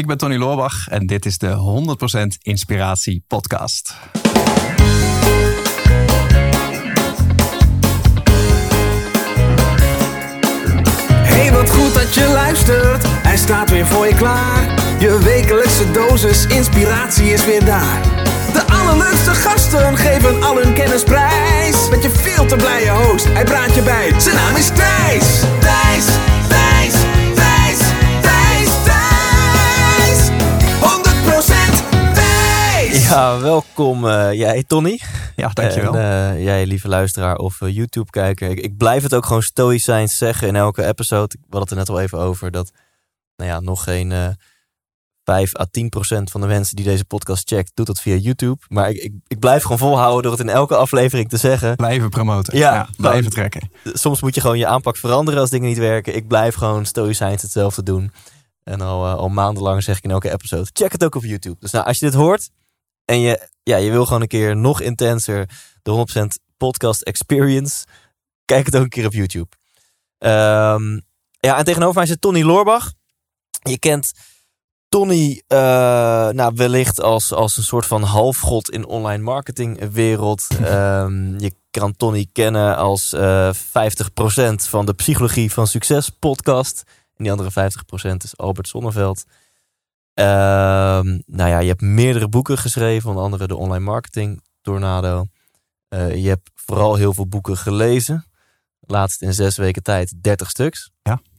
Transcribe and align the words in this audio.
Ik 0.00 0.06
ben 0.06 0.18
Tony 0.18 0.36
Loorbach 0.36 0.88
en 0.88 1.06
dit 1.06 1.26
is 1.26 1.38
de 1.38 1.84
100% 2.20 2.42
Inspiratie 2.42 3.24
Podcast. 3.26 3.94
Hey, 11.12 11.52
wat 11.52 11.70
goed 11.70 11.94
dat 11.94 12.14
je 12.14 12.30
luistert. 12.32 13.06
Hij 13.06 13.36
staat 13.36 13.70
weer 13.70 13.86
voor 13.86 14.06
je 14.06 14.14
klaar. 14.14 14.74
Je 14.98 15.18
wekelijkse 15.18 15.90
dosis 15.90 16.46
inspiratie 16.46 17.32
is 17.32 17.44
weer 17.44 17.64
daar. 17.64 18.02
De 18.52 18.62
allerleukste 18.72 19.34
gasten 19.34 19.96
geven 19.96 20.42
al 20.42 20.56
hun 20.56 20.74
kennis 20.74 21.02
prijs. 21.02 21.88
Met 21.90 22.02
je 22.02 22.10
veel 22.10 22.46
te 22.46 22.56
blije 22.56 22.90
host, 22.90 23.24
hij 23.24 23.44
praat 23.44 23.74
je 23.74 23.82
bij. 23.82 24.20
Zijn 24.20 24.36
naam 24.36 24.56
is 24.56 24.68
Thijs. 24.68 25.40
Thijs, 25.60 26.06
Ja, 33.10 33.40
welkom 33.40 34.08
eh, 34.08 34.32
jij 34.32 34.64
Tony. 34.66 35.00
Ja, 35.36 35.48
dankjewel. 35.48 35.94
En 35.94 36.34
eh, 36.34 36.44
jij 36.44 36.66
lieve 36.66 36.88
luisteraar 36.88 37.36
of 37.36 37.60
eh, 37.60 37.74
YouTube-kijker. 37.74 38.50
Ik, 38.50 38.60
ik 38.60 38.76
blijf 38.76 39.02
het 39.02 39.14
ook 39.14 39.26
gewoon 39.26 39.42
stoïcijns 39.42 40.16
zeggen 40.16 40.48
in 40.48 40.56
elke 40.56 40.86
episode. 40.86 41.36
Ik 41.38 41.46
had 41.50 41.60
het 41.60 41.70
er 41.70 41.76
net 41.76 41.88
al 41.88 42.00
even 42.00 42.18
over 42.18 42.50
dat 42.50 42.70
nou 43.36 43.50
ja, 43.50 43.60
nog 43.60 43.84
geen 43.84 44.12
eh 44.12 44.28
5 45.24 45.58
à 45.58 45.66
10 45.70 45.88
procent 45.88 46.30
van 46.30 46.40
de 46.40 46.46
mensen 46.46 46.76
die 46.76 46.84
deze 46.84 47.04
podcast 47.04 47.48
checkt, 47.48 47.70
doet 47.74 47.86
dat 47.86 48.00
via 48.00 48.14
YouTube. 48.14 48.62
Maar 48.68 48.90
ik, 48.90 48.96
ik, 48.96 49.12
ik 49.26 49.38
blijf 49.38 49.62
gewoon 49.62 49.78
volhouden 49.78 50.22
door 50.22 50.32
het 50.32 50.40
in 50.40 50.48
elke 50.48 50.76
aflevering 50.76 51.28
te 51.28 51.36
zeggen. 51.36 51.76
Blijven 51.76 52.08
promoten. 52.08 52.58
Ja, 52.58 52.88
blijven 52.96 53.20
nou, 53.20 53.34
trekken. 53.34 53.70
Soms 53.84 54.20
moet 54.20 54.34
je 54.34 54.40
gewoon 54.40 54.58
je 54.58 54.66
aanpak 54.66 54.96
veranderen 54.96 55.40
als 55.40 55.50
dingen 55.50 55.68
niet 55.68 55.78
werken. 55.78 56.16
Ik 56.16 56.28
blijf 56.28 56.54
gewoon 56.54 56.86
stoïcijns 56.86 57.42
hetzelfde 57.42 57.82
doen. 57.82 58.12
En 58.64 58.80
al, 58.80 59.06
al 59.06 59.28
maandenlang 59.28 59.82
zeg 59.82 59.96
ik 59.96 60.04
in 60.04 60.10
elke 60.10 60.32
episode, 60.32 60.70
check 60.72 60.92
het 60.92 61.04
ook 61.04 61.14
op 61.14 61.24
YouTube. 61.24 61.56
Dus 61.60 61.70
nou, 61.70 61.86
als 61.86 61.98
je 61.98 62.04
dit 62.04 62.14
hoort 62.14 62.50
en 63.10 63.20
je, 63.20 63.48
ja, 63.62 63.76
je 63.76 63.90
wil 63.90 64.04
gewoon 64.04 64.22
een 64.22 64.28
keer 64.28 64.56
nog 64.56 64.80
intenser 64.80 65.48
de 65.82 66.06
100% 66.40 66.44
podcast 66.56 67.02
experience, 67.02 67.86
kijk 68.44 68.66
het 68.66 68.76
ook 68.76 68.82
een 68.82 68.88
keer 68.88 69.06
op 69.06 69.12
YouTube. 69.12 69.48
Ehm, 70.18 71.00
ja, 71.40 71.58
en 71.58 71.64
tegenover 71.64 71.94
mij 71.94 72.06
zit 72.06 72.20
Tony 72.20 72.42
Loorbach. 72.42 72.92
Je 73.62 73.78
kent 73.78 74.12
Tony 74.88 75.42
eh, 75.46 75.58
nou, 76.28 76.52
wellicht 76.54 77.00
als, 77.00 77.32
als 77.32 77.56
een 77.56 77.62
soort 77.62 77.86
van 77.86 78.02
halfgod 78.02 78.70
in 78.70 78.86
online 78.86 79.22
marketing 79.22 79.90
wereld. 79.92 80.46
Ehm, 80.64 81.38
je 81.38 81.52
kan 81.70 81.96
Tony 81.96 82.26
kennen 82.32 82.76
als 82.76 83.12
eh 83.12 83.50
50% 83.54 83.58
van 84.54 84.86
de 84.86 84.94
Psychologie 84.94 85.52
van 85.52 85.66
Succes 85.66 86.08
podcast. 86.08 86.82
En 87.16 87.24
die 87.24 87.32
andere 87.32 87.70
50% 88.10 88.24
is 88.24 88.36
Albert 88.36 88.68
Sonneveld. 88.68 89.24
Ehm, 90.14 91.18
nou 91.26 91.50
ja, 91.50 91.58
je 91.58 91.68
hebt 91.68 91.80
meerdere 91.80 92.28
boeken 92.28 92.58
geschreven, 92.58 93.08
onder 93.08 93.24
andere 93.24 93.46
de 93.46 93.56
Online 93.56 93.84
Marketing 93.84 94.42
Tornado. 94.62 95.26
Eh, 95.88 96.14
je 96.14 96.28
hebt 96.28 96.50
vooral 96.54 96.94
heel 96.94 97.14
veel 97.14 97.26
boeken 97.26 97.56
gelezen. 97.56 98.24
Laatst 98.80 99.22
in 99.22 99.34
zes 99.34 99.56
weken 99.56 99.82
tijd 99.82 100.14
30 100.22 100.50
stuks. 100.50 100.90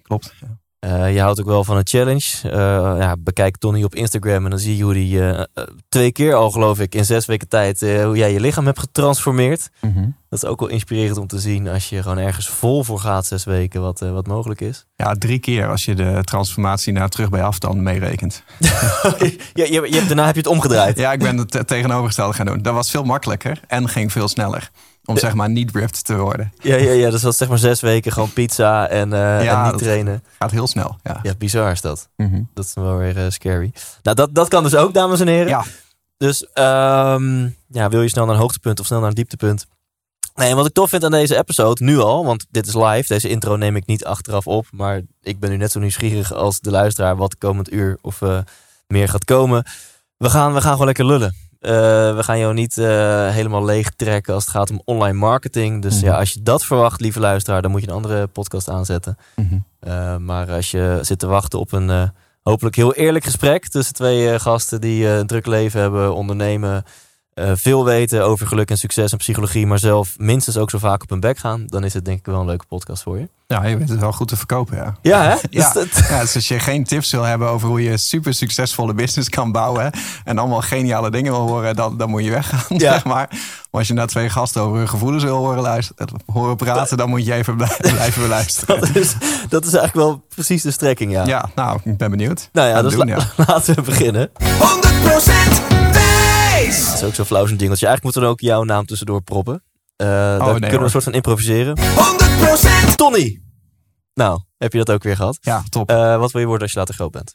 Klopt. 0.01 0.33
Ja. 0.39 0.59
Eh, 0.79 1.13
je 1.13 1.21
houdt 1.21 1.39
ook 1.39 1.45
wel 1.45 1.63
van 1.63 1.77
een 1.77 1.87
challenge. 1.87 2.29
Eh, 2.43 2.95
ja, 2.99 3.15
bekijk 3.19 3.57
Tony 3.57 3.83
op 3.83 3.95
Instagram 3.95 4.43
en 4.43 4.49
dan 4.49 4.59
zie 4.59 4.77
je 4.77 4.83
hoe 4.83 4.93
die 4.93 5.47
twee 5.89 6.11
keer 6.11 6.33
al, 6.33 6.51
geloof 6.51 6.79
ik, 6.79 6.95
in 6.95 7.05
zes 7.05 7.25
weken 7.25 7.47
tijd, 7.47 7.79
hoe 7.79 8.17
jij 8.17 8.33
je 8.33 8.39
lichaam 8.39 8.65
hebt 8.65 8.79
getransformeerd. 8.79 9.69
Mhm. 9.81 10.09
Dat 10.31 10.43
is 10.43 10.49
ook 10.49 10.59
wel 10.59 10.69
inspirerend 10.69 11.17
om 11.17 11.27
te 11.27 11.39
zien 11.39 11.67
als 11.67 11.89
je 11.89 12.01
gewoon 12.01 12.17
ergens 12.17 12.47
vol 12.49 12.83
voor 12.83 12.99
gaat, 12.99 13.25
zes 13.25 13.43
weken, 13.43 13.81
wat, 13.81 14.01
eh, 14.01 14.11
wat 14.11 14.27
mogelijk 14.27 14.61
is. 14.61 14.85
ja, 14.95 15.13
drie 15.13 15.39
keer 15.39 15.67
als 15.69 15.85
je 15.85 15.95
de 15.95 16.19
transformatie 16.23 16.93
naar 16.93 17.09
terug 17.09 17.29
bij 17.29 17.43
afstand 17.43 17.75
meerekent. 17.81 18.43
je, 19.19 19.37
je, 19.53 19.71
je, 19.71 19.95
hebt- 19.95 20.07
daarna 20.07 20.25
heb 20.25 20.35
je 20.35 20.41
het 20.41 20.49
omgedraaid. 20.49 20.97
Ja, 20.97 21.11
ik 21.11 21.19
ben 21.19 21.37
het 21.37 21.51
te- 21.51 21.65
tegenovergestelde 21.65 22.33
gaan 22.33 22.45
doen. 22.45 22.61
Dat 22.61 22.73
was 22.73 22.91
veel 22.91 23.03
makkelijker 23.03 23.59
en 23.67 23.89
ging 23.89 24.11
veel 24.11 24.27
sneller. 24.27 24.69
Om 25.05 25.17
zeg 25.17 25.33
maar 25.33 25.49
niet 25.49 25.71
ripped 25.75 26.05
te 26.05 26.17
worden. 26.17 26.53
Ja, 26.61 26.75
ja, 26.75 26.91
ja, 26.91 27.09
dus 27.09 27.21
dat 27.21 27.31
is 27.31 27.37
zeg 27.37 27.49
maar 27.49 27.57
zes 27.57 27.81
weken 27.81 28.11
gewoon 28.11 28.33
pizza 28.33 28.87
en, 28.87 29.09
Ja, 29.09 29.63
en 29.65 29.71
niet 29.71 29.81
trainen. 29.81 30.23
Gaat 30.39 30.51
heel 30.51 30.67
snel. 30.67 30.97
Ja. 31.03 31.19
Ja, 31.23 31.33
bizar 31.37 31.71
is 31.71 31.81
dat. 31.81 32.09
Mhm. 32.15 32.41
Dat 32.53 32.65
is 32.65 32.73
wel 32.73 32.97
weer 32.97 33.17
eh, 33.17 33.29
scary. 33.29 33.71
Nou, 34.03 34.15
dat, 34.15 34.35
dat 34.35 34.47
kan 34.47 34.63
dus 34.63 34.75
ook, 34.75 34.93
dames 34.93 35.19
en 35.19 35.27
heren. 35.27 35.47
ja. 35.47 35.63
Dus 36.17 36.45
ehm, 36.53 37.47
ja, 37.67 37.89
wil 37.89 38.01
je 38.01 38.09
snel 38.09 38.25
naar 38.25 38.35
een 38.35 38.41
hoogtepunt 38.41 38.79
of 38.79 38.85
snel 38.85 38.99
naar 38.99 39.09
een 39.09 39.15
dieptepunt? 39.15 39.67
Nee, 40.41 40.49
en 40.49 40.55
wat 40.55 40.65
ik 40.65 40.73
tof 40.73 40.89
vind 40.89 41.03
aan 41.03 41.11
deze 41.11 41.37
episode, 41.37 41.83
nu 41.83 41.99
al, 41.99 42.25
want 42.25 42.45
dit 42.51 42.67
is 42.67 42.73
live. 42.73 43.03
Deze 43.07 43.29
intro 43.29 43.55
neem 43.55 43.75
ik 43.75 43.85
niet 43.85 44.05
achteraf 44.05 44.47
op. 44.47 44.65
Maar 44.71 45.01
ik 45.21 45.39
ben 45.39 45.49
nu 45.49 45.57
net 45.57 45.71
zo 45.71 45.79
nieuwsgierig 45.79 46.33
als 46.33 46.59
de 46.59 46.71
luisteraar 46.71 47.15
wat 47.15 47.37
komend 47.37 47.71
uur 47.71 47.97
of 48.01 48.21
eh, 48.21 48.37
meer 48.87 49.09
gaat 49.09 49.25
komen. 49.25 49.63
We 50.17 50.29
gaan, 50.29 50.53
we 50.53 50.61
gaan 50.61 50.71
gewoon 50.71 50.85
lekker 50.85 51.05
lullen. 51.05 51.35
Eh, 51.59 51.71
we 52.15 52.23
gaan 52.23 52.39
jou 52.39 52.53
niet 52.53 52.77
eh, 52.77 52.85
helemaal 53.29 53.65
leeg 53.65 53.89
trekken 53.95 54.33
als 54.33 54.43
het 54.43 54.53
gaat 54.53 54.69
om 54.69 54.81
online 54.85 55.17
marketing. 55.17 55.81
Dus 55.81 55.95
Mhm. 55.95 56.05
ja, 56.05 56.17
als 56.17 56.31
je 56.33 56.41
dat 56.41 56.65
verwacht, 56.65 57.01
lieve 57.01 57.19
luisteraar, 57.19 57.61
dan 57.61 57.71
moet 57.71 57.81
je 57.81 57.87
een 57.87 57.93
andere 57.93 58.27
podcast 58.27 58.69
aanzetten. 58.69 59.17
Mhm. 59.35 60.23
Maar 60.25 60.51
als 60.51 60.71
je 60.71 60.99
zit 61.01 61.19
te 61.19 61.27
wachten 61.27 61.59
op 61.59 61.71
een 61.71 62.11
hopelijk 62.41 62.75
heel 62.75 62.93
eerlijk 62.93 63.25
gesprek 63.25 63.67
tussen 63.67 63.93
twee 63.93 64.39
gasten 64.39 64.81
die 64.81 65.07
een 65.07 65.27
druk 65.27 65.45
leven 65.45 65.81
hebben, 65.81 66.15
ondernemen, 66.15 66.83
uh, 67.35 67.51
veel 67.55 67.85
weten 67.85 68.23
over 68.25 68.47
geluk 68.47 68.69
en 68.69 68.77
succes 68.77 69.11
en 69.11 69.17
psychologie, 69.17 69.67
maar 69.67 69.79
zelf 69.79 70.13
minstens 70.17 70.57
ook 70.57 70.69
zo 70.69 70.77
vaak 70.77 71.01
op 71.03 71.09
hun 71.09 71.19
bek 71.19 71.37
gaan, 71.37 71.63
dan 71.67 71.83
is 71.83 71.93
het 71.93 72.05
denk 72.05 72.19
ik 72.19 72.25
wel 72.25 72.39
een 72.39 72.45
leuke 72.45 72.65
podcast 72.65 73.03
voor 73.03 73.17
je. 73.19 73.29
Ja, 73.47 73.65
je 73.65 73.77
weet 73.77 73.89
het 73.89 73.99
wel 73.99 74.11
goed 74.11 74.27
te 74.27 74.37
verkopen, 74.37 74.77
ja. 74.77 74.95
Ja, 75.01 75.21
hè? 75.23 75.29
Ja, 75.49 75.73
Dus 75.73 75.73
dat- 75.73 76.05
ja, 76.09 76.19
dus 76.21 76.35
als 76.35 76.47
je 76.47 76.59
geen 76.59 76.83
tips 76.83 77.11
wil 77.11 77.23
hebben 77.23 77.47
over 77.49 77.67
hoe 77.67 77.83
je 77.83 77.97
super 77.97 78.33
succesvolle 78.33 78.93
business 78.93 79.29
kan 79.29 79.51
bouwen 79.51 79.91
en 80.23 80.37
allemaal 80.37 80.61
geniale 80.61 81.09
dingen 81.11 81.31
wil 81.31 81.47
horen, 81.47 81.75
dan, 81.75 81.97
dan 81.97 82.09
moet 82.09 82.23
je 82.23 82.29
weggaan, 82.31 82.77
Ja. 82.77 82.91
zeg 82.93 83.03
maar. 83.05 83.27
Maar 83.29 83.79
als 83.79 83.87
je 83.87 83.93
naar 83.93 84.07
twee 84.07 84.29
gasten 84.29 84.61
over 84.61 84.77
hun 84.77 84.89
gevoelens 84.89 85.23
wil 85.23 85.35
horen, 85.37 85.61
luisteren, 85.61 86.07
horen 86.25 86.55
praten, 86.55 86.97
dan 86.97 87.09
moet 87.09 87.25
je 87.25 87.33
even 87.33 87.55
blij- 87.55 87.77
blijven 87.91 88.21
beluisteren. 88.21 88.79
dat, 88.79 88.95
is, 88.95 89.15
dat 89.49 89.65
is 89.65 89.73
eigenlijk 89.73 90.07
wel 90.07 90.23
precies 90.35 90.61
de 90.61 90.71
strekking, 90.71 91.11
ja. 91.11 91.25
Ja, 91.25 91.49
nou, 91.55 91.79
ik 91.83 91.97
ben 91.97 92.09
benieuwd. 92.11 92.49
Nou 92.51 92.67
ja, 92.67 92.81
dus 92.81 92.93
doen, 92.95 93.07
la- 93.07 93.15
ja. 93.15 93.27
laten 93.47 93.75
we 93.75 93.81
beginnen. 93.81 94.29
100% 94.39 95.90
Dat 96.75 96.93
is 96.93 97.03
ook 97.03 97.15
zo'n 97.15 97.25
flauw 97.25 97.45
zo'n 97.45 97.57
jingeltje. 97.57 97.85
Eigenlijk 97.87 98.03
moeten 98.03 98.21
we 98.21 98.27
er 98.27 98.33
ook 98.33 98.39
jouw 98.39 98.63
naam 98.63 98.85
tussendoor 98.85 99.21
proppen. 99.21 99.53
Uh, 99.97 100.07
daar 100.07 100.39
nee, 100.39 100.59
kunnen 100.59 100.77
we 100.77 100.83
een 100.83 100.89
soort 100.89 101.03
van 101.03 101.13
improviseren. 101.13 101.77
100% 101.79 102.95
Tony! 102.95 103.41
Nou, 104.13 104.41
heb 104.57 104.71
je 104.71 104.77
dat 104.77 104.91
ook 104.91 105.03
weer 105.03 105.15
gehad? 105.15 105.37
Ja, 105.41 105.63
top. 105.69 105.91
Uh, 105.91 106.17
wat 106.17 106.31
wil 106.31 106.41
je 106.41 106.47
worden 106.47 106.63
als 106.63 106.71
je 106.73 106.79
later 106.79 106.95
groot 106.95 107.11
bent? 107.11 107.33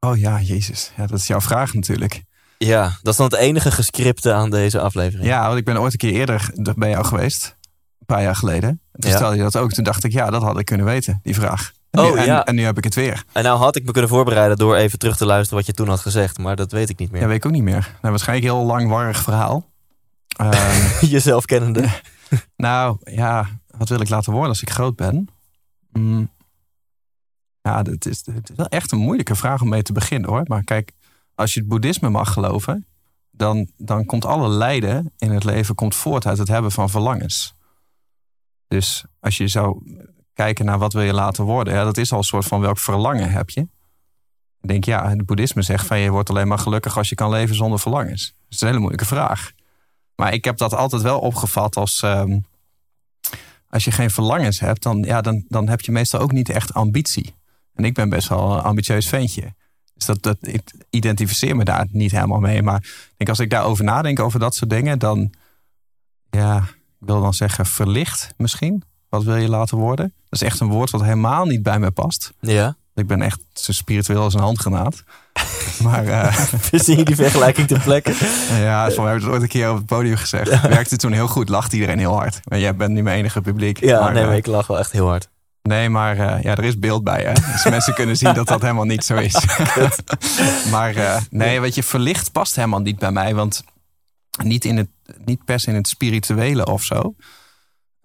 oh 0.00 0.16
ja, 0.18 0.40
jezus. 0.40 0.92
Ja, 0.96 1.06
dat 1.06 1.18
is 1.18 1.26
jouw 1.26 1.40
vraag 1.40 1.74
natuurlijk. 1.74 2.22
Ja, 2.58 2.98
dat 3.02 3.12
is 3.12 3.16
dan 3.18 3.26
het 3.26 3.34
enige 3.34 3.70
gescripte 3.70 4.32
aan 4.32 4.50
deze 4.50 4.80
aflevering. 4.80 5.28
Ja, 5.28 5.46
want 5.46 5.58
ik 5.58 5.64
ben 5.64 5.80
ooit 5.80 5.92
een 5.92 5.98
keer 5.98 6.12
eerder 6.12 6.50
bij 6.76 6.90
jou 6.90 7.04
geweest. 7.04 7.56
Een 7.98 8.06
paar 8.06 8.22
jaar 8.22 8.36
geleden. 8.36 8.80
Toen 8.92 9.10
Ja. 9.10 9.16
stelde 9.16 9.36
je 9.36 9.42
dat 9.42 9.56
ook. 9.56 9.72
Toen 9.72 9.84
dacht 9.84 10.04
ik, 10.04 10.12
ja, 10.12 10.30
dat 10.30 10.42
had 10.42 10.58
ik 10.58 10.64
kunnen 10.64 10.86
weten, 10.86 11.20
die 11.22 11.34
vraag. 11.34 11.72
Oh, 11.94 12.20
en, 12.20 12.26
ja. 12.26 12.44
en 12.44 12.54
nu 12.54 12.62
heb 12.62 12.78
ik 12.78 12.84
het 12.84 12.94
weer. 12.94 13.24
En 13.32 13.42
nou 13.42 13.58
had 13.58 13.76
ik 13.76 13.84
me 13.84 13.92
kunnen 13.92 14.10
voorbereiden 14.10 14.56
door 14.56 14.76
even 14.76 14.98
terug 14.98 15.16
te 15.16 15.26
luisteren 15.26 15.56
wat 15.56 15.66
je 15.66 15.72
toen 15.72 15.88
had 15.88 16.00
gezegd, 16.00 16.38
maar 16.38 16.56
dat 16.56 16.72
weet 16.72 16.88
ik 16.88 16.98
niet 16.98 17.10
meer. 17.10 17.20
Ja, 17.20 17.26
weet 17.26 17.36
ik 17.36 17.46
ook 17.46 17.52
niet 17.52 17.62
meer. 17.62 17.96
Nou, 18.00 18.10
waarschijnlijk 18.10 18.48
een 18.48 18.56
heel 18.56 18.66
langwarig 18.66 19.22
verhaal. 19.22 19.64
Ehm, 20.34 21.06
Jezelf 21.06 21.44
kennende. 21.44 21.88
nou, 22.56 22.96
ja, 23.04 23.48
wat 23.66 23.88
wil 23.88 24.00
ik 24.00 24.08
laten 24.08 24.32
worden 24.32 24.48
als 24.48 24.62
ik 24.62 24.70
groot 24.70 24.96
ben? 24.96 25.28
Mm, 25.92 26.30
ja, 27.62 27.82
het 27.82 28.06
is, 28.06 28.26
het 28.26 28.50
is 28.50 28.56
wel 28.56 28.68
echt 28.68 28.92
een 28.92 28.98
moeilijke 28.98 29.34
vraag 29.34 29.62
om 29.62 29.68
mee 29.68 29.82
te 29.82 29.92
beginnen 29.92 30.30
hoor. 30.30 30.42
Maar 30.46 30.64
kijk, 30.64 30.92
als 31.34 31.54
je 31.54 31.60
het 31.60 31.68
boeddhisme 31.68 32.08
mag 32.08 32.32
geloven, 32.32 32.86
dan, 33.30 33.68
dan 33.76 34.04
komt 34.04 34.24
alle 34.24 34.48
lijden 34.48 35.12
in 35.18 35.30
het 35.30 35.44
leven 35.44 35.74
komt 35.74 35.94
voort 35.94 36.26
uit 36.26 36.38
het 36.38 36.48
hebben 36.48 36.72
van 36.72 36.90
verlangens. 36.90 37.54
Dus 38.68 39.04
als 39.20 39.36
je 39.36 39.48
zou 39.48 39.82
kijken 40.34 40.64
naar 40.64 40.78
wat 40.78 40.92
wil 40.92 41.02
je 41.02 41.12
laten 41.12 41.44
worden, 41.44 41.74
ja, 41.74 41.84
dat 41.84 41.96
is 41.96 42.12
al 42.12 42.18
een 42.18 42.24
soort 42.24 42.44
van 42.44 42.60
welk 42.60 42.78
verlangen 42.78 43.30
heb 43.30 43.50
je. 43.50 43.60
Ik 44.60 44.70
denk, 44.70 44.84
ja, 44.84 45.08
het 45.08 45.26
boeddhisme 45.26 45.62
zegt 45.62 45.86
van 45.86 45.98
je 45.98 46.10
wordt 46.10 46.30
alleen 46.30 46.48
maar 46.48 46.58
gelukkig 46.58 46.96
als 46.96 47.08
je 47.08 47.14
kan 47.14 47.30
leven 47.30 47.54
zonder 47.54 47.78
verlangens. 47.78 48.26
Dat 48.26 48.52
is 48.52 48.60
een 48.60 48.66
hele 48.66 48.78
moeilijke 48.78 49.06
vraag. 49.06 49.52
Maar 50.16 50.32
ik 50.32 50.44
heb 50.44 50.56
dat 50.56 50.74
altijd 50.74 51.02
wel 51.02 51.18
opgevat 51.18 51.76
als. 51.76 52.02
ehm, 52.02 52.38
als 53.74 53.84
je 53.84 53.90
geen 53.90 54.10
verlangens 54.10 54.60
hebt, 54.60 54.82
dan, 54.82 55.02
ja, 55.02 55.20
dan, 55.20 55.44
dan 55.48 55.68
heb 55.68 55.80
je 55.80 55.92
meestal 55.92 56.20
ook 56.20 56.32
niet 56.32 56.48
echt 56.48 56.74
ambitie. 56.74 57.34
En 57.74 57.84
ik 57.84 57.94
ben 57.94 58.08
best 58.08 58.28
wel 58.28 58.52
een 58.52 58.60
ambitieus 58.60 59.08
ventje. 59.08 59.54
Dus 59.94 60.04
dat, 60.04 60.22
dat, 60.22 60.36
ik 60.40 60.72
identificeer 60.90 61.56
me 61.56 61.64
daar 61.64 61.86
niet 61.90 62.10
helemaal 62.10 62.40
mee. 62.40 62.62
Maar 62.62 62.80
denk, 63.16 63.30
als 63.30 63.38
ik 63.38 63.50
daarover 63.50 63.84
nadenk, 63.84 64.20
over 64.20 64.40
dat 64.40 64.54
soort 64.54 64.70
dingen, 64.70 64.98
dan. 64.98 65.32
Ja, 66.30 66.56
ik 67.00 67.06
wil 67.06 67.20
dan 67.20 67.34
zeggen 67.34 67.66
verlicht 67.66 68.34
misschien. 68.36 68.82
Wat 69.14 69.24
wil 69.24 69.36
je 69.36 69.48
laten 69.48 69.78
worden? 69.78 70.12
Dat 70.28 70.40
is 70.40 70.42
echt 70.42 70.60
een 70.60 70.68
woord 70.68 70.90
wat 70.90 71.02
helemaal 71.02 71.44
niet 71.44 71.62
bij 71.62 71.78
me 71.78 71.90
past. 71.90 72.32
Ja. 72.40 72.76
Ik 72.94 73.06
ben 73.06 73.22
echt 73.22 73.40
zo 73.52 73.72
spiritueel 73.72 74.22
als 74.22 74.34
een 74.34 74.40
handgranaat. 74.40 75.02
maar 75.82 76.06
eh, 76.06 76.44
Zie 76.72 76.96
je 76.96 77.04
die 77.04 77.16
vergelijking 77.16 77.66
ter 77.66 77.80
plekke? 77.80 78.10
ja, 78.60 78.90
voor 78.90 79.02
mij 79.02 79.12
heb 79.12 79.20
ik 79.20 79.26
het 79.26 79.34
ooit 79.34 79.42
een 79.42 79.48
keer 79.48 79.70
op 79.70 79.76
het 79.76 79.86
podium 79.86 80.16
gezegd. 80.16 80.60
Werkte 80.68 80.96
toen 80.96 81.12
heel 81.12 81.28
goed, 81.28 81.48
lacht 81.48 81.72
iedereen 81.72 81.98
heel 81.98 82.16
hard. 82.16 82.40
Maar 82.44 82.58
jij 82.58 82.76
bent 82.76 82.90
nu 82.90 83.02
mijn 83.02 83.18
enige 83.18 83.40
publiek. 83.40 83.80
Ja, 83.80 84.00
maar, 84.00 84.12
nee, 84.12 84.22
eh, 84.22 84.28
maar 84.28 84.36
ik 84.36 84.46
lach 84.46 84.66
wel 84.66 84.78
echt 84.78 84.92
heel 84.92 85.08
hard. 85.08 85.28
Nee, 85.62 85.88
maar 85.88 86.18
eh, 86.18 86.42
ja, 86.42 86.56
er 86.56 86.64
is 86.64 86.78
beeld 86.78 87.04
bij. 87.04 87.22
Hè? 87.22 87.32
Dus 87.32 87.64
mensen 87.76 87.94
kunnen 87.94 88.16
zien 88.16 88.34
dat 88.34 88.46
dat 88.46 88.60
helemaal 88.60 88.84
niet 88.84 89.04
zo 89.04 89.16
is. 89.16 89.44
maar 90.70 90.96
uh, 90.96 91.16
nee, 91.30 91.60
weet 91.60 91.74
je, 91.74 91.82
verlicht 91.82 92.32
past 92.32 92.56
helemaal 92.56 92.80
niet 92.80 92.98
bij 92.98 93.12
mij. 93.12 93.34
Want 93.34 93.64
niet, 94.42 94.64
in 94.64 94.76
het, 94.76 94.88
niet 95.24 95.44
per 95.44 95.60
se 95.60 95.68
in 95.68 95.74
het 95.74 95.88
spirituele 95.88 96.66
of 96.66 96.82
zo. 96.82 97.14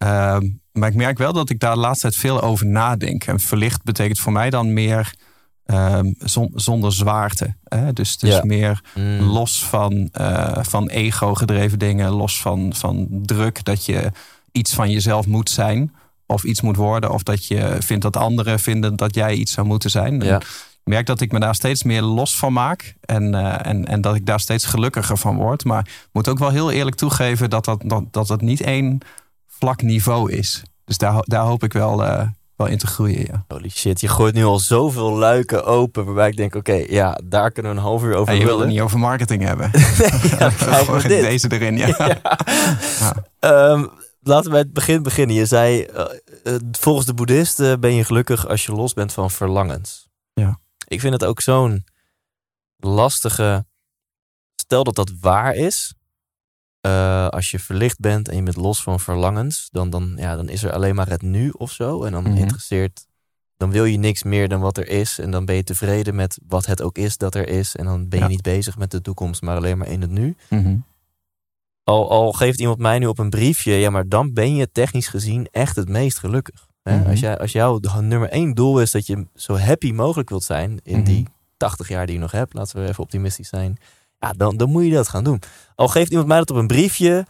Uh, 0.04 0.38
maar 0.72 0.90
ik 0.90 0.96
merk 0.96 1.18
wel 1.18 1.34
dat 1.34 1.50
ik 1.50 1.60
daar 1.60 1.74
de 1.74 1.80
laatste 1.80 2.10
tijd 2.10 2.22
veel 2.22 2.42
over 2.42 2.66
nadenk. 2.66 3.24
En 3.24 3.40
verlicht 3.40 3.84
betekent 3.84 4.20
voor 4.20 4.32
mij 4.32 4.50
dan 4.50 4.74
meer 4.74 5.14
zon, 6.20 6.52
zonder 6.56 6.94
zwaarte. 6.94 7.56
Hè? 7.64 7.94
Dus, 7.94 8.18
dus 8.18 8.36
ja. 8.36 8.44
meer 8.44 8.82
mm. 8.96 9.20
los 9.20 9.66
van, 9.66 10.10
uh, 10.22 10.58
van 10.62 10.90
ego-gedreven 10.90 11.80
dingen, 11.80 12.12
los 12.12 12.42
van, 12.42 12.74
van 12.76 13.08
druk 13.10 13.64
dat 13.64 13.86
je 13.86 14.12
iets 14.52 14.74
van 14.74 14.92
jezelf 14.92 15.28
moet 15.28 15.50
zijn 15.50 15.96
of 16.26 16.44
iets 16.44 16.62
moet 16.62 16.76
worden, 16.76 17.12
of 17.12 17.24
dat 17.24 17.46
je 17.46 17.76
vindt 17.80 18.04
dat 18.04 18.18
anderen 18.18 18.60
vinden 18.60 18.96
dat 18.96 19.16
jij 19.16 19.34
iets 19.34 19.52
zou 19.52 19.68
moeten 19.68 19.90
zijn. 19.90 20.22
Ja. 20.22 20.38
Ik 20.38 20.96
merk 20.96 21.06
dat 21.06 21.22
ik 21.22 21.32
me 21.32 21.40
daar 21.40 21.56
steeds 21.56 21.84
meer 21.84 22.02
los 22.02 22.38
van 22.38 22.54
maak 22.54 22.96
en, 23.02 23.34
uh, 23.34 23.66
en, 23.66 23.86
en 23.86 24.02
dat 24.02 24.16
ik 24.16 24.26
daar 24.26 24.40
steeds 24.40 24.66
gelukkiger 24.66 25.18
van 25.18 25.36
word. 25.36 25.64
Maar 25.64 25.80
ik 25.80 26.10
moet 26.12 26.28
ook 26.28 26.40
wel 26.40 26.50
heel 26.50 26.72
eerlijk 26.72 26.96
toegeven 26.96 27.50
dat 27.50 27.66
dat, 27.66 27.82
dat, 27.86 28.04
dat 28.12 28.30
het 28.30 28.42
niet 28.42 28.62
één 28.62 29.00
vlak 29.60 29.82
niveau 29.82 30.32
is. 30.32 30.64
Dus 30.86 30.98
daar, 30.98 31.22
daar 31.22 31.44
hoop 31.44 31.64
ik 31.64 31.74
wel, 31.74 32.04
uh, 32.04 32.28
wel 32.56 32.68
in 32.68 32.78
te 32.78 32.88
groeien. 32.88 33.26
Ja. 33.26 33.46
Holy 33.48 33.70
shit, 33.70 34.02
je 34.02 34.08
gooit 34.08 34.34
nu 34.34 34.44
al 34.44 34.60
zoveel 34.60 35.12
luiken 35.18 35.66
open. 35.66 36.06
Waarbij 36.06 36.30
ik 36.30 36.38
denk, 36.38 36.56
oké, 36.56 36.72
okay, 36.72 36.88
ja, 36.90 37.20
daar 37.24 37.52
kunnen 37.52 37.72
we 37.72 37.78
een 37.78 37.84
half 37.84 38.04
uur 38.04 38.16
over 38.16 38.34
ja, 38.34 38.40
je 38.40 38.46
wil 38.46 38.60
het 38.60 38.70
niet 38.70 38.80
over 38.80 39.00
marketing 39.00 39.44
hebben. 39.44 39.72
nee, 39.74 41.22
ja, 41.22 41.28
deze 41.30 41.52
erin, 41.52 41.78
ja. 41.78 41.88
ja. 43.00 43.72
Um, 43.72 43.90
laten 44.22 44.44
we 44.44 44.50
bij 44.50 44.60
het 44.60 44.74
begin 44.74 45.04
beginnen. 45.04 45.36
Je 45.36 45.46
zei, 45.46 45.88
uh, 46.44 46.56
volgens 46.72 47.06
de 47.06 47.14
boeddhisten 47.14 47.80
ben 47.80 47.94
je 47.94 48.04
gelukkig 48.04 48.48
als 48.48 48.66
je 48.66 48.72
los 48.72 48.94
bent 48.94 49.14
van 49.14 49.32
verlangens. 49.32 50.08
Ja. 50.34 50.60
Ik 50.88 51.00
vind 51.00 51.14
het 51.14 51.26
ook 51.26 51.42
zo'n 51.42 51.86
lastige... 52.78 53.66
Stel 54.56 54.84
dat 54.84 54.96
dat 54.96 55.12
waar 55.20 55.56
is. 55.56 55.94
Uh, 56.86 57.28
als 57.28 57.52
je 57.52 57.60
verlicht 57.60 58.00
bent 58.00 58.28
en 58.30 58.36
je 58.36 58.44
bent 58.44 58.56
los 58.56 58.84
van 58.84 59.00
verlangens, 59.00 59.68
dan, 59.72 59.90
dan, 59.90 60.14
ja, 60.18 60.36
dan 60.36 60.50
is 60.50 60.64
er 60.64 60.72
alleen 60.72 60.96
maar 60.96 61.10
het 61.10 61.22
nu 61.22 61.50
of 61.50 61.72
zo. 61.72 62.04
En 62.04 62.12
dan 62.12 62.22
Mhm. 62.22 62.30
mm 62.30 62.36
-hmm. 62.36 62.42
interesseert, 62.44 63.06
dan 63.58 63.72
wil 63.72 63.86
je 63.86 63.98
niks 63.98 64.24
meer 64.24 64.48
dan 64.50 64.60
wat 64.60 64.78
er 64.78 64.88
is. 64.88 65.20
En 65.20 65.32
dan 65.32 65.46
ben 65.46 65.56
je 65.56 65.64
tevreden 65.64 66.16
met 66.16 66.40
wat 66.48 66.66
het 66.66 66.82
ook 66.82 66.98
is 66.98 67.18
dat 67.18 67.36
er 67.36 67.48
is. 67.48 67.76
En 67.76 67.86
dan 67.86 68.10
ben 68.10 68.20
je 68.20 68.26
Ja. 68.26 68.32
niet 68.32 68.42
bezig 68.42 68.78
met 68.78 68.92
de 68.92 69.02
toekomst, 69.02 69.42
maar 69.42 69.56
alleen 69.56 69.78
maar 69.78 69.88
in 69.88 70.02
het 70.02 70.10
nu. 70.12 70.36
Mm 70.50 70.64
-hmm. 70.64 70.84
Al, 71.84 72.10
al 72.10 72.32
geeft 72.32 72.60
iemand 72.60 72.80
mij 72.80 73.00
nu 73.00 73.06
op 73.06 73.20
een 73.20 73.30
briefje, 73.30 73.72
ja, 73.74 73.90
maar 73.90 74.08
dan 74.08 74.34
ben 74.34 74.56
je 74.56 74.72
technisch 74.72 75.08
gezien 75.08 75.48
echt 75.52 75.76
het 75.76 75.90
meest 75.90 76.20
gelukkig. 76.20 76.68
Hè? 76.84 76.98
Mhm. 76.98 77.10
Als, 77.10 77.20
jij, 77.20 77.38
als 77.40 77.52
jouw 77.52 77.80
nummer 78.00 78.30
één 78.30 78.54
doel 78.54 78.82
is 78.82 78.92
dat 78.92 79.06
je 79.08 79.26
zo 79.36 79.58
happy 79.58 79.92
mogelijk 79.92 80.30
wilt 80.30 80.44
zijn 80.44 80.80
in 80.84 80.96
Mhm. 80.98 81.06
die 81.06 81.28
80 81.58 81.88
jaar 81.88 82.06
die 82.06 82.16
je 82.16 82.22
nog 82.22 82.32
hebt, 82.32 82.54
laten 82.54 82.82
we 82.84 82.88
even 82.88 83.04
optimistisch 83.04 83.50
zijn. 83.50 83.78
Ja, 84.20 84.34
dan, 84.38 84.58
dan 84.58 84.70
moet 84.70 84.86
je 84.86 84.92
dat 84.92 85.08
gaan 85.08 85.24
doen. 85.24 85.42
Al 85.76 85.88
geeft 85.88 86.10
iemand 86.10 86.28
mij 86.28 86.38
dat 86.38 86.52
op 86.52 86.58
een 86.58 86.68
briefje, 86.68 87.26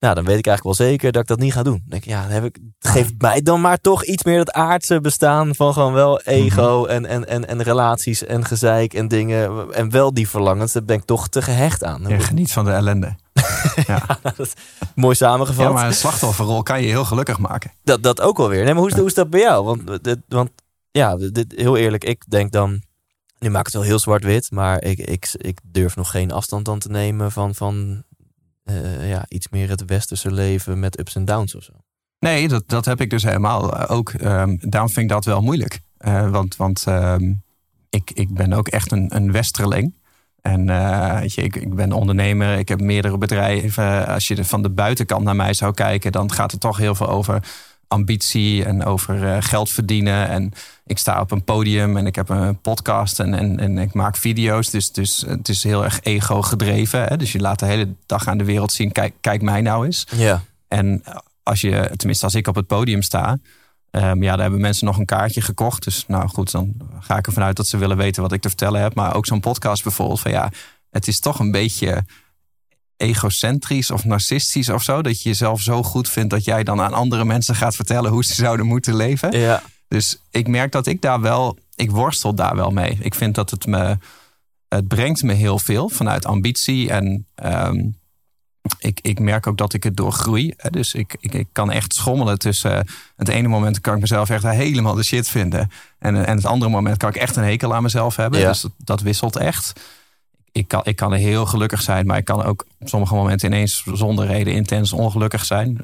nou, 0.00 0.14
dan 0.14 0.24
weet 0.24 0.38
ik 0.38 0.46
eigenlijk 0.46 0.78
wel 0.78 0.88
zeker 0.88 1.12
dat 1.12 1.22
ik 1.22 1.28
dat 1.28 1.38
niet 1.38 1.52
ga 1.52 1.62
doen. 1.62 1.72
Dan 1.72 1.88
denk 1.88 2.04
ik, 2.04 2.08
ja, 2.08 2.22
dan 2.22 2.30
heb 2.30 2.44
ik, 2.44 2.58
geef 2.78 3.10
mij 3.18 3.42
dan 3.42 3.60
maar 3.60 3.80
toch 3.80 4.04
iets 4.04 4.24
meer 4.24 4.36
dat 4.36 4.52
aardse 4.52 5.00
bestaan 5.00 5.54
van 5.54 5.72
gewoon 5.72 5.92
wel 5.92 6.20
ego 6.20 6.84
en, 6.84 7.06
en, 7.06 7.28
en, 7.28 7.48
en 7.48 7.62
relaties 7.62 8.24
en 8.24 8.44
gezeik 8.44 8.94
en 8.94 9.08
dingen. 9.08 9.72
En 9.72 9.90
wel 9.90 10.14
die 10.14 10.28
verlangens, 10.28 10.72
daar 10.72 10.84
ben 10.84 10.96
ik 10.96 11.04
toch 11.04 11.28
te 11.28 11.42
gehecht 11.42 11.84
aan. 11.84 12.04
Ja, 12.08 12.18
geniet 12.18 12.52
van 12.52 12.64
de 12.64 12.70
ellende. 12.70 13.16
ja. 13.86 14.18
dat, 14.36 14.54
mooi 14.94 15.14
samengevat. 15.14 15.66
Ja, 15.66 15.72
maar 15.72 15.86
een 15.86 15.94
slachtofferrol 15.94 16.62
kan 16.62 16.82
je 16.82 16.88
heel 16.88 17.04
gelukkig 17.04 17.38
maken. 17.38 17.72
Dat, 17.82 18.02
dat 18.02 18.20
ook 18.20 18.36
wel 18.36 18.48
weer. 18.48 18.64
Nee, 18.64 18.72
maar 18.72 18.82
hoe 18.82 18.90
is, 18.90 18.96
hoe 18.96 19.06
is 19.06 19.14
dat 19.14 19.30
bij 19.30 19.40
jou? 19.40 19.64
Want, 19.64 20.04
dit, 20.04 20.18
want 20.28 20.50
ja, 20.90 21.16
dit, 21.16 21.52
heel 21.56 21.76
eerlijk, 21.76 22.04
ik 22.04 22.24
denk 22.28 22.52
dan... 22.52 22.82
Nu 23.40 23.50
maakt 23.50 23.66
het 23.66 23.74
wel 23.74 23.84
heel 23.84 23.98
zwart-wit, 23.98 24.50
maar 24.50 24.82
ik, 24.82 24.98
ik, 24.98 25.28
ik 25.32 25.60
durf 25.62 25.96
nog 25.96 26.10
geen 26.10 26.30
afstand 26.30 26.64
dan 26.64 26.78
te 26.78 26.88
nemen 26.88 27.32
van, 27.32 27.54
van 27.54 28.02
uh, 28.64 29.08
ja, 29.10 29.24
iets 29.28 29.48
meer 29.48 29.68
het 29.68 29.84
westerse 29.84 30.32
leven 30.32 30.78
met 30.78 30.98
ups 30.98 31.14
en 31.14 31.24
downs 31.24 31.54
of 31.54 31.62
zo. 31.62 31.72
Nee, 32.18 32.48
dat, 32.48 32.62
dat 32.66 32.84
heb 32.84 33.00
ik 33.00 33.10
dus 33.10 33.22
helemaal 33.22 33.74
uh, 33.74 33.90
ook. 33.90 34.12
Um, 34.12 34.58
daarom 34.60 34.90
vind 34.90 35.06
ik 35.06 35.08
dat 35.08 35.24
wel 35.24 35.40
moeilijk. 35.40 35.80
Uh, 35.98 36.30
want 36.30 36.56
want 36.56 36.84
um, 36.88 37.42
ik, 37.90 38.10
ik 38.10 38.34
ben 38.34 38.52
ook 38.52 38.68
echt 38.68 38.92
een, 38.92 39.16
een 39.16 39.32
westerling. 39.32 39.98
En 40.40 40.66
weet 41.20 41.34
je, 41.34 41.42
ik, 41.42 41.56
ik 41.56 41.74
ben 41.74 41.92
ondernemer, 41.92 42.58
ik 42.58 42.68
heb 42.68 42.80
meerdere 42.80 43.18
bedrijven. 43.18 44.06
Als 44.06 44.28
je 44.28 44.44
van 44.44 44.62
de 44.62 44.70
buitenkant 44.70 45.24
naar 45.24 45.36
mij 45.36 45.54
zou 45.54 45.74
kijken, 45.74 46.12
dan 46.12 46.32
gaat 46.32 46.50
het 46.50 46.60
toch 46.60 46.76
heel 46.76 46.94
veel 46.94 47.08
over 47.08 47.42
ambitie 47.90 48.64
en 48.64 48.84
over 48.84 49.22
uh, 49.22 49.36
geld 49.40 49.70
verdienen. 49.70 50.28
En 50.28 50.52
ik 50.86 50.98
sta 50.98 51.20
op 51.20 51.30
een 51.30 51.44
podium 51.44 51.96
en 51.96 52.06
ik 52.06 52.14
heb 52.14 52.28
een 52.28 52.60
podcast 52.60 53.20
en, 53.20 53.34
en, 53.34 53.60
en 53.60 53.78
ik 53.78 53.92
maak 53.92 54.16
video's. 54.16 54.70
Dus, 54.70 54.92
dus 54.92 55.24
het 55.26 55.48
is 55.48 55.62
heel 55.62 55.84
erg 55.84 56.00
ego 56.02 56.42
gedreven. 56.42 57.04
Hè? 57.04 57.16
Dus 57.16 57.32
je 57.32 57.40
laat 57.40 57.58
de 57.58 57.66
hele 57.66 57.88
dag 58.06 58.28
aan 58.28 58.38
de 58.38 58.44
wereld 58.44 58.72
zien, 58.72 58.92
kijk, 58.92 59.14
kijk 59.20 59.42
mij 59.42 59.60
nou 59.60 59.84
eens. 59.84 60.06
Ja. 60.16 60.42
En 60.68 61.02
als 61.42 61.60
je, 61.60 61.90
tenminste 61.96 62.24
als 62.24 62.34
ik 62.34 62.46
op 62.46 62.54
het 62.54 62.66
podium 62.66 63.02
sta, 63.02 63.38
um, 63.90 64.22
ja, 64.22 64.30
daar 64.30 64.40
hebben 64.40 64.60
mensen 64.60 64.86
nog 64.86 64.98
een 64.98 65.04
kaartje 65.04 65.40
gekocht. 65.40 65.84
Dus 65.84 66.04
nou 66.06 66.28
goed, 66.28 66.50
dan 66.50 66.74
ga 67.00 67.16
ik 67.16 67.26
ervan 67.26 67.42
uit 67.42 67.56
dat 67.56 67.66
ze 67.66 67.76
willen 67.76 67.96
weten 67.96 68.22
wat 68.22 68.32
ik 68.32 68.40
te 68.40 68.48
vertellen 68.48 68.80
heb. 68.80 68.94
Maar 68.94 69.14
ook 69.14 69.26
zo'n 69.26 69.40
podcast 69.40 69.82
bijvoorbeeld, 69.82 70.20
van 70.20 70.30
ja, 70.30 70.50
het 70.90 71.08
is 71.08 71.20
toch 71.20 71.38
een 71.38 71.50
beetje 71.50 72.04
egocentrisch 73.00 73.90
of 73.90 74.04
narcistisch 74.04 74.68
of 74.68 74.82
zo. 74.82 75.02
Dat 75.02 75.22
je 75.22 75.28
jezelf 75.28 75.60
zo 75.60 75.82
goed 75.82 76.08
vindt 76.08 76.30
dat 76.30 76.44
jij 76.44 76.64
dan 76.64 76.80
aan 76.80 76.92
andere 76.92 77.24
mensen 77.24 77.54
gaat 77.54 77.76
vertellen 77.76 78.10
hoe 78.10 78.24
ze 78.24 78.34
zouden 78.34 78.66
moeten 78.66 78.96
leven. 78.96 79.38
Ja. 79.38 79.62
Dus 79.88 80.18
ik 80.30 80.48
merk 80.48 80.72
dat 80.72 80.86
ik 80.86 81.02
daar 81.02 81.20
wel, 81.20 81.58
ik 81.74 81.90
worstel 81.90 82.34
daar 82.34 82.56
wel 82.56 82.70
mee. 82.70 82.98
Ik 83.00 83.14
vind 83.14 83.34
dat 83.34 83.50
het 83.50 83.66
me, 83.66 83.98
het 84.68 84.88
brengt 84.88 85.22
me 85.22 85.32
heel 85.32 85.58
veel 85.58 85.88
vanuit 85.88 86.26
ambitie 86.26 86.90
en 86.90 87.26
um, 87.44 87.98
ik, 88.78 88.98
ik 89.02 89.18
merk 89.18 89.46
ook 89.46 89.58
dat 89.58 89.72
ik 89.72 89.82
het 89.82 89.96
doorgroei. 89.96 90.54
Dus 90.70 90.94
ik, 90.94 91.16
ik, 91.20 91.34
ik 91.34 91.48
kan 91.52 91.70
echt 91.70 91.94
schommelen 91.94 92.38
tussen. 92.38 92.86
Het 93.16 93.28
ene 93.28 93.48
moment 93.48 93.80
kan 93.80 93.94
ik 93.94 94.00
mezelf 94.00 94.30
echt 94.30 94.42
helemaal 94.42 94.94
de 94.94 95.02
shit 95.02 95.28
vinden. 95.28 95.70
En, 95.98 96.26
en 96.26 96.36
het 96.36 96.46
andere 96.46 96.70
moment 96.70 96.96
kan 96.96 97.08
ik 97.08 97.16
echt 97.16 97.36
een 97.36 97.44
hekel 97.44 97.74
aan 97.74 97.82
mezelf 97.82 98.16
hebben. 98.16 98.40
Ja. 98.40 98.48
Dus 98.48 98.60
dat, 98.60 98.72
dat, 98.76 99.00
wisselt 99.00 99.36
echt. 99.36 99.80
Ik 100.52 100.68
kan, 100.68 100.80
ik 100.84 100.96
kan 100.96 101.12
heel 101.12 101.46
gelukkig 101.46 101.82
zijn, 101.82 102.06
maar 102.06 102.18
ik 102.18 102.24
kan 102.24 102.44
ook 102.44 102.66
op 102.78 102.88
sommige 102.88 103.14
momenten 103.14 103.52
ineens 103.52 103.84
zonder 103.92 104.26
reden 104.26 104.54
intens 104.54 104.92
ongelukkig 104.92 105.44
zijn. 105.44 105.80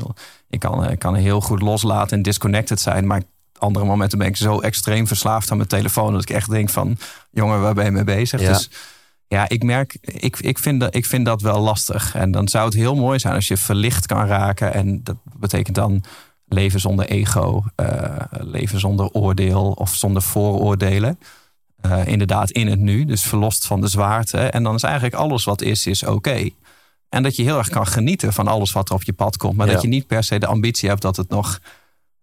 Ik 0.50 0.60
kan, 0.60 0.90
ik 0.90 0.98
kan 0.98 1.14
heel 1.14 1.40
goed 1.40 1.62
loslaten 1.62 2.16
en 2.16 2.22
disconnected 2.22 2.80
zijn, 2.80 3.06
maar 3.06 3.22
andere 3.58 3.84
momenten 3.84 4.18
ben 4.18 4.26
ik 4.26 4.36
zo 4.36 4.60
extreem 4.60 5.06
verslaafd 5.06 5.50
aan 5.50 5.56
mijn 5.56 5.68
telefoon 5.68 6.12
dat 6.12 6.22
ik 6.22 6.30
echt 6.30 6.50
denk 6.50 6.70
van, 6.70 6.98
jongen, 7.30 7.60
waar 7.60 7.74
ben 7.74 7.84
je 7.84 7.90
mee 7.90 8.04
bezig? 8.04 8.40
Ja. 8.40 8.48
Dus 8.48 8.70
ja, 9.28 9.48
ik 9.48 9.62
merk, 9.62 9.98
ik, 10.00 10.38
ik, 10.38 10.58
vind 10.58 10.80
dat, 10.80 10.94
ik 10.94 11.06
vind 11.06 11.26
dat 11.26 11.42
wel 11.42 11.60
lastig. 11.60 12.14
En 12.14 12.30
dan 12.30 12.48
zou 12.48 12.64
het 12.64 12.74
heel 12.74 12.94
mooi 12.94 13.18
zijn 13.18 13.34
als 13.34 13.48
je 13.48 13.56
verlicht 13.56 14.06
kan 14.06 14.26
raken. 14.26 14.74
En 14.74 15.00
dat 15.02 15.16
betekent 15.36 15.76
dan 15.76 16.04
leven 16.48 16.80
zonder 16.80 17.06
ego, 17.06 17.64
uh, 17.80 18.16
leven 18.30 18.80
zonder 18.80 19.08
oordeel 19.10 19.72
of 19.72 19.94
zonder 19.94 20.22
vooroordelen. 20.22 21.18
Uh, 21.86 22.06
inderdaad, 22.06 22.50
in 22.50 22.66
het 22.66 22.78
nu, 22.78 23.04
dus 23.04 23.22
verlost 23.22 23.66
van 23.66 23.80
de 23.80 23.88
zwaarte. 23.88 24.38
En 24.38 24.62
dan 24.62 24.74
is 24.74 24.82
eigenlijk 24.82 25.14
alles 25.14 25.44
wat 25.44 25.62
is, 25.62 25.86
is 25.86 26.02
oké. 26.02 26.12
Okay. 26.12 26.54
En 27.08 27.22
dat 27.22 27.36
je 27.36 27.42
heel 27.42 27.58
erg 27.58 27.68
kan 27.68 27.86
genieten 27.86 28.32
van 28.32 28.48
alles 28.48 28.72
wat 28.72 28.88
er 28.88 28.94
op 28.94 29.02
je 29.02 29.12
pad 29.12 29.36
komt. 29.36 29.56
Maar 29.56 29.66
Ja. 29.66 29.72
dat 29.72 29.82
je 29.82 29.88
niet 29.88 30.06
per 30.06 30.24
se 30.24 30.38
de 30.38 30.46
ambitie 30.46 30.88
hebt 30.88 31.02
dat 31.02 31.16
het 31.16 31.28
nog, 31.28 31.60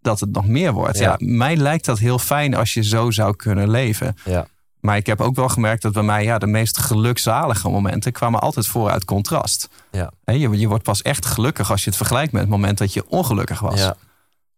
dat 0.01 0.19
het 0.19 0.31
nog 0.31 0.47
meer 0.47 0.73
wordt. 0.73 0.97
Ja. 0.97 1.03
Ja. 1.03 1.15
mij 1.19 1.55
lijkt 1.55 1.85
dat 1.85 1.99
heel 1.99 2.19
fijn 2.19 2.55
als 2.55 2.73
je 2.73 2.83
zo 2.83 3.11
zou 3.11 3.35
kunnen 3.35 3.69
leven. 3.69 4.15
Ja. 4.25 4.47
Maar 4.79 4.97
ik 4.97 5.05
heb 5.05 5.21
ook 5.21 5.35
wel 5.35 5.49
gemerkt 5.49 5.81
dat 5.81 5.93
bij 5.93 6.03
mij 6.03 6.23
ja, 6.23 6.37
de 6.37 6.47
meest 6.47 6.77
gelukzalige 6.77 7.69
momenten 7.69 8.11
kwamen 8.11 8.41
altijd 8.41 8.67
voor 8.67 8.89
uit 8.89 9.05
contrast. 9.05 9.69
Ja. 9.91 10.11
Je, 10.25 10.49
je 10.49 10.67
wordt 10.67 10.83
pas 10.83 11.01
echt 11.01 11.25
gelukkig 11.25 11.71
als 11.71 11.83
je 11.83 11.89
het 11.89 11.97
vergelijkt 11.97 12.31
met 12.31 12.41
het 12.41 12.49
moment 12.49 12.77
dat 12.77 12.93
je 12.93 13.09
ongelukkig 13.09 13.59
was. 13.59 13.79
Ja. 13.79 13.95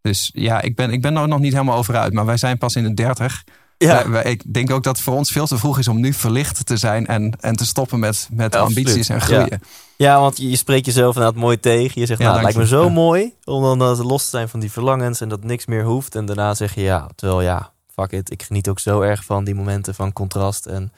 Dus 0.02 0.30
ja, 0.34 0.62
ik 0.62 0.76
ben, 0.76 0.92
ik 0.92 1.02
ben 1.02 1.16
er 1.16 1.28
nog 1.28 1.40
niet 1.40 1.54
helemaal 1.54 1.78
over 1.78 1.96
uit. 1.96 2.14
Maar 2.14 2.26
wij 2.26 2.38
zijn 2.38 2.58
pas 2.58 2.76
in 2.76 2.84
de 2.84 2.94
dertig. 2.94 3.44
Ja. 3.86 3.94
Wij- 4.10 4.10
wij- 4.10 4.32
ik 4.32 4.54
denk 4.54 4.72
ook 4.72 4.84
dat 4.84 4.96
het 4.96 5.06
voor 5.06 5.16
ons 5.16 5.32
veel 5.32 5.48
te 5.48 5.58
vroeg 5.58 5.80
is 5.80 5.88
om 5.88 6.00
nu 6.00 6.14
verlicht 6.14 6.66
te 6.66 6.78
zijn 6.78 7.06
en, 7.08 7.34
en 7.40 7.56
te 7.56 7.66
stoppen 7.66 8.00
met, 8.00 8.28
met 8.32 8.54
Ja, 8.54 8.60
ambities 8.60 9.10
en 9.10 9.22
groeien. 9.22 9.62
Ja, 9.98 10.20
want 10.20 10.38
je 10.38 10.56
spreekt 10.56 10.86
jezelf 10.86 11.16
inderdaad 11.16 11.40
mooi 11.42 11.60
tegen. 11.60 12.02
Je 12.02 12.06
zegt, 12.08 12.20
Ja, 12.20 12.26
nou, 12.26 12.36
het 12.36 12.44
lijkt 12.44 12.58
me 12.72 12.78
zo 12.78 12.84
Ja. 12.84 12.90
mooi 12.92 13.34
om 13.44 13.62
dan 13.64 13.82
eh, 13.82 14.00
los 14.06 14.24
te 14.24 14.30
zijn 14.30 14.50
van 14.50 14.60
die 14.60 14.72
verlangens 14.72 15.22
en 15.22 15.30
dat 15.30 15.44
niks 15.44 15.66
meer 15.66 15.84
hoeft. 15.84 16.16
En 16.16 16.26
daarna 16.26 16.54
zeg 16.54 16.76
je 16.76 16.82
ja, 16.82 17.10
terwijl 17.16 17.42
ja, 17.42 17.74
fuck 17.94 18.12
it. 18.12 18.32
Ik 18.32 18.44
geniet 18.44 18.70
ook 18.70 18.80
zo 18.80 19.02
erg 19.02 19.24
van 19.26 19.44
die 19.44 19.56
momenten 19.56 19.96
van 19.96 20.14
contrast. 20.14 20.66
En 20.66 20.92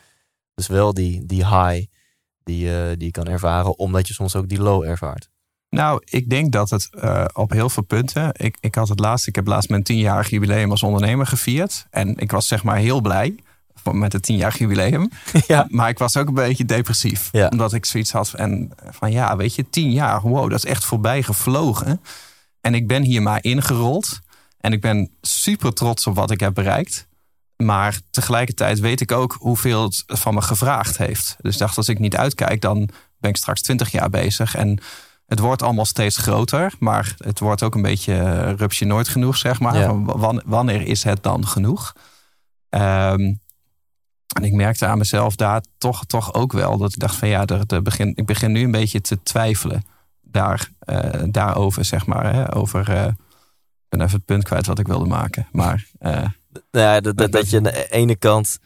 dus 0.56 0.68
wel 0.68 0.94
die, 0.94 1.26
die 1.26 1.46
high 1.48 1.86
die, 2.44 2.76
eh, 2.82 2.88
die 2.90 3.06
je 3.06 3.12
kan 3.12 3.28
ervaren, 3.28 3.78
omdat 3.80 4.08
je 4.08 4.14
soms 4.14 4.36
ook 4.36 4.48
die 4.50 4.62
low 4.62 4.84
ervaart. 4.84 5.30
Nou, 5.70 6.02
ik 6.06 6.30
denk 6.30 6.52
dat 6.52 6.70
het 6.70 6.90
eh, 6.92 7.26
op 7.34 7.52
heel 7.52 7.70
veel 7.70 7.84
punten. 7.84 8.30
Ik, 8.34 8.58
ik 8.60 8.76
had 8.76 8.90
het 8.90 9.00
laatst, 9.00 9.28
ik 9.28 9.36
heb 9.36 9.48
laatst 9.48 9.70
mijn 9.70 9.84
tienjarig 9.84 10.30
jubileum 10.30 10.72
als 10.72 10.84
ondernemer 10.84 11.28
gevierd. 11.28 11.88
En 11.90 12.18
ik 12.18 12.32
was 12.32 12.48
zeg 12.48 12.64
maar 12.64 12.78
heel 12.78 13.02
blij 13.02 13.36
met 13.92 14.14
het 14.14 14.24
tienjarig 14.24 14.58
jubileum. 14.58 15.10
ja. 15.48 15.66
Maar 15.70 15.90
ik 15.90 15.98
was 15.98 16.18
ook 16.18 16.28
een 16.28 16.34
beetje 16.34 16.66
depressief. 16.66 17.30
Ja. 17.32 17.48
Omdat 17.48 17.74
ik 17.74 17.86
zoiets 17.86 18.12
had 18.12 18.34
en 18.34 18.72
van 18.90 19.12
ja, 19.12 19.36
weet 19.36 19.56
je, 19.56 19.70
tien 19.70 19.92
jaar, 19.92 20.22
wow, 20.22 20.50
dat 20.50 20.64
is 20.64 20.70
echt 20.70 20.86
voorbij 20.86 21.24
gevlogen. 21.24 22.02
En 22.62 22.76
ik 22.76 22.88
ben 22.88 23.04
hier 23.04 23.22
maar 23.22 23.44
ingerold. 23.44 24.20
En 24.60 24.74
ik 24.74 24.82
ben 24.82 25.12
super 25.22 25.74
trots 25.74 26.08
op 26.08 26.16
wat 26.16 26.32
ik 26.32 26.40
heb 26.40 26.54
bereikt. 26.54 27.08
Maar 27.56 28.00
tegelijkertijd 28.12 28.80
weet 28.80 29.02
ik 29.02 29.12
ook 29.12 29.36
hoeveel 29.40 29.84
het 29.84 30.04
van 30.06 30.34
me 30.34 30.42
gevraagd 30.42 30.98
heeft. 30.98 31.36
Dus 31.42 31.54
ik 31.54 31.60
dacht, 31.60 31.78
als 31.78 31.90
ik 31.90 32.00
niet 32.00 32.16
uitkijk, 32.16 32.62
dan 32.62 32.90
ben 33.20 33.30
ik 33.30 33.38
straks 33.38 33.62
20 33.62 33.92
jaar 33.92 34.10
bezig. 34.10 34.56
En 34.56 34.80
het 35.28 35.40
wordt 35.40 35.62
allemaal 35.62 35.86
steeds 35.86 36.18
groter. 36.18 36.74
Maar 36.80 37.16
het 37.18 37.40
wordt 37.40 37.64
ook 37.64 37.76
een 37.76 37.82
beetje 37.82 38.14
uh, 38.14 38.52
rupsje 38.54 38.86
nooit 38.86 39.08
genoeg, 39.08 39.38
zeg 39.38 39.60
maar. 39.60 39.78
Ja. 39.78 39.94
Wanneer 40.46 40.82
is 40.82 41.04
het 41.04 41.24
dan 41.24 41.48
genoeg? 41.48 41.94
Ehm, 42.70 43.34
en 44.36 44.44
ik 44.44 44.54
merkte 44.54 44.86
aan 44.86 44.98
mezelf 44.98 45.36
daar 45.36 45.62
toch, 45.78 46.06
toch 46.06 46.34
ook 46.34 46.52
wel 46.54 46.78
dat 46.78 46.94
ik 46.94 47.00
dacht 47.00 47.16
van 47.16 47.28
ja, 47.28 47.46
er, 47.46 47.64
er 47.68 47.82
begin, 47.82 48.12
ik 48.16 48.26
begin 48.26 48.52
nu 48.52 48.64
een 48.64 48.72
beetje 48.72 49.02
te 49.02 49.24
twijfelen 49.24 49.86
daar, 50.22 50.70
uh, 50.86 51.24
daarover, 51.30 51.86
zeg 51.86 52.06
maar. 52.06 52.34
Hè, 52.34 52.56
over, 52.56 52.90
uh, 52.90 53.06
ik 53.06 53.90
ben 53.90 54.02
even 54.02 54.16
het 54.16 54.26
punt 54.26 54.44
kwijt 54.44 54.66
wat 54.66 54.80
ik 54.80 54.88
wilde 54.88 55.06
maken. 55.06 55.48
Maar, 55.52 55.88
uh, 56.00 56.26
ja, 56.72 57.00
dat, 57.00 57.18
dat, 57.18 57.32
dat 57.32 57.50
je 57.50 57.58
aan 57.58 57.64
de 57.64 57.90
ene 57.90 58.16
kant 58.16 58.60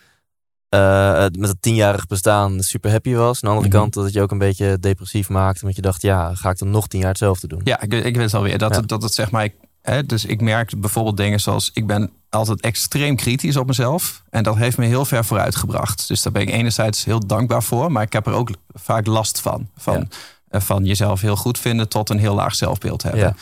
uh, 0.76 1.26
met 1.38 1.50
het 1.50 1.62
tienjarig 1.62 2.08
bestaan 2.08 2.62
super 2.62 2.92
happy 2.92 3.14
was. 3.14 3.44
Aan 3.44 3.50
de 3.50 3.56
andere 3.56 3.68
mm 3.68 3.72
-hmm. 3.72 3.82
kant 3.82 3.94
dat 3.94 4.04
het 4.04 4.14
je 4.14 4.22
ook 4.22 4.32
een 4.32 4.38
beetje 4.38 4.80
depressief 4.80 5.30
maakte. 5.30 5.62
Want 5.62 5.76
je 5.76 5.82
dacht, 5.82 6.02
ja, 6.02 6.36
ga 6.36 6.50
ik 6.50 6.58
dan 6.58 6.70
nog 6.70 6.88
tien 6.88 7.00
jaar 7.00 7.10
hetzelfde 7.10 7.48
doen? 7.48 7.62
Ja, 7.64 7.82
ik, 7.82 7.94
ik 7.94 8.16
weet 8.16 8.34
alweer. 8.34 8.58
Dat, 8.58 8.76
ja. 8.76 8.82
dat 8.82 9.04
het 9.04 9.14
zeg 9.14 9.32
maar... 9.32 9.44
Ik, 9.44 9.54
hè, 9.82 10.06
dus 10.06 10.26
ik 10.26 10.42
merk 10.42 10.80
bijvoorbeeld 10.80 11.18
dingen 11.18 11.40
zoals... 11.40 11.72
Ik 11.74 11.88
ben 11.88 12.12
altijd 12.30 12.62
extreem 12.62 13.16
kritisch 13.16 13.58
op 13.58 13.68
mezelf. 13.68 14.24
En 14.30 14.44
dat 14.44 14.56
heeft 14.56 14.78
me 14.78 14.86
heel 14.86 15.06
ver 15.06 15.26
vooruit 15.26 15.56
gebracht. 15.56 16.08
Dus 16.08 16.22
daar 16.22 16.34
ben 16.34 16.42
ik 16.42 16.50
enerzijds 16.50 17.04
heel 17.06 17.28
dankbaar 17.28 17.64
voor. 17.64 17.92
Maar 17.92 18.04
ik 18.04 18.14
heb 18.14 18.28
er 18.28 18.34
ook 18.34 18.50
vaak 18.74 19.06
last 19.06 19.40
van. 19.40 19.68
Van, 19.78 20.10
ja. 20.50 20.60
van 20.60 20.86
jezelf 20.86 21.22
heel 21.22 21.36
goed 21.36 21.60
vinden 21.60 21.90
tot 21.90 22.10
een 22.10 22.20
heel 22.20 22.36
laag 22.36 22.56
zelfbeeld 22.56 23.04
hebben. 23.04 23.22
Ja. 23.22 23.36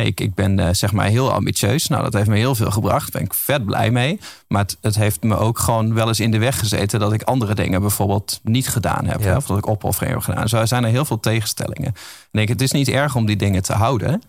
Ik, 0.00 0.20
ik 0.20 0.34
ben 0.34 0.58
uh, 0.58 0.68
zeg 0.70 0.92
maar 0.92 1.06
heel 1.06 1.32
ambitieus. 1.32 1.88
Nou, 1.88 2.02
dat 2.02 2.12
heeft 2.12 2.28
me 2.28 2.36
heel 2.36 2.54
veel 2.54 2.70
gebracht. 2.70 3.12
Daar 3.12 3.20
ben 3.20 3.30
ik 3.30 3.34
vet 3.34 3.64
blij 3.64 3.90
mee. 3.90 4.20
Maar 4.48 4.62
het, 4.62 4.78
het, 4.80 4.94
heeft 4.94 5.22
me 5.22 5.36
ook 5.36 5.58
gewoon 5.58 5.94
wel 5.94 6.08
eens 6.08 6.20
in 6.20 6.30
de 6.30 6.38
weg 6.38 6.58
gezeten... 6.58 7.00
dat 7.00 7.12
ik 7.12 7.22
andere 7.22 7.54
dingen 7.54 7.80
bijvoorbeeld 7.80 8.40
niet 8.42 8.68
gedaan 8.68 9.06
heb. 9.06 9.20
Ja. 9.20 9.36
Of 9.36 9.46
dat 9.46 9.58
ik 9.58 9.68
opoffering 9.68 10.14
heb 10.14 10.22
gedaan. 10.22 10.48
Zo 10.48 10.66
zijn 10.66 10.84
er 10.84 10.90
heel 10.90 11.04
veel 11.04 11.20
tegenstellingen. 11.20 11.86
En 11.86 11.94
ik 11.94 12.30
denk, 12.30 12.48
het 12.48 12.60
is 12.60 12.72
niet 12.72 12.88
erg 12.88 13.16
om 13.16 13.26
die 13.26 13.36
dingen 13.36 13.62
te 13.62 13.72
houden. 13.72 14.22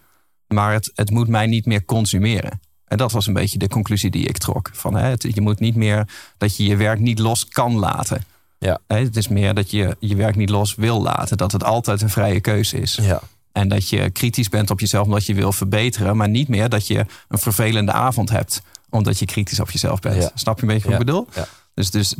Maar 0.47 0.73
het, 0.73 0.91
het 0.95 1.09
moet 1.09 1.27
mij 1.27 1.45
niet 1.45 1.65
meer 1.65 1.85
consumeren. 1.85 2.59
En 2.87 2.97
dat 2.97 3.11
was 3.11 3.27
een 3.27 3.33
beetje 3.33 3.57
de 3.57 3.67
conclusie 3.67 4.11
die 4.11 4.27
ik 4.27 4.37
trok. 4.37 4.69
Van, 4.73 4.95
hè, 4.95 5.09
het, 5.09 5.25
je 5.33 5.41
moet 5.41 5.59
niet 5.59 5.75
meer 5.75 6.07
dat 6.37 6.57
je 6.57 6.65
je 6.65 6.75
werk 6.75 6.99
niet 6.99 7.19
los 7.19 7.47
kan 7.47 7.79
laten. 7.79 8.25
Ja. 8.59 8.79
Hè, 8.87 8.97
het 8.97 9.15
is 9.15 9.27
meer 9.27 9.53
dat 9.53 9.71
je 9.71 9.95
je 9.99 10.15
werk 10.15 10.35
niet 10.35 10.49
los 10.49 10.75
wil 10.75 11.01
laten. 11.01 11.37
Dat 11.37 11.51
het 11.51 11.63
altijd 11.63 12.01
een 12.01 12.09
vrije 12.09 12.39
keuze 12.39 12.77
is. 12.77 12.99
Ja. 13.01 13.21
En 13.53 13.67
dat 13.67 13.89
je 13.89 14.09
kritisch 14.09 14.49
bent 14.49 14.69
op 14.69 14.79
jezelf 14.79 15.05
omdat 15.05 15.25
je 15.25 15.33
wil 15.33 15.51
verbeteren. 15.51 16.17
Maar 16.17 16.29
niet 16.29 16.47
meer 16.47 16.69
dat 16.69 16.87
je 16.87 17.05
een 17.27 17.37
vervelende 17.37 17.91
avond 17.91 18.29
hebt. 18.29 18.61
Omdat 18.89 19.19
je 19.19 19.25
kritisch 19.25 19.59
op 19.59 19.71
jezelf 19.71 19.99
bent. 19.99 20.23
Ja. 20.23 20.31
Snap 20.33 20.55
je 20.55 20.61
een 20.61 20.73
beetje 20.73 20.89
wat 20.89 20.93
Ja. 20.93 20.99
ik 20.99 21.05
bedoel? 21.05 21.27
Ja. 21.35 21.47
Dus, 21.73 21.91
dus 21.91 22.15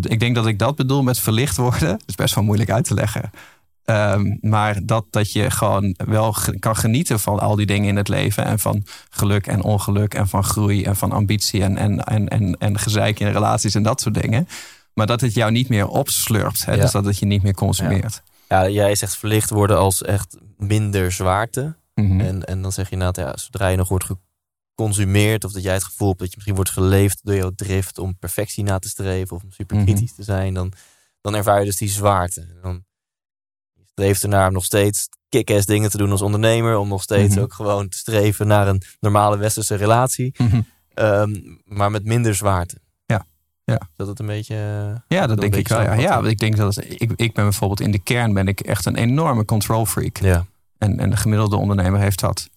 ik 0.00 0.20
denk 0.20 0.34
dat 0.34 0.46
ik 0.46 0.58
dat 0.58 0.76
bedoel 0.76 1.02
met 1.02 1.18
verlicht 1.18 1.56
worden. 1.56 1.88
Dat 1.98 2.02
is 2.06 2.14
best 2.14 2.34
wel 2.34 2.44
moeilijk 2.44 2.70
uit 2.70 2.84
te 2.84 2.94
leggen. 2.94 3.30
Ehm, 3.84 4.36
maar 4.40 4.78
dat, 4.86 5.04
dat 5.10 5.32
je 5.32 5.50
gewoon 5.50 5.94
wel 6.06 6.34
kan 6.58 6.76
genieten 6.76 7.20
van 7.20 7.40
al 7.40 7.56
die 7.56 7.66
dingen 7.66 7.88
in 7.88 7.96
het 7.96 8.08
leven. 8.08 8.44
En 8.44 8.58
van 8.58 8.84
geluk 9.10 9.46
en 9.46 9.62
ongeluk. 9.62 10.14
En 10.14 10.28
van 10.28 10.44
groei 10.44 10.84
en 10.84 10.96
van 10.96 11.12
ambitie. 11.12 11.62
En, 11.62 11.76
en, 11.76 12.04
en, 12.04 12.28
en, 12.28 12.56
en 12.58 12.78
gezeik 12.78 13.20
in 13.20 13.32
relaties 13.32 13.74
en 13.74 13.82
dat 13.82 14.00
soort 14.00 14.14
dingen. 14.22 14.48
Maar 14.94 15.06
dat 15.06 15.20
het 15.20 15.34
jou 15.34 15.50
niet 15.52 15.68
meer 15.68 15.86
opslurpt. 15.86 16.64
Hè? 16.64 16.72
Ja. 16.74 16.80
Dus 16.80 16.90
dat 16.90 17.04
het 17.04 17.18
je 17.18 17.26
niet 17.26 17.42
meer 17.42 17.54
consumeert. 17.54 18.22
ja, 18.48 18.68
jij 18.68 18.94
zegt 18.94 19.16
verlicht 19.16 19.50
worden 19.50 19.78
als 19.78 20.02
echt 20.02 20.36
minder 20.62 21.12
zwaarte. 21.12 21.76
Mhm. 21.94 22.20
En, 22.20 22.44
en 22.44 22.62
dan 22.62 22.72
zeg 22.72 22.86
je 22.86 22.92
inderdaad, 22.92 23.26
ja, 23.26 23.36
zodra 23.36 23.68
je 23.68 23.76
nog 23.76 23.88
wordt 23.88 24.04
geconsumeerd... 24.74 25.44
of 25.44 25.52
dat 25.52 25.62
jij 25.62 25.72
het 25.74 25.84
gevoel 25.84 26.08
hebt 26.08 26.20
dat 26.20 26.28
je 26.28 26.34
misschien 26.36 26.56
wordt 26.56 26.70
geleefd 26.70 27.20
door 27.22 27.34
jouw 27.34 27.50
drift... 27.54 27.98
om 27.98 28.18
perfectie 28.18 28.64
na 28.64 28.78
te 28.78 28.88
streven 28.88 29.36
of 29.36 29.42
om 29.42 29.52
super 29.52 29.76
Mhm. 29.76 29.94
te 29.94 30.22
zijn... 30.22 30.54
Dan, 30.54 30.72
dan 31.20 31.34
ervaar 31.34 31.58
je 31.58 31.64
dus 31.66 31.76
die 31.76 31.88
zwaarte. 31.88 32.40
En 32.40 32.58
Dan 32.62 32.84
je 33.72 33.82
streeft 33.86 34.22
ernaar 34.22 34.46
om 34.46 34.52
nog 34.52 34.64
steeds 34.64 35.08
kick-ass 35.28 35.66
dingen 35.66 35.90
te 35.90 35.96
doen 35.96 36.10
als 36.10 36.22
ondernemer... 36.22 36.76
om 36.76 36.88
nog 36.88 37.02
steeds 37.02 37.34
Mhm. 37.34 37.42
ook 37.44 37.52
gewoon 37.52 37.88
te 37.88 37.96
streven 37.98 38.46
naar 38.46 38.68
een 38.68 38.82
normale 39.00 39.36
westerse 39.36 39.74
relatie... 39.74 40.34
Ehm, 40.94 41.34
maar 41.64 41.90
met 41.90 42.04
minder 42.04 42.34
zwaarte. 42.34 42.80
Ja, 43.64 43.80
Dat 43.96 44.06
het 44.06 44.18
een 44.18 44.26
beetje... 44.26 44.54
Ja, 45.08 45.26
dat 45.26 45.40
denk 45.40 45.54
ik 45.56 45.68
wel. 45.68 45.80
Ja, 45.82 45.92
ja 45.94 46.20
ik 46.22 46.38
denk 46.38 46.56
dat 46.56 46.74
het- 46.74 46.84
ik, 47.02 47.12
ik 47.16 47.32
ben 47.32 47.44
bijvoorbeeld 47.44 47.80
in 47.80 47.90
de 47.90 47.98
kern 47.98 48.32
ben 48.32 48.48
ik 48.48 48.60
echt 48.60 48.86
een 48.86 48.96
enorme 48.96 49.44
control 49.44 49.86
freak. 49.86 50.16
Ja, 50.18 50.46
En, 50.82 50.98
en 50.98 51.10
de 51.10 51.16
gemiddelde 51.16 51.56
ondernemer 51.56 52.00
heeft 52.00 52.20
dat. 52.20 52.48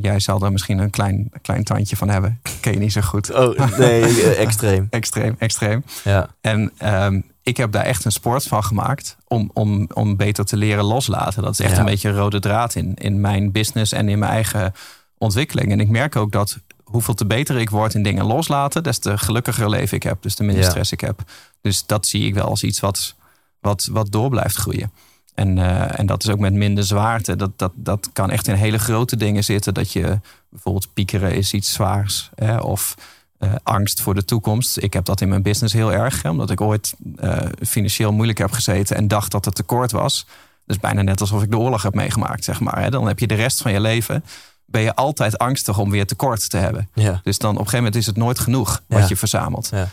Jij 0.00 0.20
zal 0.20 0.38
daar 0.38 0.52
misschien 0.52 0.78
een 0.78 0.90
klein, 0.90 1.30
klein 1.42 1.64
tandje 1.64 1.96
van 1.96 2.08
hebben. 2.08 2.40
Ken 2.60 2.72
je 2.72 2.78
niet 2.78 2.92
zo 2.92 3.00
goed. 3.00 3.34
oh 3.34 3.78
nee, 3.78 4.24
extreem. 4.46 4.86
Extreem, 4.90 5.34
extreem. 5.38 5.84
Ja, 6.04 6.28
En 6.40 6.72
ehm, 6.78 7.20
ik 7.42 7.56
heb 7.56 7.72
daar 7.72 7.84
echt 7.84 8.04
een 8.04 8.12
sport 8.12 8.42
van 8.44 8.64
gemaakt 8.64 9.16
om, 9.28 9.50
om, 9.52 9.88
om 9.94 10.16
beter 10.16 10.44
te 10.44 10.56
leren 10.56 10.84
loslaten. 10.84 11.42
Dat 11.42 11.52
is 11.52 11.60
echt 11.60 11.72
Ja. 11.72 11.78
een 11.78 11.84
beetje 11.84 12.08
een 12.08 12.16
rode 12.16 12.40
draad 12.40 12.74
in, 12.74 12.94
in 12.94 13.20
mijn 13.20 13.52
business 13.52 13.92
en 13.92 14.08
in 14.08 14.18
mijn 14.18 14.32
eigen 14.32 14.74
ontwikkeling. 15.18 15.70
En 15.72 15.80
ik 15.80 15.88
merk 15.88 16.16
ook 16.16 16.32
dat 16.32 16.58
hoeveel 16.84 17.14
te 17.14 17.26
beter 17.26 17.56
ik 17.60 17.70
word 17.70 17.94
in 17.94 18.02
dingen 18.02 18.24
loslaten, 18.24 18.82
des 18.82 18.98
te 18.98 19.18
gelukkiger 19.18 19.70
leven 19.70 19.96
ik 19.96 20.02
heb. 20.02 20.22
Dus 20.22 20.34
te 20.34 20.42
minder 20.44 20.64
Ja. 20.64 20.70
stress 20.70 20.92
ik 20.92 21.00
heb. 21.00 21.22
Dus 21.60 21.86
dat 21.86 22.06
zie 22.06 22.26
ik 22.26 22.34
wel 22.34 22.46
als 22.48 22.62
iets 22.62 22.80
wat, 22.80 23.14
wat, 23.60 23.88
wat 23.92 24.12
door 24.12 24.28
blijft 24.30 24.56
groeien. 24.56 24.90
En, 25.34 25.58
eh, 25.58 25.98
en 25.98 26.06
dat 26.06 26.24
is 26.24 26.30
ook 26.30 26.38
met 26.38 26.52
minder 26.52 26.84
zwaarte. 26.84 27.36
Dat, 27.36 27.50
dat, 27.56 27.72
dat 27.74 28.08
kan 28.12 28.30
echt 28.30 28.48
in 28.48 28.54
hele 28.54 28.78
grote 28.78 29.16
dingen 29.16 29.44
zitten. 29.44 29.74
Dat 29.74 29.92
je 29.92 30.20
bijvoorbeeld 30.48 30.92
piekeren 30.94 31.34
is 31.34 31.52
iets 31.52 31.72
zwaars. 31.72 32.30
Hè, 32.34 32.56
of 32.56 32.94
eh, 33.38 33.52
angst 33.62 34.00
voor 34.00 34.14
de 34.14 34.24
toekomst. 34.24 34.76
Ik 34.82 34.92
heb 34.92 35.04
dat 35.04 35.20
in 35.20 35.28
mijn 35.28 35.42
business 35.42 35.74
heel 35.74 35.92
erg. 35.92 36.22
Hè, 36.22 36.28
omdat 36.30 36.50
ik 36.50 36.60
ooit 36.60 36.94
eh, 37.16 37.38
financieel 37.66 38.12
moeilijk 38.12 38.38
heb 38.38 38.52
gezeten. 38.52 38.96
En 38.96 39.08
dacht 39.08 39.30
dat 39.32 39.44
het 39.44 39.54
tekort 39.54 39.92
was. 39.92 40.26
Dus 40.66 40.78
bijna 40.80 41.02
net 41.02 41.20
alsof 41.20 41.42
ik 41.42 41.50
de 41.50 41.58
oorlog 41.58 41.82
heb 41.82 41.94
meegemaakt. 41.94 42.44
Zeg 42.44 42.60
maar, 42.60 42.82
hè. 42.82 42.90
Dan 42.90 43.06
heb 43.06 43.18
je 43.18 43.26
de 43.26 43.34
rest 43.34 43.62
van 43.62 43.72
je 43.72 43.80
leven. 43.80 44.24
Ben 44.66 44.82
je 44.82 44.94
altijd 44.94 45.38
angstig 45.38 45.78
om 45.78 45.90
weer 45.90 46.06
tekort 46.06 46.50
te 46.50 46.56
hebben. 46.56 46.88
ja, 46.94 47.20
Dus 47.22 47.38
dan 47.38 47.50
op 47.50 47.56
een 47.58 47.64
gegeven 47.64 47.84
moment 47.84 47.96
is 47.96 48.06
het 48.06 48.16
nooit 48.16 48.38
genoeg 48.38 48.82
wat 48.86 49.00
Ja. 49.00 49.06
je 49.08 49.16
verzamelt. 49.16 49.68
Ja. 49.70 49.88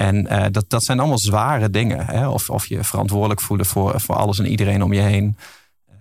En 0.00 0.26
eh, 0.26 0.46
dat, 0.50 0.64
dat 0.68 0.84
zijn 0.84 0.98
allemaal 0.98 1.18
zware 1.18 1.70
dingen. 1.70 2.06
Hè? 2.06 2.28
Of, 2.28 2.50
of 2.50 2.66
je 2.66 2.84
verantwoordelijk 2.84 3.40
voelen 3.40 3.66
voor, 3.66 4.00
voor 4.00 4.14
alles 4.14 4.38
en 4.38 4.46
iedereen 4.46 4.82
om 4.82 4.92
je 4.92 5.00
heen. 5.00 5.36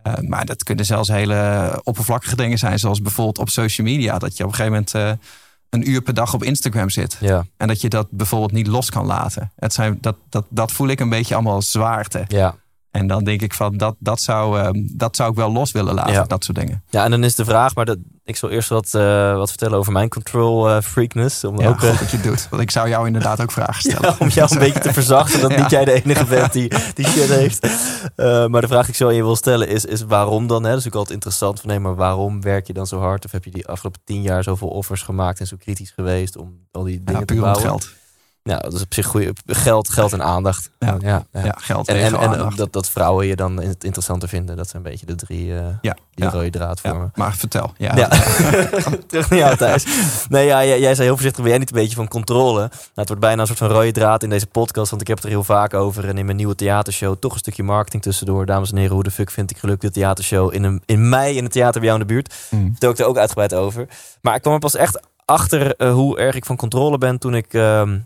Eh, 0.04 0.14
maar 0.18 0.46
dat 0.46 0.64
kunnen 0.64 0.86
zelfs 0.86 1.10
hele 1.10 1.82
oppervlakkige 1.84 2.36
dingen 2.36 2.58
zijn. 2.58 2.80
Zoals 2.80 3.02
bijvoorbeeld 3.02 3.38
op 3.38 3.50
social 3.50 3.88
media. 3.88 4.18
Dat 4.18 4.38
je 4.38 4.44
op 4.44 4.50
een 4.50 4.56
gegeven 4.56 4.72
moment 4.72 4.94
eh, 4.94 5.28
een 5.70 5.90
uur 5.90 6.02
per 6.02 6.14
dag 6.14 6.34
op 6.34 6.44
Instagram 6.44 6.90
zit. 6.90 7.18
ja, 7.20 7.46
En 7.58 7.68
dat 7.68 7.82
je 7.82 7.90
dat 7.90 8.08
bijvoorbeeld 8.12 8.52
niet 8.52 8.68
los 8.68 8.90
kan 8.90 9.06
laten. 9.06 9.52
Het 9.56 9.74
zijn, 9.74 9.98
dat, 10.02 10.16
dat, 10.30 10.46
dat 10.50 10.72
voel 10.72 10.88
ik 10.88 11.00
een 11.00 11.10
beetje 11.10 11.34
allemaal 11.34 11.62
zwaarte. 11.62 12.26
ja. 12.28 12.56
En 12.92 13.08
dan 13.08 13.24
denk 13.24 13.42
ik 13.42 13.54
van 13.54 13.78
dat, 13.78 13.96
dat, 14.00 14.22
zou, 14.22 14.60
eh, 14.60 14.70
dat 14.74 15.16
zou 15.16 15.30
ik 15.30 15.36
wel 15.36 15.52
los 15.52 15.72
willen 15.72 15.94
laten. 15.94 16.14
Ja. 16.14 16.24
Dat 16.24 16.44
soort 16.44 16.58
dingen. 16.58 16.84
Ja, 16.90 17.04
en 17.04 17.12
dan 17.12 17.24
is 17.24 17.36
de 17.36 17.46
vraag, 17.46 17.76
maar 17.76 17.86
dat, 17.86 17.98
ik 18.30 18.36
zal 18.36 18.50
eerst 18.50 18.70
wat, 18.70 18.94
eh, 18.94 19.36
wat 19.36 19.50
vertellen 19.50 19.78
over 19.78 19.92
mijn 19.92 20.10
control 20.10 20.70
eh, 20.70 20.82
freakness. 20.82 21.44
Om 21.44 21.60
Ja, 21.60 21.68
ook 21.68 21.82
eh, 21.82 21.90
goed 21.90 22.00
dat 22.00 22.12
je 22.12 22.18
het 22.18 22.26
doet. 22.26 22.48
Want 22.50 22.62
ik 22.62 22.72
zou 22.72 22.90
jou 22.90 23.08
inderdaad 23.08 23.42
ook 23.42 23.52
vragen 23.52 23.82
stellen. 23.82 24.02
ja, 24.10 24.16
om 24.20 24.28
jou 24.28 24.52
een 24.52 24.60
beetje 24.60 24.80
te 24.80 24.94
verzachten 24.94 25.42
dat 25.42 25.56
niet 25.58 25.70
jij 25.70 25.86
de 25.86 26.04
enige 26.04 26.26
bent 26.26 26.54
die, 26.54 26.72
die 26.94 27.08
shit 27.08 27.30
heeft. 27.30 27.62
Maar 28.50 28.62
de 28.62 28.68
vraag 28.68 28.82
die 28.82 28.90
ik 28.90 28.96
zo 28.96 29.08
aan 29.08 29.16
je 29.16 29.24
wil 29.24 29.36
stellen 29.36 29.68
is, 29.68 29.86
is 29.86 30.02
waarom 30.02 30.48
dan? 30.48 30.64
Hè? 30.64 30.70
Dat 30.70 30.80
is 30.80 30.88
ook 30.88 30.94
altijd 30.94 31.14
interessant 31.14 31.60
van 31.60 31.70
nee, 31.70 31.80
maar 31.80 31.96
waarom 31.96 32.42
werk 32.42 32.68
je 32.68 32.74
dan 32.74 32.88
zo 32.88 33.00
hard? 33.00 33.26
Of 33.26 33.32
heb 33.32 33.44
je 33.44 33.52
die 33.52 33.68
afgelopen 33.68 34.02
tien 34.04 34.22
jaar 34.22 34.44
zoveel 34.44 34.70
offers 34.70 35.02
gemaakt 35.02 35.40
en 35.40 35.48
zo 35.48 35.58
kritisch 35.60 35.92
geweest 35.92 36.38
om 36.38 36.60
al 36.72 36.84
die 36.84 37.04
dingen 37.04 37.26
te 37.26 37.34
puur 37.34 37.44
om 37.44 37.50
het 37.50 37.62
bouwen? 37.62 37.82
geld. 37.82 37.99
Nou, 38.44 38.62
dat 38.62 38.74
is 38.74 38.82
op 38.82 38.94
zich 38.94 39.06
goede 39.06 39.34
geld, 39.46 39.90
geld 39.90 40.14
en 40.14 40.24
aandacht. 40.24 40.70
Ja. 40.80 40.98
ja, 41.00 41.26
ja. 41.34 41.44
Ja, 41.44 41.56
geld 41.58 41.88
En, 41.88 41.96
en, 41.96 42.02
en 42.06 42.18
aandacht. 42.18 42.58
dat, 42.58 42.74
dat 42.74 42.90
vrouwen 42.90 43.26
je 43.28 43.36
dan 43.36 43.62
het 43.62 43.84
interessanter 43.84 44.30
vinden. 44.30 44.58
Dat 44.58 44.70
zijn 44.70 44.84
een 44.84 44.90
beetje 44.92 45.06
de 45.06 45.16
drie 45.16 45.56
eh, 45.58 45.66
Ja, 45.82 45.96
die 46.14 46.30
rode 46.30 46.50
draad 46.50 46.80
vormen. 46.82 47.12
maar 47.16 47.36
vertel. 47.36 47.74
Ja, 47.78 47.94
terug 49.08 49.30
naar 49.30 49.40
jou 49.40 49.56
Thijs. 49.56 49.86
Nee, 50.30 50.46
ja, 50.46 50.66
jij, 50.66 50.80
jij 50.80 50.96
zei 50.96 51.08
heel 51.08 51.14
voorzichtig, 51.16 51.42
ben 51.42 51.50
jij 51.50 51.60
niet 51.60 51.70
een 51.72 51.78
beetje 51.82 51.96
van 51.96 52.08
controle? 52.08 52.60
Nou, 52.60 52.72
het 52.94 53.08
wordt 53.08 53.24
bijna 53.24 53.42
een 53.42 53.48
soort 53.48 53.60
van 53.60 53.68
rode 53.68 53.92
draad 53.92 54.24
in 54.24 54.30
deze 54.30 54.48
podcast, 54.48 54.90
want 54.90 55.02
ik 55.02 55.08
heb 55.08 55.18
het 55.18 55.26
er 55.26 55.32
heel 55.32 55.44
vaak 55.44 55.74
over. 55.74 56.08
En 56.08 56.18
in 56.18 56.26
mijn 56.26 56.38
nieuwe 56.38 56.56
theatershow 56.56 57.16
toch 57.20 57.34
een 57.34 57.40
stukje 57.40 57.64
marketing 57.64 58.02
tussendoor. 58.04 58.46
Dames 58.46 58.72
en 58.72 58.78
heren, 58.78 58.94
hoe 58.94 59.04
de 59.04 59.12
fuck 59.12 59.32
vind 59.32 59.52
ik 59.52 59.58
geluk 59.58 59.82
de 59.82 59.92
theatershow 59.92 60.54
in, 60.54 60.64
een, 60.64 60.82
in 60.86 61.10
mei 61.10 61.38
in 61.38 61.44
het 61.44 61.52
theater 61.52 61.80
bij 61.82 61.90
jou 61.90 62.02
in 62.02 62.08
de 62.08 62.14
buurt. 62.14 62.34
Mm. 62.50 62.70
Vertel 62.72 62.92
ik 62.92 62.98
er 63.00 63.06
ook 63.06 63.18
uitgebreid 63.18 63.54
over. 63.54 63.88
Maar 64.22 64.36
ik 64.36 64.42
kwam 64.42 64.54
er 64.54 64.60
pas 64.60 64.76
echt 64.76 65.00
achter 65.26 65.76
eh, 65.76 65.94
hoe 65.94 66.20
erg 66.20 66.36
ik 66.36 66.46
van 66.46 66.56
controle 66.56 66.98
ben 66.98 67.20
toen 67.20 67.36
ik... 67.36 67.54
ehm, 67.54 67.98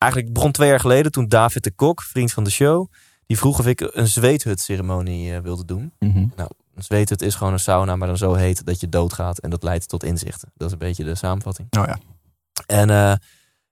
eigenlijk 0.00 0.32
begon 0.32 0.52
twee 0.52 0.68
jaar 0.68 0.80
geleden 0.80 1.12
toen 1.12 1.28
David 1.28 1.64
de 1.64 1.70
Kok, 1.70 2.02
vriend 2.02 2.32
van 2.32 2.44
de 2.44 2.50
show... 2.50 2.92
die 3.26 3.38
vroeg 3.38 3.58
of 3.58 3.66
ik 3.66 3.80
een 3.80 4.08
zweethut-ceremonie 4.08 5.34
eh, 5.34 5.40
wilde 5.40 5.64
doen. 5.64 5.92
Mhm. 5.98 6.26
Nou, 6.36 6.50
een 6.74 6.82
zweethut 6.82 7.22
is 7.22 7.34
gewoon 7.34 7.52
een 7.52 7.58
sauna, 7.58 7.96
maar 7.96 8.08
dan 8.08 8.16
zo 8.16 8.34
heet 8.34 8.64
dat 8.66 8.80
je 8.80 8.88
doodgaat. 8.88 9.38
En 9.38 9.50
dat 9.50 9.62
leidt 9.62 9.88
tot 9.88 10.04
inzichten. 10.04 10.52
Dat 10.54 10.66
is 10.66 10.72
een 10.72 10.78
beetje 10.78 11.04
de 11.04 11.14
samenvatting. 11.14 11.68
Oh 11.78 11.84
ja. 11.86 11.98
En 12.66 12.90
eh, 12.90 13.14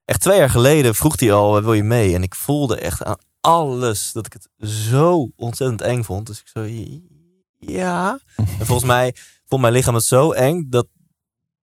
echt 0.05 0.21
twee 0.21 0.37
jaar 0.37 0.49
geleden 0.49 0.95
vroeg 0.95 1.19
hij 1.19 1.33
al, 1.33 1.61
wil 1.61 1.73
je 1.73 1.83
mee? 1.83 2.15
En 2.15 2.23
ik 2.23 2.35
voelde 2.35 2.79
echt 2.79 3.03
aan 3.03 3.17
alles 3.41 4.11
dat 4.11 4.25
ik 4.25 4.33
het 4.33 4.69
zo 4.69 5.29
ontzettend 5.35 5.81
eng 5.81 6.03
vond. 6.03 6.27
Dus 6.27 6.39
ik 6.39 6.47
zo, 6.47 6.63
ja. 7.57 8.19
En 8.35 8.65
volgens 8.65 8.87
mij 8.87 9.15
vond 9.45 9.61
mijn 9.61 9.73
lichaam 9.73 9.93
het 9.93 10.03
zo 10.03 10.31
eng 10.31 10.69
dat, 10.69 10.87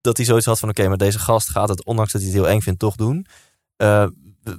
dat 0.00 0.16
hij 0.16 0.26
zoiets 0.26 0.46
had 0.46 0.58
van... 0.58 0.68
oké, 0.68 0.88
maar 0.88 0.96
deze 0.96 1.18
gast 1.18 1.48
gaat 1.48 1.68
het, 1.68 1.84
ondanks 1.84 2.12
dat 2.12 2.20
hij 2.20 2.30
het 2.30 2.40
heel 2.40 2.48
eng 2.48 2.60
vindt, 2.60 2.78
toch 2.78 2.96
doen. 2.96 3.26
Eh, 3.76 4.06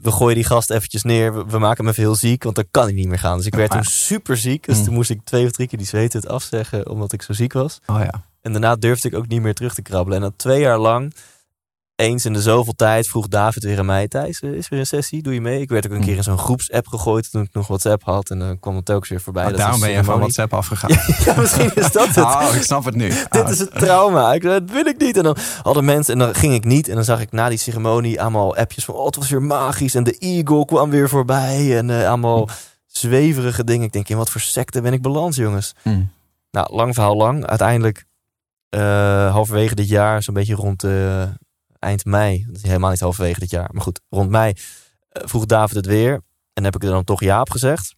we, 0.02 0.12
gooien 0.12 0.36
die 0.36 0.44
gast 0.44 0.70
eventjes 0.70 1.04
neer. 1.04 1.34
We, 1.34 1.46
we 1.48 1.60
maken 1.60 1.84
hem 1.84 1.92
even 1.92 2.04
heel 2.04 2.16
ziek, 2.16 2.44
want 2.44 2.56
dan 2.56 2.66
kan 2.72 2.84
hij 2.84 2.94
niet 2.94 3.08
meer 3.08 3.20
gaan. 3.20 3.38
Dus 3.38 3.46
ik 3.46 3.56
werd 3.56 3.72
toen 3.72 3.84
super 3.84 4.38
ziek. 4.38 4.66
Dus 4.66 4.78
Mm. 4.78 4.84
toen 4.84 4.94
moest 4.94 5.10
ik 5.10 5.20
twee 5.24 5.46
of 5.46 5.52
drie 5.52 5.68
keer 5.68 5.78
die 5.78 5.88
zweten 5.88 6.20
het 6.20 6.30
afzeggen... 6.30 6.90
omdat 6.90 7.12
ik 7.14 7.22
zo 7.22 7.34
ziek 7.34 7.54
was. 7.54 7.80
Oh 7.86 8.00
ja. 8.00 8.24
En 8.42 8.52
daarna 8.52 8.76
durfde 8.76 9.08
ik 9.08 9.16
ook 9.16 9.28
niet 9.28 9.42
meer 9.42 9.54
terug 9.54 9.74
te 9.74 9.82
krabbelen. 9.82 10.18
En 10.18 10.24
dan 10.24 10.34
twee 10.36 10.60
jaar 10.60 10.78
lang, 10.78 11.14
eens 11.98 12.26
in 12.26 12.34
de 12.34 12.42
zoveel 12.42 12.74
tijd, 12.74 13.08
vroeg 13.08 13.28
David 13.28 13.64
weer 13.64 13.80
aan 13.80 13.86
mij: 13.86 14.08
Thijs, 14.08 14.40
eh, 14.42 14.52
is 14.52 14.70
weer 14.70 14.80
een 14.80 14.86
sessie? 14.86 15.22
Doe 15.24 15.34
je 15.34 15.42
mee? 15.42 15.62
Ik 15.62 15.70
werd 15.70 15.86
ook 15.86 15.92
een 15.92 16.02
keer 16.04 16.16
in 16.18 16.24
zo'n 16.24 16.38
groepsapp 16.38 16.88
gegooid 16.88 17.32
toen 17.32 17.42
ik 17.42 17.54
nog 17.54 17.68
WhatsApp 17.68 18.04
had. 18.04 18.30
En 18.30 18.40
dan 18.40 18.60
kwam 18.60 18.76
het 18.76 18.86
telkens 18.86 19.10
weer 19.10 19.22
voorbij. 19.22 19.44
Maar 19.44 19.52
Dat 19.52 19.62
daarom 19.62 19.80
ben 19.80 19.90
je 19.92 20.04
van. 20.04 20.20
WhatsApp 20.20 20.54
afgegaan. 20.54 20.90
Ja, 21.26 21.40
misschien 21.40 21.72
is 21.76 21.92
dat 21.92 22.08
het. 22.08 22.18
Oh, 22.18 22.50
ik 22.56 22.62
snap 22.64 22.86
het 22.86 22.96
nu. 22.96 23.08
Dit 23.30 23.44
Oh. 23.44 23.50
is 23.50 23.60
het 23.60 23.72
trauma. 23.80 24.34
Ik 24.34 24.42
dat 24.42 24.64
wil 24.72 24.86
ik 24.86 24.98
niet. 25.00 25.18
En 25.18 25.24
dan 25.24 25.38
hadden 25.64 25.86
mensen, 25.86 26.14
en 26.14 26.20
dan 26.20 26.36
ging 26.36 26.54
ik 26.54 26.64
niet. 26.64 26.88
En 26.88 26.96
dan 26.96 27.04
zag 27.04 27.22
ik 27.22 27.32
na 27.32 27.50
die 27.50 27.58
ceremonie 27.58 28.22
allemaal 28.22 28.56
appjes 28.56 28.86
van, 28.86 28.96
oh, 28.96 29.06
het 29.06 29.16
was 29.16 29.30
weer 29.30 29.42
magisch. 29.44 29.96
En 29.96 30.04
de 30.04 30.18
Eagle 30.18 30.66
kwam 30.66 30.90
weer 30.90 31.10
voorbij. 31.10 31.78
En 31.78 31.90
eh, 31.90 32.08
allemaal 32.08 32.50
zweverige 32.86 33.64
dingen. 33.64 33.86
Ik 33.86 33.92
denk, 33.92 34.10
in 34.10 34.18
wat 34.18 34.30
voor 34.30 34.42
secte 34.42 34.82
ben 34.82 34.94
ik 34.94 35.02
beland, 35.02 35.36
jongens? 35.36 35.74
Hm. 35.82 36.02
Nou, 36.52 36.76
lang 36.76 36.94
verhaal 36.94 37.16
lang. 37.16 37.46
Uiteindelijk, 37.46 38.06
eh, 38.70 39.32
halverwege 39.32 39.76
dit 39.76 39.88
jaar, 39.90 40.24
zo'n 40.24 40.34
beetje 40.34 40.56
rond 40.56 40.84
eh, 40.84 41.24
eind 41.80 42.06
mei. 42.06 42.46
Dat 42.48 42.56
is 42.56 42.64
helemaal 42.64 42.90
niet 42.90 43.00
halverwege 43.00 43.40
dit 43.40 43.50
jaar. 43.50 43.70
Maar 43.72 43.82
goed, 43.82 44.02
rond 44.10 44.30
mei 44.30 44.54
eh, 45.10 45.22
vroeg 45.28 45.46
David 45.46 45.76
het 45.76 45.86
weer. 45.86 46.22
En 46.54 46.64
heb 46.64 46.76
ik 46.76 46.84
er 46.84 46.90
dan 46.90 47.04
toch 47.04 47.20
ja 47.22 47.42
op 47.42 47.50
gezegd. 47.50 47.96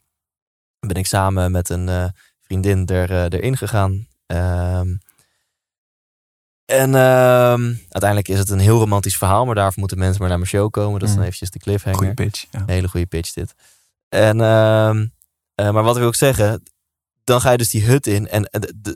Dan 0.79 0.89
ben 0.89 0.97
ik 0.97 1.05
samen 1.05 1.51
met 1.51 1.69
een 1.69 1.89
eh, 1.89 2.05
vriendin 2.41 2.85
er, 2.87 3.09
eh, 3.11 3.39
erin 3.39 3.57
gegaan. 3.57 4.07
Ehm, 4.25 4.95
en 6.65 6.95
ehm, 6.95 7.63
uiteindelijk 7.89 8.27
is 8.27 8.39
het 8.39 8.49
een 8.49 8.59
heel 8.59 8.79
romantisch 8.79 9.17
verhaal. 9.17 9.45
Maar 9.45 9.55
daarvoor 9.55 9.79
moeten 9.79 9.97
mensen 9.97 10.19
maar 10.19 10.29
naar 10.29 10.37
mijn 10.37 10.49
show 10.49 10.71
komen. 10.71 10.99
Dat 10.99 11.01
is 11.01 11.09
dan 11.09 11.17
Mm. 11.17 11.25
eventjes 11.25 11.49
de 11.49 11.59
cliffhanger. 11.59 11.97
Goeie 11.97 12.13
pitch. 12.13 12.45
Ja. 12.51 12.59
Een 12.59 12.69
hele 12.69 12.87
goede 12.87 13.05
pitch 13.05 13.33
dit. 13.33 13.53
En, 14.09 14.41
ehm, 14.41 15.07
eh, 15.55 15.71
maar 15.71 15.83
wat 15.83 15.97
wil 15.97 16.07
ik 16.07 16.15
zeggen? 16.15 16.63
Dan 17.29 17.41
ga 17.41 17.51
je 17.51 17.57
dus 17.57 17.69
die 17.69 17.83
hut 17.85 18.07
in. 18.07 18.27
En 18.27 18.47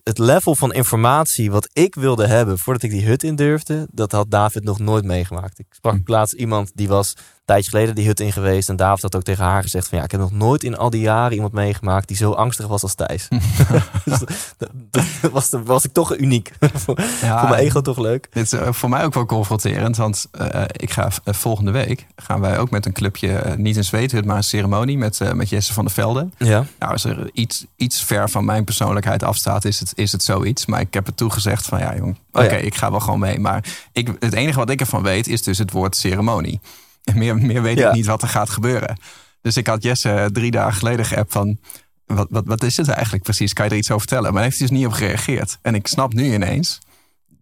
het- 0.04 0.18
level 0.20 0.56
van 0.56 0.74
informatie 0.74 1.52
wat 1.52 1.70
ik 1.74 1.96
wilde 1.96 2.28
hebben 2.28 2.60
voordat 2.60 2.84
ik 2.84 2.90
die 2.92 3.06
hut 3.06 3.24
in 3.24 3.36
durfde, 3.36 3.88
dat 3.92 4.12
had 4.12 4.32
David 4.32 4.64
nog 4.64 4.80
nooit 4.80 5.04
meegemaakt. 5.06 5.60
Ik 5.60 5.66
sprak 5.70 5.94
Hm. 5.94 6.12
laatst 6.12 6.34
iemand 6.34 6.72
die 6.76 6.88
was 6.88 7.14
tijdje 7.46 7.70
geleden 7.70 7.96
die 7.96 8.06
hut 8.06 8.20
in 8.20 8.32
geweest. 8.32 8.70
En 8.70 8.76
David 8.76 9.02
had 9.02 9.16
ook 9.16 9.24
tegen 9.24 9.44
haar 9.44 9.62
gezegd 9.62 9.88
van 9.88 9.98
ja, 9.98 10.04
ik 10.04 10.12
heb 10.12 10.20
nog 10.20 10.32
nooit 10.32 10.64
in 10.64 10.78
al 10.78 10.90
die 10.90 11.02
jaren 11.02 11.34
iemand 11.34 11.54
meegemaakt 11.54 12.08
die 12.08 12.18
zo 12.18 12.32
angstig 12.32 12.68
was 12.68 12.82
als 12.82 12.96
Thijs. 12.96 13.28
dus 14.06 14.20
dat, 14.58 14.70
dat 14.92 15.32
was, 15.32 15.50
was 15.64 15.86
ik 15.86 15.94
toch 15.94 16.18
uniek. 16.18 16.52
voor, 16.74 17.02
Ja, 17.22 17.40
voor 17.40 17.50
mijn 17.50 17.62
ego 17.62 17.82
toch 17.82 17.98
leuk. 17.98 18.28
Dit 18.32 18.44
is 18.44 18.52
eh, 18.52 18.74
voor 18.74 18.90
mij 18.90 19.04
ook 19.04 19.14
wel 19.14 19.26
confronterend, 19.26 19.98
want 19.98 20.28
eh, 20.32 20.64
ik 20.72 20.92
ga 20.92 21.10
eh, 21.24 21.34
volgende 21.34 21.72
week 21.72 22.08
gaan 22.16 22.42
wij 22.42 22.60
ook 22.60 22.70
met 22.70 22.86
een 22.86 22.94
clubje, 22.94 23.56
niet 23.58 23.78
een 23.78 23.84
zweethut, 23.84 24.26
maar 24.26 24.38
een 24.38 24.44
ceremonie 24.44 24.98
met, 24.98 25.34
met 25.34 25.50
Jesse 25.50 25.74
van 25.74 25.86
der 25.86 25.94
Velde. 25.94 26.30
Ja. 26.38 26.66
Nou, 26.80 26.92
als 26.92 27.04
er 27.04 27.30
iets, 27.34 27.66
iets 27.76 28.04
ver 28.04 28.30
van 28.30 28.46
mijn 28.46 28.64
persoonlijkheid 28.64 29.24
afstaat, 29.24 29.66
is 29.66 29.80
het, 29.80 29.92
is 29.96 30.12
het 30.12 30.24
zoiets. 30.24 30.66
Maar 30.66 30.80
ik 30.80 30.94
heb 30.94 31.06
het 31.06 31.18
toegezegd 31.18 31.66
van 31.66 31.80
ja, 31.80 31.96
jong, 31.96 32.18
Oh, 32.34 32.44
oké, 32.44 32.54
ja. 32.56 32.60
ik 32.60 32.76
ga 32.76 32.92
wel 32.92 33.00
gewoon 33.00 33.20
mee. 33.20 33.40
Maar 33.40 33.66
ik, 33.92 34.12
het 34.20 34.34
enige 34.34 34.58
wat 34.58 34.70
ik 34.70 34.80
ervan 34.80 35.04
weet, 35.04 35.28
is 35.28 35.42
dus 35.42 35.58
het 35.58 35.72
woord 35.72 35.96
ceremonie. 35.96 36.60
En 37.04 37.18
meer, 37.22 37.38
meer 37.38 37.62
weet 37.62 37.78
Ja. 37.78 37.88
ik 37.90 37.96
niet 37.96 38.06
wat 38.06 38.22
er 38.22 38.28
gaat 38.28 38.50
gebeuren. 38.50 38.98
Dus 39.42 39.58
ik 39.58 39.68
had 39.68 39.84
Jesse 39.84 40.30
drie 40.32 40.52
dagen 40.52 40.74
geleden 40.74 41.06
geappt 41.06 41.32
van... 41.32 41.58
Wat, 42.06 42.28
wat, 42.30 42.44
wat 42.46 42.64
is 42.64 42.78
het 42.78 42.88
eigenlijk 42.88 43.24
precies? 43.24 43.54
Kan 43.54 43.66
je 43.66 43.72
er 43.72 43.78
iets 43.78 43.88
over 43.92 44.08
vertellen? 44.08 44.24
Maar 44.34 44.42
hij 44.42 44.44
heeft 44.44 44.60
dus 44.60 44.70
niet 44.70 44.86
op 44.86 44.92
gereageerd. 44.92 45.58
En 45.62 45.76
ik 45.76 45.88
snap 45.88 46.14
nu 46.14 46.34
ineens 46.34 46.80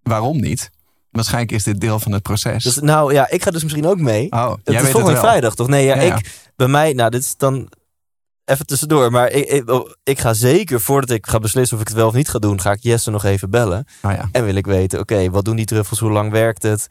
waarom 0.03 0.39
niet. 0.39 0.69
Waarschijnlijk 1.11 1.51
is 1.51 1.63
dit 1.63 1.81
deel 1.81 1.99
van 1.99 2.11
het 2.11 2.21
proces. 2.23 2.63
Dus 2.63 2.75
nou 2.79 3.13
ja, 3.13 3.29
ik 3.29 3.43
ga 3.43 3.51
dus 3.51 3.63
misschien 3.63 3.85
ook 3.85 3.99
mee. 3.99 4.31
oh, 4.31 4.49
Het 4.51 4.59
jij 4.63 4.75
is 4.75 4.81
weet 4.81 4.91
volgende 4.91 5.15
het 5.17 5.25
vrijdag, 5.25 5.55
toch? 5.55 5.67
Nee, 5.67 5.85
ja, 5.85 5.95
ik, 5.95 6.49
bij 6.55 6.67
mij, 6.67 6.93
nou, 6.93 7.09
dit 7.09 7.21
is 7.21 7.37
dan 7.37 7.69
even 8.45 8.65
tussendoor. 8.65 9.11
Maar 9.11 9.31
ik, 9.31 9.47
ik, 9.47 9.69
oh, 9.69 9.89
ik 10.03 10.19
ga 10.19 10.33
zeker, 10.33 10.81
voordat 10.81 11.09
ik 11.09 11.27
ga 11.27 11.39
beslissen 11.39 11.75
of 11.77 11.81
ik 11.81 11.87
het 11.89 11.97
wel 11.97 12.07
of 12.07 12.13
niet 12.13 12.29
ga 12.29 12.39
doen, 12.39 12.61
ga 12.61 12.71
ik 12.71 12.83
Jesse 12.83 13.11
nog 13.11 13.23
even 13.23 13.49
bellen. 13.49 13.85
Oh, 14.01 14.11
ja. 14.11 14.29
En 14.31 14.45
wil 14.45 14.55
ik 14.55 14.65
weten, 14.65 14.99
oké, 14.99 15.29
wat 15.29 15.45
doen 15.45 15.55
die 15.55 15.65
truffels? 15.65 15.99
Hoe 15.99 16.11
lang 16.11 16.31
werkt 16.31 16.63
het? 16.63 16.87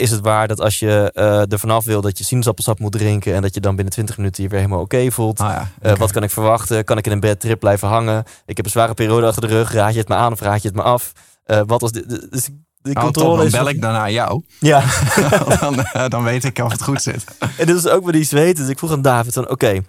Is 0.00 0.10
het 0.10 0.20
waar 0.20 0.48
dat 0.48 0.60
als 0.60 0.78
je 0.78 1.10
eh 1.14 1.52
er 1.52 1.58
vanaf 1.58 1.84
wil 1.84 2.00
dat 2.00 2.18
je 2.18 2.24
sinaasappelsap 2.24 2.78
moet 2.78 2.92
drinken 2.92 3.34
en 3.34 3.42
dat 3.42 3.54
je 3.54 3.60
dan 3.60 3.74
binnen 3.74 3.92
20 3.92 4.16
minuten 4.16 4.42
je 4.42 4.48
weer 4.48 4.58
helemaal 4.58 4.80
oké 4.80 5.10
voelt? 5.10 5.40
Oh, 5.40 5.46
ja. 5.46 5.70
Eh. 5.80 5.96
Wat 5.96 6.12
kan 6.12 6.22
ik 6.22 6.30
verwachten? 6.30 6.84
Kan 6.84 6.98
ik 6.98 7.06
in 7.06 7.12
een 7.12 7.20
bed 7.20 7.40
trip 7.40 7.58
blijven 7.60 7.88
hangen? 7.88 8.24
Ik 8.46 8.56
heb 8.56 8.64
een 8.64 8.70
zware 8.70 8.94
periode 8.94 9.26
achter 9.26 9.42
de 9.42 9.48
rug. 9.48 9.72
Raad 9.72 9.92
je 9.92 9.98
het 9.98 10.08
me 10.08 10.14
aan 10.14 10.32
of 10.32 10.40
raad 10.40 10.62
je 10.62 10.68
het 10.68 10.76
me 10.76 10.82
af? 10.82 11.12
Eh, 11.44 11.60
wat 11.66 11.82
als 11.82 11.92
dit? 11.92 12.30
Dus 12.30 12.48
de 12.82 12.94
Oh, 12.94 13.02
controle 13.02 13.28
top, 13.28 13.36
dan 13.36 13.46
is 13.46 13.52
bel 13.52 13.68
ik 13.68 13.78
naar 13.80 14.12
jou. 14.12 14.42
Ja. 14.58 14.84
dan, 15.60 15.86
dan 16.08 16.22
weet 16.22 16.44
ik 16.44 16.58
of 16.58 16.72
het 16.72 16.82
goed 16.82 17.02
zit. 17.02 17.24
En 17.58 17.66
dit 17.66 17.76
is 17.76 17.88
ook 17.88 18.02
bij 18.02 18.12
die 18.12 18.24
zweten. 18.24 18.62
Dus 18.62 18.72
ik 18.72 18.78
vroeg 18.78 18.92
aan 18.92 19.02
David 19.02 19.32
van, 19.32 19.50
oké, 19.50 19.80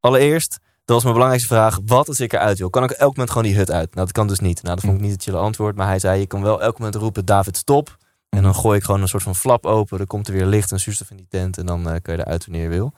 allereerst, 0.00 0.58
dat 0.84 0.94
was 0.94 1.02
mijn 1.02 1.14
belangrijkste 1.14 1.54
vraag. 1.54 1.78
Wat 1.86 2.08
als 2.08 2.20
ik 2.20 2.32
eruit 2.32 2.58
wil? 2.58 2.70
Kan 2.70 2.84
ik 2.84 2.90
elk 2.90 3.10
moment 3.10 3.30
gewoon 3.30 3.46
die 3.46 3.56
hut 3.56 3.70
uit? 3.70 3.94
Nou, 3.94 4.06
dat 4.06 4.12
kan 4.12 4.26
dus 4.26 4.40
niet. 4.40 4.62
Nou, 4.62 4.74
dat 4.74 4.84
vond 4.84 4.96
ik 4.96 5.02
niet 5.02 5.12
het 5.12 5.22
chille 5.22 5.36
antwoord. 5.38 5.76
Maar 5.76 5.86
hij 5.86 5.98
zei, 5.98 6.20
je 6.20 6.26
kan 6.26 6.42
wel 6.42 6.62
elk 6.62 6.78
moment 6.78 6.96
roepen, 6.96 7.24
David, 7.24 7.56
stop. 7.56 7.96
En 8.36 8.42
dan 8.42 8.54
gooi 8.54 8.78
ik 8.78 8.84
gewoon 8.84 9.00
een 9.02 9.08
soort 9.08 9.22
van 9.22 9.34
flap 9.34 9.66
open. 9.66 9.98
Dan 9.98 10.06
komt 10.06 10.28
er 10.28 10.34
weer 10.34 10.46
licht 10.46 10.72
en 10.72 10.80
zuurstof 10.80 11.10
in 11.10 11.16
die 11.16 11.26
tent. 11.28 11.58
En 11.58 11.66
dan 11.66 11.88
eh, 11.90 11.96
kun 12.02 12.14
je 12.16 12.20
eruit 12.20 12.44
wanneer 12.46 12.62
je 12.62 12.68
wil. 12.68 12.92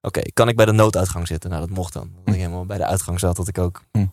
Oké, 0.00 0.20
kan 0.32 0.48
ik 0.48 0.56
bij 0.56 0.64
de 0.64 0.72
nooduitgang 0.72 1.26
zitten? 1.26 1.50
Nou, 1.50 1.62
dat 1.66 1.76
mocht 1.76 1.92
dan. 1.92 2.10
Dat 2.24 2.34
ik 2.34 2.40
helemaal 2.40 2.66
bij 2.66 2.78
de 2.78 2.86
uitgang 2.86 3.20
zat. 3.20 3.36
Dat 3.36 3.48
ik 3.48 3.58
ook 3.58 3.82
Hm. 3.92 4.06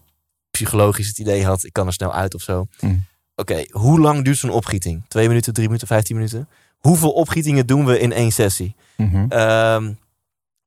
psychologisch 0.52 1.08
het 1.08 1.18
idee 1.20 1.46
had, 1.46 1.64
ik 1.64 1.74
kan 1.74 1.88
er 1.88 1.94
snel 1.94 2.14
uit 2.14 2.34
of 2.36 2.42
zo. 2.42 2.68
Hm. 2.80 2.96
Oké, 3.36 3.66
hoe 3.72 4.00
lang 4.00 4.24
duurt 4.24 4.38
zo'n 4.38 4.50
opgieting? 4.50 5.04
Twee 5.08 5.28
minuten, 5.28 5.54
drie 5.54 5.66
minuten, 5.66 5.88
vijftien 5.88 6.16
minuten? 6.16 6.48
Hoeveel 6.78 7.12
opgietingen 7.12 7.68
doen 7.68 7.86
we 7.86 8.00
in 8.00 8.12
één 8.12 8.32
sessie? 8.32 8.76
Mhm. 8.98 9.26
Ehm, 9.30 9.94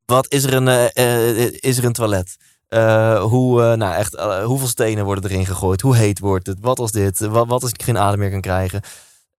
wat 0.07 0.33
is 0.33 0.45
er 0.45 0.55
een, 0.55 0.69
eh, 0.69 0.87
eh, 1.45 1.53
is 1.61 1.79
er 1.79 1.85
een 1.85 1.93
toilet? 1.93 2.37
Hoe, 3.21 3.77
nou 3.77 3.95
echt, 3.95 4.17
hoeveel 4.45 4.67
stenen 4.69 5.05
worden 5.05 5.31
erin 5.31 5.47
gegooid? 5.47 5.81
Hoe 5.81 5.97
heet 5.97 6.19
wordt 6.19 6.47
het? 6.47 6.59
Wat 6.61 6.79
als 6.79 6.93
dit? 6.93 7.19
Wat, 7.19 7.47
wat 7.49 7.63
als 7.63 7.73
ik 7.73 7.83
geen 7.83 7.99
adem 7.99 8.19
meer 8.19 8.31
kan 8.31 8.41
krijgen? 8.41 8.81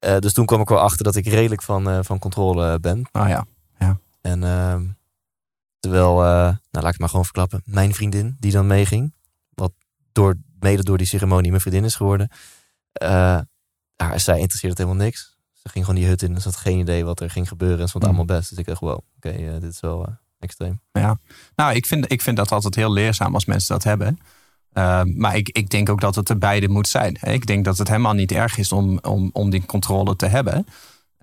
Eh, 0.04 0.18
dus 0.18 0.34
toen 0.34 0.46
kwam 0.46 0.62
ik 0.62 0.70
wel 0.70 0.80
achter 0.80 1.04
dat 1.04 1.16
ik 1.16 1.26
redelijk 1.26 1.62
van, 1.62 1.90
eh, 1.90 2.00
van 2.02 2.20
controle 2.20 2.80
ben. 2.80 3.10
Oh 3.12 3.28
ja. 3.28 3.46
En 4.22 4.44
ehm, 4.44 4.86
terwijl, 5.80 6.24
eh, 6.24 6.26
nou 6.26 6.58
laat 6.72 6.84
ik 6.84 6.92
het 6.92 7.00
maar 7.00 7.10
gewoon 7.10 7.26
verklappen, 7.26 7.62
mijn 7.66 7.94
vriendin 7.94 8.38
die 8.40 8.52
dan 8.52 8.68
meeging, 8.68 9.14
wat 9.50 9.72
door, 10.12 10.36
mede 10.60 10.84
door 10.84 10.98
die 10.98 11.08
ceremonie 11.08 11.50
mijn 11.50 11.62
vriendin 11.62 11.84
is 11.84 11.96
geworden, 11.96 12.30
haar, 13.96 14.20
zij 14.20 14.40
interesseerde 14.40 14.76
het 14.76 14.78
helemaal 14.78 15.06
niks. 15.06 15.38
Ze 15.52 15.70
ging 15.70 15.86
gewoon 15.86 16.00
die 16.00 16.10
hut 16.10 16.22
in 16.22 16.36
en 16.36 16.42
ze 16.42 16.48
had 16.48 16.58
geen 16.58 16.80
idee 16.80 17.06
wat 17.06 17.20
er 17.20 17.30
ging 17.30 17.48
gebeuren 17.48 17.80
en 17.80 17.86
ze 17.86 17.92
vond 17.92 18.04
het 18.04 18.12
Hmm. 18.12 18.22
allemaal 18.22 18.38
best. 18.38 18.50
Dus 18.50 18.60
ik 18.60 18.66
dacht, 18.66 18.80
wow, 18.80 19.00
oké, 19.16 19.60
dit 19.60 19.72
is 19.74 19.80
wel 19.80 20.08
extreem. 20.40 20.82
Nou, 21.56 21.74
ik 21.74 21.86
vind, 21.86 22.12
ik 22.12 22.22
vind 22.22 22.38
dat 22.38 22.52
altijd 22.52 22.76
heel 22.76 22.92
leerzaam 22.92 23.34
als 23.34 23.46
mensen 23.46 23.74
dat 23.74 23.84
hebben. 23.84 24.20
Uh, 24.74 25.02
maar 25.16 25.36
ik, 25.36 25.50
ik 25.50 25.70
denk 25.70 25.90
ook 25.90 26.02
dat 26.02 26.16
het 26.16 26.30
er 26.30 26.38
beide 26.38 26.70
moet 26.70 26.88
zijn. 26.88 27.18
Ik 27.22 27.46
denk 27.46 27.66
dat 27.66 27.78
het 27.78 27.88
helemaal 27.88 28.14
niet 28.14 28.32
erg 28.32 28.58
is 28.58 28.72
om, 28.72 29.00
om, 29.02 29.30
om 29.34 29.50
die 29.50 29.66
controle 29.66 30.16
te 30.16 30.26
hebben. 30.26 30.66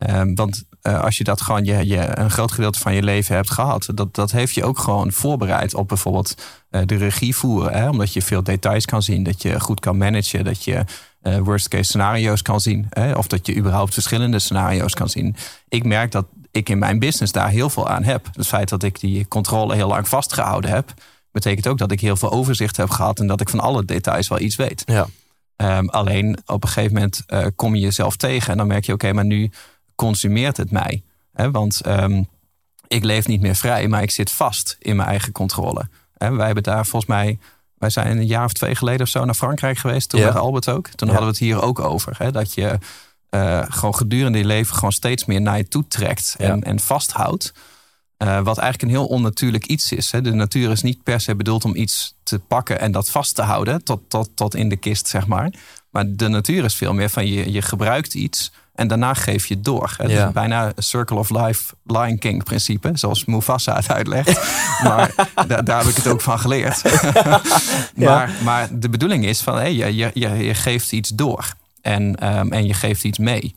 Um, 0.08 0.34
want 0.34 0.64
uh, 0.82 1.02
als 1.02 1.18
je 1.18 1.24
dat 1.24 1.40
gewoon 1.40 1.64
je, 1.64 1.86
je, 1.86 2.18
een 2.18 2.30
groot 2.30 2.52
gedeelte 2.52 2.78
van 2.78 2.94
je 2.94 3.02
leven 3.02 3.34
hebt 3.34 3.50
gehad, 3.50 3.88
dat, 3.94 4.14
dat 4.14 4.30
heeft 4.30 4.54
je 4.54 4.64
ook 4.64 4.78
gewoon 4.78 5.12
voorbereid 5.12 5.74
op 5.74 5.88
bijvoorbeeld 5.88 6.34
uh, 6.70 6.80
de 6.86 6.96
regie 6.96 7.36
voeren. 7.36 7.72
Hè? 7.72 7.88
Omdat 7.88 8.12
je 8.12 8.22
veel 8.22 8.42
details 8.42 8.84
kan 8.84 9.02
zien, 9.02 9.22
dat 9.22 9.42
je 9.42 9.60
goed 9.60 9.80
kan 9.80 9.98
managen, 9.98 10.44
dat 10.44 10.64
je 10.64 10.84
uh, 11.22 11.38
worst 11.38 11.68
case 11.68 11.84
scenario's 11.84 12.42
kan 12.42 12.60
zien. 12.60 12.86
Hè? 12.90 13.12
Of 13.12 13.26
dat 13.26 13.46
je 13.46 13.56
überhaupt 13.56 13.94
verschillende 13.94 14.38
scenario's 14.38 14.94
kan 14.94 15.08
zien. 15.08 15.36
Ik 15.68 15.84
merk 15.84 16.10
dat 16.10 16.26
ik 16.50 16.68
in 16.68 16.78
mijn 16.78 16.98
business 16.98 17.32
daar 17.32 17.48
heel 17.48 17.70
veel 17.70 17.88
aan 17.88 18.04
heb. 18.04 18.28
Het 18.32 18.46
feit 18.46 18.68
dat 18.68 18.82
ik 18.82 19.00
die 19.00 19.28
controle 19.28 19.74
heel 19.74 19.88
lang 19.88 20.08
vastgehouden 20.08 20.70
heb, 20.70 20.94
betekent 21.32 21.66
ook 21.66 21.78
dat 21.78 21.90
ik 21.90 22.00
heel 22.00 22.16
veel 22.16 22.30
overzicht 22.30 22.76
heb 22.76 22.90
gehad 22.90 23.20
en 23.20 23.26
dat 23.26 23.40
ik 23.40 23.48
van 23.48 23.60
alle 23.60 23.84
details 23.84 24.28
wel 24.28 24.40
iets 24.40 24.56
weet. 24.56 24.82
Ja. 24.86 25.06
Um, 25.56 25.88
alleen 25.88 26.38
op 26.46 26.62
een 26.62 26.68
gegeven 26.68 26.94
moment 26.94 27.22
uh, 27.28 27.46
kom 27.56 27.74
je 27.74 27.80
jezelf 27.80 28.16
tegen 28.16 28.50
en 28.52 28.58
dan 28.58 28.66
merk 28.66 28.84
je, 28.84 28.92
oké, 28.92 29.04
okay, 29.04 29.16
maar 29.16 29.24
nu 29.24 29.50
consumeert 29.94 30.56
het 30.56 30.70
mij. 30.70 31.02
Hè? 31.32 31.50
Want 31.50 31.86
um, 31.86 32.28
ik 32.86 33.04
leef 33.04 33.26
niet 33.26 33.40
meer 33.40 33.56
vrij, 33.56 33.88
maar 33.88 34.02
ik 34.02 34.10
zit 34.10 34.30
vast 34.30 34.76
in 34.78 34.96
mijn 34.96 35.08
eigen 35.08 35.32
controle. 35.32 35.88
Hè? 36.16 36.30
Wij 36.30 36.46
hebben 36.46 36.62
daar 36.62 36.86
volgens 36.86 37.10
mij, 37.10 37.38
wij 37.74 37.90
zijn 37.90 38.16
een 38.16 38.26
jaar 38.26 38.44
of 38.44 38.52
twee 38.52 38.74
geleden 38.74 39.00
of 39.00 39.08
zo 39.08 39.24
naar 39.24 39.34
Frankrijk 39.34 39.78
geweest. 39.78 40.08
Toen 40.08 40.20
Ja. 40.20 40.26
met 40.26 40.36
Albert 40.36 40.68
ook. 40.68 40.88
Toen 40.88 41.08
Ja. 41.08 41.14
hadden 41.14 41.32
we 41.32 41.38
het 41.38 41.48
hier 41.48 41.62
ook 41.62 41.78
over. 41.78 42.14
Hè? 42.18 42.30
Dat 42.32 42.54
je 42.54 42.78
uh, 43.30 43.62
gewoon 43.68 43.94
gedurende 43.94 44.38
je 44.38 44.44
leven 44.44 44.74
gewoon 44.74 44.92
steeds 44.92 45.24
meer 45.24 45.40
naar 45.40 45.56
je 45.56 45.68
toe 45.68 45.84
trekt 45.88 46.34
en, 46.38 46.56
Ja. 46.56 46.62
en 46.62 46.80
vasthoudt. 46.80 47.52
Uh, 48.22 48.40
wat 48.40 48.58
eigenlijk 48.58 48.82
een 48.82 48.98
heel 48.98 49.06
onnatuurlijk 49.06 49.66
iets 49.66 49.92
is. 49.92 50.10
Hè? 50.12 50.20
De 50.20 50.32
natuur 50.32 50.70
is 50.70 50.82
niet 50.82 51.02
per 51.02 51.20
se 51.20 51.34
bedoeld 51.36 51.64
om 51.64 51.74
iets 51.76 52.14
te 52.22 52.38
pakken 52.38 52.80
en 52.80 52.92
dat 52.92 53.10
vast 53.10 53.34
te 53.34 53.42
houden 53.42 53.84
tot, 53.84 54.00
tot, 54.08 54.28
tot 54.34 54.54
in 54.54 54.68
de 54.68 54.76
kist, 54.76 55.06
zeg 55.08 55.26
maar. 55.26 55.50
Maar 55.90 56.04
de 56.08 56.28
natuur 56.28 56.64
is 56.64 56.74
veel 56.74 56.92
meer 56.92 57.08
van 57.10 57.26
je, 57.26 57.52
je 57.52 57.62
gebruikt 57.62 58.14
iets 58.14 58.52
en 58.74 58.88
daarna 58.88 59.14
geef 59.14 59.46
je 59.46 59.60
door. 59.60 59.94
Het 59.96 60.10
Ja. 60.10 60.26
is 60.26 60.32
bijna 60.32 60.66
een 60.66 60.82
Circle 60.82 61.16
of 61.16 61.30
Life 61.30 61.74
Lion 61.84 62.18
King 62.18 62.44
principe, 62.44 62.90
zoals 62.94 63.24
Mufasa 63.24 63.76
het 63.76 63.90
uitlegt. 63.90 64.40
maar 64.84 65.14
da- 65.46 65.62
daar 65.62 65.78
heb 65.80 65.88
ik 65.90 65.96
het 65.96 66.06
ook 66.08 66.20
van 66.20 66.38
geleerd. 66.38 66.82
maar, 67.94 68.30
maar 68.44 68.68
de 68.78 68.88
bedoeling 68.88 69.24
is 69.24 69.40
van 69.40 69.54
hey, 69.56 69.74
je, 69.74 69.94
je, 69.96 70.10
je, 70.14 70.28
je 70.28 70.54
geeft 70.54 70.92
iets 70.92 71.08
door 71.08 71.52
en, 71.82 72.36
um, 72.38 72.52
en 72.52 72.66
je 72.66 72.74
geeft 72.74 73.04
iets 73.04 73.18
mee. 73.18 73.54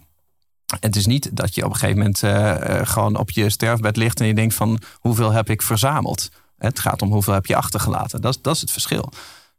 Het 0.80 0.96
is 0.96 1.06
niet 1.06 1.30
dat 1.38 1.56
je 1.56 1.64
op 1.66 1.70
een 1.70 1.76
gegeven 1.76 1.98
moment 1.98 2.24
eh, 2.24 2.80
eh, 2.80 2.88
gewoon 2.88 3.18
op 3.18 3.32
je 3.32 3.50
sterfbed 3.50 3.98
ligt 3.98 4.20
en 4.20 4.28
je 4.28 4.34
denkt 4.34 4.54
van 4.56 4.80
hoeveel 5.00 5.32
heb 5.32 5.50
ik 5.50 5.62
verzameld. 5.62 6.30
Het 6.58 6.80
gaat 6.80 7.02
om 7.02 7.12
hoeveel 7.12 7.34
heb 7.34 7.46
je 7.46 7.56
achtergelaten. 7.56 8.22
Dat, 8.22 8.36
is- 8.36 8.42
dat 8.42 8.56
is 8.56 8.62
het 8.62 8.72
verschil. 8.72 9.10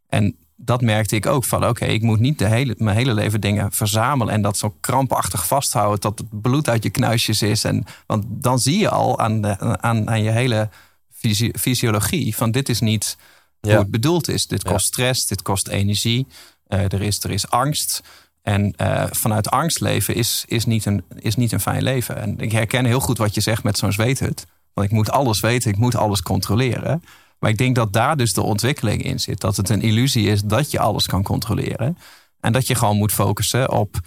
En 0.09 0.35
dat 0.55 0.81
merkte 0.81 1.15
ik 1.15 1.25
ook 1.25 1.43
van 1.45 1.65
oké, 1.67 1.85
ik 1.85 2.01
moet 2.01 2.19
niet 2.19 2.39
de 2.39 2.45
hele, 2.47 2.75
mijn 2.77 2.95
hele 2.97 3.13
leven 3.13 3.41
dingen 3.41 3.71
verzamelen 3.71 4.33
en 4.33 4.41
dat 4.41 4.57
zo 4.57 4.75
krampachtig 4.79 5.47
vasthouden 5.47 5.99
tot 5.99 6.19
het 6.19 6.41
bloed 6.41 6.69
uit 6.69 6.83
je 6.83 6.89
knuisjes 6.89 7.41
is. 7.41 7.63
En, 7.63 7.83
want 8.05 8.25
dan 8.27 8.59
zie 8.59 8.79
je 8.79 8.89
al 8.89 9.19
aan, 9.19 9.41
de, 9.41 9.79
aan, 9.81 10.09
aan 10.09 10.23
je 10.23 10.29
hele 10.29 10.69
fysi- 11.13 11.51
fysiologie 11.59 12.35
van 12.35 12.51
dit 12.51 12.69
is 12.69 12.79
niet 12.79 13.17
Ja. 13.61 13.69
hoe 13.69 13.79
het 13.79 13.91
bedoeld 13.91 14.27
is. 14.27 14.47
Dit 14.47 14.61
Ja. 14.63 14.71
kost 14.71 14.85
stress, 14.85 15.27
dit 15.27 15.41
kost 15.41 15.67
energie, 15.67 16.27
eh, 16.67 16.79
er, 16.83 17.01
is, 17.01 17.23
er 17.23 17.31
is 17.31 17.49
angst. 17.49 18.01
En 18.45 18.73
eh, 18.75 19.03
vanuit 19.09 19.49
angst 19.49 19.79
leven 19.79 20.15
is, 20.15 20.43
is, 20.47 20.65
niet 20.65 20.85
een, 20.85 21.03
is 21.15 21.35
niet 21.35 21.51
een 21.51 21.59
fijn 21.59 21.83
leven. 21.83 22.17
En 22.21 22.39
ik 22.39 22.51
herken 22.51 22.85
heel 22.85 22.99
goed 22.99 23.17
wat 23.17 23.35
je 23.35 23.41
zegt 23.41 23.63
met 23.63 23.77
zo'n 23.77 23.91
zweethut. 23.91 24.45
Want 24.73 24.87
ik 24.87 24.93
moet 24.93 25.09
alles 25.09 25.39
weten, 25.39 25.71
ik 25.71 25.77
moet 25.77 25.95
alles 25.95 26.21
controleren. 26.21 27.03
Maar 27.39 27.49
ik 27.49 27.57
denk 27.57 27.75
dat 27.75 27.93
daar 27.93 28.17
dus 28.17 28.33
de 28.33 28.41
ontwikkeling 28.41 29.03
in 29.03 29.19
zit. 29.19 29.39
Dat 29.39 29.57
het 29.57 29.69
een 29.69 29.81
illusie 29.81 30.27
is 30.27 30.41
dat 30.41 30.71
je 30.71 30.79
alles 30.79 31.05
kan 31.05 31.23
controleren. 31.23 31.97
En 32.39 32.51
dat 32.51 32.67
je 32.67 32.75
gewoon 32.75 32.97
moet 32.97 33.11
focussen 33.11 33.71
op, 33.71 33.99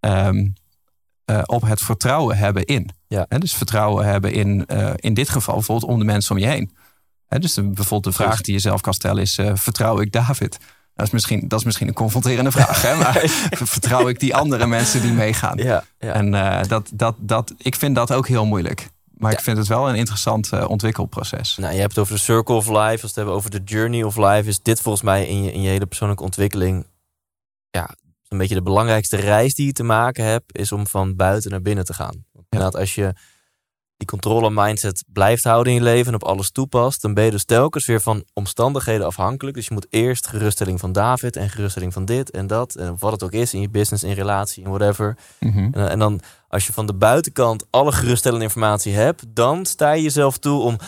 ehm, 0.00 0.46
eh, 1.24 1.42
op 1.46 1.62
het 1.62 1.80
vertrouwen 1.80 2.36
hebben 2.36 2.64
in. 2.64 2.90
Ja. 3.08 3.26
Dus 3.38 3.54
vertrouwen 3.54 4.06
hebben 4.06 4.32
in, 4.32 4.66
eh, 4.66 4.92
in 4.96 5.14
dit 5.14 5.28
geval 5.28 5.54
bijvoorbeeld 5.54 5.90
om 5.90 5.98
de 5.98 6.04
mensen 6.04 6.34
om 6.34 6.40
je 6.40 6.48
heen. 6.48 6.76
Dus 7.28 7.54
de, 7.54 7.62
bijvoorbeeld 7.62 8.16
de 8.16 8.22
vraag 8.22 8.40
die 8.40 8.54
je 8.54 8.60
zelf 8.60 8.80
kan 8.80 8.94
stellen 8.94 9.22
is: 9.22 9.40
vertrouw 9.54 10.00
ik 10.00 10.12
David? 10.12 10.58
Dat 10.96 11.06
is, 11.06 11.12
misschien, 11.12 11.48
dat 11.48 11.58
is 11.58 11.64
misschien 11.64 11.88
een 11.88 11.94
confronterende 11.94 12.50
vraag, 12.50 12.82
hè? 12.82 12.96
maar 12.96 13.18
vertrouw 13.74 14.08
ik 14.08 14.20
die 14.20 14.34
andere 14.36 14.66
mensen 14.66 15.02
die 15.02 15.12
meegaan? 15.12 15.56
Ja, 15.56 15.84
ja. 15.98 16.12
En 16.12 16.34
eh, 16.34 16.68
dat, 16.68 16.90
dat, 16.92 17.14
dat, 17.18 17.54
ik 17.58 17.74
vind 17.76 17.94
dat 17.94 18.12
ook 18.12 18.28
heel 18.28 18.46
moeilijk. 18.46 18.88
Maar 19.16 19.30
Ja. 19.30 19.36
ik 19.38 19.42
vind 19.44 19.56
het 19.56 19.66
wel 19.66 19.88
een 19.88 19.94
interessant 19.94 20.52
eh, 20.52 20.68
ontwikkelproces. 20.70 21.56
Nou, 21.56 21.72
je 21.74 21.78
hebt 21.80 21.90
het 21.94 22.00
over 22.00 22.14
de 22.14 22.20
circle 22.20 22.54
of 22.54 22.66
life. 22.68 22.78
Als 22.80 23.00
we 23.00 23.06
het 23.06 23.14
hebben 23.14 23.34
over 23.34 23.50
de 23.50 23.60
journey 23.64 24.02
of 24.02 24.16
life, 24.16 24.48
is 24.48 24.62
dit 24.62 24.80
volgens 24.80 25.04
mij 25.04 25.26
in 25.26 25.42
je, 25.42 25.52
in 25.52 25.60
je 25.60 25.68
hele 25.68 25.86
persoonlijke 25.86 26.22
ontwikkeling. 26.24 26.86
Ja, 27.70 27.90
een 28.28 28.38
beetje 28.38 28.54
de 28.54 28.62
belangrijkste 28.62 29.16
reis 29.16 29.54
die 29.54 29.66
je 29.66 29.72
te 29.72 29.82
maken 29.82 30.24
hebt, 30.24 30.58
is 30.58 30.72
om 30.72 30.86
van 30.86 31.16
buiten 31.16 31.50
naar 31.50 31.62
binnen 31.62 31.84
te 31.84 31.94
gaan. 31.94 32.24
Want 32.32 32.46
inderdaad, 32.50 32.80
als 32.80 32.94
je 32.94 33.12
die 33.96 34.06
controle 34.06 34.50
mindset 34.50 35.04
blijft 35.12 35.44
houden 35.44 35.72
in 35.72 35.78
je 35.78 35.84
leven 35.84 36.06
en 36.06 36.14
op 36.14 36.24
alles 36.24 36.50
toepast, 36.50 37.02
dan 37.02 37.14
ben 37.14 37.24
je 37.24 37.30
dus 37.30 37.44
telkens 37.44 37.86
weer 37.86 38.00
van 38.00 38.24
omstandigheden 38.32 39.06
afhankelijk. 39.06 39.56
Dus 39.56 39.66
je 39.66 39.74
moet 39.74 39.86
eerst 39.90 40.26
geruststelling 40.26 40.80
van 40.80 40.92
David 40.92 41.36
en 41.36 41.50
geruststelling 41.50 41.92
van 41.92 42.04
dit 42.04 42.30
en 42.30 42.46
dat. 42.46 42.74
En 42.74 42.96
wat 42.98 43.12
het 43.12 43.22
ook 43.22 43.32
is 43.32 43.54
in 43.54 43.60
je 43.60 43.68
business, 43.68 44.04
in 44.04 44.12
relatie, 44.12 44.64
in 44.64 44.70
whatever. 44.70 45.16
Mhm. 45.40 45.58
En, 45.72 45.88
en 45.88 45.98
dan, 45.98 46.20
als 46.48 46.66
je 46.66 46.72
van 46.72 46.86
de 46.86 46.94
buitenkant 46.94 47.64
alle 47.70 47.92
geruststellende 47.92 48.44
informatie 48.44 48.94
hebt, 48.94 49.24
dan 49.28 49.66
sta 49.66 49.92
je 49.92 50.02
jezelf 50.02 50.38
toe 50.38 50.60
om. 50.60 50.78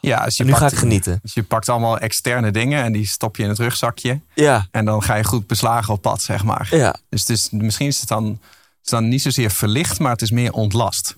Ja, 0.00 0.24
dus 0.24 0.36
je 0.36 0.44
nu 0.44 0.50
pakt, 0.50 0.62
ga 0.62 0.70
ik 0.70 0.76
genieten. 0.78 1.18
Dus 1.22 1.34
je 1.34 1.42
pakt 1.42 1.68
allemaal 1.68 1.98
externe 1.98 2.50
dingen 2.50 2.82
en 2.82 2.92
die 2.92 3.06
stop 3.06 3.36
je 3.36 3.42
in 3.42 3.48
het 3.48 3.58
rugzakje. 3.58 4.20
Ja, 4.34 4.66
En 4.70 4.84
dan 4.84 5.02
ga 5.02 5.14
je 5.14 5.24
goed 5.24 5.46
beslagen 5.46 5.94
op 5.94 6.02
pad, 6.02 6.22
zeg 6.22 6.44
maar. 6.44 6.68
ja, 6.70 6.96
Dus, 7.08 7.24
dus 7.24 7.50
misschien 7.50 7.86
is 7.86 8.00
het 8.00 8.08
dan, 8.08 8.24
is 8.26 8.38
het 8.80 8.90
dan 8.90 9.08
niet 9.08 9.22
zozeer 9.22 9.50
verlicht, 9.50 9.98
maar 9.98 10.12
het 10.12 10.22
is 10.22 10.30
meer 10.30 10.52
ontlast. 10.52 11.14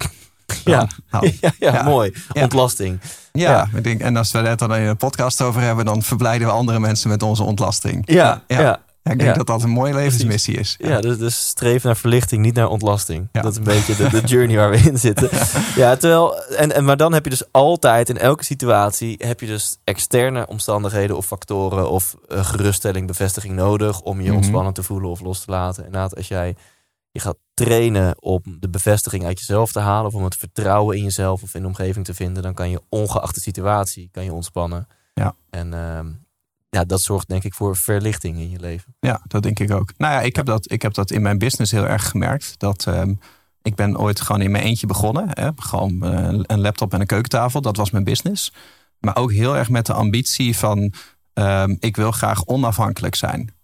Ja. 0.64 0.78
Dan- 0.78 0.88
nou, 1.10 1.32
ja, 1.40 1.50
ja, 1.58 1.72
Ja. 1.72 1.82
mooi. 1.82 2.12
Ja. 2.32 2.42
Ontlasting. 2.42 3.00
ja, 3.32 3.50
Ja. 3.50 3.68
Ik 3.78 3.84
denk, 3.84 4.00
en 4.00 4.16
als 4.16 4.30
we 4.32 4.38
het 4.38 4.58
dan 4.58 4.74
in 4.74 4.82
een 4.82 4.96
podcast 4.96 5.42
over 5.42 5.60
hebben, 5.60 5.84
dan 5.84 6.02
verblijden 6.02 6.46
we 6.46 6.52
andere 6.52 6.80
mensen 6.80 7.08
met 7.08 7.22
onze 7.22 7.42
ontlasting. 7.42 8.02
Ja, 8.06 8.14
ja. 8.14 8.42
ja. 8.46 8.60
ja. 8.60 8.80
Ja, 9.02 9.14
ik 9.14 9.20
denk 9.20 9.30
Ja. 9.32 9.36
dat 9.38 9.46
dat 9.46 9.62
een 9.62 9.70
mooie 9.70 9.94
levensmissie 9.94 10.56
is. 10.56 10.76
dus, 11.00 11.18
dus 11.18 11.46
streef 11.46 11.82
naar 11.82 11.96
verlichting, 11.96 12.42
niet 12.42 12.54
naar 12.54 12.68
ontlasting. 12.68 13.28
Ja. 13.32 13.40
Dat 13.42 13.50
is 13.52 13.58
een 13.58 13.64
beetje 13.64 13.96
de, 13.96 14.08
de 14.08 14.20
journey 14.32 14.56
waar 14.56 14.70
we 14.70 14.76
in 14.76 14.98
zitten. 14.98 15.28
Ja, 15.76 15.96
terwijl, 15.96 16.42
en, 16.44 16.72
en, 16.74 16.84
maar 16.84 16.96
dan 16.96 17.12
heb 17.12 17.24
je 17.24 17.30
dus 17.30 17.42
altijd, 17.52 18.08
in 18.08 18.18
elke 18.18 18.44
situatie, 18.44 19.14
heb 19.18 19.40
je 19.40 19.46
dus 19.46 19.76
externe 19.84 20.46
omstandigheden 20.46 21.16
of 21.16 21.26
factoren 21.26 21.90
of 21.90 22.16
eh, 22.28 22.44
geruststelling, 22.44 23.06
bevestiging 23.06 23.54
nodig 23.54 24.00
om 24.00 24.20
je 24.20 24.26
Mhm. 24.28 24.36
ontspannen 24.36 24.72
te 24.72 24.82
voelen 24.82 25.10
of 25.10 25.20
los 25.20 25.44
te 25.44 25.50
laten. 25.50 25.84
Inderdaad, 25.84 26.16
als 26.16 26.28
jij 26.28 26.56
je 27.18 27.24
gaat 27.24 27.38
trainen 27.54 28.22
om 28.22 28.42
de 28.44 28.68
bevestiging 28.68 29.24
uit 29.24 29.38
jezelf 29.38 29.72
te 29.72 29.78
halen 29.78 30.06
of 30.06 30.14
om 30.14 30.24
het 30.24 30.36
vertrouwen 30.36 30.96
in 30.96 31.02
jezelf 31.02 31.42
of 31.42 31.54
in 31.54 31.60
de 31.60 31.66
omgeving 31.66 32.04
te 32.04 32.14
vinden, 32.14 32.42
dan 32.42 32.54
kan 32.54 32.70
je 32.70 32.82
ongeacht 32.88 33.34
de 33.34 33.40
situatie, 33.40 34.08
kan 34.12 34.24
je 34.24 34.32
ontspannen. 34.32 34.88
Ja. 35.14 35.34
En 35.50 35.74
ehm, 35.74 36.06
ja, 36.70 36.84
dat 36.84 37.00
zorgt 37.00 37.28
denk 37.28 37.44
ik 37.44 37.54
voor 37.54 37.76
verlichting 37.76 38.38
in 38.38 38.50
je 38.50 38.60
leven. 38.60 38.94
Ja, 39.00 39.20
dat 39.26 39.42
denk 39.42 39.58
ik 39.58 39.70
ook. 39.70 39.92
Nou 39.96 40.12
ja, 40.12 40.20
ik 40.20 40.36
heb 40.36 40.46
dat, 40.46 40.70
ik 40.70 40.82
heb 40.82 40.94
dat 40.94 41.10
in 41.10 41.22
mijn 41.22 41.38
business 41.38 41.72
heel 41.72 41.86
erg 41.86 42.08
gemerkt. 42.08 42.54
Dat 42.58 42.86
ehm, 42.86 43.14
ik 43.62 43.74
ben 43.74 43.98
ooit 43.98 44.20
gewoon 44.20 44.42
in 44.42 44.50
mijn 44.50 44.64
eentje 44.64 44.86
begonnen. 44.86 45.28
Hè? 45.30 45.50
Gewoon 45.56 46.02
eh, 46.02 46.40
een 46.42 46.60
laptop 46.60 46.92
en 46.92 47.00
een 47.00 47.06
keukentafel. 47.06 47.60
Dat 47.60 47.76
was 47.76 47.90
mijn 47.90 48.04
business. 48.04 48.52
Maar 48.98 49.16
ook 49.16 49.32
heel 49.32 49.56
erg 49.56 49.68
met 49.68 49.86
de 49.86 49.92
ambitie 49.92 50.56
van... 50.56 50.92
ehm, 51.32 51.76
ik 51.78 51.96
wil 51.96 52.10
graag 52.10 52.46
onafhankelijk 52.46 53.14
zijn. 53.14 53.56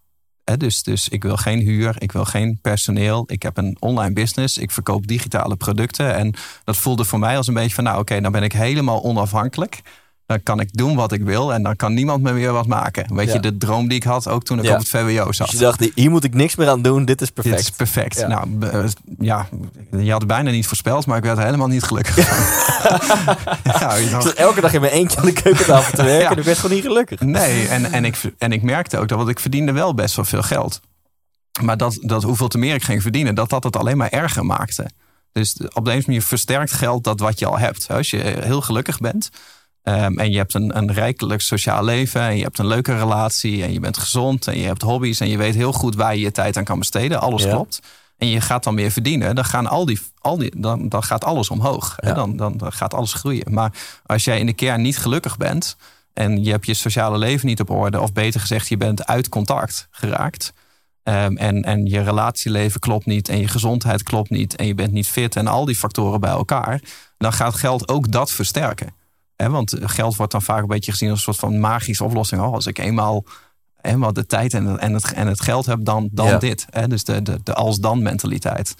Dus, 0.45 0.83
dus 0.83 1.09
ik 1.09 1.23
wil 1.23 1.37
geen 1.37 1.59
huur, 1.59 1.97
ik 1.99 2.13
wil 2.13 2.25
geen 2.25 2.59
personeel. 2.63 3.25
Ik 3.27 3.43
heb 3.43 3.57
een 3.57 3.77
online 3.81 4.13
business, 4.13 4.59
ik 4.59 4.71
verkoop 4.71 5.07
digitale 5.07 5.57
producten. 5.57 6.15
En 6.15 6.35
dat 6.65 6.77
voelde 6.77 7.05
voor 7.05 7.19
mij 7.19 7.37
als 7.37 7.47
een 7.47 7.55
beetje 7.55 7.75
van... 7.75 7.85
nou 7.85 7.99
oké, 7.99 8.21
dan 8.21 8.33
ben 8.33 8.43
ik 8.43 8.53
helemaal 8.53 9.03
onafhankelijk. 9.03 9.83
Dan 10.27 10.43
kan 10.43 10.61
ik 10.61 10.69
doen 10.73 10.97
wat 10.97 11.13
ik 11.13 11.23
wil 11.23 11.53
en 11.55 11.63
dan 11.63 11.77
kan 11.77 11.95
niemand 11.95 12.23
me 12.23 12.33
weer 12.33 12.53
wat 12.53 12.67
maken. 12.67 13.15
Weet 13.15 13.27
Ja. 13.27 13.33
je, 13.33 13.41
de 13.41 13.57
droom 13.57 13.89
die 13.89 13.97
ik 13.97 14.03
had, 14.05 14.29
ook 14.29 14.45
toen 14.45 14.59
ik 14.59 14.65
Ja. 14.65 14.73
op 14.73 14.79
het 14.79 14.89
VWO 14.89 15.33
zat. 15.33 15.51
Dus 15.51 15.59
je 15.59 15.65
dacht, 15.65 15.91
hier 15.95 16.11
moet 16.11 16.25
ik 16.25 16.35
niks 16.35 16.57
meer 16.57 16.69
aan 16.69 16.83
doen, 16.83 17.05
dit 17.05 17.21
is 17.21 17.31
perfect. 17.31 17.57
Dit 17.57 17.65
is 17.65 17.71
perfect. 17.71 18.19
Ja. 18.19 18.27
Nou, 18.27 18.89
ja, 19.19 19.49
je 19.91 20.11
had 20.11 20.19
het 20.21 20.27
bijna 20.27 20.51
niet 20.51 20.67
voorspeld, 20.67 21.07
maar 21.07 21.17
ik 21.19 21.25
werd 21.25 21.39
er 21.39 21.45
helemaal 21.45 21.67
niet 21.67 21.83
gelukkig 21.83 22.17
je 22.17 22.23
Ik 24.05 24.11
dacht, 24.11 24.23
zat 24.25 24.33
elke 24.33 24.61
dag 24.61 24.73
in 24.73 24.81
mijn 24.81 24.93
eentje 24.93 25.19
aan 25.19 25.25
de 25.25 25.33
keukentafel 25.33 25.97
te 25.97 26.03
werken 26.03 26.31
en 26.33 26.39
ik 26.39 26.45
werd 26.45 26.59
gewoon 26.59 26.77
niet 26.77 26.85
gelukkig. 26.87 27.21
nee, 27.21 27.69
en, 27.69 27.93
en, 27.93 28.05
ik, 28.05 28.21
en 28.39 28.53
ik 28.53 28.63
merkte 28.63 28.99
ook 28.99 29.09
dat, 29.09 29.19
want 29.19 29.31
ik 29.31 29.41
verdiende 29.41 29.73
wel 29.73 29.95
best 29.95 30.17
wel 30.17 30.25
veel 30.25 30.43
geld. 30.43 30.81
Maar 31.63 31.77
dat, 31.77 31.99
dat 32.01 32.23
hoeveel 32.23 32.49
te 32.49 32.59
meer 32.59 32.75
ik 32.75 32.83
ging 32.83 33.03
verdienen, 33.03 33.35
dat 33.35 33.51
dat 33.51 33.65
het 33.65 33.77
alleen 33.77 33.97
maar 33.97 34.09
erger 34.11 34.45
maakte. 34.45 34.91
Dus 35.33 35.57
op 35.73 35.85
de 35.85 35.93
een 35.93 36.03
manier 36.07 36.23
versterkt 36.23 36.73
geld 36.73 37.05
dat 37.05 37.21
wat 37.21 37.39
je 37.39 37.47
al 37.47 37.59
hebt. 37.59 37.87
Als 37.91 38.11
je 38.11 38.19
heel 38.41 38.61
gelukkig 38.61 38.99
bent 38.99 39.31
ehm, 39.85 40.18
en 40.18 40.31
je 40.31 40.37
hebt 40.37 40.55
een, 40.55 40.77
een 40.77 40.92
rijkelijk 40.92 41.40
sociaal 41.40 41.85
leven 41.85 42.20
en 42.20 42.37
je 42.37 42.42
hebt 42.42 42.59
een 42.59 42.66
leuke 42.66 42.97
relatie 42.99 43.62
en 43.62 43.73
je 43.73 43.81
bent 43.81 43.99
gezond 43.99 44.47
en 44.47 44.59
je 44.59 44.66
hebt 44.66 44.83
hobby's 44.83 45.20
en 45.20 45.29
je 45.29 45.37
weet 45.37 45.55
heel 45.55 45.73
goed 45.73 45.94
waar 45.94 46.14
je 46.14 46.20
je 46.20 46.33
tijd 46.33 46.57
aan 46.57 46.64
kan 46.64 46.79
besteden, 46.79 47.20
alles 47.20 47.42
Ja. 47.42 47.51
klopt. 47.51 47.81
En 48.18 48.29
je 48.29 48.40
gaat 48.40 48.64
dan 48.64 48.75
meer 48.75 48.90
verdienen, 48.90 49.35
dan, 49.35 49.44
gaan 49.44 49.66
al 49.66 49.85
die, 49.87 50.01
al 50.20 50.37
die, 50.38 50.53
dan, 50.57 50.88
dan 50.88 51.03
gaat 51.03 51.25
alles 51.25 51.49
omhoog. 51.51 51.94
hè. 51.97 52.09
Ja. 52.09 52.14
Dan, 52.14 52.37
dan, 52.37 52.57
dan 52.57 52.73
gaat 52.73 52.94
alles 52.94 53.12
groeien. 53.12 53.53
Maar 53.53 53.73
als 54.07 54.25
jij 54.25 54.38
in 54.38 54.47
de 54.47 54.53
kern 54.53 54.83
niet 54.83 54.99
gelukkig 54.99 55.37
bent 55.37 55.77
en 56.12 56.44
je 56.44 56.51
hebt 56.51 56.66
je 56.66 56.75
sociale 56.75 57.18
leven 57.18 57.47
niet 57.47 57.61
op 57.61 57.70
orde, 57.70 58.01
of 58.01 58.12
beter 58.12 58.40
gezegd, 58.40 58.68
je 58.68 58.77
bent 58.77 59.07
uit 59.07 59.29
contact 59.29 59.88
geraakt. 59.90 60.53
ehm, 61.03 61.37
en, 61.37 61.62
en 61.62 61.87
je 61.87 62.01
relatieleven 62.03 62.81
klopt 62.81 63.07
niet 63.07 63.29
en 63.29 63.38
je 63.40 63.49
gezondheid 63.49 64.03
klopt 64.03 64.31
niet 64.31 64.57
en 64.57 64.66
je 64.66 64.75
bent 64.75 64.92
niet 64.92 65.09
fit 65.09 65.37
en 65.37 65.47
al 65.47 65.64
die 65.64 65.77
factoren 65.77 66.20
bij 66.20 66.31
elkaar, 66.31 66.81
dan 67.18 67.33
gaat 67.33 67.55
geld 67.55 67.88
ook 67.88 68.12
dat 68.12 68.31
versterken. 68.31 68.94
Hè, 69.37 69.51
want 69.51 69.75
geld 69.81 70.16
wordt 70.16 70.33
dan 70.33 70.42
vaak 70.42 70.62
een 70.62 70.68
beetje 70.68 70.90
gezien 70.90 71.09
als 71.11 71.18
een 71.18 71.25
soort 71.25 71.53
van 71.53 71.61
magische 71.61 72.05
oplossing. 72.05 72.40
Oh, 72.40 72.53
als 72.53 72.66
ik 72.66 72.79
eenmaal, 72.79 73.25
eenmaal 73.81 74.12
de 74.12 74.27
tijd 74.27 74.55
en, 74.55 74.79
en, 74.79 74.92
het, 74.92 75.12
en 75.12 75.27
het 75.27 75.40
geld 75.40 75.66
heb, 75.66 75.79
dan, 75.85 76.09
dan 76.12 76.27
Ja. 76.27 76.38
dit. 76.38 76.66
Hè? 76.70 76.88
Dus 76.88 77.05
de, 77.05 77.23
de, 77.23 77.40
de 77.42 77.55
als-dan 77.55 78.03
mentaliteit. 78.03 78.75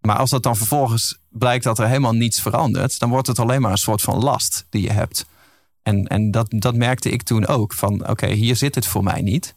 Maar 0.00 0.16
als 0.16 0.30
dat 0.30 0.42
dan 0.42 0.56
vervolgens 0.56 1.18
blijkt 1.28 1.64
dat 1.64 1.78
er 1.78 1.86
helemaal 1.86 2.12
niets 2.12 2.40
verandert, 2.42 2.98
dan 2.98 3.10
wordt 3.10 3.26
het 3.26 3.38
alleen 3.38 3.60
maar 3.60 3.70
een 3.70 3.76
soort 3.76 4.02
van 4.02 4.18
last 4.18 4.66
die 4.70 4.82
je 4.82 4.92
hebt. 4.92 5.26
En, 5.82 6.06
en 6.06 6.30
dat, 6.30 6.46
dat 6.48 6.74
merkte 6.74 7.10
ik 7.10 7.22
toen 7.22 7.46
ook. 7.46 7.72
Van 7.72 8.08
oké, 8.08 8.26
hier 8.26 8.56
zit 8.56 8.74
het 8.74 8.86
voor 8.86 9.02
mij 9.02 9.20
niet. 9.22 9.54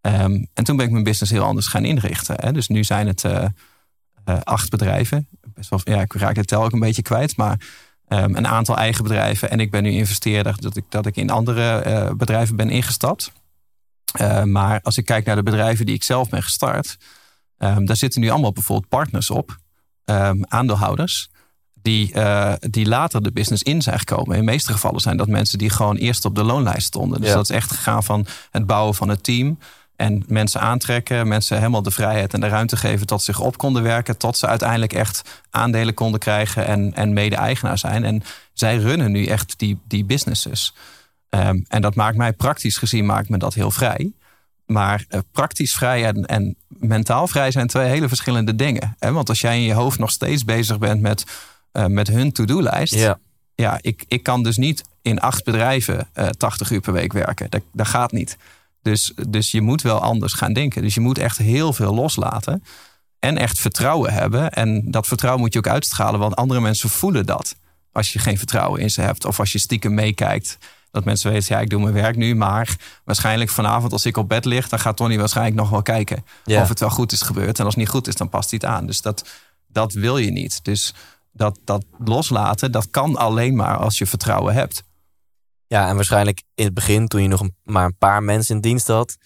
Ehm, 0.00 0.44
en 0.54 0.64
toen 0.64 0.76
ben 0.76 0.86
ik 0.86 0.92
mijn 0.92 1.04
business 1.04 1.32
heel 1.32 1.44
anders 1.44 1.66
gaan 1.66 1.84
inrichten. 1.84 2.36
Hè? 2.38 2.52
Dus 2.52 2.68
nu 2.68 2.84
zijn 2.84 3.06
het 3.06 3.24
eh, 3.24 3.44
eh, 4.24 4.40
acht 4.42 4.70
bedrijven. 4.70 5.28
Best 5.54 5.70
wel, 5.70 5.80
ja, 5.84 6.00
ik 6.00 6.12
raak 6.12 6.34
de 6.34 6.44
tel 6.44 6.64
ook 6.64 6.72
een 6.72 6.80
beetje 6.80 7.02
kwijt. 7.02 7.36
Maar 7.36 7.60
ehm, 8.08 8.36
een 8.36 8.46
aantal 8.46 8.76
eigen 8.76 9.02
bedrijven. 9.02 9.50
En 9.50 9.60
ik 9.60 9.70
ben 9.70 9.82
nu 9.82 9.90
investeerder 9.90 10.54
dat 10.60 10.76
ik, 10.76 10.84
dat 10.88 11.06
ik 11.06 11.16
in 11.16 11.30
andere 11.30 11.78
eh, 11.78 12.10
bedrijven 12.12 12.56
ben 12.56 12.70
ingestapt. 12.70 13.32
Eh, 14.12 14.42
maar 14.42 14.80
als 14.82 14.96
ik 14.98 15.04
kijk 15.04 15.24
naar 15.24 15.36
de 15.36 15.42
bedrijven 15.42 15.86
die 15.86 15.94
ik 15.94 16.02
zelf 16.02 16.28
ben 16.28 16.42
gestart. 16.42 16.96
ehm, 17.58 17.84
daar 17.84 17.96
zitten 17.96 18.20
nu 18.20 18.28
allemaal 18.30 18.52
bijvoorbeeld 18.52 18.88
partners 18.88 19.30
op. 19.30 19.56
ehm, 20.04 20.42
aandeelhouders. 20.48 21.28
Die, 21.82 22.12
eh, 22.12 22.52
die 22.60 22.86
later 22.86 23.22
de 23.22 23.32
business 23.32 23.62
in 23.62 23.82
zijn 23.82 23.98
gekomen. 23.98 24.32
In 24.36 24.44
de 24.44 24.50
meeste 24.50 24.72
gevallen 24.72 25.00
zijn 25.00 25.16
dat 25.16 25.28
mensen 25.28 25.58
die 25.58 25.70
gewoon 25.70 25.96
eerst 25.96 26.24
op 26.24 26.34
de 26.34 26.42
loonlijst 26.44 26.86
stonden. 26.86 27.20
Dus 27.20 27.28
Ja. 27.28 27.34
dat 27.34 27.50
is 27.50 27.56
echt 27.56 27.70
gegaan 27.70 28.04
van 28.04 28.26
het 28.50 28.66
bouwen 28.66 28.94
van 28.94 29.08
het 29.08 29.22
team. 29.24 29.58
En 29.96 30.24
mensen 30.26 30.60
aantrekken, 30.60 31.28
mensen 31.28 31.56
helemaal 31.56 31.82
de 31.82 31.90
vrijheid 31.90 32.34
en 32.34 32.40
de 32.40 32.48
ruimte 32.48 32.76
geven 32.76 33.06
tot 33.06 33.22
ze 33.22 33.32
zich 33.32 33.40
op 33.40 33.58
konden 33.58 33.82
werken. 33.82 34.16
Tot 34.16 34.36
ze 34.36 34.46
uiteindelijk 34.46 34.92
echt 34.92 35.42
aandelen 35.50 35.94
konden 35.94 36.20
krijgen 36.20 36.66
en, 36.66 36.94
en 36.94 37.12
mede-eigenaar 37.12 37.78
zijn. 37.78 38.04
En 38.04 38.22
zij 38.52 38.76
runnen 38.76 39.10
nu 39.10 39.26
echt 39.26 39.58
die, 39.58 39.78
die 39.88 40.04
businesses. 40.04 40.74
Ehm, 41.28 41.60
en 41.68 41.82
dat 41.82 41.94
maakt 41.94 42.16
mij 42.16 42.32
praktisch 42.32 42.76
gezien 42.76 43.06
maakt 43.06 43.28
me 43.28 43.38
dat 43.38 43.54
heel 43.54 43.70
vrij. 43.70 44.12
Maar 44.66 45.04
eh, 45.08 45.20
praktisch 45.32 45.74
vrij 45.74 46.04
en, 46.04 46.26
en 46.26 46.56
mentaal 46.68 47.28
vrij 47.28 47.50
zijn 47.50 47.66
twee 47.66 47.88
hele 47.88 48.08
verschillende 48.08 48.54
dingen. 48.54 48.96
Hè? 48.98 49.12
Want 49.12 49.28
als 49.28 49.40
jij 49.40 49.56
in 49.56 49.62
je 49.62 49.72
hoofd 49.72 49.98
nog 49.98 50.10
steeds 50.10 50.44
bezig 50.44 50.78
bent 50.78 51.00
met, 51.00 51.24
eh, 51.72 51.86
met 51.86 52.08
hun 52.08 52.32
to-do-lijst. 52.32 52.94
Ja. 52.94 53.18
Ja, 53.54 53.78
ik, 53.80 54.04
ik 54.08 54.22
kan 54.22 54.42
dus 54.42 54.56
niet 54.56 54.84
in 55.02 55.20
acht 55.20 55.44
bedrijven 55.44 56.08
eh 56.12 56.28
80 56.28 56.70
uur 56.70 56.80
per 56.80 56.92
week 56.92 57.12
werken. 57.12 57.50
Dat, 57.50 57.62
dat 57.72 57.86
gaat 57.86 58.12
niet. 58.12 58.36
Dus, 58.86 59.12
dus 59.28 59.50
je 59.50 59.60
moet 59.60 59.82
wel 59.82 60.00
anders 60.00 60.32
gaan 60.32 60.52
denken. 60.52 60.82
Dus 60.82 60.94
je 60.94 61.00
moet 61.00 61.18
echt 61.18 61.38
heel 61.38 61.72
veel 61.72 61.94
loslaten. 61.94 62.62
En 63.18 63.38
echt 63.38 63.60
vertrouwen 63.60 64.12
hebben. 64.12 64.50
En 64.50 64.90
dat 64.90 65.06
vertrouwen 65.06 65.42
moet 65.42 65.52
je 65.52 65.58
ook 65.58 65.68
uitstralen. 65.68 66.20
Want 66.20 66.36
andere 66.36 66.60
mensen 66.60 66.90
voelen 66.90 67.26
dat. 67.26 67.56
Als 67.92 68.12
je 68.12 68.18
geen 68.18 68.38
vertrouwen 68.38 68.80
in 68.80 68.90
ze 68.90 69.00
hebt. 69.00 69.24
Of 69.24 69.38
als 69.38 69.52
je 69.52 69.58
stiekem 69.58 69.94
meekijkt. 69.94 70.58
Dat 70.90 71.04
mensen 71.04 71.32
weten, 71.32 71.54
ja, 71.54 71.60
ik 71.60 71.70
doe 71.70 71.80
mijn 71.80 71.94
werk 71.94 72.16
nu. 72.16 72.34
Maar 72.34 72.76
waarschijnlijk 73.04 73.50
vanavond 73.50 73.92
als 73.92 74.06
ik 74.06 74.16
op 74.16 74.28
bed 74.28 74.44
lig... 74.44 74.68
dan 74.68 74.78
gaat 74.78 74.96
Tony 74.96 75.18
waarschijnlijk 75.18 75.56
nog 75.56 75.70
wel 75.70 75.82
kijken. 75.82 76.24
Ja. 76.44 76.62
Of 76.62 76.68
het 76.68 76.80
wel 76.80 76.90
goed 76.90 77.12
is 77.12 77.22
gebeurd. 77.22 77.58
En 77.58 77.64
als 77.64 77.74
het 77.74 77.82
niet 77.82 77.92
goed 77.92 78.06
is, 78.06 78.16
dan 78.16 78.28
past 78.28 78.50
hij 78.50 78.58
het 78.62 78.70
aan. 78.70 78.86
Dus 78.86 79.00
dat, 79.00 79.28
dat 79.66 79.92
wil 79.92 80.18
je 80.18 80.30
niet. 80.30 80.64
Dus 80.64 80.94
dat, 81.32 81.58
dat 81.64 81.84
loslaten, 82.04 82.72
dat 82.72 82.90
kan 82.90 83.16
alleen 83.16 83.56
maar 83.56 83.76
als 83.76 83.98
je 83.98 84.06
vertrouwen 84.06 84.54
hebt. 84.54 84.84
Ja, 85.68 85.88
en 85.88 85.94
waarschijnlijk 85.94 86.42
in 86.54 86.64
het 86.64 86.74
begin, 86.74 87.08
toen 87.08 87.22
je 87.22 87.28
nog 87.28 87.40
een, 87.40 87.54
maar 87.62 87.84
een 87.84 87.96
paar 87.98 88.22
mensen 88.22 88.54
in 88.54 88.60
dienst 88.60 88.86
had, 88.86 89.16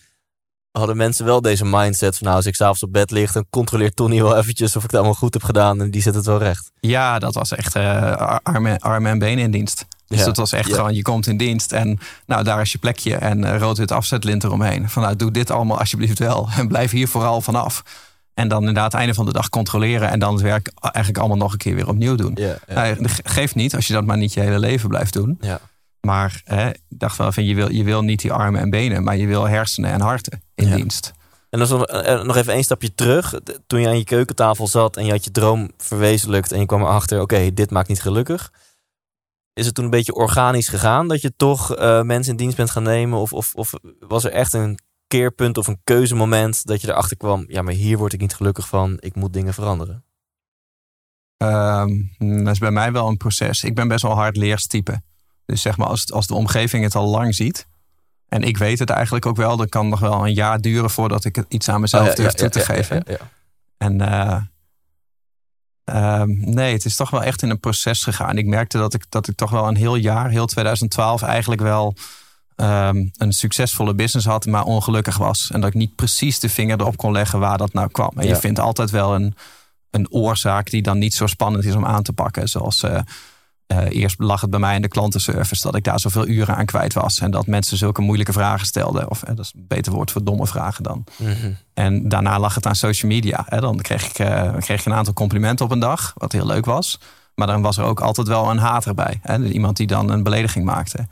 hadden 0.70 0.96
mensen 0.96 1.24
wel 1.24 1.40
deze 1.40 1.64
mindset 1.64 2.16
van 2.16 2.24
nou, 2.26 2.36
als 2.38 2.46
ik 2.46 2.54
s'avonds 2.54 2.82
op 2.82 2.92
bed 2.92 3.10
lig, 3.10 3.32
dan 3.32 3.46
controleert 3.50 3.96
Tony 3.96 4.22
wel 4.22 4.36
eventjes 4.36 4.76
of 4.76 4.84
ik 4.84 4.90
het 4.90 4.94
allemaal 4.98 5.14
goed 5.18 5.34
heb 5.34 5.42
gedaan 5.42 5.80
en 5.80 5.90
die 5.90 6.02
zet 6.02 6.14
het 6.14 6.26
wel 6.26 6.38
recht. 6.38 6.70
Ja, 6.80 7.18
dat 7.18 7.34
was 7.34 7.50
echt 7.50 7.74
eh 7.76 8.36
armen, 8.42 8.78
armen 8.78 9.10
en 9.10 9.18
benen 9.18 9.44
in 9.44 9.50
dienst. 9.50 9.86
Dus 10.06 10.18
Ja. 10.18 10.24
dat 10.24 10.36
was 10.36 10.52
echt 10.52 10.68
Ja. 10.68 10.74
gewoon, 10.74 10.94
je 10.94 11.02
komt 11.02 11.26
in 11.26 11.36
dienst 11.36 11.72
en 11.72 11.98
nou, 12.26 12.44
daar 12.44 12.60
is 12.60 12.72
je 12.72 12.78
plekje 12.78 13.16
en 13.16 13.44
eh, 13.44 13.58
rood-wit 13.58 13.92
afzetlint 13.92 14.44
eromheen. 14.44 14.88
Van 14.88 15.02
nou, 15.02 15.16
doe 15.16 15.30
dit 15.30 15.50
allemaal 15.50 15.78
alsjeblieft 15.78 16.18
wel 16.18 16.48
en 16.58 16.68
blijf 16.68 16.90
hier 16.90 17.08
vooral 17.08 17.40
vanaf. 17.40 17.82
En 18.34 18.48
dan 18.48 18.58
inderdaad 18.58 18.92
het 18.92 19.00
einde 19.00 19.14
van 19.14 19.24
de 19.24 19.32
dag 19.32 19.48
controleren 19.48 20.10
en 20.10 20.18
dan 20.18 20.32
het 20.32 20.42
werk 20.42 20.72
eigenlijk 20.80 21.18
allemaal 21.18 21.36
nog 21.36 21.52
een 21.52 21.58
keer 21.58 21.74
weer 21.74 21.88
opnieuw 21.88 22.14
doen. 22.14 22.32
Ja, 22.34 22.56
ja. 22.66 22.74
Nou, 22.74 23.08
ge- 23.08 23.22
geeft 23.24 23.54
niet 23.54 23.74
als 23.74 23.86
je 23.86 23.92
dat 23.92 24.04
maar 24.04 24.16
niet 24.16 24.32
je 24.32 24.40
hele 24.40 24.58
leven 24.58 24.88
blijft 24.88 25.12
doen. 25.12 25.38
Ja. 25.40 25.60
Maar 26.00 26.40
hè, 26.44 26.68
ik 26.70 26.80
dacht 26.88 27.16
wel 27.16 27.32
van 27.32 27.44
je 27.44 27.54
wil, 27.54 27.70
je 27.70 27.84
wil 27.84 28.02
niet 28.02 28.20
die 28.20 28.32
armen 28.32 28.60
en 28.60 28.70
benen, 28.70 29.04
maar 29.04 29.16
je 29.16 29.26
wil 29.26 29.48
hersenen 29.48 29.90
en 29.90 30.00
harten 30.00 30.42
in 30.54 30.68
Ja. 30.68 30.76
dienst. 30.76 31.12
En 31.50 31.58
dan 31.58 31.68
nog, 31.68 31.86
eh, 31.86 32.22
nog 32.22 32.36
even 32.36 32.52
één 32.52 32.62
stapje 32.64 32.94
terug. 32.94 33.40
Toen 33.66 33.80
je 33.80 33.88
aan 33.88 33.98
je 33.98 34.04
keukentafel 34.04 34.66
zat 34.66 34.96
en 34.96 35.04
je 35.04 35.10
had 35.10 35.24
je 35.24 35.30
droom 35.30 35.70
verwezenlijkt 35.76 36.52
en 36.52 36.60
je 36.60 36.66
kwam 36.66 36.80
erachter, 36.80 37.20
oké, 37.20 37.54
dit 37.54 37.70
maakt 37.70 37.88
niet 37.88 38.02
gelukkig. 38.02 38.52
Is 39.52 39.66
het 39.66 39.74
toen 39.74 39.84
een 39.84 39.90
beetje 39.90 40.14
organisch 40.14 40.68
gegaan 40.68 41.08
dat 41.08 41.20
je 41.20 41.32
toch 41.36 41.74
eh, 41.76 42.02
mensen 42.02 42.32
in 42.32 42.38
dienst 42.38 42.56
bent 42.56 42.70
gaan 42.70 42.82
nemen? 42.82 43.18
Of, 43.18 43.32
of, 43.32 43.54
of 43.54 43.72
was 43.98 44.24
er 44.24 44.32
echt 44.32 44.52
een 44.52 44.78
keerpunt 45.06 45.58
of 45.58 45.66
een 45.66 45.80
keuzemoment 45.84 46.66
dat 46.66 46.80
je 46.80 46.88
erachter 46.88 47.16
kwam, 47.16 47.44
ja, 47.48 47.62
maar 47.62 47.72
hier 47.74 47.98
word 47.98 48.12
ik 48.12 48.20
niet 48.20 48.34
gelukkig 48.34 48.68
van, 48.68 48.96
ik 49.00 49.14
moet 49.14 49.32
dingen 49.32 49.54
veranderen? 49.54 50.04
Ehm, 51.36 51.90
dat 52.44 52.52
is 52.52 52.58
bij 52.58 52.70
mij 52.70 52.92
wel 52.92 53.08
een 53.08 53.16
proces. 53.16 53.64
Ik 53.64 53.74
ben 53.74 53.88
best 53.88 54.02
wel 54.02 54.14
hard 54.14 54.36
leerstype. 54.36 55.00
Dus 55.50 55.62
zeg 55.62 55.76
maar, 55.76 55.86
als, 55.86 56.12
als 56.12 56.26
de 56.26 56.34
omgeving 56.34 56.82
het 56.84 56.94
al 56.94 57.06
lang 57.06 57.34
ziet. 57.34 57.66
En 58.28 58.42
ik 58.42 58.58
weet 58.58 58.78
het 58.78 58.90
eigenlijk 58.90 59.26
ook 59.26 59.36
wel. 59.36 59.56
Dan 59.56 59.68
kan 59.68 59.88
nog 59.88 60.00
wel 60.00 60.26
een 60.26 60.34
jaar 60.34 60.60
duren 60.60 60.90
voordat 60.90 61.24
ik 61.24 61.36
het 61.36 61.46
iets 61.48 61.68
aan 61.68 61.80
mezelf 61.80 62.02
Oh, 62.02 62.08
ja, 62.08 62.14
durf 62.14 62.32
ja, 62.32 62.38
toe 62.38 62.48
te 62.48 62.60
geven. 62.60 63.04
En 63.78 64.00
eh, 64.00 64.36
ehm, 65.84 66.28
nee, 66.28 66.72
het 66.72 66.84
is 66.84 66.96
toch 66.96 67.10
wel 67.10 67.22
echt 67.22 67.42
in 67.42 67.50
een 67.50 67.60
proces 67.60 68.02
gegaan. 68.02 68.38
Ik 68.38 68.46
merkte 68.46 68.78
dat 68.78 68.94
ik, 68.94 69.04
dat 69.08 69.28
ik 69.28 69.36
toch 69.36 69.50
wel 69.50 69.68
een 69.68 69.76
heel 69.76 69.94
jaar, 69.94 70.30
heel 70.30 70.46
2012, 70.46 71.22
eigenlijk 71.22 71.60
wel 71.60 71.94
ehm, 72.56 73.06
een 73.16 73.32
succesvolle 73.32 73.94
business 73.94 74.26
had, 74.26 74.46
maar 74.46 74.64
ongelukkig 74.64 75.16
was. 75.16 75.50
En 75.52 75.60
dat 75.60 75.68
ik 75.70 75.76
niet 75.76 75.94
precies 75.94 76.38
de 76.38 76.48
vinger 76.48 76.80
erop 76.80 76.96
kon 76.96 77.12
leggen 77.12 77.38
waar 77.38 77.58
dat 77.58 77.72
nou 77.72 77.88
kwam. 77.90 78.10
En 78.16 78.22
Ja. 78.22 78.28
je 78.28 78.36
vindt 78.40 78.58
altijd 78.58 78.90
wel 78.90 79.14
een, 79.14 79.34
een 79.90 80.10
oorzaak 80.10 80.70
die 80.70 80.82
dan 80.82 80.98
niet 80.98 81.14
zo 81.14 81.26
spannend 81.26 81.64
is 81.64 81.74
om 81.74 81.86
aan 81.86 82.02
te 82.02 82.12
pakken. 82.12 82.48
Zoals 82.48 82.82
eh, 82.82 83.00
eh, 83.70 84.00
eerst 84.00 84.18
lag 84.18 84.40
het 84.40 84.50
bij 84.50 84.60
mij 84.60 84.74
in 84.74 84.82
de 84.82 84.88
klantenservice 84.88 85.62
dat 85.62 85.74
ik 85.74 85.84
daar 85.84 86.00
zoveel 86.00 86.26
uren 86.26 86.56
aan 86.56 86.66
kwijt 86.66 86.94
was. 86.94 87.18
En 87.18 87.30
dat 87.30 87.46
mensen 87.46 87.76
zulke 87.76 88.00
moeilijke 88.00 88.32
vragen 88.32 88.66
stelden. 88.66 89.10
Of 89.10 89.22
eh, 89.22 89.36
dat 89.36 89.44
is 89.44 89.52
een 89.56 89.64
beter 89.68 89.92
woord 89.92 90.10
voor 90.10 90.24
domme 90.24 90.46
vragen 90.46 90.82
dan. 90.82 91.04
Mhm. 91.16 91.52
En 91.74 92.08
daarna 92.08 92.38
lag 92.38 92.54
het 92.54 92.66
aan 92.66 92.74
social 92.74 93.10
media. 93.10 93.44
Hè. 93.48 93.60
Dan 93.60 93.76
kreeg 93.76 94.06
ik, 94.06 94.18
eh, 94.18 94.56
kreeg 94.58 94.80
ik 94.80 94.86
een 94.86 94.92
aantal 94.92 95.12
complimenten 95.12 95.64
op 95.64 95.70
een 95.70 95.78
dag, 95.78 96.12
wat 96.16 96.32
heel 96.32 96.46
leuk 96.46 96.64
was. 96.64 97.00
Maar 97.34 97.46
dan 97.46 97.62
was 97.62 97.76
er 97.76 97.84
ook 97.84 98.00
altijd 98.00 98.28
wel 98.28 98.50
een 98.50 98.58
hater 98.58 98.94
bij. 98.94 99.18
Hè. 99.22 99.38
Dus 99.38 99.50
Iemand 99.50 99.76
die 99.76 99.86
dan 99.86 100.10
een 100.10 100.22
belediging 100.22 100.64
maakte. 100.64 101.08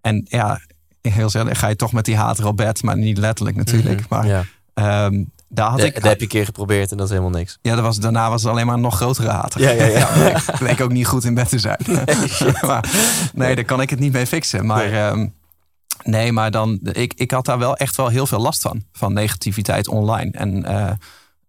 En 0.00 0.26
ja, 0.28 0.60
heel 1.00 1.30
zelden 1.30 1.56
ga 1.56 1.68
je 1.68 1.76
toch 1.76 1.92
met 1.92 2.04
die 2.04 2.16
hater 2.16 2.46
op 2.46 2.56
bed. 2.56 2.82
Maar 2.82 2.96
niet 2.96 3.18
letterlijk 3.18 3.56
natuurlijk. 3.56 4.00
Mhm. 4.00 4.06
Maar 4.08 4.26
ja. 4.26 4.44
ehm, 4.74 5.24
daar 5.48 5.70
had 5.70 5.78
Ja, 5.78 5.84
ik... 5.84 5.94
dat 5.94 6.02
heb 6.02 6.16
je 6.16 6.22
een 6.22 6.28
keer 6.28 6.44
geprobeerd 6.44 6.90
en 6.90 6.96
dat 6.96 7.06
is 7.06 7.12
helemaal 7.12 7.38
niks. 7.38 7.58
Ja, 7.62 7.74
dat 7.74 7.84
was, 7.84 7.98
daarna 7.98 8.30
was 8.30 8.42
het 8.42 8.50
alleen 8.50 8.66
maar 8.66 8.74
een 8.74 8.80
nog 8.80 8.96
grotere 8.96 9.28
hater. 9.28 9.60
Ja, 9.60 9.70
ja, 9.70 9.84
ja. 9.84 10.06
bleek, 10.14 10.58
bleek 10.58 10.80
ook 10.80 10.92
niet 10.92 11.06
goed 11.06 11.24
in 11.24 11.34
bed 11.34 11.48
te 11.48 11.58
zijn. 11.58 11.78
maar, 12.66 12.90
nee, 13.34 13.54
daar 13.54 13.64
kan 13.64 13.80
ik 13.80 13.90
het 13.90 13.98
niet 13.98 14.12
mee 14.12 14.26
fixen. 14.26 14.66
Maar 14.66 14.90
Nee. 14.90 15.14
nee, 15.14 15.32
nee 16.04 16.32
maar 16.32 16.50
dan, 16.50 16.78
ik, 16.82 17.14
ik 17.14 17.30
had 17.30 17.44
daar 17.44 17.58
wel 17.58 17.76
echt 17.76 17.96
wel 17.96 18.08
heel 18.08 18.26
veel 18.26 18.40
last 18.40 18.62
van. 18.62 18.84
Van 18.92 19.12
negativiteit 19.12 19.88
online. 19.88 20.30
En 20.30 20.64
eh, 20.64 20.90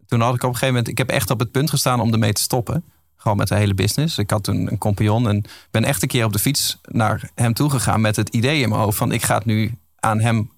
toen 0.08 0.22
had 0.22 0.36
ik 0.36 0.44
op 0.44 0.50
een 0.50 0.56
gegeven 0.56 0.68
moment, 0.68 0.88
ik 0.88 0.98
heb 0.98 1.10
echt 1.10 1.30
op 1.30 1.40
het 1.40 1.52
punt 1.52 1.70
gestaan 1.70 2.00
om 2.00 2.14
ermee 2.14 2.34
te 2.34 2.42
stoppen. 2.42 2.84
Gewoon 3.16 3.38
met 3.38 3.48
de 3.48 3.56
hele 3.56 3.74
business. 3.74 4.18
Ik 4.18 4.30
had 4.30 4.44
toen 4.44 4.72
een 4.72 4.78
compagnon 4.78 5.28
en 5.28 5.44
ben 5.72 5.84
echt 5.84 6.02
een 6.02 6.08
keer 6.08 6.26
op 6.26 6.34
de 6.34 6.40
fiets 6.40 6.78
naar 6.82 7.30
hem 7.36 7.54
toe 7.54 7.70
gegaan 7.70 8.02
met 8.02 8.16
het 8.16 8.30
idee 8.30 8.62
in 8.62 8.70
mijn 8.70 8.82
hoofd 8.82 8.98
van 8.98 9.12
ik 9.12 9.24
ga 9.24 9.36
het 9.36 9.46
nu 9.46 9.78
aan 10.00 10.20
hem 10.20 10.52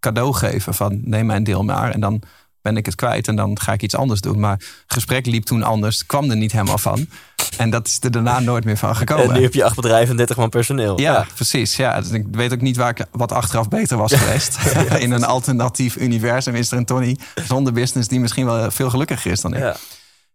cadeau 0.00 0.34
geven 0.34 0.74
van 0.74 1.00
neem 1.04 1.26
mijn 1.26 1.44
deel 1.44 1.64
maar 1.64 1.90
en 1.90 2.00
dan 2.00 2.22
ben 2.66 2.76
ik 2.76 2.86
het 2.86 2.94
kwijt 2.94 3.28
en 3.28 3.36
dan 3.36 3.60
ga 3.60 3.72
ik 3.72 3.82
iets 3.82 3.94
anders 3.94 4.20
doen. 4.20 4.40
Maar 4.40 4.56
het 4.56 4.84
gesprek 4.86 5.26
liep 5.26 5.44
toen 5.44 5.62
anders, 5.62 6.06
kwam 6.06 6.30
er 6.30 6.36
niet 6.36 6.52
helemaal 6.52 6.78
van. 6.78 7.08
En 7.56 7.70
dat 7.70 7.86
is 7.86 7.98
er 8.00 8.10
daarna 8.10 8.40
nooit 8.40 8.64
meer 8.64 8.76
van 8.76 8.96
gekomen. 8.96 9.28
En 9.28 9.32
nu 9.32 9.42
heb 9.42 9.54
je 9.54 9.64
acht 9.64 9.76
bedrijven 9.76 10.10
en 10.10 10.16
30 10.16 10.36
man 10.36 10.48
personeel. 10.48 11.00
Ja, 11.00 11.26
precies. 11.34 11.76
Ja. 11.76 12.00
Dus 12.00 12.10
ik 12.10 12.24
weet 12.30 12.52
ook 12.52 12.60
niet 12.60 12.76
waar 12.76 12.90
ik 12.90 13.06
wat 13.10 13.32
achteraf 13.32 13.68
beter 13.68 13.96
was 13.96 14.12
geweest. 14.22 14.58
In 14.98 15.10
een 15.10 15.24
alternatief 15.24 15.96
universum 15.96 16.54
is 16.54 16.70
er 16.70 16.78
een 16.78 16.84
Tony 16.84 17.16
zonder 17.48 17.72
business 17.72 18.08
die 18.08 18.20
misschien 18.20 18.46
wel 18.46 18.70
veel 18.70 18.90
gelukkiger 18.90 19.30
is 19.30 19.40
dan 19.40 19.54
ik. 19.54 19.60
Ja. 19.60 19.76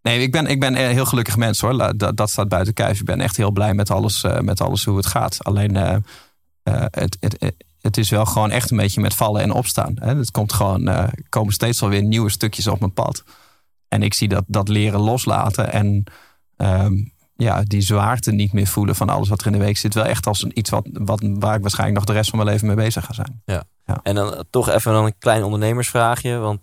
Nee, 0.02 0.22
ik 0.22 0.32
ben, 0.32 0.48
ik 0.48 0.60
ben 0.60 0.76
een 0.76 0.92
heel 0.92 1.06
gelukkig 1.06 1.38
mens 1.38 1.60
hoor. 1.60 1.98
Dat, 1.98 2.18
dat 2.18 2.30
staat 2.30 2.50
buiten 2.50 2.74
kijf. 2.74 3.00
Ik 3.00 3.06
ben 3.06 3.22
echt 3.22 3.38
heel 3.38 3.52
blij 3.52 3.74
met 3.74 3.92
alles, 3.92 4.24
eh, 4.24 4.40
met 4.40 4.62
alles 4.62 4.86
hoe 4.86 4.98
het 4.98 5.06
gaat. 5.06 5.38
Alleen 5.44 5.76
eh, 5.76 5.96
eh, 6.64 6.86
het, 6.92 7.18
het, 7.20 7.54
het 7.82 7.98
is 7.98 8.10
wel 8.10 8.26
gewoon 8.26 8.52
echt 8.52 8.72
een 8.72 8.78
beetje 8.78 9.02
met 9.02 9.14
vallen 9.16 9.42
en 9.42 9.52
opstaan. 9.52 9.94
Hè. 9.96 10.16
Het 10.16 10.32
komt 10.32 10.54
gewoon, 10.54 10.88
er 10.88 11.14
komen 11.30 11.54
steeds 11.54 11.80
wel 11.80 11.90
weer 11.90 12.04
nieuwe 12.04 12.30
stukjes 12.30 12.68
op 12.68 12.80
mijn 12.80 12.94
pad. 12.94 13.24
En 13.88 14.04
ik 14.04 14.14
zie 14.14 14.28
dat, 14.28 14.44
dat 14.48 14.68
leren 14.68 15.00
loslaten 15.00 15.72
en 15.72 16.04
ehm, 16.58 16.94
ja, 17.36 17.62
die 17.64 17.82
zwaarte 17.82 18.32
niet 18.32 18.54
meer 18.54 18.68
voelen 18.68 18.96
van 18.96 19.10
alles 19.10 19.30
wat 19.30 19.40
er 19.42 19.46
in 19.46 19.52
de 19.52 19.58
week 19.58 19.78
zit. 19.78 19.94
Wel 19.94 20.06
echt 20.06 20.28
als 20.28 20.44
een, 20.44 20.58
iets 20.60 20.70
wat, 20.70 20.88
wat, 20.94 21.22
waar 21.24 21.56
ik 21.56 21.62
waarschijnlijk 21.62 21.98
nog 22.00 22.08
de 22.08 22.14
rest 22.14 22.30
van 22.30 22.40
mijn 22.40 22.52
leven 22.52 22.68
mee 22.68 22.76
bezig 22.76 23.06
ga 23.06 23.14
zijn. 23.14 23.42
En 24.04 24.16
dan 24.16 24.44
toch 24.50 24.70
even 24.70 24.94
dan 24.94 25.06
een 25.06 25.18
klein 25.18 25.44
ondernemersvraagje. 25.44 26.38
Want 26.38 26.60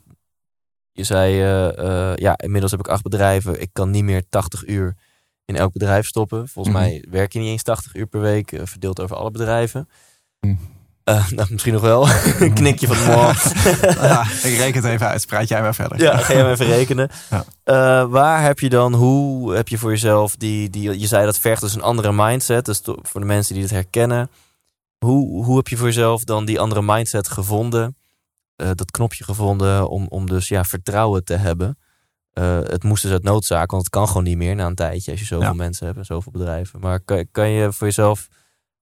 je 0.93 1.05
zei, 1.05 1.41
eh, 1.41 2.11
eh, 2.11 2.17
ja, 2.17 2.39
inmiddels 2.39 2.71
heb 2.71 2.81
ik 2.81 2.89
acht 2.89 3.03
bedrijven. 3.03 3.61
Ik 3.61 3.71
kan 3.73 3.91
niet 3.91 4.05
meer 4.05 4.29
80 4.29 4.67
uur 4.67 4.97
in 5.45 5.57
elk 5.57 5.73
bedrijf 5.73 6.07
stoppen. 6.07 6.49
Volgens 6.49 6.75
Mhm. 6.75 6.85
mij 6.85 7.05
werk 7.11 7.33
je 7.33 7.39
niet 7.39 7.49
eens 7.49 7.63
80 7.63 7.95
uur 7.95 8.07
per 8.07 8.21
week, 8.21 8.61
verdeeld 8.65 9.01
over 9.01 9.17
alle 9.17 9.31
bedrijven. 9.31 9.89
Mhm. 10.41 10.55
Eh, 11.09 11.31
nou, 11.37 11.49
misschien 11.51 11.73
nog 11.73 11.83
wel. 11.83 12.09
een 12.41 12.55
knikje 12.55 12.87
van 12.87 13.15
moi. 13.15 13.35
ja, 14.11 14.23
ik 14.23 14.57
reken 14.57 14.83
het 14.83 14.93
even 14.93 15.07
uit. 15.07 15.27
Praat 15.27 15.49
jij 15.49 15.63
maar 15.63 15.75
verder. 15.75 16.01
Ja, 16.01 16.17
ga 16.17 16.33
je 16.33 16.39
hem 16.39 16.51
even 16.51 16.67
rekenen. 16.67 17.11
Ja. 17.31 17.45
Eh, 17.65 18.11
waar 18.11 18.43
heb 18.43 18.59
je 18.59 18.69
dan, 18.69 18.95
hoe 18.95 19.55
heb 19.55 19.69
je 19.69 19.79
voor 19.79 19.91
jezelf 19.91 20.37
die, 20.37 20.71
die 20.71 20.99
je 20.99 21.07
zei 21.07 21.25
dat 21.25 21.39
vergt 21.39 21.61
dus 21.61 21.75
een 21.75 21.83
andere 21.83 22.13
mindset. 22.13 22.65
Dus 22.65 22.81
voor 22.85 23.21
de 23.21 23.27
mensen 23.27 23.55
die 23.55 23.63
het 23.63 23.73
herkennen. 23.73 24.31
Hoe, 24.99 25.45
hoe 25.45 25.57
heb 25.57 25.69
je 25.69 25.77
voor 25.77 25.87
jezelf 25.87 26.25
dan 26.25 26.45
die 26.45 26.61
andere 26.61 26.83
mindset 26.83 27.29
gevonden? 27.29 27.97
Eh, 28.57 28.71
dat 28.75 28.91
knopje 28.91 29.25
gevonden 29.25 29.89
om, 29.89 30.07
om 30.09 30.27
dus 30.27 30.49
ja, 30.49 30.65
vertrouwen 30.65 31.25
te 31.25 31.35
hebben. 31.35 31.79
Het 32.69 32.85
moest 32.85 33.03
dus 33.03 33.13
uit 33.13 33.23
noodzaak, 33.23 33.71
want 33.71 33.83
het 33.83 33.93
kan 33.93 34.07
gewoon 34.09 34.23
niet 34.23 34.37
meer 34.37 34.55
na 34.55 34.67
een 34.67 34.75
tijdje 34.75 35.11
als 35.11 35.21
je 35.21 35.27
zoveel 35.27 35.49
Ja. 35.49 35.53
mensen 35.53 35.87
hebt 35.87 35.99
en 35.99 36.05
zoveel 36.05 36.33
bedrijven. 36.33 36.81
Maar 36.81 37.01
kan, 37.01 37.27
kan 37.33 37.49
je 37.49 37.73
voor 37.73 37.87
jezelf, 37.87 38.29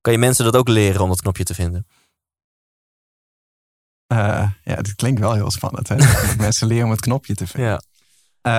kan 0.01 0.12
je 0.12 0.19
mensen 0.19 0.45
dat 0.45 0.57
ook 0.57 0.69
leren 0.69 1.01
om 1.01 1.09
dat 1.09 1.21
knopje 1.21 1.45
te 1.45 1.55
vinden? 1.55 1.87
Eh, 4.07 4.42
ja, 4.64 4.77
dit 4.77 4.95
klinkt 4.95 5.21
wel 5.21 5.35
heel 5.35 5.51
spannend. 5.51 5.88
Hè? 5.88 5.97
Mensen 6.38 6.66
leren 6.66 6.85
om 6.85 6.90
het 6.90 7.01
knopje 7.01 7.35
te 7.35 7.47
vinden. 7.47 7.71
Ja. 7.71 7.81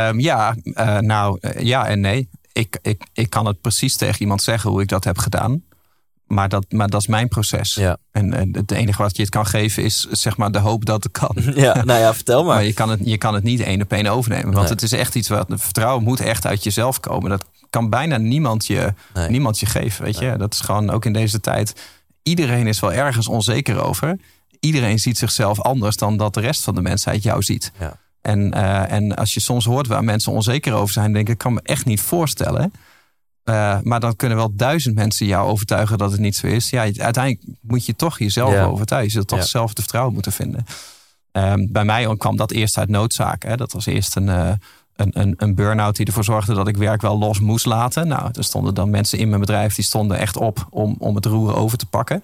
Ehm, 0.08 0.20
ja, 0.20 0.56
eh, 0.74 0.98
nou 0.98 1.38
eh, 1.42 1.64
ja 1.66 1.88
en 1.88 2.00
nee. 2.00 2.30
Ik, 2.54 2.80
ik, 2.82 3.04
ik 3.14 3.30
kan 3.30 3.46
het 3.46 3.62
precies 3.62 3.98
tegen 3.98 4.22
iemand 4.22 4.42
zeggen 4.42 4.70
hoe 4.70 4.82
ik 4.82 4.88
dat 4.88 5.04
heb 5.04 5.18
gedaan. 5.18 5.64
Maar 6.26 6.50
dat, 6.50 6.66
maar 6.70 6.90
dat 6.90 7.02
is 7.02 7.08
mijn 7.08 7.28
proces. 7.28 7.74
Ja. 7.74 7.98
En, 8.12 8.34
en 8.34 8.56
het 8.56 8.72
enige 8.72 9.02
wat 9.02 9.16
je 9.16 9.22
het 9.22 9.32
kan 9.32 9.46
geven 9.46 9.84
is 9.84 10.08
zeg 10.12 10.38
maar 10.38 10.52
de 10.52 10.60
hoop 10.60 10.86
dat 10.86 11.04
het 11.04 11.12
kan. 11.12 11.36
ja, 11.56 11.84
nou 11.84 12.00
ja, 12.00 12.14
vertel 12.14 12.44
maar. 12.44 12.56
Maar 12.56 12.64
je 12.66 12.74
kan 12.74 12.90
het, 12.90 13.00
je 13.04 13.18
kan 13.18 13.34
het 13.34 13.44
niet 13.44 13.60
één 13.60 13.82
op 13.82 13.92
één 13.92 14.08
overnemen. 14.08 14.46
Want 14.46 14.58
Nee. 14.62 14.70
het 14.70 14.82
is 14.82 14.92
echt 14.92 15.16
iets 15.16 15.28
wat 15.30 15.48
vertrouwen 15.50 16.04
moet 16.04 16.20
echt 16.20 16.46
uit 16.46 16.64
jezelf 16.64 17.00
komen. 17.00 17.30
Dat 17.30 17.46
kan 17.70 17.90
bijna 17.90 18.18
niemand 18.18 18.66
je, 18.66 18.94
Nee. 19.14 19.30
niemand 19.30 19.60
je 19.60 19.66
geven. 19.66 20.04
Weet 20.04 20.20
je? 20.20 20.36
Dat 20.38 20.54
is 20.54 20.60
gewoon 20.60 20.90
ook 20.90 21.06
in 21.06 21.14
deze 21.14 21.40
tijd. 21.40 21.82
Iedereen 22.24 22.68
is 22.68 22.80
wel 22.80 22.94
ergens 22.94 23.28
onzeker 23.28 23.82
over. 23.82 24.20
Iedereen 24.60 25.00
ziet 25.00 25.18
zichzelf 25.18 25.62
anders 25.62 25.98
dan 25.98 26.18
dat 26.18 26.34
de 26.34 26.40
rest 26.40 26.64
van 26.64 26.76
de 26.76 26.82
mensheid 26.82 27.24
jou 27.24 27.44
ziet. 27.44 27.72
Ja. 27.80 28.00
En, 28.22 28.54
eh, 28.54 28.92
en 28.92 29.16
als 29.16 29.34
je 29.34 29.40
soms 29.40 29.66
hoort 29.66 29.88
waar 29.88 30.04
mensen 30.04 30.32
onzeker 30.32 30.74
over 30.74 30.94
zijn, 30.94 31.14
denk 31.14 31.28
ik, 31.28 31.34
ik 31.34 31.38
kan 31.40 31.54
me 31.54 31.60
echt 31.64 31.86
niet 31.86 32.02
voorstellen. 32.02 32.72
Uh, 33.50 33.78
maar 33.84 34.00
dan 34.00 34.16
kunnen 34.16 34.38
wel 34.38 34.56
duizend 34.56 34.96
mensen 34.96 35.26
jou 35.26 35.48
overtuigen 35.50 35.98
dat 35.98 36.12
het 36.12 36.20
niet 36.20 36.36
zo 36.36 36.48
is. 36.48 36.70
Ja, 36.70 36.82
uiteindelijk 36.82 37.42
moet 37.62 37.86
je 37.86 37.96
toch 37.96 38.20
jezelf 38.20 38.52
Ja. 38.54 38.64
overtuigen. 38.66 39.10
Je 39.10 39.16
zult 39.16 39.28
toch 39.28 39.40
Ja. 39.40 39.46
zelf 39.46 39.74
de 39.74 39.82
vertrouwen 39.82 40.14
moeten 40.14 40.32
vinden. 40.32 40.66
Ehm, 41.32 41.66
bij 41.70 41.84
mij 41.86 42.16
kwam 42.18 42.36
dat 42.38 42.52
eerst 42.52 42.78
uit 42.78 42.90
noodzaak. 42.90 43.44
Hè. 43.44 43.56
Dat 43.58 43.72
was 43.72 43.86
eerst 43.86 44.16
een, 44.16 44.30
eh, 44.30 44.52
een, 44.96 45.20
een, 45.20 45.34
een 45.38 45.56
burn-out 45.56 45.96
die 45.96 46.06
ervoor 46.06 46.24
zorgde 46.24 46.54
dat 46.54 46.68
ik 46.68 46.78
werk 46.78 47.02
wel 47.02 47.18
los 47.18 47.40
moest 47.40 47.66
laten. 47.66 48.08
Nou, 48.08 48.30
er 48.34 48.44
stonden 48.44 48.74
dan 48.74 48.90
mensen 48.90 49.20
in 49.20 49.28
mijn 49.30 49.42
bedrijf 49.42 49.76
die 49.76 49.86
stonden 49.86 50.18
echt 50.18 50.38
op 50.38 50.68
om, 50.70 50.96
om 51.00 51.16
het 51.16 51.26
roer 51.26 51.56
over 51.56 51.78
te 51.78 51.86
pakken. 51.86 52.24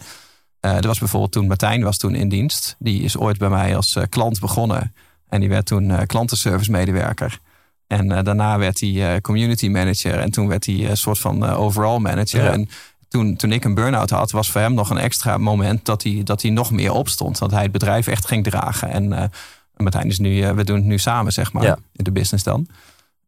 Eh 0.64 0.76
er 0.76 0.88
was 0.88 1.00
bijvoorbeeld 1.00 1.32
toen 1.32 1.48
Martijn 1.48 1.84
was 1.84 1.98
toen 1.98 2.16
in 2.16 2.30
dienst. 2.30 2.76
Die 2.80 3.02
is 3.04 3.18
ooit 3.18 3.38
bij 3.38 3.50
mij 3.50 3.76
als 3.76 3.96
eh, 3.96 4.04
klant 4.10 4.40
begonnen. 4.40 4.94
En 5.30 5.40
die 5.40 5.50
werd 5.50 5.66
toen 5.66 5.92
eh, 5.92 6.06
klantenservice 6.06 6.72
medewerker. 6.72 7.40
En 7.88 8.08
daarna 8.08 8.58
werd 8.58 8.80
hij 8.80 9.22
community 9.22 9.68
manager. 9.68 10.20
En 10.20 10.32
toen 10.32 10.48
werd 10.48 10.66
hij 10.66 10.90
een 10.90 10.98
soort 10.98 11.20
van 11.20 11.44
overall 11.46 11.98
manager. 12.00 12.44
Ja. 12.44 12.52
En 12.52 12.70
toen, 13.08 13.36
toen 13.36 13.52
ik 13.52 13.64
een 13.64 13.74
burn-out 13.74 14.10
had, 14.10 14.32
was 14.32 14.52
voor 14.52 14.62
hem 14.62 14.74
nog 14.74 14.90
een 14.90 14.98
extra 14.98 15.38
moment 15.38 15.86
dat 15.86 16.04
hij, 16.04 16.22
dat 16.24 16.42
hij 16.42 16.52
nog 16.52 16.72
meer 16.72 16.92
opstond. 16.92 17.38
Dat 17.40 17.52
hij 17.52 17.64
het 17.64 17.72
bedrijf 17.72 18.08
echt 18.08 18.28
ging 18.28 18.44
dragen. 18.44 18.90
En 18.90 19.32
Martijn 19.76 20.08
is 20.08 20.20
nu, 20.20 20.54
we 20.54 20.64
doen 20.64 20.76
het 20.76 20.86
nu 20.86 20.98
samen, 20.98 21.32
zeg 21.32 21.54
maar, 21.54 21.64
Ja. 21.64 21.78
in 21.94 22.04
de 22.04 22.12
business 22.12 22.44
dan. 22.44 22.68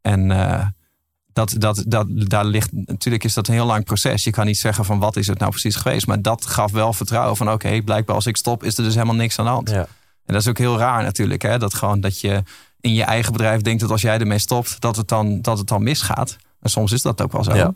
En 0.02 0.32
dat, 1.36 1.56
dat, 1.58 1.84
dat, 1.88 2.08
daar 2.10 2.46
ligt, 2.46 2.70
natuurlijk 2.72 3.24
is 3.24 3.34
dat 3.34 3.48
een 3.48 3.54
heel 3.54 3.66
lang 3.66 3.84
proces. 3.84 4.24
Je 4.24 4.32
kan 4.32 4.46
niet 4.46 4.58
zeggen 4.58 4.86
van 4.86 5.00
wat 5.00 5.16
is 5.16 5.28
het 5.28 5.40
nou 5.40 5.52
precies 5.52 5.76
geweest. 5.76 6.08
Maar 6.08 6.22
dat 6.22 6.46
gaf 6.46 6.72
wel 6.72 6.94
vertrouwen 6.94 7.38
van 7.38 7.52
oké, 7.52 7.82
blijkbaar 7.82 8.16
als 8.16 8.26
ik 8.26 8.38
stop 8.38 8.64
is 8.64 8.78
er 8.78 8.84
dus 8.84 8.94
helemaal 8.94 9.16
niks 9.16 9.40
aan 9.40 9.46
de 9.46 9.52
hand. 9.52 9.70
Ja. 9.70 9.88
En 10.26 10.34
dat 10.34 10.42
is 10.42 10.48
ook 10.48 10.58
heel 10.58 10.78
raar 10.78 11.04
natuurlijk. 11.04 11.42
Hè? 11.42 11.58
Dat 11.58 11.74
gewoon 11.74 12.00
dat 12.00 12.20
je 12.20 12.44
in 12.82 12.94
je 12.94 13.04
eigen 13.04 13.32
bedrijf 13.32 13.62
denkt 13.62 13.82
dat 13.82 13.92
als 13.92 14.02
jij 14.02 14.20
ermee 14.20 14.38
stopt, 14.38 14.82
dat 14.82 14.96
het 14.96 15.08
dan, 15.08 15.42
dat 15.42 15.58
het 15.58 15.68
dan 15.68 15.84
misgaat. 15.84 16.38
En 16.62 16.70
soms 16.70 16.92
is 16.92 17.02
dat 17.02 17.22
ook 17.22 17.32
wel 17.32 17.44
zo. 17.44 17.56
Ja. 17.56 17.74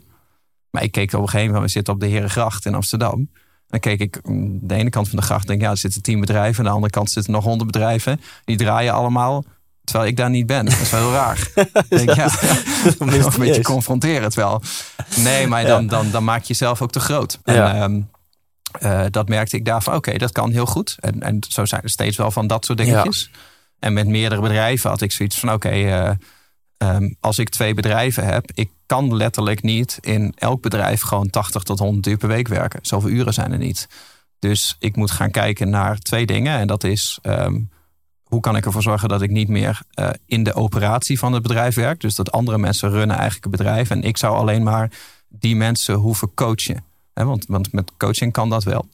Maar 0.70 0.82
ik 0.82 0.92
keek 0.92 1.12
op 1.12 1.20
een 1.20 1.28
gegeven 1.28 1.46
moment, 1.46 1.64
we 1.64 1.70
zitten 1.70 1.94
op 1.94 2.00
de 2.00 2.06
Herengracht 2.06 2.66
in 2.66 2.74
Amsterdam. 2.74 3.30
Dan 3.66 3.80
keek 3.80 4.00
ik 4.00 4.20
mm, 4.22 4.58
de 4.62 4.74
ene 4.74 4.90
kant 4.90 5.08
van 5.08 5.18
de 5.18 5.24
gracht, 5.24 5.46
denk 5.46 5.60
ja, 5.60 5.70
er 5.70 5.76
zitten 5.76 6.02
tien 6.02 6.20
bedrijven. 6.20 6.58
Aan 6.58 6.64
de 6.64 6.74
andere 6.74 6.92
kant 6.92 7.10
zitten 7.10 7.32
nog 7.32 7.44
honderd 7.44 7.70
bedrijven. 7.70 8.20
Die 8.44 8.56
draaien 8.56 8.92
allemaal, 8.92 9.44
terwijl 9.90 10.10
ik 10.10 10.16
daar 10.16 10.30
niet 10.30 10.46
ben. 10.46 10.64
Dat 10.64 10.80
is 10.80 10.90
wel 10.90 11.00
heel 11.00 11.12
raar. 11.12 11.48
Denk, 11.88 12.14
ja, 12.14 12.24
Mysterieus. 12.24 13.24
een 13.34 13.38
beetje 13.38 13.62
confronterend 13.62 14.34
wel. 14.34 14.62
Nee, 15.16 15.46
maar 15.46 15.64
dan, 15.64 15.86
dan, 15.86 16.10
dan 16.10 16.24
maak 16.24 16.40
je 16.40 16.46
jezelf 16.46 16.82
ook 16.82 16.90
te 16.90 17.00
groot. 17.00 17.38
En, 17.44 17.74
ehm, 17.74 18.00
eh, 18.78 19.04
dat 19.10 19.28
merkte 19.28 19.56
ik 19.56 19.64
daar 19.64 19.82
van, 19.82 19.94
oké, 19.94 20.18
dat 20.18 20.32
kan 20.32 20.50
heel 20.50 20.66
goed. 20.66 20.96
En, 21.00 21.22
en 21.22 21.38
zo 21.48 21.64
zijn 21.64 21.82
er 21.82 21.90
steeds 21.90 22.16
wel 22.16 22.30
van 22.30 22.46
dat 22.46 22.64
soort 22.64 22.78
dingetjes. 22.78 23.30
En 23.78 23.92
met 23.92 24.06
meerdere 24.06 24.40
bedrijven 24.40 24.90
had 24.90 25.00
ik 25.00 25.12
zoiets 25.12 25.38
van, 25.38 25.52
oké, 25.52 25.68
eh, 25.68 26.10
ehm, 26.76 27.12
als 27.20 27.38
ik 27.38 27.48
twee 27.48 27.74
bedrijven 27.74 28.24
heb, 28.24 28.50
ik 28.54 28.70
kan 28.86 29.16
letterlijk 29.16 29.62
niet 29.62 29.98
in 30.00 30.34
elk 30.36 30.62
bedrijf 30.62 31.02
gewoon 31.02 31.30
80 31.30 31.62
tot 31.62 31.78
100 31.78 32.06
uur 32.06 32.16
per 32.16 32.28
week 32.28 32.48
werken. 32.48 32.80
Zoveel 32.82 33.10
uren 33.10 33.34
zijn 33.34 33.52
er 33.52 33.58
niet. 33.58 33.88
Dus 34.38 34.76
ik 34.78 34.96
moet 34.96 35.10
gaan 35.10 35.30
kijken 35.30 35.70
naar 35.70 35.98
twee 35.98 36.26
dingen. 36.26 36.58
En 36.58 36.66
dat 36.66 36.84
is, 36.84 37.18
ehm, 37.22 37.56
hoe 38.30 38.40
kan 38.40 38.56
ik 38.56 38.64
ervoor 38.64 38.82
zorgen 38.82 39.08
dat 39.08 39.22
ik 39.22 39.30
niet 39.30 39.48
meer 39.48 39.80
eh, 39.90 40.08
in 40.26 40.42
de 40.42 40.54
operatie 40.54 41.18
van 41.18 41.32
het 41.32 41.42
bedrijf 41.42 41.74
werk. 41.74 42.00
Dus 42.00 42.14
dat 42.14 42.32
andere 42.32 42.58
mensen 42.58 42.90
runnen 42.90 43.16
eigenlijk 43.16 43.44
het 43.44 43.56
bedrijf. 43.56 43.90
En 43.90 44.02
ik 44.02 44.16
zou 44.16 44.36
alleen 44.36 44.62
maar 44.62 44.90
die 45.28 45.56
mensen 45.56 45.94
hoeven 45.94 46.34
coachen. 46.34 46.84
Hè, 47.14 47.24
want, 47.24 47.44
want 47.48 47.72
met 47.72 47.92
coaching 47.96 48.32
kan 48.32 48.48
dat 48.50 48.64
wel. 48.64 48.86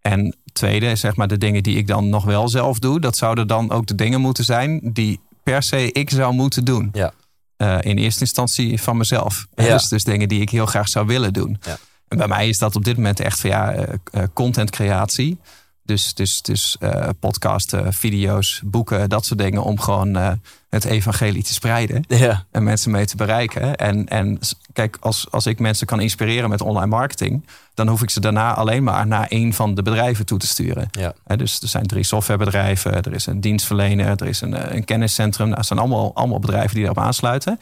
En 0.00 0.36
tweede, 0.52 0.96
zeg 0.96 1.16
maar 1.16 1.28
de 1.28 1.38
dingen 1.38 1.62
die 1.62 1.76
ik 1.76 1.86
dan 1.86 2.08
nog 2.08 2.24
wel 2.24 2.48
zelf 2.48 2.78
doe. 2.78 3.00
Dat 3.00 3.16
zouden 3.16 3.46
dan 3.46 3.70
ook 3.70 3.86
de 3.86 3.94
dingen 3.94 4.20
moeten 4.20 4.44
zijn 4.44 4.80
die 4.82 5.20
per 5.42 5.62
se 5.62 5.92
ik 5.92 6.10
zou 6.10 6.34
moeten 6.34 6.64
doen. 6.64 6.88
Ja. 6.92 7.12
Eh, 7.56 7.78
in 7.80 7.98
eerste 7.98 8.20
instantie 8.20 8.82
van 8.82 8.96
mezelf. 8.96 9.46
Ja. 9.54 9.72
Dus, 9.72 9.88
dus 9.88 10.04
dingen 10.04 10.28
die 10.28 10.40
ik 10.40 10.50
heel 10.50 10.66
graag 10.66 10.88
zou 10.88 11.06
willen 11.06 11.32
doen. 11.32 11.58
Ja. 11.60 11.78
En 12.08 12.18
bij 12.18 12.28
mij 12.28 12.48
is 12.48 12.58
dat 12.58 12.76
op 12.76 12.84
dit 12.84 12.96
moment 12.96 13.20
echt 13.20 13.40
van 13.40 13.50
ja, 13.50 13.72
eh, 13.72 13.94
eh, 14.12 14.22
content 14.32 14.70
creatie. 14.70 15.38
Dus, 15.84 16.14
dus, 16.14 16.42
dus 16.42 16.76
eh, 16.80 17.08
podcasten, 17.20 17.92
video's, 17.92 18.60
boeken, 18.64 19.08
dat 19.08 19.24
soort 19.26 19.38
dingen. 19.40 19.62
Om 19.62 19.80
gewoon 19.80 20.16
eh, 20.16 20.32
het 20.68 20.84
evangelie 20.84 21.42
te 21.42 21.52
spreiden 21.52 22.04
Ja. 22.08 22.44
en 22.50 22.62
mensen 22.64 22.90
mee 22.90 23.06
te 23.06 23.16
bereiken. 23.16 23.76
En, 23.76 24.08
en 24.08 24.38
kijk, 24.72 24.96
als, 25.00 25.26
als 25.30 25.46
ik 25.46 25.58
mensen 25.58 25.86
kan 25.86 26.00
inspireren 26.00 26.50
met 26.50 26.60
online 26.60 26.86
marketing, 26.86 27.46
dan 27.74 27.88
hoef 27.88 28.02
ik 28.02 28.10
ze 28.10 28.20
daarna 28.20 28.54
alleen 28.54 28.82
maar 28.84 29.06
naar 29.06 29.26
een 29.28 29.54
van 29.54 29.74
de 29.74 29.82
bedrijven 29.82 30.26
toe 30.26 30.38
te 30.38 30.46
sturen. 30.46 30.88
Ja. 30.90 31.36
Dus 31.36 31.60
er 31.60 31.68
zijn 31.68 31.86
drie 31.86 32.04
softwarebedrijven, 32.04 33.02
er 33.02 33.12
is 33.12 33.26
een 33.26 33.40
dienstverlener, 33.40 34.06
er 34.20 34.26
is 34.26 34.40
een, 34.40 34.54
eh, 34.54 34.74
een 34.74 34.84
kenniscentrum. 34.84 35.44
Nou, 35.46 35.56
Dat 35.56 35.66
zijn 35.66 35.78
allemaal, 35.78 36.14
allemaal 36.14 36.38
bedrijven 36.38 36.74
die 36.74 36.84
daarop 36.84 37.04
aansluiten. 37.04 37.58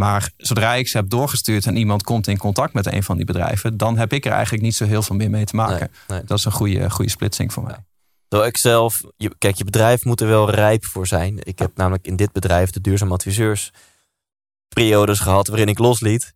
Maar 0.00 0.30
zodra 0.36 0.74
ik 0.74 0.88
ze 0.88 0.96
heb 0.96 1.08
doorgestuurd 1.08 1.66
en 1.66 1.76
iemand 1.76 2.02
komt 2.02 2.26
in 2.26 2.38
contact 2.38 2.72
met 2.72 2.86
een 2.86 3.02
van 3.02 3.16
die 3.16 3.24
bedrijven, 3.24 3.76
dan 3.76 3.98
heb 3.98 4.12
ik 4.12 4.26
er 4.26 4.32
eigenlijk 4.32 4.62
niet 4.62 4.74
zo 4.74 4.84
heel 4.84 5.02
veel 5.02 5.16
meer 5.16 5.30
mee 5.30 5.44
te 5.44 5.56
maken. 5.56 5.90
Nee, 6.06 6.18
nee. 6.18 6.26
Dat 6.26 6.38
is 6.38 6.44
een 6.44 6.52
goede, 6.52 6.90
goede 6.90 7.10
splitsing 7.10 7.52
voor 7.52 7.62
mij. 7.62 7.84
Zo 8.28 8.42
ik 8.42 8.56
zelf, 8.56 9.02
je, 9.16 9.34
kijk, 9.38 9.56
je 9.56 9.64
bedrijf 9.64 10.04
moet 10.04 10.20
er 10.20 10.28
wel 10.28 10.50
rijp 10.50 10.84
voor 10.84 11.06
zijn. 11.06 11.38
Ik 11.42 11.58
heb 11.58 11.76
namelijk 11.76 12.06
in 12.06 12.16
dit 12.16 12.32
bedrijf, 12.32 12.70
de 12.70 12.80
duurzaam 12.80 13.12
adviseurs, 13.12 13.70
periodes 14.68 15.20
gehad 15.20 15.46
waarin 15.46 15.68
ik 15.68 15.78
losliet. 15.78 16.34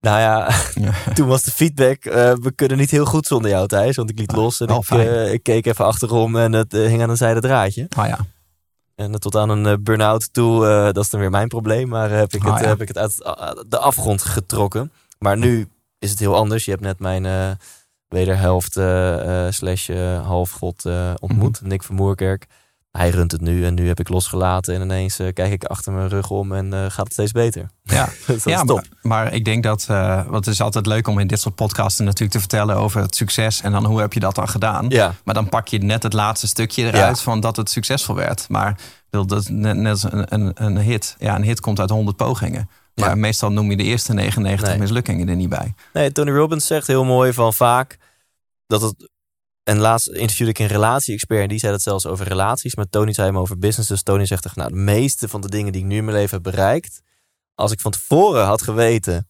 Nou 0.00 0.20
ja, 0.20 0.50
Ja. 0.74 0.92
toen 1.14 1.28
was 1.28 1.42
de 1.42 1.50
feedback, 1.50 2.04
eh, 2.04 2.32
we 2.32 2.52
kunnen 2.54 2.78
niet 2.78 2.90
heel 2.90 3.04
goed 3.04 3.26
zonder 3.26 3.50
jou 3.50 3.66
Thijs. 3.66 3.96
Want 3.96 4.10
ik 4.10 4.18
liet 4.18 4.32
los 4.32 4.60
en 4.60 4.68
ik, 4.68 4.88
eh, 4.88 5.32
ik 5.32 5.42
keek 5.42 5.66
even 5.66 5.84
achterom 5.84 6.36
en 6.36 6.52
het 6.52 6.74
eh, 6.74 6.80
hing 6.80 7.02
aan 7.02 7.10
een 7.10 7.16
zijde 7.16 7.40
draadje. 7.40 7.86
Maar 7.96 8.08
ja, 8.08 8.18
En 8.98 9.12
eh, 9.12 9.18
tot 9.18 9.36
aan 9.36 9.48
een 9.48 9.66
eh, 9.66 9.74
burn-out 9.80 10.32
toe, 10.32 10.66
eh, 10.66 10.84
dat 10.84 10.96
is 11.04 11.10
dan 11.10 11.20
weer 11.20 11.30
mijn 11.30 11.48
probleem. 11.48 11.88
Maar 11.88 12.10
heb 12.10 12.32
ik, 12.32 12.44
Ah, 12.44 12.52
het, 12.54 12.62
ja. 12.62 12.68
heb 12.68 12.80
ik 12.80 12.88
het 12.88 12.98
uit 12.98 13.14
uh, 13.26 13.50
de 13.68 13.78
afgrond 13.78 14.22
getrokken. 14.22 14.92
Maar 15.18 15.36
nu 15.36 15.68
is 15.98 16.10
het 16.10 16.18
heel 16.18 16.34
anders. 16.36 16.64
Je 16.64 16.70
hebt 16.70 16.82
net 16.82 16.98
mijn 16.98 17.26
eh, 17.26 17.50
wederhelft 18.08 18.76
eh, 18.76 19.46
eh, 19.46 19.52
slash 19.52 19.88
eh, 19.88 20.26
halfgod 20.26 20.84
eh, 20.84 21.14
ontmoet. 21.18 21.60
Mhm. 21.60 21.68
Nick 21.68 21.82
van 21.82 21.94
Moerkerk. 21.94 22.46
Hij 22.90 23.10
runt 23.10 23.32
het 23.32 23.40
nu 23.40 23.64
en 23.64 23.74
nu 23.74 23.86
heb 23.86 24.00
ik 24.00 24.08
losgelaten. 24.08 24.74
En 24.74 24.80
ineens 24.82 25.18
eh, 25.18 25.32
kijk 25.32 25.52
ik 25.52 25.64
achter 25.64 25.92
mijn 25.92 26.08
rug 26.08 26.30
om 26.30 26.52
en 26.52 26.72
eh, 26.72 26.80
gaat 26.80 27.04
het 27.04 27.12
steeds 27.12 27.32
beter. 27.32 27.70
ja. 27.82 28.08
dat 28.26 28.44
ja, 28.44 28.60
is 28.60 28.66
top. 28.66 28.82
maar, 29.02 29.24
maar 29.24 29.32
ik 29.34 29.44
denk 29.44 29.62
dat, 29.62 29.86
eh 29.88 30.24
want 30.26 30.44
het 30.44 30.54
is 30.54 30.60
altijd 30.60 30.86
leuk 30.86 31.08
om 31.08 31.18
in 31.18 31.26
dit 31.26 31.40
soort 31.40 31.54
podcasten 31.54 32.04
natuurlijk 32.04 32.32
te 32.32 32.38
vertellen 32.38 32.76
over 32.76 33.00
het 33.00 33.14
succes 33.16 33.60
en 33.60 33.72
dan 33.72 33.84
hoe 33.84 34.00
heb 34.00 34.12
je 34.12 34.20
dat 34.20 34.34
dan 34.34 34.48
gedaan. 34.48 34.86
Ja, 34.88 35.14
Maar 35.24 35.34
dan 35.34 35.48
pak 35.48 35.68
je 35.68 35.78
net 35.78 36.02
het 36.02 36.12
laatste 36.12 36.46
stukje 36.46 36.84
eruit 36.84 37.20
van 37.20 37.40
dat 37.40 37.56
het 37.56 37.70
succesvol 37.70 38.14
werd. 38.14 38.48
Maar 38.48 38.78
dat 39.10 39.32
is 39.32 39.46
net, 39.48 40.02
een, 40.02 40.34
een, 40.34 40.52
een 40.64 40.78
hit. 40.78 41.16
Ja, 41.18 41.34
een 41.36 41.42
hit 41.44 41.60
komt 41.60 41.80
uit 41.80 41.90
100 41.90 42.16
pogingen. 42.16 42.68
Maar 42.94 43.08
Ja. 43.08 43.14
meestal 43.14 43.52
noem 43.52 43.70
je 43.70 43.76
de 43.76 43.82
eerste 43.82 44.12
99 44.14 44.68
Nee. 44.68 44.78
mislukkingen 44.78 45.28
er 45.28 45.36
niet 45.36 45.48
bij. 45.48 45.74
Nee, 45.92 46.12
Tony 46.12 46.30
Robbins 46.30 46.66
zegt 46.66 46.86
heel 46.86 47.04
mooi 47.04 47.32
van 47.32 47.54
vaak 47.54 47.98
dat 48.66 48.82
het. 48.82 49.08
En 49.68 49.78
laatst 49.78 50.08
interviewde 50.08 50.50
ik 50.52 50.58
een 50.58 50.66
relatie-expert 50.66 51.42
en 51.42 51.48
die 51.48 51.58
zei 51.58 51.72
dat 51.72 51.82
zelfs 51.82 52.06
over 52.06 52.26
relaties. 52.28 52.74
Maar 52.74 52.88
Tony 52.90 53.12
zei 53.12 53.26
hem 53.26 53.38
over 53.38 53.58
business. 53.58 53.88
Dus 53.88 54.02
Tony 54.02 54.26
zegt 54.26 54.44
echt, 54.44 54.56
nou, 54.56 54.68
de 54.70 54.76
meeste 54.76 55.28
van 55.28 55.40
de 55.40 55.48
dingen 55.48 55.72
die 55.72 55.80
ik 55.82 55.86
nu 55.86 55.96
in 55.96 56.04
mijn 56.04 56.16
leven 56.16 56.34
heb 56.34 56.42
bereikt. 56.42 57.00
Als 57.54 57.72
ik 57.72 57.80
van 57.80 57.90
tevoren 57.90 58.44
had 58.44 58.62
geweten 58.62 59.28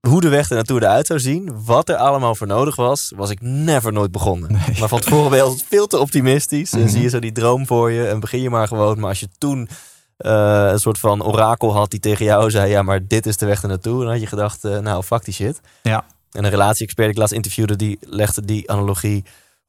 hoe 0.00 0.20
de 0.20 0.28
weg 0.28 0.48
er 0.48 0.54
naartoe 0.54 0.80
eruit 0.80 1.06
zou 1.06 1.20
zien, 1.20 1.64
wat 1.64 1.88
er 1.88 1.96
allemaal 1.96 2.34
voor 2.34 2.46
nodig 2.46 2.76
was, 2.76 3.12
was 3.16 3.30
ik 3.30 3.40
never 3.40 3.92
nooit 3.92 4.10
begonnen. 4.10 4.52
Nee. 4.52 4.78
Maar 4.78 4.88
van 4.88 5.00
tevoren 5.00 5.28
ben 5.30 5.38
je 5.38 5.44
altijd 5.44 5.64
veel 5.68 5.86
te 5.86 5.98
optimistisch. 5.98 6.72
En 6.72 6.78
Mhm. 6.80 6.88
zie 6.88 7.02
je 7.02 7.08
zo 7.08 7.18
die 7.18 7.32
droom 7.32 7.66
voor 7.66 7.90
je 7.90 8.06
en 8.08 8.20
begin 8.20 8.40
je 8.40 8.50
maar 8.50 8.68
gewoon. 8.68 8.98
Maar 9.00 9.08
als 9.08 9.20
je 9.20 9.28
toen 9.38 9.68
eh, 10.16 10.68
een 10.72 10.78
soort 10.78 10.98
van 10.98 11.22
orakel 11.24 11.72
had 11.74 11.90
die 11.90 12.00
tegen 12.00 12.24
jou 12.24 12.50
zei, 12.50 12.70
ja, 12.70 12.82
maar 12.82 13.06
dit 13.06 13.26
is 13.26 13.36
de 13.36 13.46
weg 13.46 13.62
er 13.62 13.68
naartoe. 13.68 14.02
Dan 14.02 14.10
had 14.12 14.20
je 14.20 14.26
gedacht, 14.26 14.64
eh, 14.64 14.78
nou, 14.78 15.02
fuck 15.02 15.24
die 15.24 15.34
shit. 15.34 15.60
Ja. 15.82 16.04
En 16.32 16.44
een 16.44 16.50
relatie-expert 16.50 17.06
die 17.06 17.14
ik 17.14 17.20
laatst 17.20 17.34
interviewde, 17.34 17.76
die 17.76 17.98
legde 18.00 18.44
die 18.44 18.70
analogie, 18.70 19.24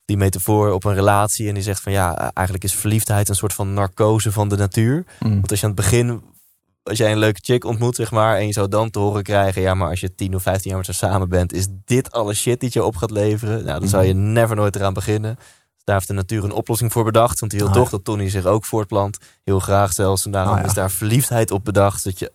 die 0.05 0.17
metafoor 0.17 0.71
op 0.71 0.83
een 0.83 0.93
relatie. 0.93 1.47
En 1.47 1.53
die 1.53 1.63
zegt 1.63 1.81
van 1.81 1.91
ja, 1.91 2.31
eigenlijk 2.33 2.65
is 2.65 2.75
verliefdheid 2.75 3.29
een 3.29 3.35
soort 3.35 3.53
van 3.53 3.73
narcose 3.73 4.31
van 4.31 4.47
de 4.49 4.57
natuur. 4.57 5.05
Mm. 5.19 5.29
Want 5.29 5.51
als 5.51 5.59
je 5.59 5.65
aan 5.65 5.71
het 5.71 5.81
begin, 5.81 6.21
als 6.83 6.97
jij 6.97 7.11
een 7.11 7.17
leuke 7.17 7.39
chick 7.43 7.63
ontmoet, 7.65 7.95
zeg 7.95 8.11
maar, 8.11 8.37
en 8.37 8.45
je 8.47 8.53
zou 8.53 8.67
dan 8.67 8.89
te 8.89 8.99
horen 8.99 9.23
krijgen, 9.23 9.61
ja, 9.61 9.73
maar 9.73 9.89
als 9.89 9.99
je 9.99 10.15
10 10.15 10.35
of 10.35 10.41
15 10.41 10.69
jaar 10.69 10.79
met 10.79 10.87
haar 10.87 11.09
samen 11.11 11.29
bent, 11.29 11.53
is 11.53 11.67
dit 11.85 12.11
alle 12.11 12.33
shit 12.33 12.59
die 12.59 12.69
je 12.73 12.83
op 12.83 12.95
gaat 12.95 13.11
leveren? 13.11 13.65
Nou, 13.65 13.79
dan 13.79 13.89
zou 13.89 14.03
je 14.03 14.13
never 14.13 14.55
nooit 14.55 14.75
eraan 14.75 14.93
beginnen. 14.93 15.35
Dus 15.35 15.83
daar 15.83 15.95
heeft 15.95 16.07
de 16.07 16.13
natuur 16.13 16.43
een 16.43 16.51
oplossing 16.51 16.91
voor 16.91 17.03
bedacht. 17.03 17.39
Want 17.39 17.51
die 17.51 17.59
wil 17.61 17.69
Ah, 17.69 17.75
toch 17.75 17.85
ja. 17.85 17.91
dat 17.91 18.03
Tony 18.03 18.29
zich 18.29 18.45
ook 18.45 18.65
voortplant. 18.65 19.17
Heel 19.43 19.59
graag 19.59 19.93
zelfs. 19.93 20.25
En 20.25 20.31
daarom 20.31 20.53
Ah, 20.53 20.59
ja. 20.59 20.65
is 20.65 20.73
daar 20.73 20.91
verliefdheid 20.91 21.51
op 21.51 21.63
bedacht. 21.65 22.01
Zodat 22.01 22.19
je 22.19 22.31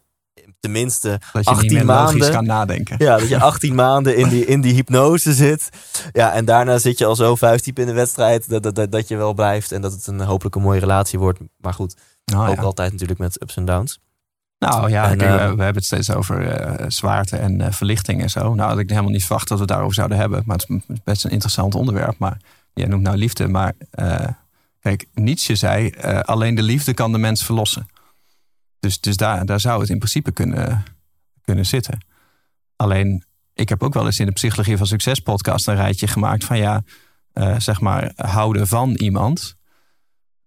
tenminste 0.61 1.09
Dat 1.09 1.21
je 1.33 1.39
niet 1.39 1.49
18 1.49 1.73
meer 1.73 1.85
logisch 1.85 2.11
maanden. 2.13 2.31
kan 2.31 2.47
nadenken. 2.47 2.97
Ja, 2.99 3.19
dat 3.19 3.29
je 3.29 3.41
18 3.41 3.75
maanden 3.85 4.17
in 4.17 4.29
die, 4.29 4.45
in 4.45 4.61
die 4.61 4.75
hypnose 4.75 5.33
zit. 5.33 5.69
Ja, 6.13 6.33
en 6.33 6.45
daarna 6.45 6.79
zit 6.79 6.99
je 6.99 7.05
al 7.05 7.17
zo 7.17 7.37
diep 7.63 7.79
in 7.79 7.87
de 7.87 7.93
wedstrijd 7.93 8.49
dat, 8.49 8.63
dat, 8.63 8.75
dat, 8.75 8.93
dat 8.93 9.09
je 9.09 9.17
wel 9.17 9.35
blijft. 9.35 9.73
En 9.73 9.81
dat 9.81 9.93
het 9.93 10.07
een 10.07 10.21
hopelijk 10.21 10.55
een 10.55 10.63
mooie 10.63 10.81
relatie 10.81 11.19
wordt. 11.19 11.39
Maar 11.57 11.75
goed, 11.75 11.97
Nou, 12.25 12.49
ook 12.49 12.57
ja. 12.57 12.63
altijd 12.63 12.93
natuurlijk 12.93 13.19
met 13.19 13.43
ups 13.43 13.57
en 13.57 13.65
downs. 13.65 14.01
Nou 14.59 14.91
ja, 14.91 15.11
En, 15.11 15.19
kijk, 15.19 15.31
eh, 15.31 15.37
we, 15.37 15.55
we 15.55 15.63
hebben 15.63 15.75
het 15.75 15.85
steeds 15.85 16.11
over 16.11 16.49
eh, 16.49 16.85
zwaarte 16.89 17.37
en 17.37 17.61
eh, 17.61 17.73
verlichting 17.73 18.23
en 18.23 18.31
zo. 18.31 18.55
Nou, 18.55 18.69
had 18.71 18.79
ik 18.79 18.89
helemaal 18.91 19.11
niet 19.11 19.25
verwacht 19.25 19.49
dat 19.49 19.59
we 19.59 19.63
het 19.65 19.73
daarover 19.73 19.95
zouden 19.95 20.19
hebben. 20.19 20.43
Maar 20.47 20.57
het 20.57 20.69
is 20.89 20.99
best 21.05 21.25
een 21.25 21.31
interessant 21.31 21.75
onderwerp. 21.75 22.19
Maar 22.19 22.37
jij 22.75 22.87
noemt 22.87 23.03
nou 23.03 23.17
liefde. 23.17 23.49
Maar 23.49 23.73
eh, 23.91 24.29
kijk, 24.81 25.07
Nietzsche 25.15 25.55
zei, 25.55 25.91
alleen 26.23 26.55
de 26.55 26.63
liefde 26.63 26.95
kan 26.95 27.13
de 27.13 27.19
mens 27.19 27.45
verlossen. 27.45 27.89
Dus, 28.81 29.01
dus 29.01 29.17
daar, 29.17 29.47
daar 29.47 29.61
zou 29.61 29.81
het 29.81 29.91
in 29.91 29.99
principe 29.99 30.33
kunnen, 30.33 30.85
kunnen 31.43 31.67
zitten. 31.67 32.07
Alleen, 32.77 33.25
ik 33.55 33.69
heb 33.69 33.83
ook 33.83 33.95
wel 33.95 34.07
eens 34.07 34.19
in 34.19 34.27
de 34.27 34.33
Psychologie 34.33 34.77
van 34.77 34.87
Succes 34.87 35.21
podcast 35.21 35.69
een 35.69 35.75
rijtje 35.75 36.07
gemaakt 36.07 36.45
van 36.45 36.59
ja, 36.59 36.83
eh, 37.33 37.59
zeg 37.59 37.81
maar, 37.81 38.13
houden 38.17 38.67
van 38.67 38.91
iemand. 38.91 39.57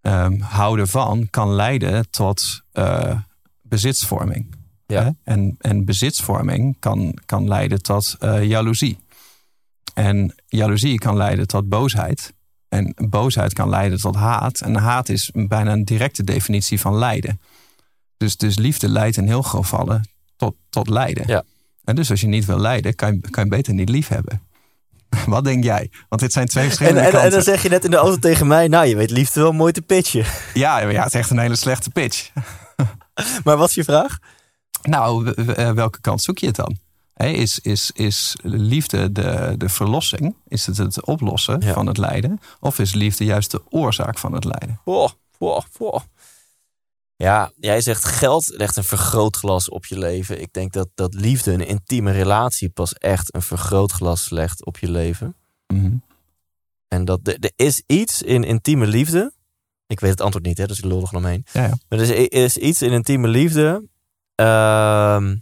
Ehm, 0.01 0.39
houden 0.39 0.87
van 0.87 1.27
kan 1.29 1.53
leiden 1.53 2.09
tot 2.09 2.61
eh, 2.71 3.19
bezitsvorming. 3.61 4.55
Ja. 4.85 5.03
Hè? 5.03 5.09
En, 5.23 5.55
en 5.59 5.85
bezitsvorming 5.85 6.75
kan, 6.79 7.17
kan 7.25 7.47
leiden 7.47 7.81
tot 7.81 8.15
eh, 8.19 8.43
jaloezie. 8.43 8.97
En 9.93 10.35
jaloezie 10.47 10.97
kan 10.97 11.17
leiden 11.17 11.47
tot 11.47 11.69
boosheid. 11.69 12.33
En 12.69 12.93
boosheid 13.09 13.53
kan 13.53 13.69
leiden 13.69 13.99
tot 13.99 14.15
haat. 14.15 14.61
En 14.61 14.75
haat 14.75 15.09
is 15.09 15.31
bijna 15.33 15.71
een 15.71 15.85
directe 15.85 16.23
definitie 16.23 16.79
van 16.79 16.95
lijden. 16.95 17.41
Dus, 18.21 18.37
dus 18.37 18.57
liefde 18.57 18.89
leidt 18.89 19.17
in 19.17 19.27
heel 19.27 19.43
veel 19.43 19.59
gevallen 19.59 20.09
tot, 20.37 20.55
tot 20.69 20.89
lijden. 20.89 21.23
Ja. 21.27 21.43
En 21.83 21.95
dus 21.95 22.09
als 22.11 22.21
je 22.21 22.27
niet 22.27 22.45
wil 22.45 22.59
lijden, 22.59 22.95
kan 22.95 23.13
je, 23.13 23.29
kan 23.29 23.43
je 23.43 23.49
beter 23.49 23.73
niet 23.73 23.89
lief 23.89 24.07
hebben. 24.07 24.41
Wat 25.25 25.43
denk 25.43 25.63
jij? 25.63 25.91
Want 26.09 26.21
dit 26.21 26.31
zijn 26.31 26.47
twee 26.47 26.63
En, 26.63 26.69
verschillende 26.69 26.99
en, 26.99 27.05
en 27.05 27.11
kanten. 27.11 27.31
dan 27.31 27.41
zeg 27.41 27.63
je 27.63 27.69
net 27.69 27.83
in 27.85 27.91
de 27.91 27.97
auto 27.97 28.17
tegen 28.19 28.47
mij, 28.47 28.67
nou 28.67 28.85
je 28.85 28.95
weet 28.95 29.11
liefde 29.11 29.41
wel 29.41 29.51
mooi 29.51 29.71
te 29.71 29.81
pitchen. 29.81 30.25
Ja, 30.53 30.77
ja, 30.79 31.03
het 31.03 31.13
is 31.13 31.19
echt 31.19 31.29
een 31.29 31.39
hele 31.39 31.55
slechte 31.55 31.89
pitch. 31.89 32.29
Maar 33.43 33.57
wat 33.57 33.69
is 33.69 33.75
je 33.75 33.83
vraag? 33.83 34.17
Nou, 34.81 35.31
eh, 35.31 35.71
welke 35.71 36.01
kant 36.01 36.21
zoek 36.21 36.37
je 36.37 36.45
het 36.47 36.55
dan? 36.55 36.77
Is, 37.15 37.59
is, 37.59 37.91
is 37.93 38.35
liefde 38.41 39.11
de, 39.11 39.53
de 39.57 39.69
verlossing? 39.69 40.35
Is 40.47 40.65
het 40.65 40.77
het 40.77 41.05
oplossen 41.05 41.61
Ja. 41.61 41.73
van 41.73 41.87
het 41.87 41.97
lijden? 41.97 42.39
Of 42.59 42.79
is 42.79 42.93
liefde 42.93 43.25
juist 43.25 43.51
de 43.51 43.61
oorzaak 43.69 44.17
van 44.17 44.33
het 44.33 44.43
lijden? 44.43 44.79
Oh, 44.83 45.09
oh, 45.37 45.59
oh. 45.77 45.99
Ja, 47.21 47.51
jij 47.55 47.81
zegt 47.81 48.05
geld 48.05 48.47
legt 48.47 48.77
een 48.77 48.83
vergrootglas 48.83 49.69
op 49.69 49.85
je 49.85 49.97
leven. 49.97 50.41
Ik 50.41 50.53
denk 50.53 50.73
dat, 50.73 50.89
dat 50.95 51.13
liefde, 51.13 51.51
een 51.51 51.67
intieme 51.67 52.11
relatie, 52.11 52.69
pas 52.69 52.93
echt 52.93 53.35
een 53.35 53.41
vergrootglas 53.41 54.29
legt 54.29 54.65
op 54.65 54.77
je 54.77 54.91
leven. 54.91 55.35
Mhm. 55.67 55.95
En 56.87 57.05
dat 57.05 57.19
er 57.23 57.51
is 57.55 57.83
iets 57.85 58.21
in 58.21 58.43
intieme 58.43 58.87
liefde. 58.87 59.33
Ik 59.87 59.99
weet 59.99 60.11
het 60.11 60.21
antwoord 60.21 60.45
niet, 60.45 60.57
hè, 60.57 60.65
dus 60.65 60.77
ik 60.77 60.85
lul 60.85 61.01
er 61.01 61.15
omheen. 61.15 61.45
Ja, 61.51 61.61
ja. 61.63 61.77
Maar 61.89 61.99
er 61.99 62.09
is, 62.09 62.27
is 62.27 62.57
iets 62.57 62.81
in 62.81 62.91
intieme 62.91 63.27
liefde. 63.27 63.87
ehm, 64.35 65.37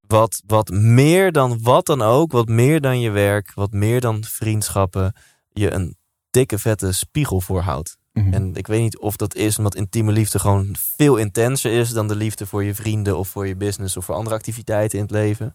wat, 0.00 0.42
wat 0.46 0.68
meer 0.70 1.32
dan 1.32 1.62
wat 1.62 1.86
dan 1.86 2.02
ook, 2.02 2.32
wat 2.32 2.48
meer 2.48 2.80
dan 2.80 3.00
je 3.00 3.10
werk, 3.10 3.54
wat 3.54 3.72
meer 3.72 4.00
dan 4.00 4.24
vriendschappen, 4.24 5.14
je 5.52 5.72
een 5.72 5.96
dikke 6.30 6.58
vette 6.58 6.92
spiegel 6.92 7.40
voorhoudt. 7.40 7.96
Mhm. 8.16 8.32
En 8.32 8.54
ik 8.54 8.66
weet 8.66 8.80
niet 8.80 8.98
of 8.98 9.16
dat 9.16 9.34
is 9.34 9.58
omdat 9.58 9.74
intieme 9.74 10.12
liefde 10.12 10.38
gewoon 10.38 10.76
veel 10.96 11.16
intenser 11.16 11.72
is 11.72 11.90
dan 11.90 12.08
de 12.08 12.16
liefde 12.16 12.46
voor 12.46 12.64
je 12.64 12.74
vrienden 12.74 13.18
of 13.18 13.28
voor 13.28 13.46
je 13.46 13.56
business 13.56 13.96
of 13.96 14.04
voor 14.04 14.14
andere 14.14 14.36
activiteiten 14.36 14.98
in 14.98 15.04
het 15.04 15.12
leven. 15.12 15.54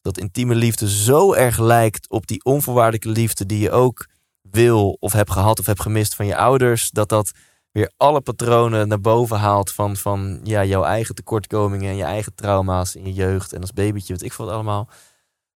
Dat 0.00 0.18
intieme 0.18 0.54
liefde 0.54 0.90
zo 0.90 1.32
erg 1.32 1.58
lijkt 1.58 2.10
op 2.10 2.26
die 2.26 2.44
onvoorwaardelijke 2.44 3.08
liefde 3.08 3.46
die 3.46 3.58
je 3.58 3.70
ook 3.70 4.06
wil 4.40 4.96
of 5.00 5.12
hebt 5.12 5.30
gehad 5.30 5.58
of 5.58 5.66
hebt 5.66 5.82
gemist 5.82 6.14
van 6.14 6.26
je 6.26 6.36
ouders. 6.36 6.90
Dat 6.90 7.08
dat 7.08 7.32
weer 7.72 7.92
alle 7.96 8.20
patronen 8.20 8.88
naar 8.88 9.00
boven 9.00 9.38
haalt 9.38 9.72
van, 9.72 9.96
van 9.96 10.40
ja, 10.42 10.64
jouw 10.64 10.82
eigen 10.82 11.14
tekortkomingen 11.14 11.90
en 11.90 11.96
je 11.96 12.04
eigen 12.04 12.34
trauma's 12.34 12.94
in 12.94 13.04
je 13.04 13.12
jeugd 13.12 13.52
en 13.52 13.60
als 13.60 13.72
babytje, 13.72 14.12
weet 14.12 14.22
ik 14.22 14.32
wat 14.32 14.48
allemaal. 14.48 14.88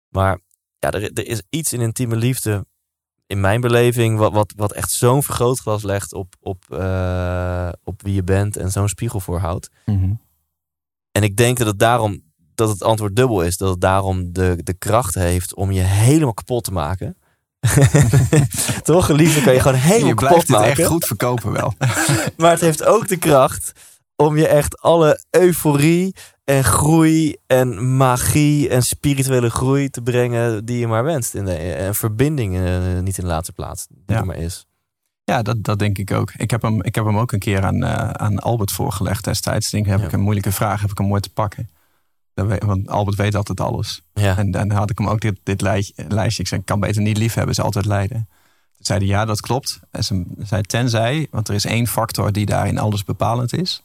Maar 0.09 0.39
ja, 0.79 0.91
er, 0.91 1.03
er 1.13 1.25
is 1.25 1.41
iets 1.49 1.73
in 1.73 1.81
intieme 1.81 2.15
liefde 2.15 2.65
in 3.29 3.39
mijn 3.39 3.61
beleving, 3.61 4.17
wat, 4.17 4.33
wat, 4.33 4.53
wat 4.55 4.71
echt 4.71 4.91
zo'n 4.91 5.23
vergrootglas 5.23 5.83
legt 5.83 6.13
op, 6.13 6.35
op, 6.39 6.63
eh, 6.69 7.69
op 7.83 8.01
wie 8.01 8.13
je 8.13 8.23
bent 8.23 8.57
en 8.57 8.71
zo'n 8.71 8.89
spiegel 8.89 9.19
voorhoudt. 9.19 9.69
Mhm. 9.85 10.13
En 11.11 11.23
ik 11.23 11.35
denk 11.35 11.57
dat 11.57 11.67
het 11.67 11.79
daarom 11.79 12.21
dat 12.59 12.69
het 12.69 12.83
antwoord 12.83 13.15
dubbel 13.15 13.41
is. 13.41 13.57
Dat 13.57 13.69
het 13.69 13.81
daarom 13.81 14.33
de, 14.33 14.59
de 14.63 14.73
kracht 14.73 15.15
heeft 15.15 15.55
om 15.55 15.71
je 15.71 15.81
helemaal 15.81 16.33
kapot 16.33 16.63
te 16.63 16.71
maken. 16.71 17.17
Toch? 18.83 19.09
Liefde 19.09 19.41
kan 19.41 19.53
je 19.53 19.59
gewoon 19.59 19.77
helemaal 19.77 20.07
Je 20.07 20.13
kapot 20.13 20.27
blijft 20.27 20.47
het 20.47 20.57
maken. 20.57 20.69
echt 20.77 20.87
goed 20.87 21.05
verkopen 21.05 21.51
wel. 21.51 21.73
Maar 22.37 22.51
het 22.51 22.61
heeft 22.61 22.83
ook 22.83 23.07
de 23.07 23.17
kracht 23.17 23.71
om 24.15 24.37
je 24.37 24.47
echt 24.47 24.81
alle 24.81 25.23
euforie 25.29 26.15
en 26.49 26.63
groei 26.63 27.35
en 27.47 27.95
magie 27.97 28.69
en 28.69 28.83
spirituele 28.83 29.49
groei 29.49 29.89
te 29.89 30.01
brengen 30.01 30.65
die 30.65 30.77
je 30.79 30.87
maar 30.87 31.03
wenst. 31.03 31.33
In 31.33 31.45
de, 31.45 31.53
en 31.55 31.95
verbinding 31.95 32.57
eh, 32.57 32.99
niet 32.99 33.17
in 33.17 33.23
de 33.23 33.29
laatste 33.29 33.51
plaats, 33.53 33.87
die 33.89 34.03
Ja. 34.05 34.15
er 34.17 34.25
maar 34.25 34.35
is. 34.37 34.65
Ja, 35.23 35.41
dat, 35.41 35.63
dat 35.63 35.79
denk 35.79 35.97
ik 35.97 36.11
ook. 36.11 36.31
Ik 36.37 36.51
heb 36.51 36.61
hem, 36.61 36.83
ik 36.83 36.95
heb 36.95 37.05
hem 37.05 37.17
ook 37.17 37.31
een 37.31 37.39
keer 37.39 37.63
aan, 37.65 37.83
eh, 37.83 38.09
aan 38.09 38.39
Albert 38.39 38.71
voorgelegd 38.71 39.23
destijds. 39.23 39.69
Denk, 39.69 39.85
heb 39.85 39.99
Ja. 39.99 40.05
ik 40.05 40.11
een 40.11 40.19
moeilijke 40.19 40.51
vraag, 40.51 40.81
heb 40.81 40.89
ik 40.91 40.97
hem 40.97 41.07
mooi 41.07 41.21
te 41.21 41.29
pakken. 41.29 41.69
Want 42.65 42.87
Albert 42.87 43.17
weet 43.17 43.35
altijd 43.35 43.59
alles. 43.59 44.01
Ja. 44.13 44.37
En 44.37 44.51
dan 44.51 44.71
had 44.71 44.89
ik 44.89 44.97
hem 44.97 45.07
ook 45.07 45.21
dit, 45.21 45.39
dit 45.43 45.61
lijstje. 45.61 46.41
Ik 46.41 46.47
zei, 46.47 46.59
ik 46.59 46.65
kan 46.65 46.79
beter 46.79 47.01
niet 47.01 47.17
lief 47.17 47.33
hebben, 47.33 47.51
is 47.53 47.61
altijd 47.61 47.85
lijden. 47.85 48.27
Toen 48.75 48.85
zei 48.85 48.99
hij, 48.99 49.07
ja, 49.07 49.25
dat 49.25 49.41
klopt. 49.41 49.79
En 49.91 50.03
ze 50.03 50.23
zei, 50.39 50.61
tenzij, 50.61 51.27
want 51.31 51.47
er 51.47 51.55
is 51.55 51.65
één 51.65 51.87
factor 51.87 52.31
die 52.31 52.45
daarin 52.45 52.77
alles 52.77 53.03
bepalend 53.03 53.53
is. 53.53 53.83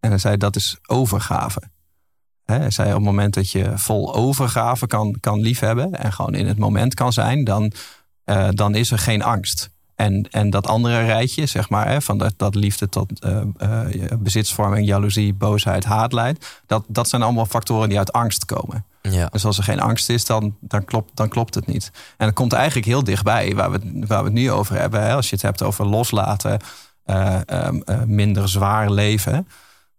En 0.00 0.08
hij 0.10 0.18
zei, 0.18 0.36
dat 0.36 0.56
is 0.56 0.78
overgave. 0.86 1.62
Hè, 2.52 2.70
zei, 2.70 2.88
op 2.88 2.94
het 2.94 3.04
moment 3.04 3.34
dat 3.34 3.50
je 3.50 3.72
vol 3.74 4.14
overgave 4.14 4.86
kan, 4.86 5.16
kan 5.20 5.40
liefhebben... 5.40 5.92
en 5.94 6.12
gewoon 6.12 6.34
in 6.34 6.46
het 6.46 6.58
moment 6.58 6.94
kan 6.94 7.12
zijn, 7.12 7.44
dan, 7.44 7.72
eh, 8.24 8.48
dan 8.50 8.74
is 8.74 8.90
er 8.90 8.98
geen 8.98 9.22
angst. 9.22 9.70
En, 9.94 10.28
en 10.30 10.50
dat 10.50 10.66
andere 10.66 11.04
rijtje, 11.04 11.46
zeg 11.46 11.68
maar, 11.68 11.88
hè, 11.88 12.00
van 12.02 12.18
dat, 12.18 12.34
dat 12.36 12.54
liefde 12.54 12.88
tot 12.88 13.20
eh, 13.20 13.40
eh, 13.58 14.18
bezitsvorming, 14.18 14.86
jaloezie, 14.86 15.34
boosheid, 15.34 15.84
haat 15.84 16.12
leidt... 16.12 16.60
Dat, 16.66 16.84
dat 16.88 17.08
zijn 17.08 17.22
allemaal 17.22 17.46
factoren 17.46 17.88
die 17.88 17.98
uit 17.98 18.12
angst 18.12 18.44
komen. 18.44 18.84
Ja. 19.02 19.26
Dus 19.32 19.44
als 19.44 19.58
er 19.58 19.64
geen 19.64 19.80
angst 19.80 20.08
is, 20.08 20.24
dan, 20.24 20.56
dan, 20.60 20.84
klopt, 20.84 21.10
dan 21.16 21.28
klopt 21.28 21.54
het 21.54 21.66
niet. 21.66 21.90
En 22.16 22.26
dat 22.26 22.34
komt 22.34 22.52
eigenlijk 22.52 22.86
heel 22.86 23.04
dichtbij 23.04 23.54
waar 23.54 23.70
we, 23.70 23.78
het- 23.82 24.08
waar 24.08 24.18
we 24.18 24.24
het 24.24 24.32
nu 24.38 24.50
over 24.50 24.76
hebben. 24.78 25.02
Hè? 25.02 25.14
Als 25.14 25.28
je 25.28 25.34
het 25.34 25.44
hebt 25.44 25.62
over 25.62 25.86
loslaten, 25.86 26.60
minder 28.06 28.48
zwaar 28.48 28.90
leven. 28.90 29.48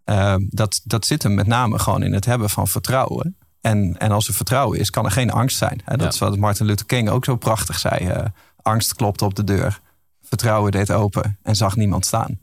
Eh, 0.09 0.35
dat, 0.49 0.81
dat 0.83 1.05
zit 1.05 1.23
hem 1.23 1.33
met 1.33 1.47
name 1.47 1.79
gewoon 1.79 2.03
in 2.03 2.13
het 2.13 2.25
hebben 2.25 2.49
van 2.49 2.67
vertrouwen. 2.67 3.37
En, 3.61 3.95
en 3.97 4.11
als 4.11 4.27
er 4.27 4.33
vertrouwen 4.33 4.79
is, 4.79 4.89
kan 4.89 5.05
er 5.05 5.11
geen 5.11 5.31
angst 5.31 5.57
zijn. 5.57 5.81
Hè? 5.85 5.91
Dat 5.97 6.01
Ja. 6.01 6.07
is 6.07 6.19
wat 6.19 6.37
Martin 6.37 6.65
Luther 6.65 6.85
King 6.85 7.09
ook 7.09 7.25
zo 7.25 7.35
prachtig 7.35 7.79
zei. 7.79 8.07
eh, 8.07 8.25
angst 8.61 8.93
klopte 8.95 9.25
op 9.25 9.35
de 9.35 9.43
deur. 9.43 9.79
Vertrouwen 10.21 10.71
deed 10.71 10.91
open 10.91 11.37
en 11.43 11.55
zag 11.55 11.75
niemand 11.75 12.05
staan. 12.05 12.39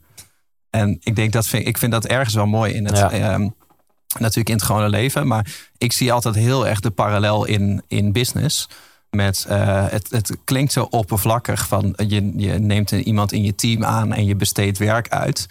En 0.69 0.97
ik 0.99 1.15
denk 1.15 1.31
dat 1.33 1.47
vind, 1.47 1.67
ik 1.67 1.77
vind 1.77 1.91
dat 1.91 2.05
ergens 2.05 2.33
wel 2.35 2.45
mooi 2.45 2.73
in 2.73 2.85
het, 2.85 2.97
Ja. 2.97 3.11
ehm, 3.11 3.49
natuurlijk 4.19 4.49
in 4.49 4.55
het 4.55 4.63
gewone 4.63 4.89
leven. 4.89 5.27
Maar 5.27 5.55
ik 5.77 5.91
zie 5.91 6.13
altijd 6.13 6.35
heel 6.35 6.67
erg 6.67 6.79
de 6.79 6.91
parallel 6.91 7.45
in, 7.45 7.81
in 7.87 8.11
business. 8.11 8.67
Met, 9.09 9.45
eh, 9.49 9.85
het, 9.89 10.09
het 10.11 10.37
klinkt 10.43 10.71
zo 10.71 10.83
oppervlakkig 10.89 11.67
van 11.67 11.93
je, 12.07 12.33
je 12.37 12.53
neemt 12.59 12.91
iemand 12.91 13.31
in 13.31 13.43
je 13.43 13.55
team 13.55 13.83
aan 13.85 14.13
en 14.13 14.25
je 14.25 14.35
besteedt 14.35 14.77
werk 14.77 15.09
uit. 15.09 15.47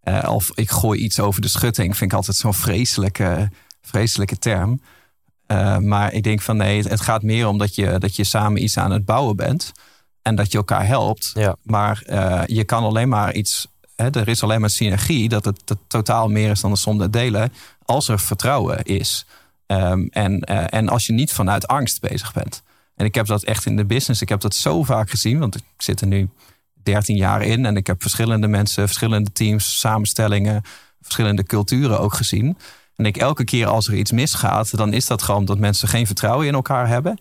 Eh, 0.00 0.32
of 0.32 0.50
ik 0.54 0.70
gooi 0.70 1.00
iets 1.00 1.20
over 1.20 1.40
de 1.40 1.48
schutting. 1.48 1.96
Vind 1.96 2.10
ik 2.10 2.16
altijd 2.16 2.36
zo'n 2.36 2.54
vreselijke, 2.54 3.50
vreselijke 3.82 4.38
term. 4.38 4.80
Eh, 5.46 5.78
maar 5.78 6.12
ik 6.12 6.22
denk 6.22 6.40
van 6.40 6.56
nee, 6.56 6.78
het, 6.78 6.88
het 6.88 7.00
gaat 7.00 7.22
meer 7.22 7.48
om 7.48 7.58
dat 7.58 7.74
je, 7.74 7.98
dat 7.98 8.16
je 8.16 8.24
samen 8.24 8.62
iets 8.62 8.78
aan 8.78 8.90
het 8.90 9.04
bouwen 9.04 9.36
bent. 9.36 9.72
En 10.22 10.34
dat 10.34 10.52
je 10.52 10.58
elkaar 10.58 10.86
helpt. 10.86 11.30
Ja. 11.34 11.56
Maar 11.62 12.02
eh, 12.06 12.42
je 12.46 12.64
kan 12.64 12.82
alleen 12.82 13.08
maar 13.08 13.34
iets. 13.34 13.68
Hè, 13.96 14.10
er 14.10 14.28
is 14.28 14.42
alleen 14.42 14.60
maar 14.60 14.70
synergie. 14.70 15.28
Dat 15.28 15.44
het, 15.44 15.62
dat 15.64 15.78
totaal 15.86 16.28
meer 16.28 16.50
is 16.50 16.60
dan 16.60 16.70
de 16.70 16.76
som 16.76 16.98
der 16.98 17.10
delen. 17.10 17.52
Als 17.84 18.08
er 18.08 18.20
vertrouwen 18.20 18.82
is. 18.82 19.26
Ehm, 19.66 20.06
en, 20.10 20.40
en 20.70 20.88
als 20.88 21.06
je 21.06 21.12
niet 21.12 21.32
vanuit 21.32 21.66
angst 21.66 22.00
bezig 22.00 22.32
bent. 22.32 22.62
En 22.96 23.06
ik 23.06 23.14
heb 23.14 23.26
dat 23.26 23.42
echt 23.42 23.66
in 23.66 23.76
de 23.76 23.84
business. 23.84 24.22
Ik 24.22 24.28
heb 24.28 24.40
dat 24.40 24.54
zo 24.54 24.82
vaak 24.82 25.10
gezien. 25.10 25.38
Want 25.38 25.56
ik 25.56 25.62
zit 25.76 26.00
er 26.00 26.06
nu 26.06 26.28
13 26.82 27.16
jaar 27.16 27.42
in. 27.42 27.66
En 27.66 27.76
ik 27.76 27.86
heb 27.86 28.02
verschillende 28.02 28.46
mensen, 28.46 28.86
verschillende 28.86 29.32
teams, 29.32 29.78
samenstellingen, 29.78 30.62
verschillende 31.02 31.42
culturen 31.44 32.00
ook 32.00 32.14
gezien. 32.14 32.56
En 32.96 33.06
ik 33.06 33.16
elke 33.16 33.44
keer 33.44 33.66
als 33.66 33.88
er 33.88 33.94
iets 33.94 34.12
misgaat, 34.12 34.76
dan 34.76 34.92
is 34.92 35.06
dat 35.06 35.22
gewoon 35.22 35.44
dat 35.44 35.58
mensen 35.58 35.88
geen 35.88 36.06
vertrouwen 36.06 36.46
in 36.46 36.54
elkaar 36.54 36.88
hebben. 36.88 37.18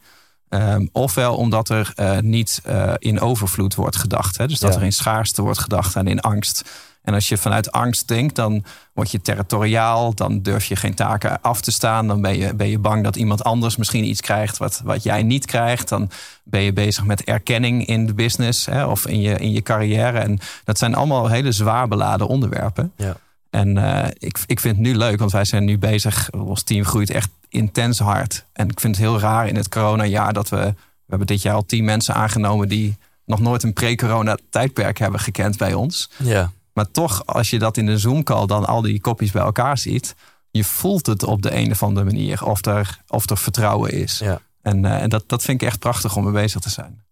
Ehm, 0.50 0.88
ofwel 0.92 1.36
omdat 1.36 1.70
er 1.70 1.92
eh, 1.96 2.20
niet 2.20 2.62
eh, 2.64 2.94
in 2.98 3.20
overvloed 3.20 3.76
wordt 3.76 3.96
gedacht. 3.96 4.38
Hè? 4.38 4.48
Dus 4.48 4.60
dat 4.60 4.74
Ja. 4.74 4.80
er 4.80 4.86
in 4.86 4.94
schaarste 4.94 5.42
wordt 5.42 5.60
gedacht 5.60 5.96
en 5.96 6.08
in 6.08 6.20
angst. 6.20 6.70
En 7.10 7.16
als 7.16 7.30
je 7.30 7.38
vanuit 7.38 7.72
angst 7.72 8.08
denkt, 8.08 8.36
dan 8.36 8.64
word 8.94 9.12
je 9.12 9.22
territoriaal. 9.22 10.14
Dan 10.14 10.42
durf 10.42 10.66
je 10.66 10.76
geen 10.76 10.94
taken 10.94 11.42
af 11.42 11.62
te 11.62 11.72
staan. 11.72 12.08
Dan 12.08 12.22
ben 12.22 12.38
je, 12.38 12.56
ben 12.56 12.70
je 12.70 12.80
bang 12.80 13.04
dat 13.04 13.16
iemand 13.16 13.44
anders 13.44 13.76
misschien 13.76 14.04
iets 14.04 14.22
krijgt 14.22 14.58
wat, 14.58 14.82
wat 14.84 15.04
jij 15.04 15.24
niet 15.24 15.46
krijgt. 15.46 15.90
Dan 15.90 16.10
ben 16.44 16.62
je 16.62 16.74
bezig 16.74 17.06
met 17.06 17.24
erkenning 17.24 17.86
in 17.86 18.06
de 18.06 18.14
business 18.14 18.66
hè, 18.66 18.86
of 18.86 19.08
in 19.08 19.22
je, 19.22 19.38
in 19.38 19.52
je 19.52 19.62
carrière. 19.62 20.20
En 20.20 20.40
dat 20.64 20.78
zijn 20.78 20.96
allemaal 20.96 21.28
hele 21.28 21.52
zwaar 21.52 21.88
beladen 21.88 22.28
onderwerpen. 22.28 22.92
Ja. 22.96 23.18
En 23.50 23.78
eh, 23.78 24.10
ik, 24.18 24.38
ik 24.46 24.60
vind 24.60 24.76
het 24.76 24.86
nu 24.86 24.96
leuk, 24.96 25.20
want 25.20 25.32
wij 25.32 25.46
zijn 25.46 25.66
nu 25.66 25.78
bezig. 25.78 26.30
Ons 26.32 26.64
team 26.64 26.84
groeit 26.84 27.10
echt 27.10 27.30
intens 27.48 28.00
hard. 28.00 28.46
En 28.54 28.70
ik 28.70 28.80
vind 28.80 28.96
het 28.96 29.06
heel 29.06 29.20
raar 29.20 29.48
in 29.48 29.56
het 29.56 29.70
coronajaar 29.70 30.34
dat 30.34 30.50
we... 30.50 30.74
We 31.06 31.16
hebben 31.16 31.36
dit 31.36 31.42
jaar 31.42 31.56
al 31.56 31.66
tien 31.66 31.86
mensen 31.86 32.14
aangenomen 32.14 32.68
die 32.68 32.98
nog 33.26 33.40
nooit 33.40 33.64
een 33.64 33.74
pre-corona 33.74 34.38
tijdperk 34.50 34.98
hebben 34.98 35.20
gekend 35.20 35.58
bij 35.58 35.74
ons. 35.74 36.10
Ja. 36.18 36.52
Maar 36.80 36.92
toch, 36.92 37.26
als 37.26 37.50
je 37.50 37.60
dat 37.60 37.78
in 37.78 37.88
een 37.88 38.00
Zoom-call 38.00 38.46
dan 38.46 38.66
al 38.66 38.82
die 38.82 39.02
kopjes 39.02 39.32
bij 39.32 39.42
elkaar 39.42 39.78
ziet, 39.78 40.16
je 40.52 40.64
voelt 40.64 41.06
het 41.06 41.24
op 41.24 41.42
de 41.42 41.56
een 41.56 41.72
of 41.72 41.84
andere 41.84 42.06
manier 42.06 42.46
of 42.46 42.66
er, 42.66 43.00
of 43.08 43.30
er 43.30 43.38
vertrouwen 43.38 43.92
is. 43.92 44.20
Ja. 44.20 44.42
En, 44.62 44.86
eh, 44.86 45.02
en 45.02 45.10
dat, 45.10 45.24
dat 45.30 45.44
vind 45.44 45.62
ik 45.62 45.68
echt 45.68 45.80
prachtig 45.80 46.16
om 46.16 46.24
mee 46.24 46.34
bezig 46.34 46.62
te 46.62 46.70
zijn. 46.70 47.04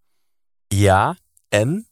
Ja, 0.67 1.17
en 1.49 1.87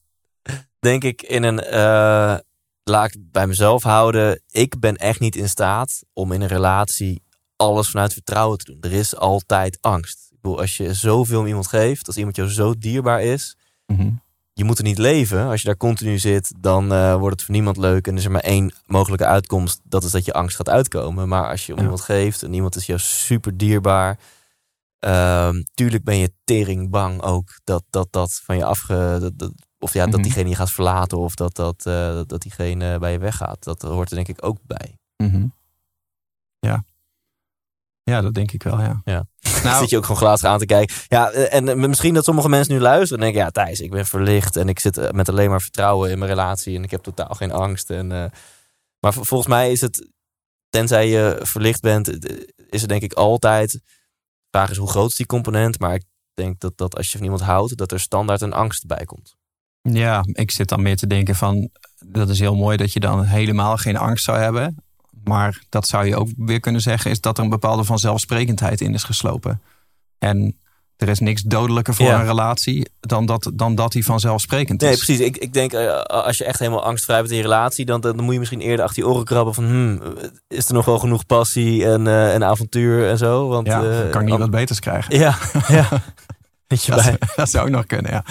denk 0.79 1.03
ik 1.03 1.21
in 1.21 1.43
een, 1.43 1.59
eh, 1.59 2.37
laat 2.83 3.13
ik 3.13 3.31
bij 3.31 3.47
mezelf 3.47 3.83
houden, 3.83 4.41
ik 4.49 4.79
ben 4.79 4.95
echt 4.95 5.19
niet 5.19 5.35
in 5.35 5.49
staat 5.49 6.03
om 6.13 6.31
in 6.31 6.41
een 6.41 6.47
relatie 6.47 7.23
alles 7.55 7.89
vanuit 7.89 8.13
vertrouwen 8.13 8.57
te 8.57 8.65
doen. 8.65 8.77
Er 8.81 8.91
is 8.91 9.15
altijd 9.15 9.77
angst. 9.81 10.27
Ik 10.31 10.41
bedoel, 10.41 10.59
als 10.59 10.77
je 10.77 10.93
zoveel 10.93 11.39
om 11.39 11.47
iemand 11.47 11.67
geeft, 11.67 12.07
als 12.07 12.17
iemand 12.17 12.35
jou 12.35 12.49
zo 12.49 12.77
dierbaar 12.77 13.21
is, 13.21 13.55
Mhm. 13.85 14.09
Je 14.57 14.63
moet 14.63 14.77
er 14.77 14.83
niet 14.83 14.97
leven. 14.97 15.47
Als 15.47 15.61
je 15.61 15.67
daar 15.67 15.77
continu 15.77 16.17
zit, 16.19 16.53
dan 16.59 16.91
eh, 16.93 17.15
wordt 17.15 17.35
het 17.35 17.43
voor 17.45 17.53
niemand 17.55 17.77
leuk. 17.77 18.05
En 18.07 18.11
er 18.13 18.19
is 18.19 18.25
er 18.25 18.31
maar 18.31 18.41
één 18.41 18.73
mogelijke 18.85 19.25
uitkomst. 19.25 19.79
Dat 19.83 20.03
is 20.03 20.11
dat 20.11 20.25
je 20.25 20.33
angst 20.33 20.55
gaat 20.55 20.69
uitkomen. 20.69 21.27
Maar 21.27 21.49
als 21.49 21.65
je 21.65 21.71
om 21.71 21.77
Ja. 21.77 21.83
iemand 21.83 22.01
geeft 22.01 22.43
en 22.43 22.53
iemand 22.53 22.75
is 22.75 22.85
jou 22.85 22.99
super 22.99 23.57
dierbaar. 23.57 24.19
ehm, 24.99 25.61
tuurlijk 25.73 26.03
ben 26.03 26.17
je 26.17 26.33
tering 26.43 26.89
bang 26.89 27.21
ook 27.21 27.59
dat 27.63 27.83
dat, 27.89 28.07
dat 28.11 28.33
van 28.43 28.57
je 28.57 28.65
afge... 28.65 29.17
Dat, 29.21 29.31
dat- 29.39 29.51
of 29.79 29.93
ja, 29.93 30.03
dat 30.05 30.13
Mhm. 30.13 30.21
diegene 30.21 30.49
je 30.49 30.55
gaat 30.55 30.71
verlaten. 30.71 31.17
Of 31.17 31.35
dat, 31.35 31.55
dat, 31.55 31.85
eh, 31.85 32.21
dat 32.27 32.41
diegene 32.41 32.99
bij 32.99 33.11
je 33.11 33.19
weggaat. 33.19 33.63
Dat 33.63 33.81
hoort 33.81 34.09
er 34.09 34.15
denk 34.15 34.27
ik 34.27 34.45
ook 34.45 34.57
bij. 34.63 34.97
Mhm. 35.17 35.45
Ja. 36.59 36.83
Ja, 38.11 38.21
dat 38.21 38.33
denk 38.33 38.51
ik 38.51 38.63
wel, 38.63 38.81
ja. 38.81 39.01
Ja. 39.05 39.27
Nou, 39.63 39.79
zit 39.79 39.89
je 39.89 39.97
ook 39.97 40.05
gewoon 40.05 40.21
glazig 40.21 40.49
aan 40.49 40.59
te 40.59 40.65
kijken. 40.65 40.95
Ja, 41.07 41.31
en 41.31 41.69
eh, 41.69 41.75
misschien 41.75 42.13
dat 42.13 42.23
sommige 42.23 42.49
mensen 42.49 42.73
nu 42.73 42.79
luisteren 42.79 43.17
en 43.17 43.23
denken... 43.23 43.41
ja, 43.41 43.49
Thijs, 43.49 43.79
ik 43.79 43.91
ben 43.91 44.05
verlicht 44.05 44.55
en 44.55 44.69
ik 44.69 44.79
zit 44.79 44.97
eh, 44.97 45.11
met 45.11 45.29
alleen 45.29 45.49
maar 45.49 45.61
vertrouwen 45.61 46.11
in 46.11 46.17
mijn 46.19 46.31
relatie... 46.31 46.75
en 46.75 46.83
ik 46.83 46.91
heb 46.91 47.03
totaal 47.03 47.33
geen 47.35 47.51
angst. 47.51 47.89
En, 47.89 48.11
eh, 48.11 48.25
maar 48.99 49.13
vol- 49.13 49.23
volgens 49.23 49.49
mij 49.49 49.71
is 49.71 49.81
het, 49.81 50.09
tenzij 50.69 51.09
je 51.09 51.39
verlicht 51.41 51.81
bent... 51.81 52.25
is 52.69 52.81
er 52.81 52.87
denk 52.87 53.01
ik 53.01 53.13
altijd... 53.13 53.71
de 53.71 53.81
vraag 54.51 54.69
is 54.69 54.77
hoe 54.77 54.89
groot 54.89 55.09
is 55.09 55.15
die 55.15 55.25
component... 55.25 55.79
maar 55.79 55.93
ik 55.93 56.03
denk 56.33 56.59
dat, 56.59 56.77
dat 56.77 56.95
als 56.95 57.11
je 57.11 57.17
van 57.17 57.23
iemand 57.23 57.43
houdt... 57.43 57.77
dat 57.77 57.91
er 57.91 57.99
standaard 57.99 58.41
een 58.41 58.53
angst 58.53 58.85
bij 58.85 59.05
komt. 59.05 59.35
Ja, 59.81 60.23
ik 60.31 60.51
zit 60.51 60.69
dan 60.69 60.81
meer 60.81 60.97
te 60.97 61.07
denken 61.07 61.35
van... 61.35 61.69
dat 62.05 62.29
is 62.29 62.39
heel 62.39 62.55
mooi 62.55 62.77
dat 62.77 62.93
je 62.93 62.99
dan 62.99 63.23
helemaal 63.23 63.77
geen 63.77 63.97
angst 63.97 64.23
zou 64.23 64.37
hebben. 64.37 64.84
Maar 65.27 65.61
dat 65.69 65.87
zou 65.87 66.05
je 66.05 66.15
ook 66.15 66.29
weer 66.37 66.59
kunnen 66.59 66.81
zeggen... 66.81 67.11
is 67.11 67.21
dat 67.21 67.37
er 67.37 67.43
een 67.43 67.49
bepaalde 67.49 67.83
vanzelfsprekendheid 67.83 68.81
in 68.81 68.93
is 68.93 69.03
geslopen. 69.03 69.61
En 70.19 70.57
er 70.97 71.09
is 71.09 71.19
niks 71.19 71.41
dodelijker 71.41 71.93
voor 71.95 72.05
Ja. 72.05 72.19
een 72.19 72.25
relatie... 72.25 72.89
Dan 72.99 73.25
dat, 73.25 73.51
dan 73.53 73.75
dat 73.75 73.91
die 73.91 74.05
vanzelfsprekend 74.05 74.81
is. 74.81 74.87
Nee, 74.87 74.97
precies. 74.97 75.19
Ik, 75.19 75.37
ik 75.37 75.53
denk, 75.53 75.73
eh, 75.73 76.01
als 76.01 76.37
je 76.37 76.43
echt 76.45 76.59
helemaal 76.59 76.83
angstvrij 76.83 77.17
bent 77.19 77.29
in 77.31 77.35
je 77.37 77.41
relatie... 77.43 77.85
Dan, 77.85 78.01
dan 78.01 78.23
moet 78.23 78.33
je 78.33 78.39
misschien 78.39 78.61
eerder 78.61 78.85
achter 78.85 79.03
je 79.03 79.09
oren 79.09 79.25
krabben 79.25 79.53
van... 79.53 79.63
Hmm, 79.65 80.01
is 80.47 80.67
er 80.67 80.73
nog 80.73 80.85
wel 80.85 80.99
genoeg 80.99 81.25
passie 81.25 81.85
en, 81.85 82.07
eh, 82.07 82.33
en 82.33 82.43
avontuur 82.43 83.09
en 83.09 83.17
zo? 83.17 83.47
Want, 83.47 83.67
Ja, 83.67 83.83
eh, 83.83 84.09
kan 84.09 84.21
ik 84.21 84.27
niet 84.29 84.37
wat 84.39 84.51
beters 84.51 84.79
krijgen. 84.79 85.17
Ja, 85.17 85.37
ja. 85.67 85.87
Weet 86.67 86.83
je 86.83 86.91
Dat, 86.91 87.03
bij. 87.03 87.17
dat 87.35 87.49
zou 87.49 87.65
ook 87.65 87.71
nog 87.71 87.85
kunnen, 87.85 88.11
ja. 88.11 88.23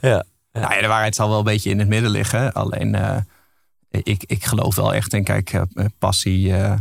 Ja. 0.00 0.24
Nou 0.52 0.74
ja, 0.74 0.80
de 0.80 0.86
waarheid 0.86 1.14
zal 1.14 1.28
wel 1.28 1.38
een 1.38 1.44
beetje 1.44 1.70
in 1.70 1.78
het 1.78 1.88
midden 1.88 2.10
liggen. 2.10 2.52
Alleen, 2.52 2.96
ik, 3.90 4.24
ik 4.26 4.44
geloof 4.44 4.74
wel 4.74 4.94
echt 4.94 5.12
in, 5.12 5.24
kijk, 5.24 5.52
eh, 5.52 5.84
passie... 5.98 6.56
eh, 6.56 6.74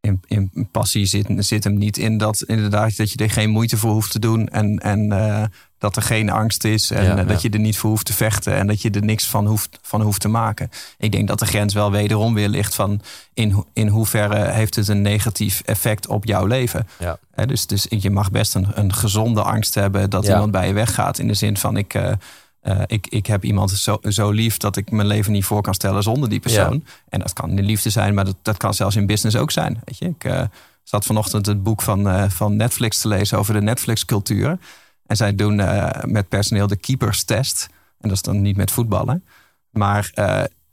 in, 0.00 0.20
in 0.26 0.68
passie 0.70 1.06
zit, 1.06 1.26
zit 1.36 1.64
hem 1.64 1.78
niet 1.78 1.96
in 1.96 2.18
dat 2.18 2.42
inderdaad 2.42 2.96
dat 2.96 3.10
je 3.12 3.18
er 3.18 3.30
geen 3.30 3.50
moeite 3.50 3.76
voor 3.76 3.92
hoeft 3.92 4.10
te 4.10 4.18
doen. 4.18 4.48
En, 4.48 4.78
en 4.78 5.12
eh, 5.12 5.44
dat 5.78 5.96
er 5.96 6.02
geen 6.02 6.30
angst 6.30 6.64
is. 6.64 6.90
En 6.90 7.04
Ja, 7.04 7.16
eh, 7.16 7.28
dat 7.28 7.42
je 7.42 7.50
er 7.50 7.58
niet 7.58 7.78
voor 7.78 7.90
hoeft 7.90 8.06
te 8.06 8.12
vechten. 8.12 8.54
En 8.54 8.66
dat 8.66 8.82
je 8.82 8.90
er 8.90 9.04
niks 9.04 9.26
van 9.26 9.46
hoeft, 9.46 9.78
van 9.82 10.02
hoeft 10.02 10.20
te 10.20 10.28
maken. 10.28 10.70
Ik 10.98 11.12
denk 11.12 11.28
dat 11.28 11.38
de 11.38 11.46
grens 11.46 11.74
wel 11.74 11.90
wederom 11.90 12.34
weer 12.34 12.48
ligt 12.48 12.74
van 12.74 13.00
in, 13.34 13.64
in 13.72 13.88
hoeverre 13.88 14.50
heeft 14.50 14.74
het 14.74 14.88
een 14.88 15.02
negatief 15.02 15.62
effect 15.64 16.06
op 16.06 16.24
jouw 16.24 16.46
leven. 16.46 16.86
Ja. 16.98 17.18
Dus, 17.46 17.66
dus 17.66 17.86
je 17.88 18.10
mag 18.10 18.30
best 18.30 18.54
een, 18.54 18.66
een 18.74 18.94
gezonde 18.94 19.42
angst 19.42 19.74
hebben 19.74 20.10
dat 20.10 20.26
iemand 20.26 20.50
bij 20.50 20.66
je 20.66 20.72
weggaat. 20.72 21.18
In 21.18 21.28
de 21.28 21.34
zin 21.34 21.56
van 21.56 21.76
ik, 21.76 21.94
eh, 21.94 22.12
eh, 22.68 22.82
ik, 22.86 23.06
ik 23.06 23.26
heb 23.26 23.44
iemand 23.44 23.70
zo, 23.70 23.98
zo 24.02 24.30
lief 24.30 24.56
dat 24.56 24.76
ik 24.76 24.90
mijn 24.90 25.06
leven 25.06 25.32
niet 25.32 25.44
voor 25.44 25.62
kan 25.62 25.74
stellen 25.74 26.02
zonder 26.02 26.28
die 26.28 26.40
persoon. 26.40 26.84
En 27.08 27.20
dat 27.20 27.32
kan 27.32 27.50
in 27.50 27.56
de 27.56 27.62
liefde 27.62 27.90
zijn, 27.90 28.14
maar 28.14 28.24
dat, 28.24 28.36
dat 28.42 28.56
kan 28.56 28.74
zelfs 28.74 28.96
in 28.96 29.06
business 29.06 29.36
ook 29.36 29.50
zijn. 29.50 29.80
Weet 29.84 29.98
je? 29.98 30.04
Ik 30.04 30.24
eh, 30.24 30.42
zat 30.82 31.04
vanochtend 31.04 31.46
het 31.46 31.62
boek 31.62 31.82
van, 31.82 32.08
eh, 32.08 32.30
van 32.30 32.56
Netflix 32.56 33.00
te 33.00 33.08
lezen 33.08 33.38
over 33.38 33.54
de 33.54 33.60
Netflix-cultuur. 33.60 34.58
En 35.06 35.16
zij 35.16 35.34
doen 35.34 35.56
met 36.02 36.28
personeel 36.28 36.66
de 36.66 36.76
keepers 36.76 37.24
test. 37.24 37.68
En 38.00 38.08
dat 38.08 38.16
is 38.16 38.22
dan 38.22 38.42
niet 38.42 38.56
met 38.56 38.70
voetballen. 38.70 39.24
Maar 39.70 40.10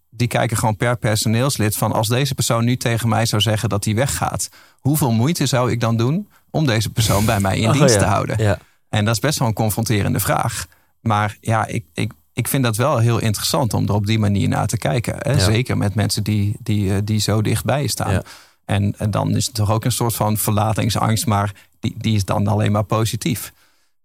die 0.09 0.27
kijken 0.27 0.57
gewoon 0.57 0.75
per 0.75 0.97
personeelslid 0.97 1.77
van 1.77 1.91
als 1.91 2.07
deze 2.07 2.35
persoon 2.35 2.65
nu 2.65 2.77
tegen 2.77 3.09
mij 3.09 3.25
zou 3.25 3.41
zeggen 3.41 3.69
dat 3.69 3.85
hij 3.85 3.95
weggaat. 3.95 4.49
Hoeveel 4.79 5.11
moeite 5.11 5.45
zou 5.45 5.71
ik 5.71 5.79
dan 5.79 5.97
doen 5.97 6.27
om 6.49 6.65
deze 6.65 6.89
persoon 6.89 7.25
bij 7.25 7.39
mij 7.39 7.57
in 7.57 7.67
Oh, 7.67 7.73
dienst 7.73 7.93
ja. 7.93 7.99
te 7.99 8.05
houden? 8.05 8.43
Ja. 8.43 8.59
En 8.89 9.05
dat 9.05 9.13
is 9.13 9.19
best 9.19 9.39
wel 9.39 9.47
een 9.47 9.53
confronterende 9.53 10.19
vraag. 10.19 10.67
Maar 11.07 11.37
ja, 11.41 11.65
ik, 11.65 11.85
ik, 11.93 12.11
ik 12.33 12.47
vind 12.47 12.63
dat 12.63 12.75
wel 12.75 12.97
heel 12.97 13.19
interessant 13.19 13.73
om 13.73 13.87
er 13.87 13.93
op 13.93 14.05
die 14.05 14.19
manier 14.19 14.47
naar 14.47 14.67
te 14.67 14.77
kijken. 14.77 15.15
Hè? 15.19 15.31
Ja. 15.31 15.39
Zeker 15.39 15.77
met 15.77 15.95
mensen 15.95 16.23
die, 16.23 16.55
die, 16.59 16.93
eh, 16.93 16.97
die 17.03 17.19
zo 17.19 17.41
dichtbij 17.41 17.81
je 17.81 17.87
staan. 17.89 18.11
Ja. 18.11 18.23
En, 18.65 18.93
en 18.97 19.11
dan 19.11 19.35
is 19.35 19.45
het 19.45 19.55
toch 19.55 19.71
ook 19.71 19.85
een 19.85 19.91
soort 19.91 20.15
van 20.15 20.37
verlatingsangst, 20.37 21.25
maar 21.25 21.51
die, 21.79 21.95
die 21.97 22.15
is 22.15 22.25
dan 22.25 22.47
alleen 22.47 22.71
maar 22.71 22.83
positief. 22.83 23.53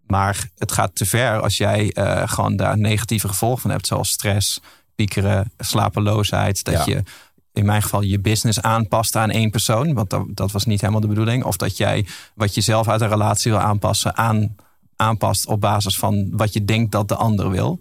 Maar 0.07 0.49
het 0.59 0.73
gaat 0.73 0.95
te 0.95 1.07
ver 1.07 1.41
als 1.41 1.57
jij 1.57 1.93
eh, 1.93 2.29
gewoon 2.29 2.57
daar 2.57 2.79
negatieve 2.79 3.29
gevolgen 3.29 3.61
van 3.61 3.71
hebt, 3.71 3.87
zoals 3.87 4.11
stress, 4.11 4.61
piekeren, 4.95 5.53
slapeloosheid. 5.59 6.65
Dat 6.65 6.75
Ja. 6.75 6.85
je 6.87 7.03
in 7.53 7.65
mijn 7.65 7.83
geval 7.83 8.03
je 8.03 8.19
business 8.19 8.61
aanpast 8.61 9.17
aan 9.17 9.31
één 9.31 9.51
persoon, 9.51 9.95
want 9.95 10.11
dat, 10.11 10.25
dat 10.29 10.53
was 10.53 10.65
niet 10.65 10.81
helemaal 10.81 11.01
de 11.01 11.07
bedoeling. 11.07 11.45
Of 11.45 11.57
dat 11.57 11.77
jij 11.77 12.07
wat 12.35 12.55
je 12.55 12.61
zelf 12.61 12.89
uit 12.89 13.01
een 13.01 13.09
relatie 13.09 13.51
wil 13.51 13.61
aanpassen, 13.61 14.17
aan, 14.17 14.57
aanpast 15.01 15.47
op 15.47 15.61
basis 15.61 15.99
van 15.99 16.29
wat 16.37 16.53
je 16.53 16.65
denkt 16.65 16.93
dat 16.93 17.09
de 17.09 17.15
ander 17.17 17.51
wil. 17.51 17.79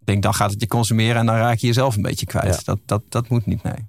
Ik 0.00 0.06
denk, 0.06 0.22
dan 0.22 0.34
gaat 0.34 0.50
het 0.50 0.60
je 0.60 0.66
consumeren 0.66 1.16
en 1.16 1.26
dan 1.26 1.34
raak 1.36 1.58
je 1.58 1.66
jezelf 1.66 1.96
een 1.96 2.02
beetje 2.02 2.26
kwijt. 2.26 2.54
Ja. 2.54 2.60
Dat, 2.64 2.78
dat, 2.86 3.02
dat 3.08 3.28
moet 3.28 3.46
niet, 3.46 3.62
nee. 3.62 3.88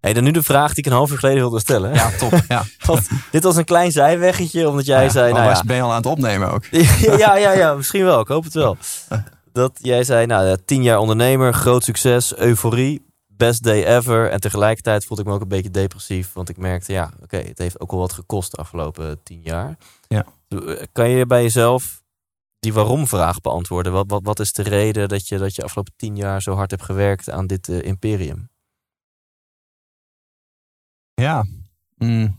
Hey, 0.00 0.12
dan 0.12 0.24
nu 0.24 0.30
de 0.30 0.42
vraag 0.42 0.68
die 0.68 0.78
ik 0.84 0.86
een 0.90 0.96
half 0.96 1.10
uur 1.10 1.18
geleden 1.18 1.40
wilde 1.40 1.60
stellen. 1.60 1.94
Ja, 1.94 2.10
top. 2.18 2.32
Ja. 2.48 2.64
Want 2.86 3.08
dit 3.30 3.42
was 3.42 3.56
een 3.56 3.64
klein 3.64 3.92
zijweggetje, 3.92 4.68
omdat 4.68 4.86
jij 4.86 5.04
Ja, 5.04 5.10
zei... 5.10 5.32
Nou 5.32 5.48
was- 5.48 5.58
ja, 5.58 5.64
Ben 5.64 5.76
je 5.76 5.82
al 5.82 5.90
aan 5.90 5.96
het 5.96 6.06
opnemen 6.06 6.52
ook? 6.52 6.64
ja, 7.18 7.36
ja, 7.36 7.52
ja, 7.52 7.74
misschien 7.74 8.04
wel. 8.04 8.20
Ik 8.20 8.28
hoop 8.28 8.44
het 8.44 8.54
wel. 8.54 8.76
Dat 9.52 9.78
jij 9.82 10.04
zei, 10.04 10.26
nou, 10.26 10.46
ja, 10.46 10.56
tien 10.64 10.82
jaar 10.82 10.98
ondernemer, 10.98 11.54
groot 11.54 11.84
succes, 11.84 12.36
euforie, 12.36 13.06
best 13.26 13.62
day 13.62 13.84
ever. 13.96 14.30
En 14.30 14.40
tegelijkertijd 14.40 15.04
voelde 15.04 15.22
ik 15.22 15.28
me 15.28 15.34
ook 15.34 15.40
een 15.40 15.48
beetje 15.48 15.70
depressief. 15.70 16.32
Want 16.32 16.48
ik 16.48 16.56
merkte, 16.56 16.92
ja, 16.92 17.10
oké, 17.22 17.36
het 17.36 17.58
heeft 17.58 17.80
ook 17.80 17.90
wel 17.90 18.00
wat 18.00 18.12
gekost 18.12 18.50
de 18.50 18.56
afgelopen 18.56 19.20
tien 19.22 19.40
jaar. 19.42 19.76
Ja. 20.08 20.26
Kan 20.92 21.08
je 21.08 21.26
bij 21.26 21.42
jezelf 21.42 22.02
die 22.58 22.72
waarom-vraag 22.72 23.40
beantwoorden? 23.40 23.92
Wat, 23.92 24.04
wat, 24.08 24.22
wat 24.22 24.40
is 24.40 24.52
de 24.52 24.62
reden 24.62 25.08
dat 25.08 25.28
je, 25.28 25.38
dat 25.38 25.54
je 25.54 25.62
afgelopen 25.62 25.92
tien 25.96 26.16
jaar 26.16 26.42
zo 26.42 26.54
hard 26.54 26.70
hebt 26.70 26.82
gewerkt 26.82 27.30
aan 27.30 27.46
dit 27.46 27.68
eh, 27.68 27.82
imperium? 27.82 28.50
Ja. 31.14 31.46
Mm. 31.96 32.38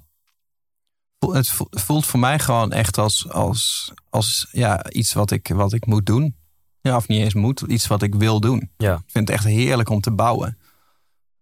Het 1.19 1.49
vo- 1.49 1.67
voelt 1.69 2.05
voor 2.05 2.19
mij 2.19 2.39
gewoon 2.39 2.71
echt 2.71 2.97
als, 2.97 3.29
als, 3.29 3.93
als 4.09 4.47
ja, 4.51 4.89
iets 4.91 5.13
wat 5.13 5.31
ik, 5.31 5.47
wat 5.47 5.73
ik 5.73 5.85
moet 5.85 6.05
doen. 6.05 6.35
Ja, 6.81 6.95
of 6.95 7.07
niet 7.07 7.21
eens 7.21 7.33
moet, 7.33 7.61
iets 7.61 7.87
wat 7.87 8.01
ik 8.01 8.15
wil 8.15 8.39
doen. 8.39 8.71
Ja. 8.77 8.93
Ik 8.95 9.03
vind 9.11 9.27
het 9.27 9.37
echt 9.37 9.45
heerlijk 9.45 9.89
om 9.89 10.01
te 10.01 10.11
bouwen. 10.11 10.57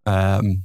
Ehm, 0.04 0.56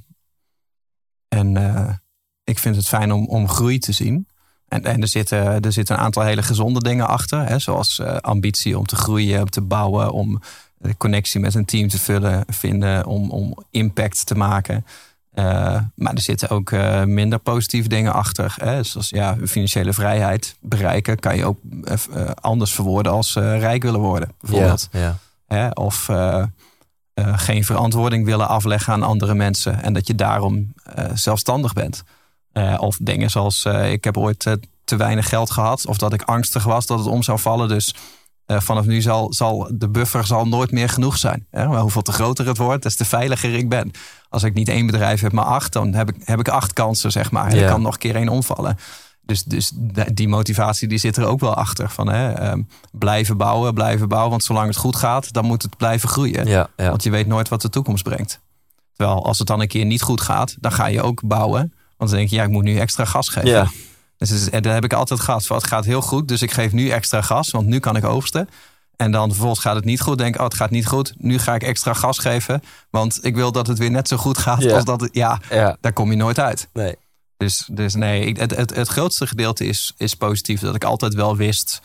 en 1.27 1.57
eh, 1.57 1.95
ik 2.43 2.59
vind 2.59 2.75
het 2.75 2.87
fijn 2.87 3.11
om, 3.11 3.27
om 3.27 3.47
groei 3.47 3.79
te 3.79 3.91
zien. 3.91 4.27
En, 4.73 4.83
en 4.83 5.01
er, 5.01 5.07
zitten, 5.07 5.61
er 5.61 5.71
zitten 5.71 5.95
een 5.95 6.01
aantal 6.01 6.23
hele 6.23 6.43
gezonde 6.43 6.79
dingen 6.79 7.07
achter. 7.07 7.47
Hè, 7.47 7.59
zoals 7.59 7.99
eh, 7.99 8.15
ambitie 8.15 8.77
om 8.77 8.85
te 8.85 8.95
groeien, 8.95 9.41
om 9.41 9.49
te 9.49 9.61
bouwen, 9.61 10.11
om 10.11 10.41
de 10.77 10.97
connectie 10.97 11.39
met 11.39 11.55
een 11.55 11.65
team 11.65 11.87
te 11.87 11.99
vullen, 11.99 12.43
vinden, 12.47 13.05
om, 13.05 13.29
om 13.29 13.57
impact 13.71 14.25
te 14.25 14.35
maken. 14.35 14.85
Eh, 15.33 15.79
maar 15.95 16.13
er 16.13 16.21
zitten 16.21 16.49
ook 16.49 16.71
eh, 16.71 17.03
minder 17.03 17.39
positieve 17.39 17.89
dingen 17.89 18.13
achter. 18.13 18.55
Hè? 18.57 18.83
Zoals 18.83 19.09
ja, 19.09 19.37
financiële 19.45 19.93
vrijheid 19.93 20.55
bereiken 20.59 21.19
kan 21.19 21.35
je 21.35 21.45
ook 21.45 21.59
eh, 21.83 22.29
anders 22.41 22.73
verwoorden 22.73 23.11
als 23.11 23.33
rijk 23.33 23.83
willen 23.83 23.99
worden. 23.99 24.29
Bijvoorbeeld. 24.41 24.89
Ja, 24.91 25.17
Hè? 25.47 25.69
Of 25.69 26.09
geen 27.15 27.63
verantwoording 27.63 28.25
willen 28.25 28.47
afleggen 28.47 28.93
aan 28.93 29.03
andere 29.03 29.33
mensen. 29.33 29.83
En 29.83 29.93
dat 29.93 30.07
je 30.07 30.15
daarom 30.15 30.73
zelfstandig 31.13 31.73
bent. 31.73 32.03
Eh, 32.53 32.75
of 32.77 32.97
dingen 33.01 33.29
zoals 33.29 33.65
eh, 33.65 33.91
ik 33.91 34.03
heb 34.03 34.17
ooit 34.17 34.45
eh, 34.45 34.53
te 34.83 34.95
weinig 34.95 35.29
geld 35.29 35.51
gehad. 35.51 35.87
Of 35.87 35.97
dat 35.97 36.13
ik 36.13 36.21
angstig 36.21 36.63
was 36.63 36.85
dat 36.85 36.99
het 36.99 37.07
om 37.07 37.23
zou 37.23 37.39
vallen. 37.39 37.67
Dus 37.67 37.95
vanaf 38.47 38.85
nu 38.85 39.01
zal, 39.01 39.33
zal 39.33 39.67
de 39.73 39.89
buffer 39.89 40.25
zal 40.25 40.45
nooit 40.47 40.71
meer 40.71 40.89
genoeg 40.89 41.17
zijn. 41.17 41.45
Hè? 41.49 41.67
Maar 41.67 41.79
hoeveel 41.81 42.01
te 42.01 42.11
groter 42.11 42.47
het 42.47 42.57
wordt, 42.57 42.83
des 42.83 42.95
te 42.95 43.05
veiliger 43.05 43.53
ik 43.53 43.69
ben. 43.69 43.91
Als 44.29 44.43
ik 44.43 44.53
niet 44.53 44.69
één 44.69 44.85
bedrijf 44.85 45.21
heb, 45.21 45.31
maar 45.31 45.45
acht, 45.45 45.73
dan 45.73 45.93
heb 45.93 46.09
ik, 46.09 46.15
heb 46.23 46.39
ik 46.39 46.47
acht 46.47 46.73
kansen, 46.73 47.11
zeg 47.11 47.31
maar. 47.31 47.47
En 47.47 47.55
Ja. 47.55 47.61
er 47.61 47.69
kan 47.69 47.81
nog 47.81 47.93
een 47.93 47.99
keer 47.99 48.15
één 48.15 48.29
omvallen. 48.29 48.77
Dus, 49.21 49.43
dus 49.43 49.71
die 50.13 50.27
motivatie 50.27 50.87
die 50.87 50.97
zit 50.97 51.17
er 51.17 51.25
ook 51.25 51.39
wel 51.39 51.53
achter. 51.53 51.89
Van, 51.89 52.09
hè, 52.09 52.31
ehm, 52.31 52.61
blijven 52.91 53.37
bouwen, 53.37 53.73
blijven 53.73 54.07
bouwen. 54.07 54.31
Want 54.31 54.43
zolang 54.43 54.67
het 54.67 54.77
goed 54.77 54.95
gaat, 54.95 55.33
dan 55.33 55.45
moet 55.45 55.61
het 55.61 55.77
blijven 55.77 56.09
groeien. 56.09 56.45
ja, 56.45 56.69
ja. 56.77 56.89
Want 56.89 57.03
je 57.03 57.09
weet 57.09 57.27
nooit 57.27 57.49
wat 57.49 57.61
de 57.61 57.69
toekomst 57.69 58.03
brengt. 58.03 58.39
Terwijl 58.93 59.25
als 59.25 59.37
het 59.37 59.47
dan 59.47 59.61
een 59.61 59.67
keer 59.67 59.85
niet 59.85 60.01
goed 60.01 60.21
gaat, 60.21 60.55
dan 60.59 60.71
ga 60.71 60.85
je 60.85 61.01
ook 61.01 61.21
bouwen. 61.27 61.73
Want 61.97 62.09
dan 62.09 62.19
denk 62.19 62.29
je, 62.29 62.35
ja, 62.35 62.43
ik 62.43 62.49
moet 62.49 62.63
nu 62.63 62.77
extra 62.77 63.05
gas 63.05 63.29
geven. 63.29 63.49
Ja. 63.49 63.67
Dus 64.17 64.49
en 64.49 64.61
daar 64.61 64.73
heb 64.73 64.83
ik 64.83 64.93
altijd 64.93 65.19
gehad. 65.19 65.45
Van, 65.45 65.57
het 65.57 65.67
gaat 65.67 65.85
heel 65.85 66.01
goed, 66.01 66.27
dus 66.27 66.41
ik 66.41 66.51
geef 66.51 66.71
nu 66.71 66.89
extra 66.89 67.21
gas, 67.21 67.51
want 67.51 67.67
nu 67.67 67.79
kan 67.79 67.95
ik 67.95 68.03
oogsten. 68.05 68.49
En 68.95 69.11
dan 69.11 69.29
vervolgens 69.29 69.59
gaat 69.59 69.75
het 69.75 69.85
niet 69.85 70.01
goed. 70.01 70.17
Denk 70.17 70.37
oh, 70.37 70.43
het 70.43 70.53
gaat 70.53 70.69
niet 70.69 70.87
goed. 70.87 71.13
Nu 71.17 71.39
ga 71.39 71.55
ik 71.55 71.63
extra 71.63 71.93
gas 71.93 72.17
geven. 72.17 72.61
Want 72.89 73.19
ik 73.25 73.35
wil 73.35 73.51
dat 73.51 73.67
het 73.67 73.77
weer 73.77 73.91
net 73.91 74.07
zo 74.07 74.17
goed 74.17 74.37
gaat 74.37 74.61
Ja. 74.61 74.73
als 74.75 74.83
dat 74.85 75.01
het... 75.01 75.09
Ja, 75.15 75.39
Ja, 75.49 75.77
daar 75.81 75.93
kom 75.93 76.09
je 76.11 76.17
nooit 76.17 76.39
uit. 76.39 76.67
nee. 76.73 76.95
Dus, 77.37 77.69
dus 77.71 77.93
nee, 77.93 78.25
ik- 78.25 78.37
het, 78.37 78.55
het, 78.55 78.75
het 78.75 78.87
grootste 78.87 79.27
gedeelte 79.27 79.65
is, 79.65 79.93
is 79.97 80.13
positief. 80.15 80.59
Dat 80.59 80.75
ik 80.75 80.83
altijd 80.83 81.13
wel 81.13 81.35
wist 81.37 81.81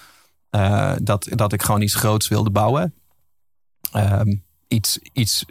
eh, 0.51 0.93
dat, 1.03 1.27
dat 1.31 1.53
ik 1.53 1.63
gewoon 1.63 1.81
iets 1.83 1.95
groots 1.95 2.29
wilde 2.29 2.51
bouwen. 2.51 2.95
Ehm, 3.93 4.35
iets, 4.69 4.99
iets 5.13 5.45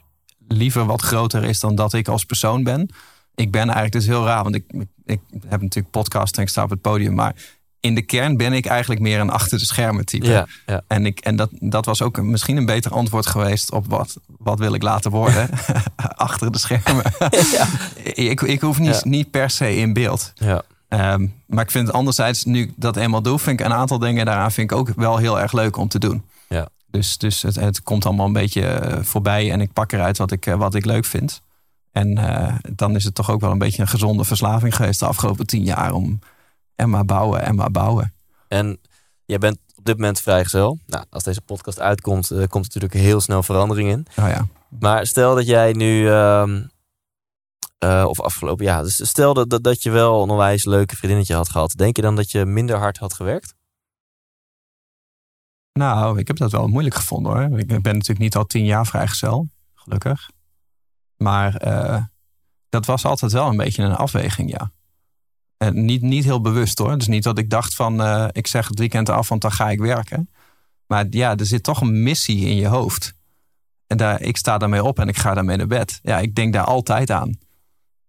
liever 0.47 0.85
wat 0.85 1.01
groter 1.01 1.43
is 1.43 1.59
dan 1.59 1.75
dat 1.75 1.93
ik 1.93 2.07
als 2.07 2.23
persoon 2.25 2.63
ben. 2.63 2.89
Ik 3.38 3.51
ben 3.51 3.61
eigenlijk 3.61 3.91
dus 3.91 4.05
heel 4.05 4.25
raar, 4.25 4.43
want 4.43 4.55
ik, 4.55 4.63
ik, 5.05 5.19
heb 5.47 5.61
natuurlijk 5.61 5.89
podcast 5.91 6.38
en 6.38 6.43
ik 6.43 6.49
sta 6.49 6.63
op 6.63 6.69
het 6.69 6.81
podium. 6.81 7.13
Maar 7.13 7.35
in 7.79 7.95
de 7.95 8.01
kern 8.01 8.38
ben 8.38 8.53
ik 8.53 8.65
eigenlijk 8.65 9.01
meer 9.01 9.19
een 9.19 9.29
achter 9.29 9.57
de 9.57 9.65
schermen 9.65 10.05
type. 10.05 10.27
Ja, 10.27 10.47
ja. 10.65 10.81
En, 10.88 11.05
ik, 11.05 11.19
en 11.19 11.35
dat, 11.35 11.49
dat 11.51 11.85
was 11.85 12.01
ook 12.01 12.17
een, 12.17 12.29
misschien 12.29 12.57
een 12.57 12.65
beter 12.65 12.91
antwoord 12.91 13.25
geweest 13.25 13.71
op 13.71 13.85
wat, 13.88 14.17
wat 14.38 14.59
wil 14.59 14.73
ik 14.73 14.81
laten 14.81 15.11
worden. 15.11 15.49
achter 16.15 16.51
de 16.51 16.57
schermen. 16.57 17.03
ik, 18.03 18.41
ik 18.41 18.61
hoef 18.61 18.79
niet, 18.79 18.95
Ja. 18.95 19.01
niet 19.03 19.31
per 19.31 19.49
se 19.49 19.75
in 19.75 19.93
beeld. 19.93 20.31
ja. 20.35 20.61
Ehm, 20.88 21.27
maar 21.45 21.63
ik 21.63 21.71
vind 21.71 21.91
anderzijds, 21.91 22.43
nu 22.45 22.61
ik 22.61 22.73
dat 22.75 22.95
eenmaal 22.95 23.21
doe, 23.21 23.39
vind 23.39 23.59
ik 23.59 23.65
een 23.65 23.73
aantal 23.73 23.99
dingen 23.99 24.25
daaraan 24.25 24.51
vind 24.51 24.71
ik 24.71 24.77
ook 24.77 24.89
wel 24.95 25.17
heel 25.17 25.39
erg 25.39 25.51
leuk 25.51 25.77
om 25.77 25.88
te 25.88 25.99
doen. 25.99 26.23
Ja. 26.47 26.67
Dus, 26.91 27.17
dus 27.17 27.41
het, 27.41 27.55
het 27.55 27.83
komt 27.83 28.05
allemaal 28.05 28.25
een 28.25 28.33
beetje 28.33 28.67
eh, 28.67 29.03
voorbij 29.03 29.51
en 29.51 29.61
ik 29.61 29.73
pak 29.73 29.91
eruit 29.91 30.17
wat 30.17 30.31
ik, 30.31 30.45
eh, 30.45 30.55
wat 30.55 30.75
ik 30.75 30.85
leuk 30.85 31.05
vind. 31.05 31.41
En 31.97 32.17
eh, 32.17 32.55
dan 32.75 32.95
is 32.95 33.03
het 33.03 33.15
toch 33.15 33.31
ook 33.31 33.41
wel 33.41 33.51
een 33.51 33.57
beetje 33.57 33.81
een 33.81 33.87
gezonde 33.87 34.23
verslaving 34.23 34.75
geweest 34.75 34.99
de 34.99 35.05
afgelopen 35.05 35.47
tien 35.47 35.63
jaar 35.63 35.93
om 35.93 36.19
en 36.75 36.89
maar 36.89 37.05
bouwen 37.05 37.41
en 37.41 37.55
maar 37.55 37.71
bouwen. 37.71 38.13
En 38.47 38.79
jij 39.25 39.37
bent 39.37 39.57
op 39.75 39.85
dit 39.85 39.95
moment 39.97 40.21
vrijgezel. 40.21 40.79
Nou, 40.85 41.05
als 41.09 41.23
deze 41.23 41.41
podcast 41.41 41.79
uitkomt, 41.79 42.31
eh, 42.31 42.37
komt 42.37 42.65
er 42.65 42.81
natuurlijk 42.81 42.93
heel 42.93 43.21
snel 43.21 43.43
verandering 43.43 43.89
in. 43.89 44.05
Nou 44.15 44.29
ja, 44.29 44.47
Maar 44.79 45.07
stel 45.07 45.35
dat 45.35 45.47
jij 45.47 45.71
nu, 45.73 46.09
ehm, 46.09 46.63
eh, 47.77 48.05
of 48.07 48.21
afgelopen 48.21 48.65
jaar, 48.65 48.83
dus 48.83 49.07
stel 49.07 49.33
dat, 49.33 49.49
dat, 49.49 49.63
dat 49.63 49.83
je 49.83 49.89
wel 49.89 50.23
een 50.23 50.29
onwijs 50.29 50.65
leuke 50.65 50.95
vriendinnetje 50.95 51.35
had 51.35 51.49
gehad. 51.49 51.71
Denk 51.71 51.95
je 51.95 52.01
dan 52.01 52.15
dat 52.15 52.31
je 52.31 52.45
minder 52.45 52.77
hard 52.77 52.97
had 52.97 53.13
gewerkt? 53.13 53.53
Nou, 55.73 56.19
ik 56.19 56.27
heb 56.27 56.37
dat 56.37 56.51
wel 56.51 56.67
moeilijk 56.67 56.95
gevonden 56.95 57.31
hoor. 57.31 57.59
Ik 57.59 57.67
ben 57.67 57.93
natuurlijk 57.93 58.19
niet 58.19 58.35
al 58.35 58.45
tien 58.45 58.65
jaar 58.65 58.85
vrijgezel, 58.85 59.47
gelukkig. 59.75 60.29
Maar 61.18 61.55
eh, 61.55 62.03
dat 62.70 62.86
was 62.86 63.05
altijd 63.05 63.32
wel 63.32 63.47
een 63.47 63.57
beetje 63.57 63.84
een 63.84 63.95
afweging, 63.95 64.51
ja. 64.51 64.72
En 65.57 65.86
niet, 65.86 66.01
niet 66.01 66.24
heel 66.24 66.41
bewust 66.41 66.78
hoor. 66.78 66.97
Dus 66.97 67.07
niet 67.07 67.24
dat 67.24 67.38
ik 67.38 67.49
dacht 67.49 67.76
van, 67.76 68.01
eh, 68.01 68.28
ik 68.32 68.47
zeg 68.47 68.68
het 68.68 68.80
weekend 68.80 69.09
af, 69.09 69.30
want 69.30 69.41
dan 69.41 69.51
ga 69.51 69.70
ik 69.70 69.80
werken. 69.80 70.30
Maar 70.88 71.05
ja, 71.09 71.36
er 71.36 71.45
zit 71.45 71.63
toch 71.63 71.82
een 71.82 72.03
missie 72.03 72.45
in 72.45 72.55
je 72.55 72.68
hoofd. 72.68 73.13
En 73.88 73.97
daar, 73.97 74.22
ik 74.22 74.38
sta 74.38 74.57
daarmee 74.57 74.84
op 74.84 74.99
en 74.99 75.07
ik 75.07 75.18
ga 75.18 75.34
daarmee 75.34 75.57
naar 75.57 75.68
bed. 75.68 75.99
Ja, 76.03 76.20
ik 76.20 76.36
denk 76.36 76.53
daar 76.53 76.63
altijd 76.63 77.11
aan. 77.11 77.38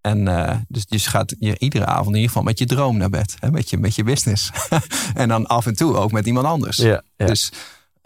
En 0.01 0.29
eh, 0.29 0.57
dus 0.69 0.85
je 0.89 0.99
gaat 0.99 1.35
je 1.39 1.59
iedere 1.59 1.87
avond 1.87 2.09
in 2.09 2.15
ieder 2.15 2.29
geval 2.29 2.43
met 2.43 2.59
je 2.59 2.67
droom 2.67 2.97
naar 2.97 3.11
bed. 3.11 3.37
Hè? 3.39 3.51
Met, 3.51 3.71
je, 3.71 3.79
met 3.79 3.95
je 3.95 4.03
business. 4.05 4.51
en 5.15 5.29
dan 5.29 5.47
af 5.47 5.67
en 5.67 5.75
toe 5.75 5.97
ook 5.97 6.13
met 6.13 6.27
iemand 6.27 6.47
anders. 6.47 6.77
Ja, 6.77 7.03
ja. 7.17 7.27
Dus 7.27 7.53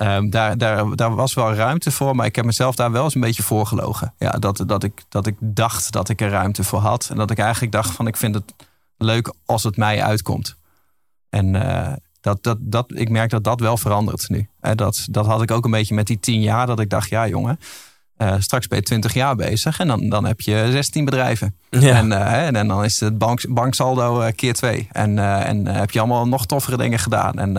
ehm, 0.07 0.31
daar, 0.31 0.59
daar, 0.59 0.97
daar 0.97 1.15
was 1.15 1.35
wel 1.35 1.55
ruimte 1.55 1.91
voor. 1.91 2.17
Maar 2.17 2.27
ik 2.27 2.37
heb 2.37 2.45
mezelf 2.45 2.75
daar 2.75 2.93
wel 2.93 3.05
eens 3.05 3.15
een 3.15 3.21
beetje 3.21 3.43
voor 3.43 3.67
gelogen. 3.67 4.15
Ja, 4.19 4.31
dat, 4.31 4.65
dat, 4.67 4.83
ik, 4.83 5.03
dat 5.09 5.27
ik 5.27 5.37
dacht 5.41 5.93
dat 5.93 6.09
ik 6.09 6.21
er 6.21 6.31
ruimte 6.31 6.65
voor 6.65 6.79
had. 6.79 7.09
En 7.11 7.17
dat 7.17 7.31
ik 7.31 7.39
eigenlijk 7.39 7.73
dacht 7.73 7.91
van 7.91 8.07
ik 8.07 8.17
vind 8.17 8.35
het 8.35 8.55
leuk 8.97 9.35
als 9.47 9.63
het 9.63 9.77
mij 9.77 10.03
uitkomt. 10.03 10.57
En 11.31 11.55
eh, 11.55 11.93
dat, 12.21 12.43
dat, 12.43 12.59
dat, 12.61 12.93
ik 12.95 13.09
merk 13.09 13.31
dat 13.31 13.45
dat 13.45 13.61
wel 13.61 13.77
verandert 13.77 14.29
nu. 14.29 14.49
Dat, 14.61 15.07
dat 15.11 15.27
had 15.27 15.43
ik 15.43 15.51
ook 15.51 15.65
een 15.65 15.71
beetje 15.71 15.95
met 15.95 16.07
die 16.07 16.21
tien 16.21 16.41
jaar. 16.41 16.67
Dat 16.67 16.81
ik 16.81 16.91
dacht, 16.91 17.09
ja 17.09 17.29
jongen, 17.29 17.59
eh, 18.17 18.35
straks 18.39 18.69
ben 18.69 18.79
je 18.79 18.85
twintig 18.85 19.15
jaar 19.15 19.37
bezig. 19.37 19.79
En 19.79 19.89
dan, 19.89 20.09
dan 20.09 20.25
heb 20.25 20.41
je 20.41 20.69
16 20.71 21.05
bedrijven. 21.05 21.57
Ja. 21.71 21.97
En, 21.97 22.13
eh, 22.13 22.47
en 22.47 22.69
dan 22.69 22.85
is 22.85 23.01
het 23.01 23.19
bank, 23.19 23.49
banksaldo 23.49 24.21
eh, 24.21 24.33
keer 24.35 24.55
twee. 24.55 24.89
En, 24.93 25.19
en 25.19 25.67
heb 25.67 25.91
je 25.91 25.99
allemaal 25.99 26.29
nog 26.29 26.47
toffere 26.47 26.77
dingen 26.77 26.99
gedaan. 26.99 27.39
En, 27.39 27.57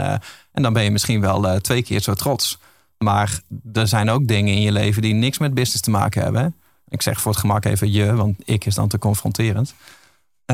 en 0.51 0.61
dan 0.61 0.73
ben 0.73 0.83
je 0.83 0.91
misschien 0.91 1.21
wel 1.21 1.59
twee 1.61 1.83
keer 1.83 1.99
zo 1.99 2.13
trots. 2.13 2.59
Maar 2.97 3.39
er 3.73 3.87
zijn 3.87 4.09
ook 4.09 4.27
dingen 4.27 4.53
in 4.53 4.61
je 4.61 4.71
leven 4.71 5.01
die 5.01 5.13
niks 5.13 5.37
met 5.37 5.53
business 5.53 5.81
te 5.81 5.89
maken 5.89 6.23
hebben. 6.23 6.55
Ik 6.87 7.01
zeg 7.01 7.21
voor 7.21 7.31
het 7.31 7.39
gemak 7.39 7.65
even 7.65 7.91
je, 7.91 8.15
want 8.15 8.35
ik 8.45 8.65
is 8.65 8.75
dan 8.75 8.87
te 8.87 8.97
confronterend. 8.97 9.73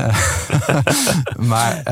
Maar 1.36 1.82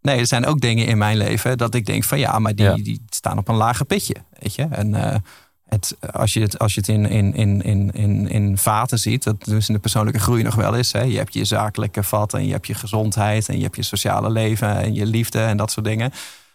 nee, 0.00 0.18
er 0.18 0.26
zijn 0.26 0.46
ook 0.46 0.60
dingen 0.60 0.86
in 0.86 0.98
mijn 0.98 1.16
leven 1.16 1.58
dat 1.58 1.74
ik 1.74 1.86
denk 1.86 2.04
van 2.04 2.18
ja, 2.18 2.38
maar 2.38 2.54
die, 2.54 2.64
Ja. 2.64 2.74
die 2.74 3.04
staan 3.08 3.38
op 3.38 3.48
een 3.48 3.54
lager 3.54 3.86
pitje. 3.86 4.16
Weet 4.38 4.54
je? 4.54 4.66
En 4.70 5.22
het, 5.68 5.96
als 6.12 6.32
je 6.32 6.40
het, 6.40 6.58
als 6.58 6.74
je 6.74 6.80
het 6.80 6.88
in, 6.88 7.06
in, 7.06 7.34
in, 7.34 7.62
in, 7.62 7.90
in, 7.92 8.28
in 8.28 8.58
vaten 8.58 8.98
ziet, 8.98 9.22
dat 9.22 9.44
dus 9.44 9.68
in 9.68 9.74
de 9.74 9.80
persoonlijke 9.80 10.20
groei 10.20 10.42
nog 10.42 10.54
wel 10.54 10.74
is. 10.74 10.92
Hè? 10.92 11.02
Je 11.02 11.16
hebt 11.16 11.34
je 11.34 11.44
zakelijke 11.44 12.02
vat 12.02 12.34
en 12.34 12.46
je 12.46 12.52
hebt 12.52 12.66
je 12.66 12.74
gezondheid 12.74 13.48
en 13.48 13.56
je 13.56 13.62
hebt 13.62 13.76
je 13.76 13.82
sociale 13.82 14.30
leven 14.30 14.76
en 14.76 14.94
je 14.94 15.06
liefde 15.06 15.40
en 15.40 15.56
dat 15.56 15.70
soort 15.70 15.86
dingen. 15.86 16.10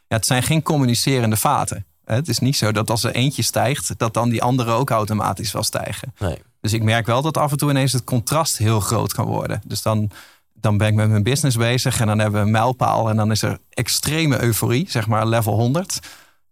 Ja, 0.07 0.15
het 0.15 0.25
zijn 0.25 0.43
geen 0.43 0.61
communicerende 0.61 1.37
vaten. 1.37 1.85
Het 2.05 2.27
is 2.27 2.39
niet 2.39 2.55
zo 2.55 2.71
dat 2.71 2.89
als 2.89 3.03
er 3.03 3.15
eentje 3.15 3.41
stijgt, 3.41 3.97
dat 3.97 4.13
dan 4.13 4.29
die 4.29 4.43
andere 4.43 4.71
ook 4.71 4.89
automatisch 4.89 5.51
wel 5.51 5.63
stijgen. 5.63 6.13
Nee. 6.19 6.37
Dus 6.61 6.73
ik 6.73 6.83
merk 6.83 7.05
wel 7.05 7.21
dat 7.21 7.37
af 7.37 7.51
en 7.51 7.57
toe 7.57 7.69
ineens 7.69 7.91
het 7.91 8.03
contrast 8.03 8.57
heel 8.57 8.79
groot 8.79 9.13
kan 9.13 9.25
worden. 9.25 9.61
Dus 9.65 9.81
dan, 9.81 10.09
dan 10.53 10.77
ben 10.77 10.87
ik 10.87 10.93
met 10.93 11.09
mijn 11.09 11.23
business 11.23 11.57
bezig 11.57 11.99
en 11.99 12.07
dan 12.07 12.19
hebben 12.19 12.39
we 12.39 12.45
een 12.45 12.51
mijlpaal 12.51 13.09
en 13.09 13.15
dan 13.15 13.31
is 13.31 13.41
er 13.41 13.57
extreme 13.69 14.41
euforie, 14.41 14.85
zeg 14.89 15.07
maar 15.07 15.27
level 15.27 15.53
100. 15.53 15.99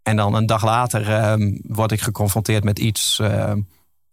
En 0.04 0.16
dan 0.16 0.34
een 0.34 0.46
dag 0.46 0.64
later 0.64 1.10
ehm, 1.14 1.58
word 1.64 1.92
ik 1.92 2.02
geconfronteerd 2.02 2.64
met 2.64 2.80
iets 2.80 3.20
ehm, 3.20 3.60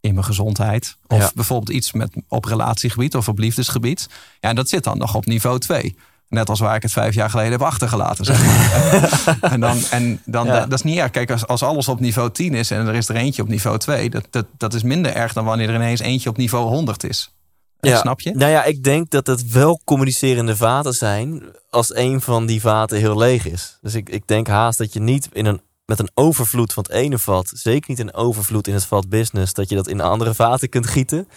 in 0.01 0.15
mijn 0.15 0.25
gezondheid. 0.27 0.97
Of 1.07 1.19
Ja. 1.19 1.31
bijvoorbeeld 1.35 1.77
iets 1.77 1.93
met, 1.93 2.11
op 2.29 2.45
relatiegebied 2.45 3.17
of 3.17 3.29
op 3.29 3.39
liefdesgebied. 3.39 4.09
Ja, 4.41 4.49
en 4.49 4.55
dat 4.57 4.69
zit 4.69 4.85
dan 4.85 4.99
nog 4.99 5.15
op 5.15 5.27
niveau 5.27 5.59
2. 5.59 5.97
Net 6.29 6.49
als 6.49 6.61
waar 6.61 6.77
ik 6.77 6.83
het 6.83 6.93
vijf 6.93 7.15
jaar 7.15 7.31
geleden 7.31 7.53
heb 7.53 7.63
achtergelaten. 7.63 8.25
Zeg 8.25 8.45
maar. 8.47 9.39
en 9.53 9.61
dan, 9.61 9.79
en 9.91 10.21
dan 10.25 10.47
Ja. 10.47 10.61
dat 10.67 10.73
is 10.79 10.83
niet 10.83 10.99
erg. 10.99 11.11
Kijk, 11.11 11.31
als, 11.31 11.47
als 11.47 11.63
alles 11.63 11.89
op 11.89 12.01
niveau 12.01 12.31
10 12.31 12.55
is 12.55 12.71
en 12.71 12.87
er 12.87 12.95
is 12.95 13.09
er 13.09 13.17
eentje 13.17 13.43
op 13.43 13.49
niveau 13.49 13.79
2, 13.79 14.11
dat, 14.11 14.27
dat, 14.31 14.47
dat 14.57 14.75
is 14.75 14.83
minder 14.83 15.15
erg 15.15 15.33
dan 15.33 15.45
wanneer 15.45 15.69
er 15.69 15.75
ineens 15.75 16.01
eentje 16.01 16.29
op 16.31 16.37
niveau 16.37 16.67
100 16.69 17.05
is. 17.05 17.33
Ja. 17.81 17.99
Snap 17.99 18.21
je? 18.21 18.35
Nou 18.35 18.51
ja, 18.51 18.65
ik 18.65 18.85
denk 18.85 19.11
dat 19.11 19.27
het 19.27 19.51
wel 19.51 19.81
communicerende 19.85 20.57
vaten 20.57 20.93
zijn 20.93 21.43
als 21.71 21.95
een 21.95 22.21
van 22.21 22.47
die 22.47 22.61
vaten 22.61 22.99
heel 22.99 23.19
leeg 23.19 23.47
is. 23.47 23.79
Dus 23.81 23.95
ik, 23.95 24.09
ik 24.09 24.23
denk 24.27 24.47
haast 24.47 24.79
dat 24.79 24.93
je 24.93 25.01
niet 25.01 25.29
in 25.33 25.47
een, 25.47 25.61
met 25.89 25.99
een 25.99 26.11
overvloed 26.15 26.73
van 26.73 26.83
het 26.83 26.93
ene 26.93 27.19
vat, 27.19 27.51
zeker 27.55 27.91
niet 27.91 27.99
een 27.99 28.15
overvloed 28.15 28.67
in 28.67 28.75
het 28.75 28.85
vat 28.85 29.09
business, 29.09 29.53
dat 29.53 29.69
je 29.69 29.75
dat 29.75 29.87
in 29.87 30.01
andere 30.01 30.35
vaten 30.35 30.69
kunt 30.69 30.87
gieten. 30.87 31.29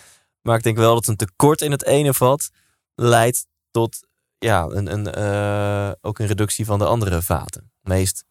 Maar 0.41 0.57
ik 0.57 0.63
denk 0.63 0.77
wel 0.77 0.93
dat 0.93 1.07
een 1.07 1.15
tekort 1.15 1.61
in 1.61 1.71
het 1.71 1.85
ene 1.85 2.13
vat 2.13 2.49
leidt 2.95 3.47
tot 3.71 4.07
ja, 4.37 4.63
een, 4.63 4.91
een, 4.91 5.11
eh, 5.11 5.91
ook 6.01 6.19
een 6.19 6.25
reductie 6.25 6.65
van 6.65 6.79
de 6.79 6.85
andere 6.85 7.21
vaten. 7.21 7.71
Meest, 7.81 8.23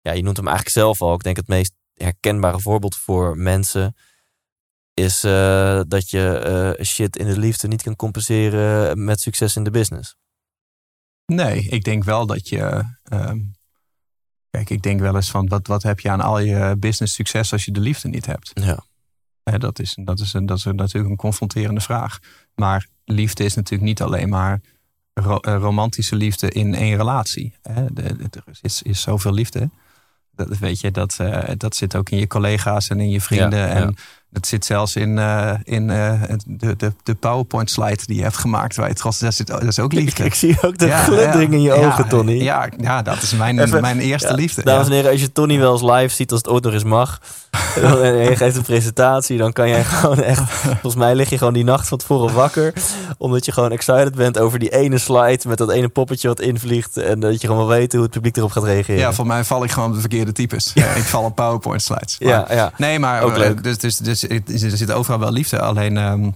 ja, 0.00 0.12
je 0.12 0.22
noemt 0.22 0.36
hem 0.36 0.46
eigenlijk 0.46 0.76
zelf 0.76 1.02
al. 1.02 1.14
Ik 1.14 1.22
denk 1.22 1.36
het 1.36 1.48
meest 1.48 1.72
herkenbare 1.94 2.60
voorbeeld 2.60 2.96
voor 2.96 3.36
mensen 3.36 3.96
is 4.94 5.24
eh, 5.24 5.80
dat 5.88 6.10
je 6.10 6.38
eh, 6.38 6.84
shit 6.84 7.16
in 7.16 7.26
de 7.26 7.38
liefde 7.38 7.68
niet 7.68 7.82
kan 7.82 7.96
compenseren 7.96 9.04
met 9.04 9.20
succes 9.20 9.56
in 9.56 9.64
de 9.64 9.70
business. 9.70 10.16
Nee, 11.26 11.62
ik 11.62 11.84
denk 11.84 12.04
wel 12.04 12.26
dat 12.26 12.48
je. 12.48 12.84
ehm, 13.02 13.38
kijk, 14.50 14.70
ik 14.70 14.82
denk 14.82 15.00
wel 15.00 15.14
eens 15.16 15.30
van 15.30 15.48
wat, 15.48 15.66
wat 15.66 15.82
heb 15.82 16.00
je 16.00 16.10
aan 16.10 16.20
al 16.20 16.38
je 16.38 16.76
business 16.78 17.14
succes 17.14 17.52
als 17.52 17.64
je 17.64 17.72
de 17.72 17.80
liefde 17.80 18.08
niet 18.08 18.26
hebt? 18.26 18.50
Ja. 18.54 18.84
Dat, 19.58 19.78
is, 19.78 19.96
dat, 20.00 20.20
is, 20.20 20.32
een- 20.34 20.46
dat 20.46 20.56
is 20.58 20.64
natuurlijk 20.64 21.10
een 21.10 21.16
confronterende 21.16 21.80
vraag. 21.80 22.18
Maar 22.54 22.86
liefde 23.04 23.44
is 23.44 23.54
natuurlijk 23.54 23.88
niet 23.88 24.02
alleen 24.02 24.28
maar 24.28 24.60
ro- 25.14 25.38
eh, 25.40 25.56
romantische 25.56 26.16
liefde 26.16 26.50
in 26.50 26.74
één 26.74 26.96
relatie. 26.96 27.54
De, 27.62 27.86
de- 27.92 28.28
er 28.30 28.58
is, 28.62 28.82
is 28.82 29.00
zoveel 29.00 29.32
liefde. 29.32 29.70
Dat, 30.34 30.58
weet 30.58 30.80
je, 30.80 30.90
dat, 30.90 31.16
eh, 31.18 31.50
dat 31.56 31.76
zit 31.76 31.96
ook 31.96 32.10
in 32.10 32.18
je 32.18 32.26
collega's 32.26 32.88
en 32.88 33.00
in 33.00 33.10
je 33.10 33.20
vrienden. 33.20 33.58
Ja, 33.58 33.66
en 33.68 33.82
ja. 33.82 33.92
Dat 34.30 34.46
zit 34.46 34.64
zelfs 34.64 34.96
in, 34.96 35.18
eh, 35.18 35.50
in 35.64 35.90
eh, 35.90 36.12
het- 36.20 36.44
de, 36.46 36.76
de, 36.76 36.92
de 37.02 37.14
PowerPoint 37.14 37.70
slide 37.70 37.98
die 38.06 38.16
je 38.16 38.22
hebt 38.22 38.36
gemaakt. 38.36 38.76
Waar 38.76 38.88
je 38.88 38.94
trots, 38.94 39.18
daar 39.18 39.32
zit, 39.32 39.46
dat 39.46 39.62
is 39.62 39.78
ook 39.78 39.92
liefde. 39.92 40.24
Ik 40.24 40.34
zie 40.34 40.56
ook 40.62 40.78
de 40.78 40.86
Ja, 40.86 41.32
in 41.34 41.50
je 41.52 41.58
ja, 41.60 41.74
ogen, 41.74 42.08
Tony. 42.08 42.32
Ja, 42.42 42.68
ja, 42.78 43.02
dat 43.02 43.22
is 43.22 43.32
mijn, 43.32 43.58
Even- 43.58 43.80
mijn 43.80 43.98
eerste 43.98 44.34
liefde. 44.34 44.62
Dames 44.62 44.86
en 44.86 44.92
heren, 44.92 45.10
als 45.10 45.20
je 45.20 45.32
Tony 45.32 45.58
wel 45.58 45.72
eens 45.72 45.82
live 45.82 46.14
ziet 46.14 46.30
als 46.30 46.40
het 46.40 46.48
ooit 46.50 46.64
nog 46.64 46.72
eens 46.72 46.84
mag. 46.84 47.20
en 48.02 48.14
je 48.14 48.36
geeft 48.36 48.56
een 48.56 48.62
presentatie, 48.62 49.38
dan 49.38 49.52
kan 49.52 49.68
jij 49.68 49.84
gewoon 49.84 50.22
echt... 50.22 50.42
Volgens 50.50 50.94
mij 50.94 51.14
lig 51.14 51.30
je 51.30 51.38
gewoon 51.38 51.52
die 51.52 51.64
nacht 51.64 51.88
van 51.88 51.98
tevoren 51.98 52.34
wakker. 52.34 52.72
Omdat 53.18 53.44
je 53.44 53.52
gewoon 53.52 53.70
excited 53.72 54.14
bent 54.14 54.38
over 54.38 54.58
die 54.58 54.70
ene 54.70 54.98
slide 54.98 55.48
met 55.48 55.58
dat 55.58 55.70
ene 55.70 55.88
poppetje 55.88 56.28
wat 56.28 56.40
invliegt. 56.40 56.96
En 56.96 57.20
dat 57.20 57.40
je 57.40 57.46
gewoon 57.46 57.66
wil 57.66 57.76
weten 57.76 57.98
hoe 57.98 58.02
het 58.06 58.14
publiek 58.16 58.36
erop 58.36 58.50
gaat 58.50 58.64
reageren. 58.64 59.00
Ja, 59.00 59.12
voor 59.12 59.26
mij 59.26 59.44
val 59.44 59.64
ik 59.64 59.70
gewoon 59.70 59.88
op 59.88 59.94
de 59.94 60.00
verkeerde 60.00 60.32
types. 60.32 60.72
Ik 60.74 61.02
val 61.04 61.24
op 61.24 61.34
PowerPoint 61.34 61.82
slides. 61.82 62.18
Maar- 62.18 62.28
ja, 62.28 62.46
ja. 62.50 62.72
Nee, 62.76 62.98
maar 62.98 63.22
Ook 63.22 63.32
eh, 63.32 63.38
leuk. 63.38 63.62
Dus, 63.62 63.78
dus, 63.78 63.96
dus, 63.96 64.17
er 64.22 64.76
zit 64.76 64.92
overal 64.92 65.18
wel 65.18 65.32
liefde. 65.32 65.60
Alleen, 65.60 65.96
ehm, 65.96 66.30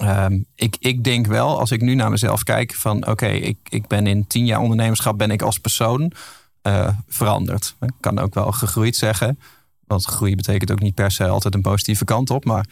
Ehm, 0.00 0.38
ik, 0.54 0.76
ik 0.78 1.04
denk 1.04 1.26
wel, 1.26 1.58
als 1.58 1.70
ik 1.70 1.80
nu 1.80 1.94
naar 1.94 2.10
mezelf 2.10 2.42
kijk, 2.42 2.74
van 2.74 3.06
oké, 3.06 3.26
ik, 3.26 3.58
ik 3.68 3.86
ben 3.86 4.06
in 4.06 4.26
tien 4.26 4.46
jaar 4.46 4.60
ondernemerschap, 4.60 5.18
ben 5.18 5.30
ik 5.30 5.42
als 5.42 5.58
persoon 5.58 6.12
eh, 6.62 6.88
veranderd. 7.08 7.74
Ik 7.80 7.92
kan 8.00 8.18
ook 8.18 8.34
wel 8.34 8.52
gegroeid 8.52 8.96
zeggen. 8.96 9.38
Want 9.86 10.04
groei 10.04 10.36
betekent 10.36 10.70
ook 10.70 10.80
niet 10.80 10.94
per 10.94 11.10
se 11.10 11.26
altijd 11.26 11.54
een 11.54 11.62
positieve 11.62 12.04
kant 12.04 12.30
op. 12.30 12.44
Maar 12.44 12.66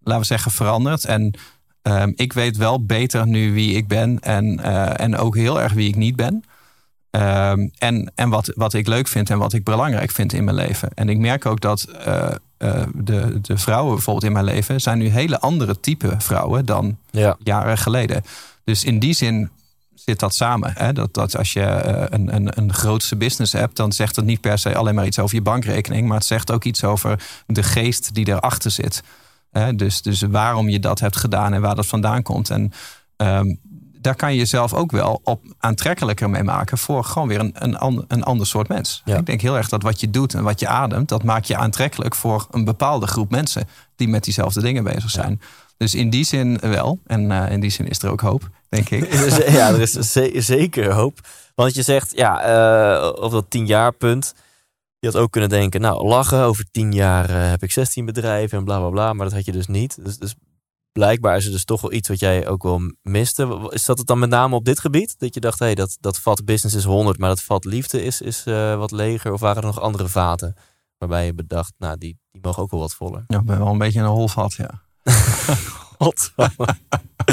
laten 0.00 0.20
we 0.20 0.26
zeggen 0.26 0.50
veranderd. 0.50 1.04
En 1.04 1.34
ehm, 1.82 2.12
ik 2.14 2.32
weet 2.32 2.56
wel 2.56 2.84
beter 2.84 3.26
nu 3.26 3.52
wie 3.52 3.74
ik 3.74 3.88
ben. 3.88 4.20
En, 4.20 4.60
eh, 4.60 5.00
en 5.00 5.16
ook 5.16 5.36
heel 5.36 5.60
erg 5.60 5.72
wie 5.72 5.88
ik 5.88 5.96
niet 5.96 6.16
ben. 6.16 6.44
En 7.78 8.12
en 8.14 8.28
wat, 8.28 8.52
wat 8.54 8.74
ik 8.74 8.86
leuk 8.86 9.08
vind 9.08 9.30
en 9.30 9.38
wat 9.38 9.52
ik 9.52 9.64
belangrijk 9.64 10.10
vind 10.10 10.32
in 10.32 10.44
mijn 10.44 10.56
leven. 10.56 10.88
En 10.94 11.08
ik 11.08 11.18
merk 11.18 11.46
ook 11.46 11.60
dat 11.60 11.88
uh, 12.06 12.30
de, 12.94 13.38
de 13.42 13.58
vrouwen 13.58 13.94
bijvoorbeeld 13.94 14.24
in 14.26 14.32
mijn 14.32 14.44
leven... 14.44 14.80
zijn 14.80 14.98
nu 14.98 15.08
hele 15.08 15.40
andere 15.40 15.80
type 15.80 16.14
vrouwen 16.18 16.66
dan 16.66 16.96
Ja. 17.10 17.36
jaren 17.42 17.78
geleden. 17.78 18.22
Dus 18.64 18.84
in 18.84 18.98
die 18.98 19.12
zin 19.14 19.50
zit 19.94 20.18
dat 20.18 20.34
samen. 20.34 20.72
Hè? 20.74 20.92
Dat, 20.92 21.14
dat 21.14 21.36
als 21.36 21.52
je 21.52 21.62
eh, 21.62 22.04
een, 22.08 22.34
een, 22.34 22.58
een 22.58 22.72
grootste 22.72 23.16
business 23.16 23.52
hebt, 23.52 23.76
dan 23.76 23.92
zegt 23.92 24.16
het 24.16 24.24
niet 24.24 24.40
per 24.40 24.58
se 24.58 24.74
alleen 24.74 24.94
maar 24.94 25.06
iets 25.06 25.18
over 25.18 25.34
je 25.34 25.42
bankrekening, 25.42 26.08
maar 26.08 26.16
het 26.16 26.26
zegt 26.26 26.50
ook 26.50 26.64
iets 26.64 26.84
over 26.84 27.22
de 27.46 27.62
geest 27.62 28.14
die 28.14 28.28
erachter 28.28 28.70
zit. 28.70 29.02
Hè? 29.50 29.74
Dus, 29.74 30.02
dus 30.02 30.20
waarom 30.22 30.68
je 30.68 30.78
dat 30.80 31.00
hebt 31.00 31.16
gedaan 31.16 31.52
en 31.52 31.60
waar 31.60 31.74
dat 31.74 31.86
vandaan 31.86 32.22
komt. 32.22 32.50
En 32.50 32.72
ehm, 33.16 33.54
daar 34.00 34.14
kan 34.14 34.32
je 34.32 34.38
jezelf 34.38 34.74
ook 34.74 34.90
wel 34.90 35.20
op 35.24 35.42
aantrekkelijker 35.58 36.30
mee 36.30 36.42
maken 36.42 36.78
voor 36.78 37.04
gewoon 37.04 37.28
weer 37.28 37.40
een, 37.40 37.52
een, 37.54 37.76
ander, 37.76 38.04
een 38.08 38.22
ander 38.22 38.46
soort 38.46 38.68
mens. 38.68 39.02
Ja. 39.04 39.16
Ik 39.16 39.26
denk 39.26 39.40
heel 39.40 39.56
erg 39.56 39.68
dat 39.68 39.82
wat 39.82 40.00
je 40.00 40.10
doet 40.10 40.34
en 40.34 40.42
wat 40.42 40.60
je 40.60 40.68
ademt, 40.68 41.08
dat 41.08 41.22
maakt 41.22 41.46
je 41.46 41.56
aantrekkelijk 41.56 42.14
voor 42.14 42.46
een 42.50 42.64
bepaalde 42.64 43.06
groep 43.06 43.30
mensen 43.30 43.68
die 43.96 44.08
met 44.08 44.24
diezelfde 44.24 44.60
dingen 44.60 44.84
bezig 44.84 45.10
zijn. 45.10 45.40
Dus 45.76 45.94
in 45.94 46.10
die 46.10 46.24
zin 46.24 46.58
wel. 46.60 46.98
En 47.06 47.30
eh, 47.30 47.52
in 47.52 47.60
die 47.60 47.70
zin 47.70 47.88
is 47.88 48.02
er 48.02 48.10
ook 48.10 48.20
hoop, 48.20 48.48
denk 48.68 48.90
ik. 48.90 49.12
ja, 49.58 49.68
er 49.68 49.80
is 49.80 49.92
ze- 49.92 50.32
zeker 50.36 50.92
hoop. 50.92 51.18
Want 51.54 51.74
je 51.74 51.82
zegt, 51.82 52.12
ja, 52.16 52.40
eh, 52.42 53.22
op 53.22 53.30
dat 53.30 53.46
tien 53.48 53.66
jaar 53.66 53.92
punt. 53.92 54.34
Je 54.98 55.06
had 55.06 55.16
ook 55.16 55.30
kunnen 55.30 55.50
denken, 55.50 55.80
nou, 55.80 56.06
lachen. 56.06 56.42
Over 56.42 56.64
tien 56.70 56.92
jaar 56.92 57.30
eh, 57.30 57.50
heb 57.50 57.62
ik 57.62 57.70
16 57.70 58.04
bedrijven 58.04 58.58
en 58.58 58.64
bla 58.64 58.78
bla 58.78 58.88
bla. 58.88 59.12
Maar 59.12 59.26
dat 59.26 59.34
had 59.34 59.44
je 59.44 59.52
dus 59.52 59.66
niet. 59.66 60.04
Dus, 60.04 60.18
dus 60.18 60.34
blijkbaar 60.92 61.36
is 61.36 61.44
er 61.44 61.50
dus 61.50 61.64
toch 61.64 61.80
wel 61.80 61.92
iets 61.92 62.08
wat 62.08 62.20
jij 62.20 62.48
ook 62.48 62.62
wel 62.62 62.80
miste. 63.02 63.68
Is 63.70 63.84
dat 63.84 63.98
het 63.98 64.06
dan 64.06 64.18
met 64.18 64.30
name 64.30 64.54
op 64.54 64.64
dit 64.64 64.80
gebied? 64.80 65.18
Dat 65.18 65.34
je 65.34 65.40
dacht, 65.40 65.58
hé, 65.58 65.64
hey, 65.64 65.74
dat, 65.74 65.96
dat 66.00 66.18
vat 66.18 66.44
business 66.44 66.76
is 66.76 66.84
100, 66.84 67.18
maar 67.18 67.28
dat 67.28 67.42
vat 67.42 67.64
liefde 67.64 68.02
is, 68.04 68.20
is 68.20 68.44
eh, 68.46 68.76
wat 68.76 68.90
leger. 68.90 69.32
Of 69.32 69.40
waren 69.40 69.62
er 69.62 69.68
nog 69.68 69.80
andere 69.80 70.08
vaten 70.08 70.54
waarbij 70.98 71.24
je 71.26 71.34
bedacht, 71.34 71.72
nou, 71.78 71.98
die, 71.98 72.18
die 72.30 72.40
mogen 72.42 72.62
ook 72.62 72.70
wel 72.70 72.80
wat 72.80 72.94
voller? 72.94 73.24
Ja, 73.26 73.38
ik 73.38 73.44
ben 73.44 73.58
wel 73.58 73.68
een 73.68 73.78
beetje 73.78 74.00
een 74.00 74.06
holvat, 74.06 74.54
ja. 74.54 74.82
Godverdomme. 75.98 76.74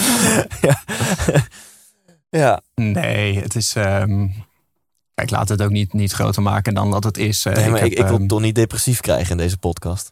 ja. 0.61 0.81
ja. 2.29 2.61
Nee, 2.75 3.39
het 3.39 3.55
is. 3.55 3.75
ehm, 3.75 4.27
Kijk, 5.13 5.29
laat 5.29 5.49
het 5.49 5.61
ook 5.61 5.69
niet, 5.69 5.93
niet 5.93 6.11
groter 6.11 6.41
maken 6.41 6.73
dan 6.73 6.91
dat 6.91 7.03
het 7.03 7.17
is. 7.17 7.43
Nee, 7.43 7.53
maar 7.69 7.83
ik, 7.83 7.97
heb, 7.97 7.99
ik, 7.99 8.07
wil 8.07 8.17
ehm, 8.17 8.27
toch 8.27 8.41
niet 8.41 8.55
depressief 8.55 8.99
krijgen 8.99 9.31
in 9.31 9.37
deze 9.37 9.57
podcast. 9.57 10.11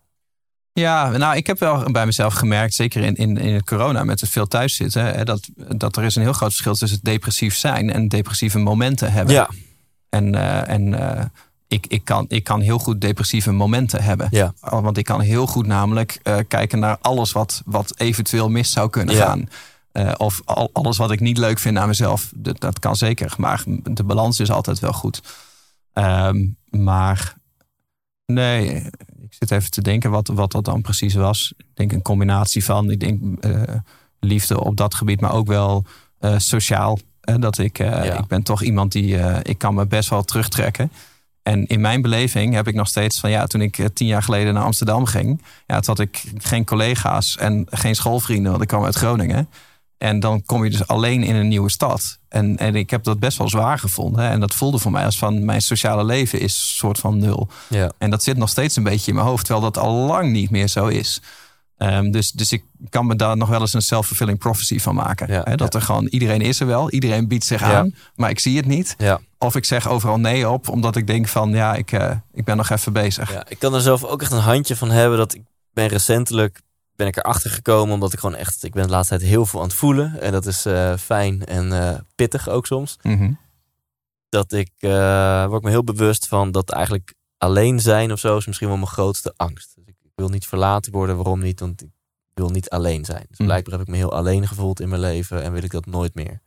Ja, 0.80 1.10
nou, 1.18 1.36
ik 1.36 1.48
heb 1.48 1.60
wel 1.60 1.92
bij 1.92 2.06
mezelf 2.06 2.34
gemerkt, 2.34 2.74
zeker 2.74 3.04
in, 3.04 3.16
in, 3.16 3.38
in 3.38 3.54
het 3.54 3.64
corona 3.66 4.04
met 4.04 4.22
het 4.22 4.30
veel 4.30 4.48
thuiszitten, 4.48 5.06
hè, 5.06 5.24
dat, 5.24 5.50
dat 5.56 5.98
er 5.98 6.04
is 6.04 6.16
een 6.16 6.22
heel 6.22 6.34
groot 6.34 6.50
verschil 6.50 6.76
tussen 6.76 7.00
depressief 7.02 7.56
zijn 7.56 7.92
en 7.92 8.08
depressieve 8.08 8.60
momenten 8.60 9.12
hebben. 9.12 9.34
Ja, 9.34 9.50
En, 10.10 10.36
eh, 10.36 10.70
en 10.76 10.94
eh, 11.18 11.26
ik, 11.68 11.88
ik, 11.88 12.06
kan, 12.06 12.26
ik 12.28 12.44
kan 12.44 12.62
heel 12.62 12.80
goed 12.80 13.02
depressieve 13.02 13.52
momenten 13.52 14.04
hebben. 14.04 14.28
ja, 14.32 14.54
Want 14.60 14.98
ik 14.98 15.06
kan 15.06 15.20
heel 15.22 15.48
goed 15.48 15.68
namelijk 15.68 16.20
eh, 16.24 16.38
kijken 16.48 16.80
naar 16.80 16.98
alles 17.02 17.32
wat, 17.32 17.62
wat 17.66 17.94
eventueel 18.00 18.50
mis 18.50 18.72
zou 18.72 18.90
kunnen 18.90 19.16
Ja. 19.16 19.26
gaan. 19.26 19.50
Of 20.18 20.42
al, 20.46 20.70
alles 20.74 20.98
wat 20.98 21.12
ik 21.12 21.20
niet 21.20 21.38
leuk 21.38 21.60
vind 21.60 21.78
aan 21.78 21.88
mezelf. 21.88 22.32
Dat, 22.36 22.60
dat 22.60 22.80
kan 22.80 22.96
zeker. 22.96 23.34
Maar 23.38 23.64
de 23.84 24.04
balans 24.04 24.40
is 24.40 24.52
altijd 24.52 24.80
wel 24.80 24.94
goed. 24.94 25.22
Ehm, 25.94 26.46
maar 26.70 27.34
nee, 28.26 28.90
ik 29.30 29.34
zit 29.40 29.52
even 29.52 29.72
te 29.72 29.82
denken 29.82 30.12
wat, 30.12 30.28
wat 30.28 30.52
dat 30.52 30.66
dan 30.66 30.82
precies 30.82 31.14
was. 31.14 31.54
Ik 31.58 31.66
denk 31.74 31.92
een 31.92 32.02
combinatie 32.02 32.66
van, 32.66 32.92
ik 32.92 33.00
denk 33.00 33.44
eh, 33.44 33.62
liefde 34.20 34.64
op 34.64 34.78
dat 34.78 34.94
gebied, 34.94 35.22
maar 35.22 35.34
ook 35.34 35.48
wel 35.48 35.86
eh, 36.20 36.38
sociaal. 36.38 37.00
Dat 37.22 37.58
ik, 37.58 37.80
eh, 37.80 38.06
Ja. 38.06 38.18
ik 38.18 38.28
ben 38.28 38.44
toch 38.44 38.62
iemand 38.62 38.92
die, 38.92 39.18
ik 39.42 39.58
kan 39.58 39.74
me 39.74 39.86
best 39.88 40.10
wel 40.10 40.24
terugtrekken. 40.24 40.92
En 41.44 41.66
in 41.68 41.82
mijn 41.82 42.02
beleving 42.02 42.54
heb 42.54 42.68
ik 42.68 42.76
nog 42.76 42.88
steeds 42.88 43.20
van 43.20 43.30
ja, 43.30 43.46
toen 43.46 43.62
ik 43.62 43.90
tien 43.94 44.08
jaar 44.08 44.24
geleden 44.24 44.54
naar 44.54 44.64
Amsterdam 44.64 45.06
ging, 45.06 45.42
ja, 45.68 45.80
toen 45.80 45.96
had 45.96 46.00
ik 46.00 46.24
geen 46.38 46.66
collega's 46.66 47.38
en 47.38 47.68
geen 47.70 47.96
schoolvrienden, 47.96 48.52
want 48.52 48.64
ik 48.64 48.68
kwam 48.68 48.84
uit 48.86 48.96
Groningen. 48.96 49.50
En 49.98 50.20
dan 50.20 50.44
kom 50.46 50.64
je 50.64 50.70
dus 50.70 50.88
alleen 50.88 51.24
in 51.24 51.36
een 51.36 51.48
nieuwe 51.48 51.70
stad. 51.72 52.20
En, 52.30 52.58
en 52.58 52.76
ik 52.76 52.90
heb 52.90 53.04
dat 53.04 53.20
best 53.20 53.38
wel 53.38 53.50
zwaar 53.50 53.80
gevonden. 53.80 54.24
Hè. 54.24 54.30
En 54.30 54.40
dat 54.40 54.54
voelde 54.54 54.80
voor 54.80 54.92
mij 54.92 55.06
als 55.06 55.18
van 55.18 55.46
mijn 55.46 55.62
sociale 55.62 56.04
leven 56.04 56.40
is 56.40 56.78
soort 56.78 56.98
van 57.00 57.18
nul. 57.18 57.48
ja. 57.70 57.92
En 57.98 58.10
dat 58.10 58.24
zit 58.24 58.38
nog 58.38 58.50
steeds 58.50 58.76
een 58.76 58.84
beetje 58.84 59.08
in 59.12 59.16
mijn 59.16 59.28
hoofd, 59.28 59.46
terwijl 59.46 59.72
dat 59.72 59.84
al 59.84 59.94
lang 59.94 60.32
niet 60.32 60.50
meer 60.50 60.68
zo 60.68 60.88
is. 60.88 61.22
Ehm, 61.78 62.12
dus, 62.12 62.32
dus 62.32 62.52
ik 62.52 62.64
kan 62.90 63.06
me 63.06 63.16
daar 63.16 63.38
nog 63.38 63.50
wel 63.50 63.60
eens 63.62 63.74
een 63.74 63.82
self-fulfilling 63.82 64.38
prophecy 64.38 64.80
van 64.80 64.96
maken. 64.96 65.28
Ja, 65.32 65.42
Hè, 65.44 65.56
dat 65.56 65.74
ja. 65.74 65.80
er 65.80 65.86
gewoon 65.86 66.06
iedereen 66.06 66.42
is 66.42 66.60
er 66.60 66.68
wel, 66.68 66.90
iedereen 66.92 67.28
biedt 67.28 67.44
zich 67.46 67.62
aan, 67.64 67.96
maar 68.16 68.30
ik 68.30 68.40
zie 68.40 68.58
het 68.58 68.66
niet. 68.66 68.96
Of 69.38 69.56
ik 69.56 69.66
zeg 69.66 69.88
overal 69.88 70.20
nee 70.20 70.50
op, 70.50 70.70
omdat 70.70 70.96
ik 70.96 71.08
denk 71.08 71.28
van 71.28 71.50
ja, 71.50 71.76
ik, 71.76 71.92
eh, 71.92 72.12
ik 72.34 72.44
ben 72.44 72.58
nog 72.58 72.70
even 72.70 72.94
bezig. 72.94 73.32
Ja, 73.34 73.46
ik 73.48 73.60
kan 73.60 73.74
er 73.74 73.82
zelf 73.82 74.04
ook 74.04 74.22
echt 74.22 74.32
een 74.32 74.40
handje 74.40 74.76
van 74.76 74.90
hebben 74.90 75.18
dat 75.18 75.34
ik 75.34 75.42
ben 75.74 75.88
recentelijk 75.88 76.62
ben 76.96 77.08
ik 77.08 77.18
erachter 77.18 77.50
gekomen 77.52 77.94
omdat 77.94 78.14
ik 78.14 78.20
gewoon 78.20 78.36
echt 78.36 78.64
ik 78.64 78.74
ben 78.74 78.84
de 78.84 78.90
laatste 78.90 79.18
tijd 79.18 79.30
heel 79.30 79.46
veel 79.46 79.60
aan 79.62 79.68
het 79.68 79.76
voelen 79.76 80.22
en 80.22 80.32
dat 80.32 80.46
is 80.46 80.66
eh, 80.66 80.98
fijn 80.98 81.46
en 81.46 81.72
eh, 81.72 82.00
pittig 82.16 82.48
ook 82.50 82.66
soms 82.66 82.98
Mhm. 83.02 83.32
dat 84.30 84.52
ik 84.52 84.72
eh, 84.78 85.46
word 85.48 85.64
me 85.64 85.70
heel 85.70 85.84
bewust 85.84 86.28
van 86.28 86.52
dat 86.52 86.72
eigenlijk 86.72 87.14
alleen 87.38 87.80
zijn 87.80 88.12
of 88.12 88.20
zo 88.20 88.38
is 88.38 88.46
misschien 88.46 88.68
wel 88.68 88.78
mijn 88.78 88.90
grootste 88.90 89.34
angst. 89.36 89.76
Dus 89.76 89.84
ik, 89.86 89.96
ik 90.02 90.12
wil 90.16 90.30
niet 90.30 90.48
verlaten 90.48 90.92
worden, 90.92 91.16
waarom 91.16 91.40
niet? 91.40 91.60
Want 91.60 91.82
ik 91.82 91.90
wil 92.34 92.50
niet 92.50 92.70
alleen 92.70 93.06
zijn. 93.06 93.26
Dus 93.30 93.38
Mhm. 93.38 93.48
blijkbaar 93.48 93.74
heb 93.78 93.82
ik 93.88 93.88
me 93.94 93.98
heel 93.98 94.14
alleen 94.14 94.48
gevoeld 94.48 94.80
in 94.80 94.90
mijn 94.90 95.02
leven 95.02 95.44
en 95.44 95.52
wil 95.52 95.64
ik 95.64 95.72
dat 95.72 95.86
nooit 95.86 96.16
meer. 96.16 96.42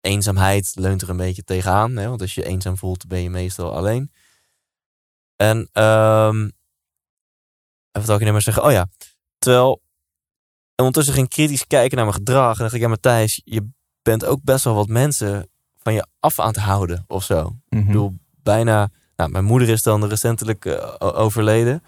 Eenzaamheid 0.00 0.72
leunt 0.74 1.02
er 1.02 1.08
een 1.10 1.16
beetje 1.16 1.44
tegenaan, 1.44 1.96
hè? 1.96 2.08
want 2.08 2.20
als 2.20 2.34
je 2.34 2.44
eenzaam 2.44 2.76
voelt, 2.76 3.06
ben 3.06 3.20
je 3.22 3.30
meestal 3.30 3.74
alleen. 3.76 4.12
En 5.36 5.68
ehm 5.72 6.48
even 7.92 8.14
ik 8.14 8.20
nu 8.20 8.32
maar 8.32 8.42
zeggen, 8.42 8.64
oh 8.64 8.70
ja, 8.72 8.88
terwijl 9.42 9.82
ondertussen 10.76 11.14
ging 11.14 11.28
kritisch 11.28 11.66
kijken 11.66 11.96
naar 11.96 12.06
mijn 12.06 12.16
gedrag 12.18 12.56
en 12.56 12.62
dacht 12.62 12.74
ik, 12.74 12.80
ja 12.80 12.88
Matthijs, 12.88 13.40
je 13.44 13.68
bent 14.02 14.24
ook 14.24 14.38
best 14.42 14.64
wel 14.64 14.74
wat 14.74 14.88
mensen 14.88 15.48
van 15.82 15.94
je 15.94 16.06
af 16.20 16.38
aan 16.40 16.46
het 16.48 16.56
houden 16.56 17.04
of 17.06 17.24
zo. 17.24 17.56
Mhm. 17.68 17.80
Ik 17.80 17.86
bedoel, 17.86 18.12
bijna. 18.42 18.88
Nou, 19.16 19.30
mijn 19.30 19.44
moeder 19.44 19.68
is 19.68 19.82
dan 19.82 20.04
recentelijk 20.06 20.64
eh, 20.64 20.94
overleden. 20.98 21.82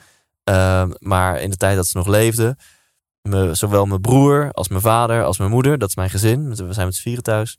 Ehm, 0.45 0.91
maar 0.99 1.41
in 1.41 1.51
de 1.51 1.57
tijd 1.57 1.77
dat 1.77 1.87
ze 1.87 1.97
nog 1.97 2.07
leefde. 2.07 2.57
Me, 3.23 3.55
zowel 3.55 3.87
mijn 3.87 4.01
broer 4.01 4.51
als 4.53 4.69
mijn 4.69 4.81
vader 4.81 5.25
als 5.25 5.39
mijn 5.39 5.51
moeder. 5.51 5.79
Dat 5.79 5.89
is 5.89 5.97
mijn 5.97 6.11
gezin. 6.11 6.49
We 6.49 6.73
zijn 6.73 6.87
met 6.87 6.95
z'n 6.95 7.03
vieren 7.03 7.23
thuis. 7.23 7.59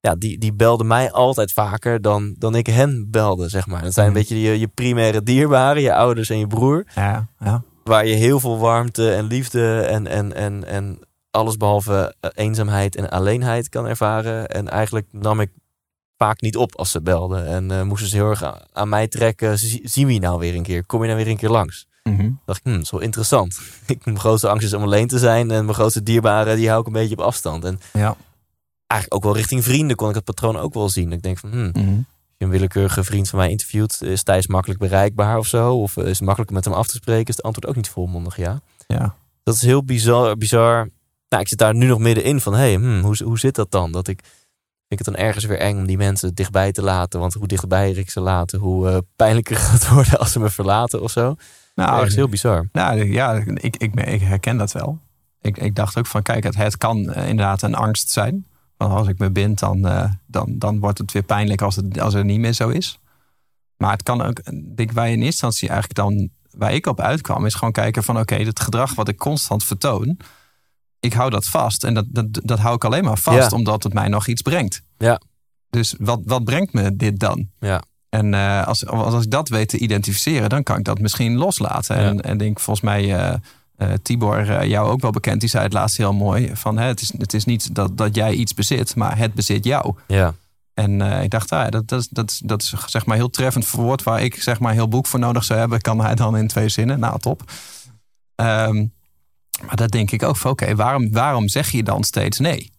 Ja, 0.00 0.14
die, 0.16 0.38
die 0.38 0.52
belden 0.52 0.86
mij 0.86 1.12
altijd 1.12 1.52
vaker 1.52 2.00
dan, 2.00 2.34
dan 2.38 2.54
ik 2.54 2.66
hen 2.66 3.10
belde, 3.10 3.48
zeg 3.48 3.66
maar. 3.66 3.82
Dat 3.82 3.92
zijn 3.92 4.06
een 4.06 4.12
Mhm. 4.12 4.20
beetje 4.20 4.40
je, 4.40 4.58
je 4.58 4.68
primaire 4.68 5.22
dierbaren. 5.22 5.82
Je 5.82 5.94
ouders 5.94 6.30
en 6.30 6.38
je 6.38 6.46
broer. 6.46 6.84
Ja, 6.94 7.26
ja. 7.38 7.62
Waar 7.84 8.06
je 8.06 8.14
heel 8.14 8.40
veel 8.40 8.58
warmte 8.58 9.12
en 9.14 9.24
liefde 9.26 9.80
en, 9.80 10.06
en, 10.06 10.34
en, 10.34 10.64
en 10.64 10.98
alles 11.30 11.56
behalve 11.56 12.14
eh, 12.20 12.30
eenzaamheid 12.34 12.96
en 12.96 13.10
alleenheid 13.10 13.68
kan 13.68 13.86
ervaren. 13.86 14.48
En 14.48 14.68
eigenlijk 14.68 15.06
nam 15.10 15.40
ik 15.40 15.50
vaak 16.16 16.40
niet 16.40 16.56
op 16.56 16.76
als 16.76 16.90
ze 16.90 17.00
belden. 17.02 17.46
En 17.46 17.70
eh, 17.70 17.82
moesten 17.82 18.08
ze 18.08 18.16
heel 18.16 18.30
erg 18.30 18.42
aan, 18.44 18.58
aan 18.72 18.88
mij 18.88 19.08
trekken. 19.08 19.58
Zie- 19.58 19.80
Zien 19.84 20.06
we 20.06 20.12
je 20.12 20.20
nou 20.20 20.38
weer 20.38 20.54
een 20.54 20.62
keer? 20.62 20.86
Kom 20.86 21.00
je 21.02 21.06
nou 21.08 21.18
weer 21.22 21.28
een 21.30 21.36
keer 21.38 21.48
langs? 21.50 21.88
Mhm. 22.02 22.30
dacht 22.46 22.58
ik, 22.58 22.64
hm, 22.64 22.72
dat 22.72 22.82
is 22.82 22.90
wel 22.90 23.00
interessant. 23.00 23.60
Ik, 23.86 24.04
mijn 24.04 24.18
grootste 24.18 24.48
angst 24.48 24.66
is 24.66 24.72
om 24.72 24.82
alleen 24.82 25.08
te 25.08 25.18
zijn. 25.18 25.50
En 25.50 25.64
mijn 25.64 25.74
grootste 25.76 26.02
dierbaren, 26.02 26.56
die 26.56 26.68
hou 26.68 26.80
ik 26.80 26.86
een 26.86 26.92
beetje 26.92 27.16
op 27.16 27.24
afstand. 27.24 27.64
En 27.64 27.80
ja. 27.92 28.16
eigenlijk 28.86 29.14
ook 29.14 29.22
wel 29.32 29.36
richting 29.40 29.64
vrienden 29.64 29.96
kon 29.96 30.08
ik 30.08 30.14
het 30.14 30.24
patroon 30.24 30.56
ook 30.56 30.74
wel 30.74 30.88
zien. 30.88 31.12
Ik 31.12 31.22
denk 31.22 31.38
van, 31.38 31.50
hm, 31.50 31.70
Mhm. 31.72 31.98
Je 32.40 32.46
een 32.46 32.52
willekeurige 32.52 33.04
vriend 33.04 33.28
van 33.28 33.38
mij 33.38 33.50
interviewt, 33.50 34.02
is 34.02 34.22
Thijs 34.22 34.46
makkelijk 34.46 34.80
bereikbaar 34.80 35.38
of 35.38 35.46
zo? 35.46 35.76
Of 35.76 35.96
is 35.96 36.18
het 36.18 36.20
makkelijk 36.20 36.50
met 36.52 36.64
hem 36.64 36.74
af 36.74 36.86
te 36.86 36.94
spreken? 36.94 37.26
Is 37.26 37.36
het 37.36 37.44
antwoord 37.44 37.66
ook 37.66 37.76
niet 37.76 37.88
volmondig 37.88 38.36
ja? 38.36 38.60
ja. 38.86 39.14
Dat 39.42 39.54
is 39.54 39.62
heel 39.62 39.84
bizar. 39.84 40.36
bizar. 40.36 40.88
Nou, 41.28 41.42
ik 41.42 41.48
zit 41.48 41.58
daar 41.58 41.74
nu 41.74 41.86
nog 41.86 41.98
middenin 41.98 42.40
van, 42.40 42.52
hé, 42.52 42.58
hey, 42.58 42.74
hm, 42.74 43.00
hoe, 43.00 43.24
hoe 43.24 43.38
zit 43.38 43.54
dat 43.54 43.70
dan? 43.70 43.92
Dat 43.92 44.08
ik, 44.08 44.20
vind 44.22 44.88
ik 44.88 44.98
het 44.98 45.06
dan 45.06 45.16
ergens 45.16 45.44
weer 45.44 45.58
eng 45.58 45.76
om 45.76 45.86
die 45.86 45.96
mensen 45.96 46.34
dichtbij 46.34 46.72
te 46.72 46.82
laten. 46.82 47.20
Want 47.20 47.34
hoe 47.34 47.46
dichtbij 47.46 47.90
ik 47.90 48.10
ze 48.10 48.20
laten, 48.20 48.58
hoe 48.58 48.88
eh, 48.88 48.98
pijnlijker 49.16 49.56
gaat 49.56 49.72
het 49.80 49.88
worden 49.88 50.18
als 50.18 50.32
ze 50.32 50.40
me 50.40 50.50
verlaten 50.50 51.02
of 51.02 51.10
zo. 51.10 51.34
Nou, 51.74 51.96
ergens 51.96 52.14
heel 52.14 52.28
bizar. 52.28 52.68
Nou 52.72 53.12
ja, 53.12 53.32
ik, 53.32 53.76
ik, 53.76 53.94
ik 53.94 54.20
herken 54.20 54.56
dat 54.56 54.72
wel. 54.72 54.98
Ik, 55.40 55.58
ik 55.58 55.74
dacht 55.74 55.98
ook 55.98 56.06
van, 56.06 56.22
kijk, 56.22 56.44
het, 56.44 56.56
het 56.56 56.76
kan 56.76 57.10
eh, 57.10 57.28
inderdaad 57.28 57.62
een 57.62 57.74
angst 57.74 58.10
zijn. 58.10 58.46
Want 58.80 58.92
als 58.92 59.08
ik 59.08 59.18
me 59.18 59.30
bind, 59.30 59.58
dan, 59.58 59.86
eh, 59.86 60.10
dan, 60.26 60.58
dan 60.58 60.78
wordt 60.78 60.98
het 60.98 61.12
weer 61.12 61.22
pijnlijk 61.22 61.62
als 61.62 61.76
het, 61.76 62.00
als 62.00 62.14
het 62.14 62.24
niet 62.24 62.38
meer 62.38 62.52
zo 62.52 62.68
is. 62.68 62.98
Maar 63.76 63.92
het 63.92 64.02
kan 64.02 64.22
ook, 64.22 64.44
denk 64.74 64.90
in 64.90 64.96
eerste 64.96 65.24
instantie 65.24 65.68
eigenlijk 65.68 65.98
dan, 65.98 66.28
waar 66.50 66.74
ik 66.74 66.86
op 66.86 67.00
uitkwam, 67.00 67.46
is 67.46 67.54
gewoon 67.54 67.72
kijken 67.72 68.02
van, 68.02 68.18
oké, 68.18 68.34
het 68.34 68.60
gedrag 68.60 68.94
wat 68.94 69.08
ik 69.08 69.16
constant 69.16 69.64
vertoon, 69.64 70.16
ik 71.00 71.12
hou 71.12 71.30
dat 71.30 71.46
vast. 71.46 71.84
En 71.84 71.94
dat, 71.94 72.04
dat, 72.08 72.26
dat 72.44 72.58
hou 72.58 72.74
ik 72.74 72.84
alleen 72.84 73.04
maar 73.04 73.18
vast 73.18 73.50
Ja. 73.50 73.56
omdat 73.56 73.82
het 73.82 73.92
mij 73.92 74.08
nog 74.08 74.26
iets 74.26 74.42
brengt. 74.42 74.82
Ja. 74.98 75.20
Dus 75.70 75.94
wat, 75.98 76.20
wat 76.24 76.44
brengt 76.44 76.72
me 76.72 76.96
dit 76.96 77.18
dan? 77.18 77.48
Ja. 77.58 77.82
En 78.08 78.34
eh, 78.34 78.66
als, 78.66 78.86
als 78.86 79.24
ik 79.24 79.30
dat 79.30 79.48
weet 79.48 79.68
te 79.68 79.78
identificeren, 79.78 80.48
dan 80.48 80.62
kan 80.62 80.78
ik 80.78 80.84
dat 80.84 80.98
misschien 81.00 81.36
loslaten. 81.36 81.96
Ja. 81.96 82.02
En, 82.08 82.20
en 82.20 82.38
denk 82.38 82.60
volgens 82.60 82.86
mij, 82.86 83.16
eh, 83.16 83.34
eh, 83.80 83.92
Tibor, 84.02 84.50
eh, 84.50 84.68
jou 84.68 84.88
ook 84.90 85.00
wel 85.00 85.10
bekend, 85.10 85.40
die 85.40 85.48
zei 85.48 85.64
het 85.64 85.72
laatst 85.72 85.96
heel 85.96 86.12
mooi. 86.12 86.50
Van, 86.54 86.78
hè, 86.78 86.86
het, 86.86 87.00
is, 87.00 87.12
het 87.18 87.34
is 87.34 87.44
niet 87.44 87.74
dat, 87.74 87.96
dat 87.96 88.14
jij 88.14 88.32
iets 88.32 88.54
bezit, 88.54 88.96
maar 88.96 89.18
het 89.18 89.34
bezit 89.34 89.64
jou. 89.64 89.94
Ja. 90.06 90.34
En 90.74 91.00
eh, 91.00 91.22
ik 91.22 91.30
dacht, 91.30 91.52
ah, 91.52 91.68
dat, 91.68 91.88
dat, 91.88 92.00
is- 92.00 92.08
dat, 92.08 92.40
dat 92.44 92.62
is 92.62 92.74
zeg 92.86 93.06
maar 93.06 93.16
heel 93.16 93.30
treffend 93.30 93.66
verwoord. 93.66 94.02
Waar 94.02 94.22
ik 94.22 94.42
zeg 94.42 94.60
maar 94.60 94.72
heel 94.72 94.88
boek 94.88 95.06
voor 95.06 95.18
nodig 95.18 95.44
zou 95.44 95.58
hebben, 95.58 95.80
kan 95.80 96.00
hij 96.00 96.14
dan 96.14 96.36
in 96.36 96.48
twee 96.48 96.68
zinnen. 96.68 96.98
Nou, 97.00 97.18
top. 97.20 97.42
Ehm, 98.34 98.76
maar 99.66 99.76
dat 99.76 99.90
denk 99.90 100.10
ik 100.10 100.22
ook 100.22 100.36
van, 100.36 100.50
oké, 100.50 100.74
waarom, 100.74 101.12
waarom 101.12 101.48
zeg 101.48 101.70
je 101.70 101.82
dan 101.82 102.04
steeds 102.04 102.38
nee? 102.38 102.72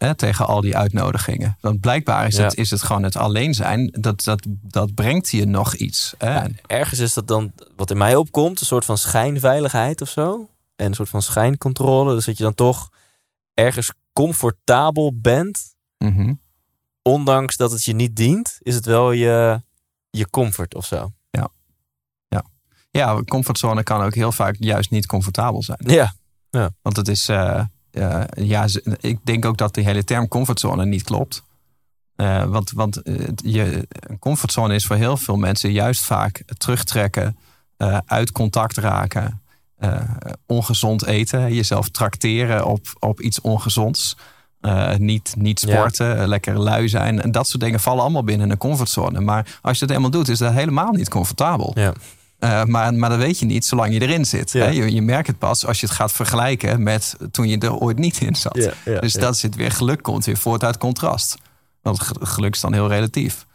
Hè, 0.00 0.14
tegen 0.14 0.46
al 0.46 0.60
die 0.60 0.76
uitnodigingen. 0.76 1.56
Want 1.60 1.80
blijkbaar 1.80 2.26
is, 2.26 2.36
Ja. 2.36 2.42
het, 2.44 2.56
is 2.56 2.70
het 2.70 2.82
gewoon 2.82 3.02
het 3.02 3.16
alleen 3.16 3.54
zijn. 3.54 3.88
Dat, 4.00 4.24
dat, 4.24 4.46
dat 4.48 4.94
brengt 4.94 5.30
je 5.30 5.44
nog 5.46 5.74
iets. 5.74 6.14
Hè? 6.18 6.34
Ja, 6.34 6.48
ergens 6.66 7.00
is 7.00 7.14
dat 7.14 7.28
dan, 7.28 7.52
wat 7.76 7.90
in 7.90 7.96
mij 7.96 8.16
opkomt, 8.16 8.60
een 8.60 8.66
soort 8.66 8.84
van 8.84 8.98
schijnveiligheid 8.98 10.00
of 10.00 10.08
zo. 10.08 10.48
En 10.76 10.86
een 10.86 10.94
soort 10.94 11.08
van 11.08 11.22
schijncontrole. 11.22 12.14
Dus 12.14 12.24
dat 12.24 12.36
je 12.36 12.42
dan 12.42 12.54
toch 12.54 12.88
ergens 13.54 13.92
comfortabel 14.12 15.12
bent, 15.20 15.74
Mhm. 15.98 16.34
ondanks 17.02 17.56
dat 17.56 17.70
het 17.72 17.84
je 17.84 17.92
niet 17.94 18.16
dient, 18.16 18.58
is 18.60 18.74
het 18.74 18.84
wel 18.84 19.12
je, 19.12 19.62
je 20.10 20.30
comfort 20.30 20.74
of 20.74 20.86
zo. 20.86 21.12
Ja, 22.92 23.22
comfortzone 23.24 23.82
kan 23.82 24.02
ook 24.02 24.14
heel 24.14 24.32
vaak 24.32 24.56
juist 24.58 24.90
niet 24.90 25.06
comfortabel 25.06 25.62
zijn. 25.62 25.78
Ja, 25.86 26.14
Want 26.82 26.96
het 26.96 27.08
is, 27.08 27.28
eh, 27.28 27.64
eh, 27.92 28.22
ja, 28.34 28.66
ik 29.00 29.18
denk 29.22 29.44
ook 29.44 29.56
dat 29.56 29.74
die 29.74 29.84
hele 29.84 30.04
term 30.04 30.28
comfortzone 30.28 30.86
niet 30.86 31.02
klopt. 31.02 31.42
Eh, 32.16 32.44
want 32.44 32.70
want 32.70 33.02
eh, 33.02 33.14
je, 33.34 33.86
een 33.90 34.18
comfortzone 34.18 34.74
is 34.74 34.86
voor 34.86 34.96
heel 34.96 35.16
veel 35.16 35.36
mensen 35.36 35.72
juist 35.72 36.04
vaak 36.04 36.42
terugtrekken, 36.58 37.36
uit 38.06 38.32
contact 38.32 38.76
raken, 38.76 39.42
ongezond 40.46 41.04
eten, 41.04 41.54
jezelf 41.54 41.88
trakteren 41.88 42.66
op, 42.66 42.86
op 42.98 43.20
iets 43.20 43.40
ongezonds. 43.40 44.16
niet, 44.98 45.34
niet 45.38 45.60
sporten, 45.60 46.28
lekker 46.28 46.58
lui 46.58 46.88
zijn. 46.88 47.20
En 47.20 47.30
dat 47.30 47.48
soort 47.48 47.62
dingen 47.62 47.80
vallen 47.80 48.02
allemaal 48.02 48.24
binnen 48.24 48.50
een 48.50 48.58
comfortzone. 48.58 49.20
Maar 49.20 49.58
als 49.62 49.78
je 49.78 49.86
dat 49.86 49.96
eenmaal 49.96 50.10
doet, 50.10 50.28
is 50.28 50.38
dat 50.38 50.52
helemaal 50.52 50.92
niet 50.92 51.08
comfortabel. 51.08 51.72
ja, 51.74 51.92
Eh, 52.40 52.64
maar, 52.64 52.94
maar 52.94 53.08
dat 53.10 53.18
weet 53.18 53.38
je 53.38 53.46
niet 53.46 53.64
zolang 53.64 53.92
je 53.92 54.00
erin 54.00 54.24
zit. 54.24 54.50
Ja. 54.52 54.64
Hè? 54.64 54.70
Je, 54.70 54.92
je 54.94 55.02
merkt 55.02 55.26
het 55.26 55.38
pas 55.38 55.66
als 55.66 55.80
je 55.80 55.86
het 55.86 55.94
gaat 55.94 56.12
vergelijken 56.12 56.82
met 56.82 57.16
toen 57.30 57.48
je 57.48 57.58
er 57.58 57.76
ooit 57.76 57.98
niet 57.98 58.20
in 58.20 58.34
zat. 58.34 58.56
Ja, 58.56 58.72
ja, 58.92 59.00
dus 59.00 59.12
dat 59.12 59.36
zit 59.36 59.54
weer 59.54 59.70
geluk 59.70 60.02
komt 60.02 60.24
weer 60.24 60.36
voort 60.36 60.64
uit 60.64 60.78
contrast. 60.78 61.36
Want 61.82 62.02
ge- 62.02 62.16
geluk 62.20 62.54
is 62.54 62.60
dan 62.60 62.72
heel 62.72 62.88
relatief. 62.88 63.46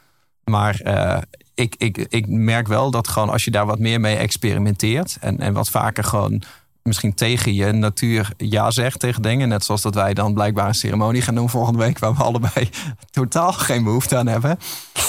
Maar 0.44 0.80
eh, 0.80 1.18
ik, 1.56 1.76
ik, 1.78 1.98
ik 1.98 2.28
merk 2.28 2.68
wel 2.68 2.92
dat 2.92 3.08
gewoon 3.08 3.30
als 3.30 3.44
je 3.46 3.52
daar 3.52 3.66
wat 3.66 3.80
meer 3.80 4.00
mee 4.00 4.16
experimenteert 4.16 5.18
en, 5.22 5.40
en 5.40 5.54
wat 5.54 5.70
vaker 5.70 6.04
gewoon 6.04 6.42
misschien 6.84 7.14
tegen 7.14 7.54
je 7.54 7.72
natuur 7.72 8.32
ja 8.38 8.72
zegt 8.72 9.00
tegen 9.00 9.22
dingen. 9.22 9.50
Net 9.50 9.66
zoals 9.66 9.82
dat 9.82 9.96
wij 9.96 10.14
dan 10.14 10.34
blijkbaar 10.34 10.68
een 10.68 10.74
ceremonie 10.76 11.22
gaan 11.22 11.36
doen 11.36 11.50
volgende 11.50 11.80
week, 11.80 12.00
waar 12.00 12.16
we 12.16 12.24
allebei 12.24 12.70
totaal 13.12 13.52
geen 13.54 13.84
behoefte 13.84 14.18
aan 14.18 14.28
hebben. 14.28 14.60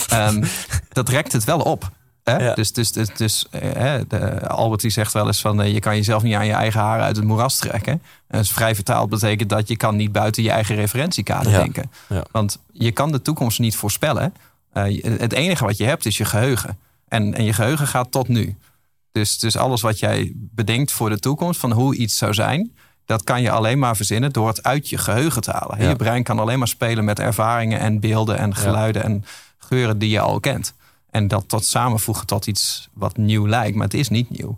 Ehm, 0.09 0.45
dat 0.89 1.09
rekt 1.09 1.33
het 1.33 1.45
wel 1.45 1.61
op. 1.61 1.91
Hè? 2.31 2.37
Ja. 2.37 2.55
Dus, 2.55 2.73
dus, 2.73 2.93
dus, 2.93 3.09
dus 3.17 3.47
eh, 3.51 3.61
hè, 3.73 4.07
de, 4.07 4.49
Albert 4.49 4.81
die 4.81 4.91
zegt 4.91 5.13
wel 5.13 5.27
eens 5.27 5.41
van 5.41 5.63
eh, 5.63 5.73
je 5.73 5.81
kan 5.81 5.97
jezelf 5.97 6.23
niet 6.23 6.35
aan 6.35 6.47
je 6.47 6.53
eigen 6.53 6.81
haren 6.81 7.05
uit 7.05 7.17
het 7.17 7.25
moeras 7.25 7.57
trekken. 7.59 8.03
En 8.27 8.39
dus 8.39 8.53
vrij 8.53 8.75
vertaald 8.75 9.09
betekent 9.09 9.51
dat 9.51 9.69
je 9.69 9.77
kan 9.77 9.97
niet 9.97 10.13
buiten 10.13 10.43
je 10.43 10.51
eigen 10.51 10.75
referentiekader 10.75 11.53
Ja. 11.53 11.59
denken. 11.59 11.91
Ja. 12.09 12.25
Want 12.31 12.59
je 12.73 12.91
kan 12.93 13.13
de 13.13 13.23
toekomst 13.23 13.59
niet 13.59 13.77
voorspellen. 13.77 14.35
Eh, 14.73 15.03
het 15.19 15.33
enige 15.33 15.65
wat 15.65 15.77
je 15.77 15.85
hebt 15.85 16.07
is 16.07 16.17
je 16.17 16.25
geheugen. 16.25 16.79
En, 17.09 17.35
en 17.35 17.45
je 17.45 17.53
geheugen 17.53 17.87
gaat 17.87 18.11
tot 18.11 18.29
nu. 18.29 18.57
Dus, 19.13 19.39
dus 19.39 19.57
alles 19.57 19.81
wat 19.81 19.99
jij 19.99 20.33
bedenkt 20.35 20.93
voor 20.93 21.09
de 21.09 21.19
toekomst, 21.19 21.61
van 21.61 21.73
hoe 21.73 21.97
iets 21.97 22.17
zou 22.17 22.35
zijn, 22.35 22.73
dat 23.05 23.25
kan 23.25 23.43
je 23.43 23.51
alleen 23.51 23.79
maar 23.79 23.97
verzinnen 23.97 24.33
door 24.33 24.49
het 24.49 24.63
uit 24.63 24.89
je 24.89 24.99
geheugen 24.99 25.43
te 25.43 25.51
halen. 25.51 25.83
Ja. 25.83 25.89
Je 25.89 25.97
brein 25.97 26.23
kan 26.23 26.39
alleen 26.39 26.59
maar 26.59 26.69
spelen 26.69 27.05
met 27.05 27.19
ervaringen 27.19 27.79
en 27.81 28.01
beelden 28.01 28.39
en 28.39 28.55
geluiden 28.55 29.03
en 29.03 29.25
geuren 29.59 29.99
die 29.99 30.11
je 30.11 30.21
al 30.21 30.41
kent. 30.41 30.75
En 31.17 31.29
dat 31.29 31.49
tot 31.49 31.65
samenvoegen 31.65 32.27
tot 32.27 32.47
iets 32.47 32.89
wat 32.95 33.17
nieuw 33.17 33.49
lijkt, 33.49 33.77
maar 33.77 33.85
het 33.85 33.95
is 33.95 34.09
niet 34.09 34.31
nieuw. 34.31 34.57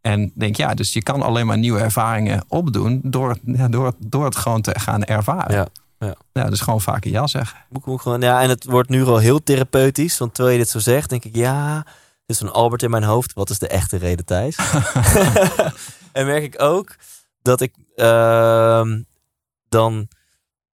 En 0.00 0.32
denk 0.34 0.56
ja, 0.56 0.74
dus 0.74 0.92
je 0.92 1.02
kan 1.02 1.22
alleen 1.22 1.46
maar 1.46 1.58
nieuwe 1.58 1.80
ervaringen 1.80 2.44
opdoen 2.48 3.00
door, 3.04 3.36
ja, 3.44 3.68
door, 3.68 3.86
het- 3.86 3.96
door 3.98 4.24
het 4.24 4.36
gewoon 4.36 4.60
te 4.60 4.78
gaan 4.80 5.04
ervaren. 5.04 5.54
Ja, 5.54 5.66
ja. 5.98 6.14
ja 6.32 6.44
dus 6.50 6.60
gewoon 6.60 6.80
vaker 6.80 7.10
ja 7.10 7.26
zeggen. 7.26 7.58
Moet, 7.68 8.00
gewoon, 8.00 8.20
ja, 8.20 8.42
en 8.42 8.48
het 8.48 8.64
wordt 8.64 8.88
nu 8.88 9.04
al 9.04 9.18
heel 9.18 9.42
therapeutisch. 9.42 10.18
Want 10.18 10.34
terwijl 10.34 10.56
je 10.56 10.62
dit 10.62 10.72
zo 10.72 10.78
zegt, 10.78 11.10
denk 11.10 11.24
ik, 11.24 11.36
ja, 11.36 11.76
het 11.76 12.26
is 12.26 12.38
zo'n 12.38 12.52
Albert 12.52 12.82
in 12.82 12.90
mijn 12.90 13.02
hoofd. 13.04 13.32
Wat 13.32 13.50
is 13.50 13.58
de 13.58 13.68
echte 13.68 13.96
reden, 13.96 14.24
Thijs? 14.24 14.56
en 16.12 16.26
merk 16.26 16.42
ik 16.42 16.62
ook 16.62 16.96
dat 17.42 17.60
ik 17.60 17.74
ehm, 17.96 19.02
dan 19.68 20.08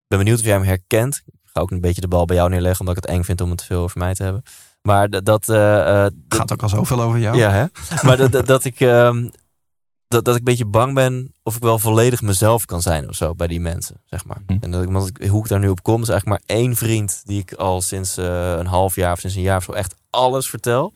ben 0.06 0.18
benieuwd 0.18 0.38
of 0.38 0.44
jij 0.44 0.54
hem 0.54 0.62
herkent. 0.64 1.22
Ik 1.26 1.50
ga 1.52 1.60
ook 1.60 1.70
een 1.70 1.80
beetje 1.80 2.00
de 2.00 2.08
bal 2.08 2.24
bij 2.24 2.36
jou 2.36 2.50
neerleggen, 2.50 2.80
omdat 2.80 2.96
ik 2.96 3.02
het 3.02 3.12
eng 3.12 3.22
vind 3.22 3.40
om 3.40 3.48
het 3.50 3.58
te 3.58 3.64
veel 3.64 3.82
over 3.82 3.98
mij 3.98 4.14
te 4.14 4.22
hebben. 4.22 4.42
Maar 4.82 5.10
dat... 5.10 5.24
dat 5.24 5.48
eh, 5.48 6.04
eh, 6.04 6.12
Gaat 6.28 6.52
ook 6.52 6.62
al 6.62 6.68
zoveel 6.68 7.00
over 7.02 7.18
jou. 7.18 7.36
ja, 7.36 7.50
hè? 7.50 7.64
Maar 8.02 8.16
dat, 8.16 8.32
dat, 8.32 8.46
dat 8.54 8.64
ik, 8.64 8.80
ehm, 8.80 9.28
dat, 10.08 10.24
dat 10.24 10.34
ik 10.34 10.38
een 10.38 10.44
beetje 10.44 10.64
bang 10.66 10.94
ben 10.94 11.34
of 11.42 11.56
ik 11.56 11.62
wel 11.62 11.78
volledig 11.78 12.22
mezelf 12.22 12.64
kan 12.64 12.82
zijn 12.82 13.08
of 13.08 13.14
zo 13.14 13.34
bij 13.34 13.46
die 13.46 13.60
mensen, 13.60 14.00
zeg 14.04 14.24
maar. 14.24 14.42
Hm. 14.46 14.56
En 14.60 14.70
dat 14.70 14.82
ik, 14.82 14.90
want 14.90 15.08
ik- 15.18 15.28
hoe 15.28 15.42
ik 15.42 15.48
daar 15.48 15.58
nu 15.58 15.68
op 15.68 15.82
kom, 15.82 16.02
is 16.02 16.08
eigenlijk 16.08 16.42
maar 16.46 16.56
één 16.56 16.76
vriend 16.76 17.22
die 17.24 17.40
ik 17.40 17.52
al 17.52 17.80
sinds 17.80 18.16
eh, 18.16 18.52
een 18.58 18.66
half 18.66 18.94
jaar 18.94 19.12
of 19.12 19.18
sinds 19.20 19.36
een 19.36 19.42
jaar 19.42 19.56
of 19.56 19.64
zo 19.64 19.72
echt 19.72 19.94
alles 20.10 20.48
vertel. 20.48 20.92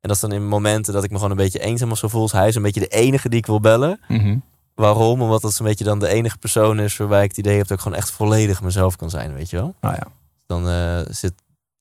En 0.00 0.12
dat 0.12 0.22
is 0.22 0.28
dan 0.30 0.32
in 0.32 0.48
momenten 0.48 0.92
dat 0.92 1.04
ik 1.04 1.10
me 1.10 1.16
gewoon 1.16 1.30
een 1.30 1.36
beetje 1.36 1.58
eenzaam 1.60 1.90
of 1.90 1.98
zo 1.98 2.08
voel. 2.08 2.22
Dus 2.22 2.32
hij 2.32 2.48
is 2.48 2.54
een 2.54 2.62
beetje 2.62 2.80
de 2.80 2.86
enige 2.88 3.28
die 3.28 3.38
ik 3.38 3.46
wil 3.46 3.60
bellen. 3.60 4.00
Mhm. 4.08 4.36
Waarom? 4.74 5.22
Omdat 5.22 5.42
dat 5.42 5.52
zo'n 5.54 5.66
beetje 5.66 5.84
dan 5.84 5.98
de 5.98 6.08
enige 6.08 6.38
persoon 6.38 6.80
is 6.80 6.96
waarbij 6.96 7.22
ik 7.22 7.28
het 7.28 7.38
idee 7.38 7.56
heb 7.56 7.66
dat 7.66 7.76
ik 7.76 7.82
gewoon 7.82 7.98
echt 7.98 8.10
volledig 8.10 8.62
mezelf 8.62 8.96
kan 8.96 9.10
zijn, 9.10 9.34
weet 9.34 9.50
je 9.50 9.56
wel? 9.56 9.74
Nou 9.80 9.94
ja. 9.94 10.06
Dan 10.46 10.68
eh, 10.68 11.00
zit 11.14 11.32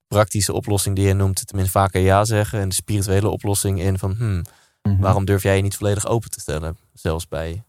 praktische 0.07 0.53
oplossing 0.53 0.95
die 0.95 1.07
je 1.07 1.13
noemt, 1.13 1.47
tenminste 1.47 1.79
vaker 1.79 2.01
ja 2.01 2.25
zeggen. 2.25 2.59
En 2.59 2.69
de 2.69 2.75
spirituele 2.75 3.29
oplossing 3.29 3.81
in 3.81 3.97
van, 3.99 4.15
hmm, 4.15 4.43
Mhm. 4.85 5.01
Waarom 5.01 5.25
durf 5.25 5.43
jij 5.43 5.55
je 5.55 5.61
niet 5.61 5.75
volledig 5.75 6.07
open 6.07 6.29
te 6.29 6.39
stellen? 6.39 6.77
Zelfs 6.93 7.27
bij 7.27 7.63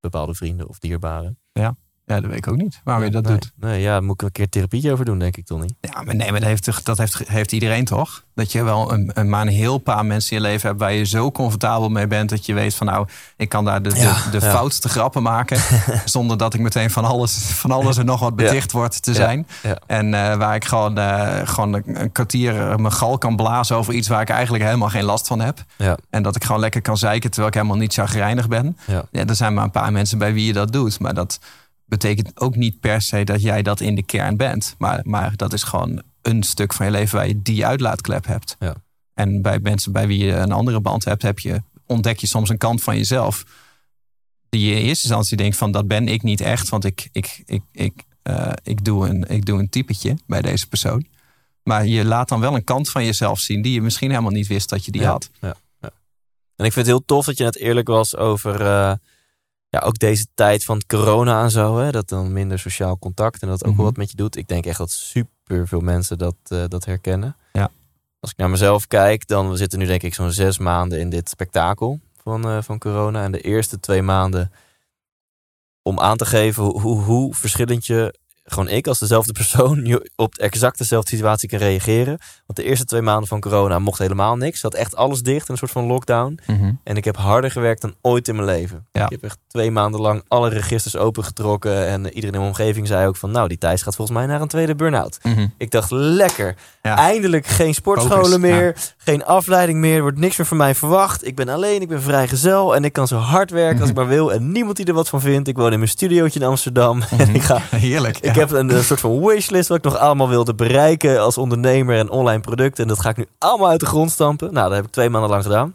bepaalde 0.00 0.34
vrienden 0.34 0.68
of 0.68 0.78
dierbaren. 0.78 1.38
Ja, 1.52 1.76
dat 2.06 2.24
weet 2.24 2.36
ik 2.36 2.48
ook 2.48 2.56
niet 2.56 2.80
waarom 2.84 3.04
je 3.04 3.10
dat 3.10 3.22
nee. 3.24 3.32
doet. 3.32 3.52
Nee, 3.56 3.80
ja, 3.80 3.90
daar 3.92 4.02
moet 4.02 4.14
ik 4.14 4.22
een 4.26 4.32
keer 4.32 4.48
therapie 4.48 4.92
over 4.92 5.04
doen, 5.04 5.18
denk 5.18 5.36
ik, 5.36 5.46
Tony. 5.46 5.70
Ja, 5.80 6.02
maar 6.02 6.14
nee, 6.14 6.30
maar 6.30 6.40
dat 6.40 6.48
heeft, 6.48 6.84
dat 6.84 6.98
heeft, 6.98 7.22
heeft 7.28 7.52
iedereen 7.52 7.84
toch? 7.84 8.22
Dat 8.34 8.52
je 8.52 8.62
wel 8.62 8.92
een, 8.92 9.10
een, 9.14 9.28
maar 9.28 9.40
een 9.42 9.48
heel 9.48 9.78
paar 9.78 10.06
mensen 10.06 10.36
in 10.36 10.42
je 10.42 10.48
leven 10.48 10.68
hebt 10.68 10.80
waar 10.80 10.92
je 10.92 11.04
zo 11.04 11.30
comfortabel 11.30 11.88
mee 11.88 12.06
bent 12.06 12.30
dat 12.30 12.46
je 12.46 12.54
weet 12.54 12.74
van 12.74 12.86
nou, 12.86 13.08
ik 13.36 13.48
kan 13.48 13.64
daar 13.64 13.82
de, 13.82 13.88
de- 13.88 14.00
Ja, 14.00 14.16
de, 14.30 14.40
ja. 14.40 14.50
foutste 14.50 14.88
grappen 14.88 15.22
maken. 15.22 15.60
zonder 16.04 16.36
dat 16.38 16.54
ik 16.54 16.60
meteen 16.60 16.90
van 16.90 17.04
alles, 17.04 17.36
van 17.36 17.70
alles 17.70 17.96
en 17.96 18.06
nog 18.06 18.20
wat 18.20 18.36
beticht 18.36 18.72
word 18.72 19.02
te 19.02 19.10
Ja, 19.10 19.16
zijn. 19.16 19.46
ja. 19.62 19.78
En 19.86 20.14
eh, 20.14 20.36
waar 20.36 20.54
ik 20.54 20.64
gewoon, 20.64 20.98
eh, 20.98 21.40
gewoon 21.44 21.82
een, 21.86 22.12
kwartier 22.12 22.80
mijn 22.80 22.92
gal 22.92 23.18
kan 23.18 23.36
blazen 23.36 23.76
over 23.76 23.94
iets 23.94 24.08
waar 24.08 24.20
ik 24.20 24.28
eigenlijk 24.28 24.64
helemaal 24.64 24.88
geen 24.88 25.04
last 25.04 25.26
van 25.26 25.40
heb. 25.40 25.64
Ja. 25.76 25.96
En 26.10 26.22
dat 26.22 26.36
ik 26.36 26.44
gewoon 26.44 26.60
lekker 26.60 26.82
kan 26.82 26.96
zeiken 26.96 27.30
terwijl 27.30 27.48
ik 27.48 27.54
helemaal 27.54 27.76
niet 27.78 27.92
chagrijnig 27.94 28.48
ben. 28.48 28.76
Ja. 28.86 29.04
Ja, 29.10 29.24
er 29.26 29.34
zijn 29.34 29.54
maar 29.54 29.64
een 29.64 29.70
paar 29.70 29.92
mensen 29.92 30.18
bij 30.18 30.32
wie 30.32 30.46
je 30.46 30.52
dat 30.52 30.72
doet. 30.72 31.00
Maar 31.00 31.14
dat 31.14 31.38
betekent 31.98 32.40
ook 32.40 32.56
niet 32.56 32.80
per 32.80 33.02
se 33.02 33.24
dat 33.24 33.42
jij 33.42 33.62
dat 33.62 33.80
in 33.80 33.94
de 33.94 34.02
kern 34.02 34.36
bent. 34.36 34.74
Maar, 34.78 35.00
maar 35.02 35.36
dat 35.36 35.52
is 35.52 35.62
gewoon 35.62 36.02
een 36.22 36.42
stuk 36.42 36.72
van 36.72 36.86
je 36.86 36.92
leven 36.92 37.16
waar 37.16 37.28
je 37.28 37.42
die 37.42 37.66
uitlaatklep 37.66 38.26
hebt. 38.26 38.56
Ja. 38.58 38.74
En 39.14 39.42
bij 39.42 39.58
mensen 39.58 39.92
bij 39.92 40.06
wie 40.06 40.24
je 40.24 40.32
een 40.32 40.52
andere 40.52 40.80
band 40.80 41.04
hebt, 41.04 41.22
heb 41.22 41.38
je, 41.38 41.62
ontdek 41.86 42.18
je 42.18 42.26
soms 42.26 42.48
een 42.48 42.58
kant 42.58 42.82
van 42.82 42.96
jezelf. 42.96 43.44
Die 44.48 44.66
je 44.68 44.70
in 44.70 44.86
eerste 44.86 45.06
instantie 45.06 45.36
denkt 45.36 45.56
van 45.56 45.72
dat 45.72 45.86
ben 45.86 46.08
ik 46.08 46.22
niet 46.22 46.40
echt. 46.40 46.68
Want 46.68 46.84
ik, 46.84 47.08
ik, 47.12 47.42
ik, 47.46 47.62
ik, 47.72 47.92
eh, 48.22 48.52
ik, 48.62 48.84
doe, 48.84 49.08
een, 49.08 49.24
ik 49.28 49.46
doe 49.46 49.58
een 49.58 49.68
typetje 49.68 50.16
bij 50.26 50.42
deze 50.42 50.68
persoon. 50.68 51.06
Maar 51.62 51.86
je 51.86 52.04
laat 52.04 52.28
dan 52.28 52.40
wel 52.40 52.54
een 52.54 52.64
kant 52.64 52.90
van 52.90 53.04
jezelf 53.04 53.38
zien 53.38 53.62
die 53.62 53.72
je 53.72 53.82
misschien 53.82 54.10
helemaal 54.10 54.30
niet 54.30 54.46
wist 54.46 54.68
dat 54.68 54.84
je 54.84 54.90
die 54.90 55.00
Ja, 55.00 55.10
had. 55.10 55.30
Ja, 55.40 55.56
ja. 55.80 55.90
En 56.56 56.64
ik 56.64 56.72
vind 56.72 56.86
het 56.86 56.94
heel 56.94 57.04
tof 57.04 57.24
dat 57.24 57.38
je 57.38 57.44
net 57.44 57.56
eerlijk 57.56 57.88
was 57.88 58.16
over 58.16 58.60
eh, 58.60 58.92
ja, 59.72 59.78
ook 59.78 59.98
deze 59.98 60.26
tijd 60.34 60.64
van 60.64 60.82
corona 60.86 61.42
en 61.42 61.50
zo. 61.50 61.78
Hè, 61.78 61.90
dat 61.90 62.08
dan 62.08 62.32
minder 62.32 62.58
sociaal 62.58 62.98
contact 62.98 63.42
en 63.42 63.48
dat 63.48 63.62
ook 63.64 63.68
Mhm. 63.68 63.76
wel 63.76 63.86
wat 63.86 63.96
met 63.96 64.10
je 64.10 64.16
doet. 64.16 64.36
Ik 64.36 64.48
denk 64.48 64.66
echt 64.66 64.78
dat 64.78 64.90
super 64.90 65.68
veel 65.68 65.80
mensen 65.80 66.18
dat, 66.18 66.34
eh, 66.48 66.64
dat 66.68 66.84
herkennen. 66.84 67.36
Ja. 67.52 67.70
Als 68.20 68.30
ik 68.30 68.36
naar 68.36 68.50
mezelf 68.50 68.86
kijk, 68.86 69.26
dan 69.26 69.50
we 69.50 69.56
zitten 69.56 69.78
nu 69.78 69.86
denk 69.86 70.02
ik 70.02 70.14
zo'n 70.14 70.32
zes 70.32 70.58
maanden 70.58 71.00
in 71.00 71.10
dit 71.10 71.28
spektakel 71.28 72.00
van, 72.22 72.44
eh, 72.44 72.62
van 72.62 72.78
corona. 72.78 73.22
En 73.24 73.32
de 73.32 73.40
eerste 73.40 73.80
twee 73.80 74.02
maanden 74.02 74.52
om 75.82 76.00
aan 76.00 76.16
te 76.16 76.24
geven 76.26 76.62
hoe, 76.64 77.00
hoe 77.02 77.34
verschillend 77.34 77.86
je 77.86 78.14
gewoon 78.52 78.68
ik 78.68 78.86
als 78.86 78.98
dezelfde 78.98 79.32
persoon 79.32 80.00
op 80.16 80.34
exact 80.34 80.78
dezelfde 80.78 81.10
situatie 81.10 81.48
kan 81.48 81.58
reageren. 81.58 82.18
Want 82.46 82.58
de 82.58 82.64
eerste 82.64 82.84
twee 82.84 83.00
maanden 83.00 83.28
van 83.28 83.40
corona 83.40 83.78
mocht 83.78 83.98
helemaal 83.98 84.36
niks. 84.36 84.60
Zat 84.60 84.74
echt 84.74 84.96
alles 84.96 85.22
dicht, 85.22 85.48
een 85.48 85.56
soort 85.56 85.70
van 85.70 85.84
lockdown. 85.84 86.38
Mhm. 86.46 86.72
En 86.84 86.96
ik 86.96 87.04
heb 87.04 87.16
harder 87.16 87.50
gewerkt 87.50 87.80
dan 87.80 87.94
ooit 88.00 88.28
in 88.28 88.34
mijn 88.34 88.46
leven. 88.46 88.86
Ja. 88.92 89.04
Ik 89.04 89.10
heb 89.10 89.22
echt 89.22 89.38
twee 89.48 89.70
maanden 89.70 90.00
lang 90.00 90.22
alle 90.28 90.48
registers 90.48 90.96
opengetrokken. 90.96 91.86
En 91.86 92.04
iedereen 92.04 92.34
in 92.34 92.40
mijn 92.40 92.52
omgeving 92.52 92.86
zei 92.86 93.06
ook 93.06 93.16
van... 93.16 93.30
nou, 93.30 93.48
die 93.48 93.58
Thijs 93.58 93.82
gaat 93.82 93.96
volgens 93.96 94.16
mij 94.16 94.26
naar 94.26 94.40
een 94.40 94.48
tweede 94.48 94.74
burn-out. 94.74 95.18
Mhm. 95.22 95.46
Ik 95.58 95.70
dacht, 95.70 95.90
lekker. 95.90 96.56
Ja. 96.82 96.96
Eindelijk 96.96 97.46
geen 97.46 97.74
sportscholen 97.74 98.24
Focus, 98.24 98.38
meer. 98.38 98.76
Geen 98.96 99.24
afleiding 99.24 99.78
meer. 99.78 99.96
Er 99.96 100.02
wordt 100.02 100.18
niks 100.18 100.36
meer 100.36 100.46
van 100.46 100.56
mij 100.56 100.74
verwacht. 100.74 101.26
Ik 101.26 101.36
ben 101.36 101.48
alleen, 101.48 101.80
ik 101.80 101.88
ben 101.88 102.02
vrijgezel. 102.02 102.74
En 102.74 102.84
ik 102.84 102.92
kan 102.92 103.06
zo 103.06 103.16
hard 103.16 103.50
werken 103.50 103.80
als 103.80 103.90
ik 103.90 103.96
maar 103.96 104.08
wil. 104.08 104.32
En 104.32 104.52
niemand 104.52 104.76
die 104.76 104.86
er 104.86 104.94
wat 104.94 105.08
van 105.08 105.20
vindt. 105.20 105.48
Ik 105.48 105.56
woon 105.56 105.72
in 105.72 105.78
mijn 105.78 105.90
studiootje 105.90 106.40
in 106.40 106.46
Amsterdam. 106.46 107.02
En 107.18 107.34
ik 107.34 107.42
ga... 107.42 107.58
Heerlijk. 107.76 108.18
Ik 108.18 108.34
ja. 108.34 108.40
heb 108.40 108.50
een, 108.50 108.74
een 108.76 108.84
soort 108.84 109.00
van 109.00 109.20
wishlist 109.26 109.68
wat 109.68 109.78
ik 109.78 109.84
nog 109.84 109.96
allemaal 109.96 110.28
wilde 110.28 110.54
bereiken 110.54 111.20
als 111.20 111.38
ondernemer 111.38 111.96
en 111.98 112.10
online 112.10 112.40
producten. 112.40 112.82
En 112.82 112.88
dat 112.88 113.00
ga 113.00 113.08
ik 113.10 113.16
nu 113.16 113.26
allemaal 113.38 113.68
uit 113.68 113.80
de 113.80 113.86
grond 113.86 114.10
stampen. 114.10 114.52
Nou, 114.52 114.66
dat 114.66 114.76
heb 114.76 114.84
ik 114.86 114.92
twee 114.92 115.08
maanden 115.10 115.30
lang 115.30 115.42
gedaan. 115.42 115.74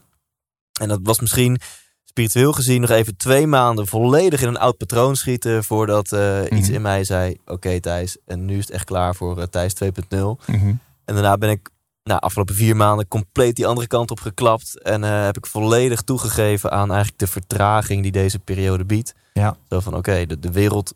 En 0.81 0.87
dat 0.87 0.99
was 1.03 1.19
misschien 1.19 1.59
spiritueel 2.05 2.51
gezien 2.53 2.81
nog 2.81 2.89
even 2.89 3.17
twee 3.17 3.47
maanden 3.47 3.87
volledig 3.87 4.41
in 4.41 4.47
een 4.47 4.57
oud 4.59 4.77
patroon 4.77 5.15
schieten. 5.15 5.63
Voordat 5.63 6.11
eh, 6.11 6.39
iets 6.49 6.67
Mhm. 6.67 6.75
in 6.75 6.81
mij 6.81 7.03
zei: 7.03 7.37
Oké, 7.45 7.79
Thijs. 7.79 8.17
En 8.25 8.45
nu 8.45 8.57
is 8.57 8.65
het 8.65 8.71
echt 8.73 8.85
klaar 8.85 9.15
voor 9.15 9.37
eh, 9.37 9.43
Thijs 9.43 9.73
2.0. 9.73 10.37
Mhm. 10.45 10.73
En 11.07 11.13
daarna 11.13 11.37
ben 11.37 11.49
ik, 11.49 11.69
nou, 12.03 12.19
afgelopen 12.19 12.55
vier 12.55 12.75
maanden 12.75 13.07
compleet 13.07 13.55
die 13.55 13.67
andere 13.67 13.87
kant 13.87 14.11
op 14.11 14.19
geklapt. 14.19 14.81
En 14.81 15.03
eh, 15.03 15.23
heb 15.23 15.37
ik 15.37 15.45
volledig 15.45 16.01
toegegeven 16.01 16.71
aan 16.71 16.87
eigenlijk 16.89 17.19
de 17.19 17.27
vertraging 17.27 18.01
die 18.03 18.11
deze 18.11 18.39
periode 18.39 18.85
biedt. 18.85 19.13
Ja. 19.33 19.57
Zo 19.69 19.79
van: 19.79 19.95
Oké, 19.95 20.25
de, 20.25 20.39
de 20.39 20.51
wereld 20.51 20.93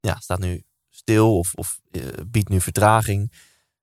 ja, 0.00 0.16
staat 0.20 0.38
nu 0.38 0.62
stil 0.90 1.38
of, 1.38 1.54
of 1.54 1.80
eh, 1.90 2.02
biedt 2.26 2.48
nu 2.48 2.60
vertraging. 2.60 3.32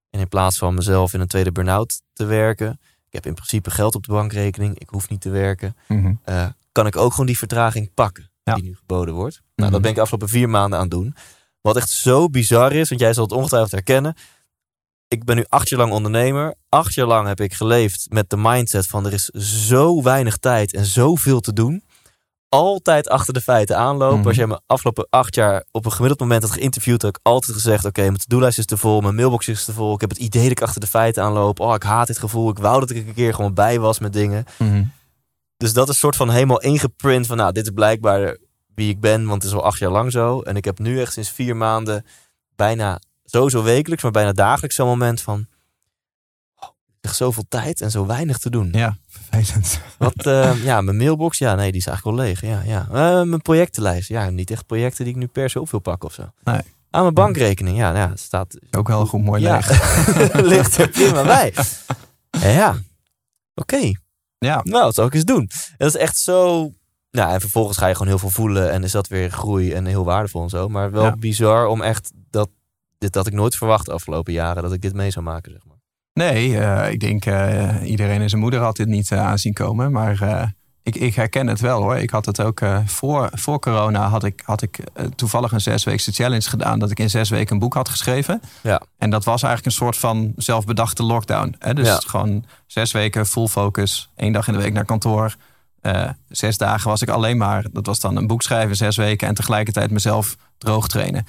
En 0.10 0.20
in 0.20 0.28
plaats 0.28 0.58
van 0.58 0.74
mezelf 0.74 1.14
in 1.14 1.20
een 1.20 1.28
tweede 1.28 1.52
burn-out 1.52 2.02
te 2.14 2.26
werken. 2.26 2.80
Ik 3.08 3.14
heb 3.14 3.26
in 3.26 3.34
principe 3.34 3.72
geld 3.72 3.96
op 3.96 4.06
de 4.06 4.12
bankrekening. 4.12 4.80
Ik 4.80 4.90
hoef 4.90 5.10
niet 5.10 5.22
te 5.22 5.30
werken. 5.30 5.76
Mhm. 5.88 6.14
eh, 6.24 6.48
kan 6.72 6.88
ik 6.88 6.96
ook 6.98 7.12
gewoon 7.12 7.26
die 7.26 7.38
vertraging 7.38 7.94
pakken 7.94 8.32
Ja. 8.44 8.54
die 8.54 8.64
nu 8.64 8.76
geboden 8.76 9.14
wordt. 9.14 9.36
Nou, 9.36 9.46
Mhm. 9.56 9.72
dat 9.72 9.82
ben 9.82 9.90
ik 9.90 9.96
de 9.96 10.02
afgelopen 10.02 10.30
vier 10.30 10.50
maanden 10.50 10.80
aan 10.80 10.86
het 10.86 10.94
doen. 10.94 11.16
Wat 11.62 11.76
echt 11.78 11.90
zo 11.90 12.30
bizar 12.30 12.72
is, 12.74 12.90
want 12.90 13.02
jij 13.02 13.14
zal 13.14 13.24
het 13.24 13.32
ongetwijfeld 13.34 13.72
herkennen. 13.72 14.16
Ik 15.10 15.24
ben 15.24 15.36
nu 15.36 15.46
acht 15.48 15.70
jaar 15.70 15.80
lang 15.80 15.92
ondernemer. 15.92 16.56
Acht 16.70 16.94
jaar 16.94 17.08
lang 17.08 17.28
heb 17.28 17.40
ik 17.40 17.54
geleefd 17.54 18.06
met 18.10 18.30
de 18.30 18.38
mindset 18.38 18.88
van 18.88 19.06
er 19.06 19.14
is 19.14 19.26
zo 19.26 20.02
weinig 20.02 20.38
tijd 20.38 20.74
en 20.74 20.86
zoveel 20.86 21.40
te 21.40 21.54
doen. 21.54 21.84
Altijd 22.50 23.10
achter 23.10 23.34
de 23.34 23.42
feiten 23.42 23.78
aanlopen. 23.78 24.18
Mhm. 24.18 24.28
Als 24.28 24.36
jij 24.36 24.48
me 24.48 24.62
afgelopen 24.66 25.08
acht 25.10 25.36
jaar 25.36 25.66
op 25.72 25.86
een 25.86 25.92
gemiddeld 25.92 26.20
moment 26.20 26.44
had 26.44 26.52
geïnterviewd, 26.52 27.02
had 27.02 27.16
ik 27.16 27.20
altijd 27.24 27.54
gezegd: 27.54 27.86
Oké, 27.86 28.02
mijn 28.02 28.18
to-do-lijst 28.18 28.58
is 28.58 28.66
te 28.66 28.78
vol, 28.78 29.02
mijn 29.02 29.16
mailbox 29.16 29.48
is 29.48 29.66
te 29.66 29.74
vol. 29.74 29.94
Ik 29.94 30.02
heb 30.02 30.10
het 30.10 30.20
idee 30.20 30.42
dat 30.42 30.52
ik 30.52 30.62
achter 30.62 30.82
de 30.82 30.88
feiten 30.88 31.24
aanloop. 31.24 31.60
Oh, 31.60 31.74
ik 31.74 31.84
haat 31.84 32.08
dit 32.08 32.20
gevoel. 32.20 32.50
Ik 32.50 32.58
wou 32.58 32.80
dat 32.80 32.90
ik 32.90 33.08
een 33.08 33.14
keer 33.14 33.34
gewoon 33.34 33.54
bij 33.54 33.80
was 33.80 34.00
met 34.00 34.14
dingen. 34.14 34.46
Mhm. 34.58 34.84
Dus 35.58 35.74
dat 35.74 35.90
is 35.90 36.00
soort 36.00 36.16
van 36.16 36.30
helemaal 36.30 36.62
ingeprint 36.62 37.28
van, 37.28 37.38
nou, 37.38 37.52
dit 37.52 37.66
is 37.66 37.72
blijkbaar 37.74 38.38
wie 38.76 38.90
ik 38.90 39.00
ben, 39.00 39.26
want 39.26 39.44
het 39.44 39.52
is 39.52 39.58
al 39.58 39.64
acht 39.64 39.80
jaar 39.80 39.92
lang 39.92 40.12
zo. 40.12 40.42
En 40.42 40.56
ik 40.56 40.66
heb 40.66 40.80
nu 40.80 41.02
echt 41.02 41.14
sinds 41.14 41.30
vier 41.30 41.56
maanden 41.56 42.06
bijna, 42.56 43.00
sowieso 43.30 43.64
wekelijks, 43.64 44.04
maar 44.04 44.12
bijna 44.12 44.32
dagelijks 44.32 44.76
zo'n 44.76 44.88
moment 44.88 45.22
van, 45.22 45.48
oh, 46.60 46.70
heb 47.02 47.12
zoveel 47.14 47.46
tijd 47.50 47.82
en 47.82 47.92
zo 47.92 48.06
weinig 48.06 48.38
te 48.38 48.50
doen. 48.50 48.70
Ja, 48.72 48.98
vervelend. 49.08 49.80
Wat, 49.98 50.26
eh, 50.26 50.64
ja, 50.64 50.82
mijn 50.82 50.98
mailbox, 50.98 51.38
ja, 51.38 51.56
nee, 51.56 51.72
die 51.72 51.80
is 51.82 51.88
eigenlijk 51.88 52.18
wel 52.18 52.26
leeg. 52.26 52.42
Ja, 52.42 52.62
ja. 52.62 52.88
Eh, 52.88 53.24
mijn 53.28 53.42
projectenlijst, 53.42 54.10
ja, 54.10 54.30
niet 54.30 54.52
echt 54.52 54.66
projecten 54.66 55.04
die 55.06 55.14
ik 55.14 55.20
nu 55.20 55.28
per 55.28 55.50
se 55.50 55.60
op 55.62 55.70
wil 55.72 55.80
pakken 55.80 56.08
of 56.10 56.14
zo. 56.16 56.32
Nee. 56.44 56.62
Aan 56.92 57.02
mijn 57.02 57.14
bankrekening, 57.14 57.78
ja, 57.78 57.96
ja, 57.96 58.10
het 58.10 58.20
staat, 58.20 58.58
Ook 58.72 58.88
wel 58.88 59.06
goed 59.06 59.24
mooi 59.24 59.42
ja, 59.42 59.56
leeg. 59.56 60.34
ligt 60.54 60.78
er 60.78 60.90
prima 60.90 61.24
bij. 61.24 61.54
Ja, 62.32 62.78
oké. 63.56 63.92
Ja. 64.38 64.60
Nou, 64.64 64.84
dat 64.84 64.94
zou 64.96 65.08
ik 65.08 65.14
eens 65.14 65.24
doen. 65.26 65.50
En 65.68 65.76
dat 65.78 65.96
is 65.96 66.02
echt 66.02 66.18
zo. 66.18 66.72
Nou, 67.12 67.34
en 67.34 67.40
vervolgens 67.42 67.78
ga 67.78 67.88
je 67.88 67.94
gewoon 67.94 68.08
heel 68.08 68.20
veel 68.20 68.30
voelen 68.30 68.72
en 68.72 68.84
is 68.84 68.92
dat 68.92 69.08
weer 69.08 69.30
groei 69.32 69.74
en 69.74 69.86
heel 69.86 70.04
waardevol 70.04 70.44
en 70.44 70.50
zo. 70.50 70.68
Maar 70.70 70.92
wel 70.92 71.04
Ja. 71.04 71.16
bizar 71.16 71.68
om 71.68 71.82
echt. 71.82 72.12
Dit 73.00 73.16
had 73.16 73.28
ik 73.28 73.34
nooit 73.34 73.56
verwacht 73.56 73.86
de 73.86 73.92
afgelopen 73.92 74.34
jaren 74.34 74.64
dat 74.64 74.74
ik 74.74 74.82
dit 74.82 74.94
mee 74.94 75.12
zou 75.12 75.26
maken, 75.26 75.52
zeg 75.52 75.62
maar. 75.66 75.78
Nee, 76.14 76.58
eh, 76.58 76.92
ik 76.92 77.00
denk 77.00 77.26
uh, 77.26 77.76
iedereen 77.84 78.22
en 78.22 78.30
zijn 78.30 78.42
moeder 78.42 78.60
had 78.60 78.76
dit 78.76 78.88
niet 78.88 79.12
uh, 79.12 79.26
aanzien 79.26 79.54
komen. 79.54 79.92
Maar 79.92 80.54
ik, 80.84 80.96
ik, 80.96 81.16
herken 81.16 81.48
het 81.48 81.60
wel 81.60 81.82
hoor. 81.82 81.98
Ik 81.98 82.10
had 82.10 82.26
het 82.26 82.42
ook 82.42 82.62
voor, 82.86 83.30
voor 83.34 83.60
corona 83.60 84.08
had 84.08 84.24
ik, 84.24 84.42
had 84.46 84.62
ik 84.62 84.80
toevallig 85.16 85.52
een 85.52 85.62
zesweekse 85.62 86.12
challenge 86.12 86.50
gedaan. 86.50 86.80
Dat 86.80 86.92
ik 86.92 87.00
in 87.00 87.10
zes 87.10 87.30
weken 87.30 87.54
een 87.54 87.60
boek 87.60 87.74
had 87.74 87.90
geschreven. 87.90 88.42
Ja. 88.62 88.82
En 88.98 89.10
dat 89.10 89.24
was 89.24 89.44
eigenlijk 89.44 89.66
een 89.66 89.86
soort 89.86 89.98
van 89.98 90.34
zelfbedachte 90.36 91.04
lockdown. 91.04 91.56
Hè? 91.60 91.74
Dus 91.74 91.88
Ja. 91.88 92.00
gewoon 92.06 92.46
zes 92.68 92.92
weken 92.92 93.26
full 93.26 93.48
focus. 93.48 94.10
één 94.16 94.32
dag 94.34 94.48
in 94.48 94.54
de 94.54 94.60
week 94.60 94.74
naar 94.74 94.86
kantoor. 94.86 95.36
Zes 96.30 96.58
dagen 96.58 96.90
was 96.90 97.02
ik 97.02 97.10
alleen 97.10 97.38
maar, 97.38 97.66
dat 97.72 97.86
was 97.86 98.00
dan 98.00 98.16
een 98.16 98.28
boek 98.28 98.42
schrijven, 98.42 98.76
zes 98.76 98.96
weken. 98.96 99.28
En 99.28 99.34
tegelijkertijd 99.34 99.92
mezelf 99.92 100.36
droog 100.58 100.88
trainen. 100.88 101.26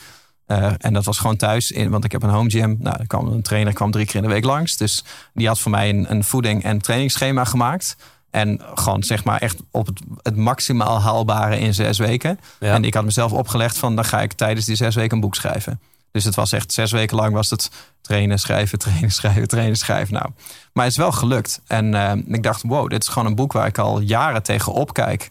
Uh, 0.51 0.73
en 0.79 0.93
dat 0.93 1.05
was 1.05 1.19
gewoon 1.19 1.37
thuis, 1.37 1.71
in, 1.71 1.91
want 1.91 2.05
ik 2.05 2.13
heb 2.13 2.23
een 2.23 2.31
home 2.31 2.51
gym. 2.51 2.77
Nou, 2.79 2.97
er 2.99 3.07
kwam 3.07 3.27
een 3.27 3.43
trainer 3.43 3.73
kwam 3.73 3.91
drie 3.91 4.07
keer 4.07 4.17
in 4.17 4.23
de 4.23 4.29
week 4.29 4.45
langs. 4.45 4.77
Dus 4.77 5.05
die 5.35 5.47
had 5.47 5.59
voor 5.59 5.71
mij 5.71 5.89
een, 5.89 6.11
een 6.11 6.25
voeding- 6.25 6.65
en 6.65 6.79
trainingsschema 6.79 7.45
gemaakt. 7.45 7.97
En 8.31 8.61
gewoon 8.75 9.03
zeg 9.03 9.25
maar 9.25 9.41
echt 9.41 9.59
op 9.71 9.87
het, 9.87 10.01
het 10.23 10.37
maximaal 10.37 11.01
haalbare 11.01 11.59
in 11.59 11.75
zes 11.75 11.99
weken. 11.99 12.41
Ja. 12.61 12.75
En 12.75 12.85
ik 12.85 12.95
had 12.95 13.05
mezelf 13.05 13.33
opgelegd 13.33 13.79
van 13.79 13.95
dan 13.95 14.05
ga 14.05 14.21
ik 14.21 14.33
tijdens 14.33 14.67
die 14.67 14.77
zes 14.77 14.95
weken 14.95 15.15
een 15.15 15.21
boek 15.21 15.35
schrijven. 15.35 15.81
Dus 16.11 16.25
het 16.25 16.35
was 16.35 16.53
echt 16.53 16.73
zes 16.73 16.93
weken 16.93 17.17
lang 17.17 17.35
was 17.35 17.51
het 17.51 17.71
trainen, 18.01 18.39
schrijven, 18.39 18.79
trainen, 18.85 19.11
schrijven, 19.11 19.49
trainen, 19.49 19.77
schrijven. 19.77 20.15
Nou, 20.15 20.31
maar 20.73 20.85
het 20.85 20.93
is 20.93 20.99
wel 20.99 21.13
gelukt. 21.13 21.61
En 21.67 21.93
uh, 21.93 22.13
ik 22.27 22.43
dacht, 22.43 22.63
wow, 22.63 22.91
dit 22.91 23.03
is 23.03 23.09
gewoon 23.09 23.29
een 23.29 23.35
boek 23.35 23.53
waar 23.53 23.67
ik 23.67 23.79
al 23.79 24.01
jaren 24.01 24.43
tegen 24.43 24.73
opkijk. 24.73 25.31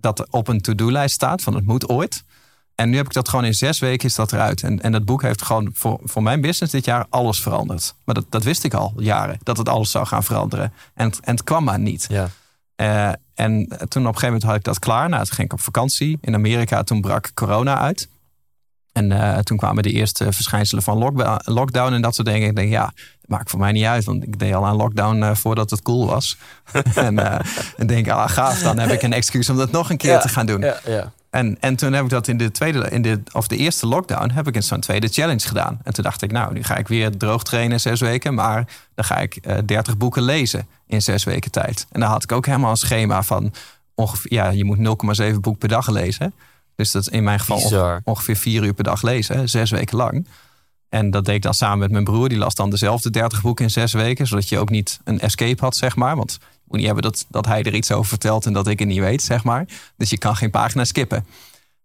Dat 0.00 0.30
op 0.30 0.48
een 0.48 0.60
to-do-lijst 0.60 1.14
staat 1.14 1.42
van 1.42 1.54
het 1.54 1.66
moet 1.66 1.88
ooit. 1.88 2.24
En 2.74 2.90
nu 2.90 2.96
heb 2.96 3.06
ik 3.06 3.12
dat 3.12 3.28
gewoon 3.28 3.44
in 3.44 3.54
zes 3.54 3.78
weken 3.78 4.08
is 4.08 4.14
dat 4.14 4.32
eruit. 4.32 4.62
En, 4.62 4.80
en 4.82 4.92
dat 4.92 5.04
boek 5.04 5.22
heeft 5.22 5.42
gewoon 5.42 5.70
voor, 5.74 6.00
voor 6.04 6.22
mijn 6.22 6.40
business 6.40 6.72
dit 6.72 6.84
jaar 6.84 7.06
alles 7.08 7.42
veranderd. 7.42 7.94
Maar 8.04 8.14
dat, 8.14 8.24
dat 8.28 8.42
wist 8.42 8.64
ik 8.64 8.74
al 8.74 8.92
jaren, 8.96 9.38
dat 9.42 9.56
het 9.56 9.68
alles 9.68 9.90
zou 9.90 10.06
gaan 10.06 10.24
veranderen. 10.24 10.72
En, 10.94 11.06
het- 11.06 11.20
en 11.20 11.34
het 11.34 11.44
kwam 11.44 11.64
maar 11.64 11.78
niet. 11.78 12.06
Ja. 12.08 12.28
Eh, 12.76 13.08
en 13.34 13.66
toen 13.68 13.76
op 13.78 13.94
een 13.94 14.04
gegeven 14.04 14.26
moment 14.26 14.42
had 14.42 14.54
ik 14.54 14.64
dat 14.64 14.78
klaar. 14.78 15.08
Nou, 15.08 15.24
toen 15.24 15.34
ging 15.34 15.46
ik 15.48 15.52
op 15.52 15.60
vakantie 15.60 16.18
in 16.20 16.34
Amerika. 16.34 16.82
Toen 16.82 17.00
brak 17.00 17.30
corona 17.34 17.78
uit. 17.78 18.08
En 18.92 19.12
eh, 19.12 19.38
toen 19.38 19.56
kwamen 19.56 19.82
de 19.82 19.90
eerste 19.90 20.32
verschijnselen 20.32 20.82
van 20.82 20.98
lockdown, 21.44 21.92
en 21.92 22.02
dat 22.02 22.14
soort 22.14 22.26
dingen. 22.28 22.48
Ik 22.48 22.56
denk, 22.56 22.70
ja, 22.70 22.84
dat 23.20 23.28
maakt 23.28 23.50
voor 23.50 23.58
mij 23.60 23.72
niet 23.72 23.84
uit. 23.84 24.04
Want 24.04 24.22
ik 24.22 24.38
deed 24.38 24.54
al 24.54 24.66
aan 24.66 24.76
lockdown 24.76 25.22
eh, 25.22 25.34
voordat 25.34 25.70
het 25.70 25.82
cool 25.82 26.06
was. 26.06 26.36
en 26.94 27.18
en 27.76 27.86
denk, 27.86 28.08
ah, 28.08 28.28
gaaf, 28.30 28.58
dan 28.62 28.78
heb 28.78 28.90
ik 28.90 29.02
een 29.02 29.12
excuus 29.12 29.48
om 29.50 29.56
dat 29.56 29.70
nog 29.70 29.90
een 29.90 29.96
keer 29.96 30.10
Ja, 30.10 30.18
te 30.20 30.28
gaan 30.28 30.46
doen. 30.46 30.60
Ja, 30.60 30.80
ja. 30.86 31.12
En, 31.34 31.56
en 31.60 31.76
toen 31.76 31.92
heb 31.92 32.04
ik 32.04 32.10
dat 32.10 32.28
in 32.28 32.36
de 32.36 32.50
tweede, 32.50 32.88
in 32.90 33.02
de, 33.02 33.22
of 33.32 33.46
de 33.46 33.56
eerste 33.56 33.86
lockdown, 33.86 34.30
heb 34.30 34.48
ik 34.48 34.54
in 34.54 34.62
zo'n 34.62 34.80
tweede 34.80 35.08
challenge 35.08 35.46
gedaan. 35.46 35.80
En 35.82 35.92
toen 35.92 36.04
dacht 36.04 36.22
ik, 36.22 36.32
nou, 36.32 36.52
nu 36.52 36.62
ga 36.62 36.76
ik 36.76 36.88
weer 36.88 37.16
droog 37.16 37.42
trainen 37.42 37.80
zes 37.80 38.00
weken, 38.00 38.34
maar 38.34 38.66
dan 38.94 39.04
ga 39.04 39.18
ik 39.18 39.36
eh 39.36 39.58
30 39.66 39.96
boeken 39.96 40.22
lezen 40.22 40.66
in 40.86 41.02
zes 41.02 41.24
weken 41.24 41.50
tijd. 41.50 41.86
En 41.90 42.00
dan 42.00 42.08
had 42.08 42.22
ik 42.22 42.32
ook 42.32 42.46
helemaal 42.46 42.70
een 42.70 42.76
schema 42.76 43.22
van 43.22 43.52
ongeveer, 43.94 44.32
ja, 44.32 44.48
je 44.48 44.64
moet 44.64 44.78
0,7 45.32 45.40
boek 45.40 45.58
per 45.58 45.68
dag 45.68 45.88
lezen. 45.88 46.34
Dus 46.76 46.90
dat 46.90 47.02
is 47.02 47.08
in 47.08 47.24
mijn 47.24 47.40
geval 47.40 48.00
ongeveer 48.04 48.36
vier 48.36 48.64
uur 48.64 48.74
per 48.74 48.84
dag 48.84 49.02
lezen, 49.02 49.48
zes 49.48 49.70
weken 49.70 49.96
lang. 49.96 50.26
En 50.94 51.10
dat 51.10 51.24
deed 51.24 51.34
ik 51.34 51.42
dan 51.42 51.54
samen 51.54 51.78
met 51.78 51.90
mijn 51.90 52.04
broer. 52.04 52.28
Die 52.28 52.38
las 52.38 52.54
dan 52.54 52.70
dezelfde 52.70 53.10
30 53.10 53.42
boeken 53.42 53.64
in 53.64 53.70
zes 53.70 53.92
weken. 53.92 54.26
Zodat 54.26 54.48
je 54.48 54.58
ook 54.58 54.70
niet 54.70 55.00
een 55.04 55.20
escape 55.20 55.64
had, 55.64 55.76
zeg 55.76 55.96
maar. 55.96 56.16
Want 56.16 56.38
je 56.40 56.60
moet 56.64 56.76
niet 56.76 56.86
hebben 56.86 57.02
dat, 57.02 57.26
dat 57.28 57.46
hij 57.46 57.62
er 57.62 57.74
iets 57.74 57.92
over 57.92 58.08
vertelt 58.08 58.46
en 58.46 58.52
dat 58.52 58.66
ik 58.66 58.78
het 58.78 58.88
niet 58.88 58.98
weet, 58.98 59.22
zeg 59.22 59.44
maar. 59.44 59.66
Dus 59.96 60.10
je 60.10 60.18
kan 60.18 60.36
geen 60.36 60.50
pagina 60.50 60.84
skippen. 60.84 61.26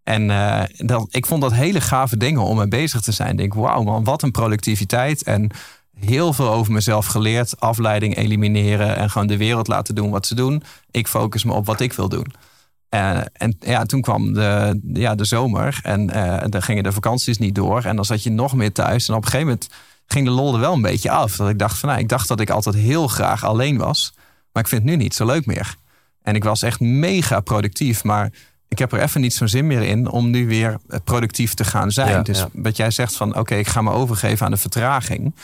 En 0.02 0.30
eh, 0.30 0.62
dat, 0.76 1.06
ik 1.10 1.26
vond 1.26 1.42
dat 1.42 1.52
hele 1.52 1.80
gave 1.80 2.16
dingen 2.16 2.42
om 2.42 2.56
mee 2.56 2.68
bezig 2.68 3.00
te 3.00 3.12
zijn. 3.12 3.30
Ik 3.30 3.36
denk, 3.36 3.54
wauw 3.54 3.82
man, 3.82 4.04
wat 4.04 4.22
een 4.22 4.30
productiviteit. 4.30 5.22
En 5.22 5.50
heel 5.98 6.32
veel 6.32 6.48
over 6.52 6.72
mezelf 6.72 7.06
geleerd. 7.06 7.60
Afleiding 7.60 8.16
elimineren 8.16 8.96
en 8.96 9.10
gewoon 9.10 9.26
de 9.26 9.36
wereld 9.36 9.68
laten 9.68 9.94
doen 9.94 10.10
wat 10.10 10.26
ze 10.26 10.34
doen. 10.34 10.62
Ik 10.90 11.08
focus 11.08 11.44
me 11.44 11.52
op 11.52 11.66
wat 11.66 11.80
ik 11.80 11.92
wil 11.92 12.08
doen. 12.08 12.32
Eh, 12.90 13.20
en 13.32 13.56
ja, 13.60 13.84
toen 13.84 14.00
kwam 14.00 14.32
de, 14.32 14.80
ja, 14.92 15.14
de 15.14 15.24
zomer 15.24 15.80
en 15.82 16.10
eh, 16.10 16.48
dan 16.48 16.62
gingen 16.62 16.82
de 16.82 16.92
vakanties 16.92 17.38
niet 17.38 17.54
door. 17.54 17.84
En 17.84 17.96
dan 17.96 18.04
zat 18.04 18.22
je 18.22 18.30
nog 18.30 18.54
meer 18.54 18.72
thuis. 18.72 19.08
En 19.08 19.14
op 19.14 19.24
een 19.24 19.30
gegeven 19.30 19.46
moment 19.46 19.68
ging 20.06 20.24
de 20.24 20.32
lol 20.32 20.54
er 20.54 20.60
wel 20.60 20.72
een 20.72 20.82
beetje 20.82 21.10
af. 21.10 21.36
Dat 21.36 21.48
ik 21.48 21.58
dacht 21.58 21.78
van, 21.78 21.88
nou, 21.88 22.00
ik 22.00 22.08
dacht 22.08 22.28
dat 22.28 22.40
ik 22.40 22.50
altijd 22.50 22.74
heel 22.74 23.08
graag 23.08 23.44
alleen 23.44 23.76
was. 23.76 24.12
Maar 24.52 24.62
ik 24.62 24.68
vind 24.68 24.82
het 24.82 24.90
nu 24.90 24.96
niet 24.96 25.14
zo 25.14 25.26
leuk 25.26 25.46
meer. 25.46 25.74
En 26.22 26.34
ik 26.34 26.44
was 26.44 26.62
echt 26.62 26.80
mega 26.80 27.40
productief. 27.40 28.04
Maar 28.04 28.32
ik 28.68 28.78
heb 28.78 28.92
er 28.92 29.00
even 29.00 29.20
niet 29.20 29.34
zo'n 29.34 29.48
zin 29.48 29.66
meer 29.66 29.82
in 29.82 30.08
om 30.08 30.30
nu 30.30 30.46
weer 30.46 30.78
eh, 30.88 30.98
productief 31.04 31.54
te 31.54 31.64
gaan 31.64 31.90
zijn. 31.90 32.08
Ja, 32.08 32.22
dus 32.22 32.38
ja. 32.38 32.48
wat 32.52 32.76
jij 32.76 32.90
zegt 32.90 33.16
van, 33.16 33.36
oké, 33.36 33.54
ik 33.54 33.68
ga 33.68 33.82
me 33.82 33.90
overgeven 33.90 34.46
aan 34.46 34.52
de 34.52 34.58
vertraging. 34.58 35.34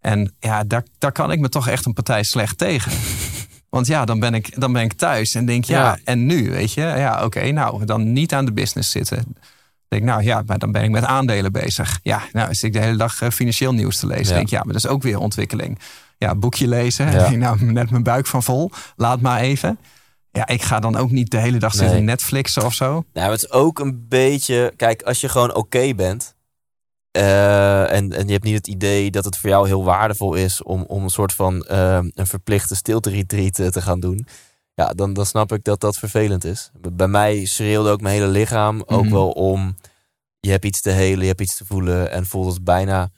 En 0.00 0.34
ja, 0.38 0.64
daar, 0.64 0.84
daar 0.98 1.12
kan 1.12 1.32
ik 1.32 1.40
me 1.40 1.48
toch 1.48 1.68
echt 1.68 1.86
een 1.86 1.92
partij 1.92 2.22
slecht 2.22 2.58
tegen. 2.58 2.92
Want 3.70 3.86
ja, 3.86 4.04
dan 4.04 4.20
ben 4.20 4.34
ik, 4.34 4.60
dan 4.60 4.72
ben 4.72 4.82
ik 4.82 4.92
thuis 4.92 5.34
en 5.34 5.44
denk, 5.44 5.64
ja, 5.64 5.82
Ja. 5.82 5.98
en 6.04 6.26
nu, 6.26 6.50
weet 6.50 6.72
je? 6.72 6.80
Ja, 6.80 7.24
oké, 7.24 7.50
nou, 7.50 7.84
dan 7.84 8.12
niet 8.12 8.34
aan 8.34 8.44
de 8.44 8.52
business 8.52 8.90
zitten. 8.90 9.36
denk 9.88 10.02
nou 10.02 10.22
ja, 10.22 10.42
maar 10.46 10.58
dan 10.58 10.72
ben 10.72 10.82
ik 10.82 10.90
met 10.90 11.04
aandelen 11.04 11.52
bezig. 11.52 12.00
Ja, 12.02 12.22
nou 12.32 12.54
zit 12.54 12.62
ik 12.64 12.72
de 12.72 12.78
hele 12.80 12.96
dag 12.96 13.22
eh, 13.22 13.30
financieel 13.30 13.72
nieuws 13.74 13.96
te 13.98 14.06
lezen. 14.06 14.26
Ja. 14.28 14.34
Denk 14.34 14.48
ja, 14.48 14.58
maar 14.64 14.72
dat 14.72 14.84
is 14.84 14.90
ook 14.90 15.02
weer 15.02 15.18
ontwikkeling. 15.18 15.78
Ja, 16.18 16.34
boekje 16.34 16.68
lezen. 16.68 17.10
Ja. 17.12 17.18
Denk, 17.28 17.36
nou, 17.36 17.64
net 17.64 17.90
mijn 17.90 18.02
buik 18.02 18.26
van 18.26 18.42
vol. 18.42 18.70
Laat 18.96 19.20
maar 19.20 19.40
even. 19.40 19.78
Ja, 20.32 20.46
ik 20.46 20.62
ga 20.62 20.80
dan 20.80 20.96
ook 20.96 21.10
niet 21.10 21.30
de 21.30 21.38
hele 21.38 21.58
dag 21.58 21.72
zitten 21.74 21.94
Nee. 21.96 22.04
Netflixen 22.04 22.64
of 22.64 22.74
zo. 22.74 23.04
Nou, 23.12 23.30
het 23.30 23.42
is 23.42 23.50
ook 23.50 23.78
een 23.78 24.04
beetje... 24.08 24.72
Kijk, 24.76 25.02
als 25.02 25.20
je 25.20 25.28
gewoon 25.28 25.54
oké 25.54 25.94
bent... 25.94 26.34
eh, 27.10 27.92
en, 27.92 28.12
en 28.12 28.26
je 28.26 28.32
hebt 28.32 28.44
niet 28.44 28.54
het 28.54 28.66
idee 28.68 29.10
dat 29.10 29.24
het 29.24 29.36
voor 29.36 29.50
jou 29.50 29.66
heel 29.66 29.84
waardevol 29.84 30.34
is... 30.34 30.62
om, 30.62 30.82
om 30.82 31.02
een 31.02 31.10
soort 31.10 31.32
van 31.32 31.62
eh, 31.62 31.98
een 32.14 32.26
verplichte 32.26 32.74
stilte-retreat 32.74 33.58
eh, 33.58 33.66
te 33.66 33.82
gaan 33.82 34.00
doen... 34.00 34.26
Ja, 34.74 34.92
dan, 34.92 35.12
dan 35.12 35.26
snap 35.26 35.52
ik 35.52 35.64
dat 35.64 35.80
dat 35.80 35.96
vervelend 35.96 36.44
is. 36.44 36.70
Bij 36.92 37.08
mij 37.08 37.44
schreeuwde 37.44 37.90
ook 37.90 38.00
mijn 38.00 38.14
hele 38.14 38.26
lichaam 38.28 38.82
ook 38.86 39.04
Mhm. 39.04 39.12
wel 39.12 39.30
om... 39.30 39.76
Je 40.40 40.50
hebt 40.50 40.64
iets 40.64 40.80
te 40.80 40.90
helen, 40.90 41.20
je 41.20 41.26
hebt 41.26 41.40
iets 41.40 41.56
te 41.56 41.64
voelen. 41.66 42.10
En 42.10 42.26
voelde 42.26 42.50
het 42.52 42.64
bijna 42.64 43.08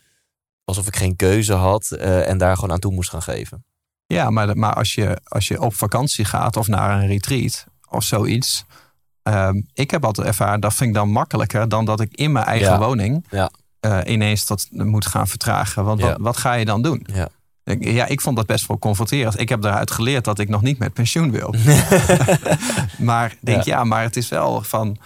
alsof 0.64 0.86
ik 0.86 0.97
geen 0.97 1.16
keuze 1.16 1.53
had... 1.53 1.90
eh, 1.90 2.28
en 2.28 2.38
daar 2.38 2.55
gewoon 2.55 2.72
aan 2.72 2.78
toe 2.78 2.93
moest 2.93 3.11
gaan 3.11 3.22
geven. 3.22 3.64
Ja, 4.07 4.30
maar, 4.30 4.57
maar 4.57 4.74
als, 4.74 4.95
je, 4.95 5.18
als 5.24 5.49
je 5.49 5.61
op 5.61 5.74
vakantie 5.74 6.24
gaat 6.24 6.57
of 6.57 6.66
naar 6.66 7.01
een 7.03 7.07
retreat 7.09 7.64
of 7.90 8.03
zoiets. 8.05 8.64
ehm, 9.22 9.61
ik 9.72 9.90
heb 9.90 10.05
altijd 10.05 10.26
ervaren, 10.26 10.61
dat 10.61 10.74
vind 10.74 10.88
ik 10.88 10.95
dan 10.97 11.09
makkelijker 11.11 11.68
dan 11.68 11.84
dat 11.84 12.01
ik 12.01 12.14
in 12.16 12.32
mijn 12.32 12.45
eigen 12.47 12.68
Ja. 12.72 12.78
woning 12.78 13.26
Ja. 13.30 13.51
Eh, 13.83 13.99
ineens 14.05 14.47
dat 14.47 14.68
moet 14.70 15.07
gaan 15.07 15.28
vertragen. 15.28 15.85
Want 15.85 16.01
Ja. 16.01 16.07
wat, 16.07 16.16
wat 16.20 16.37
ga 16.37 16.53
je 16.53 16.64
dan 16.64 16.83
doen? 16.83 17.07
Ja. 17.14 17.28
Ik- 17.64 17.85
Ja, 17.85 18.07
ik 18.07 18.20
vond 18.20 18.37
dat 18.37 18.47
best 18.47 18.66
wel 18.66 18.78
confronterend. 18.78 19.41
Ik 19.41 19.49
heb 19.49 19.62
daaruit 19.62 19.91
geleerd 19.91 20.24
dat 20.24 20.39
ik 20.39 20.49
nog 20.49 20.62
niet 20.62 20.78
met 20.78 20.93
pensioen 20.93 21.30
wil. 21.30 21.55
maar 22.99 23.37
denk, 23.41 23.62
ja. 23.62 23.85
maar 23.85 24.03
het 24.03 24.16
is 24.16 24.28
wel 24.28 24.62
van 24.62 24.97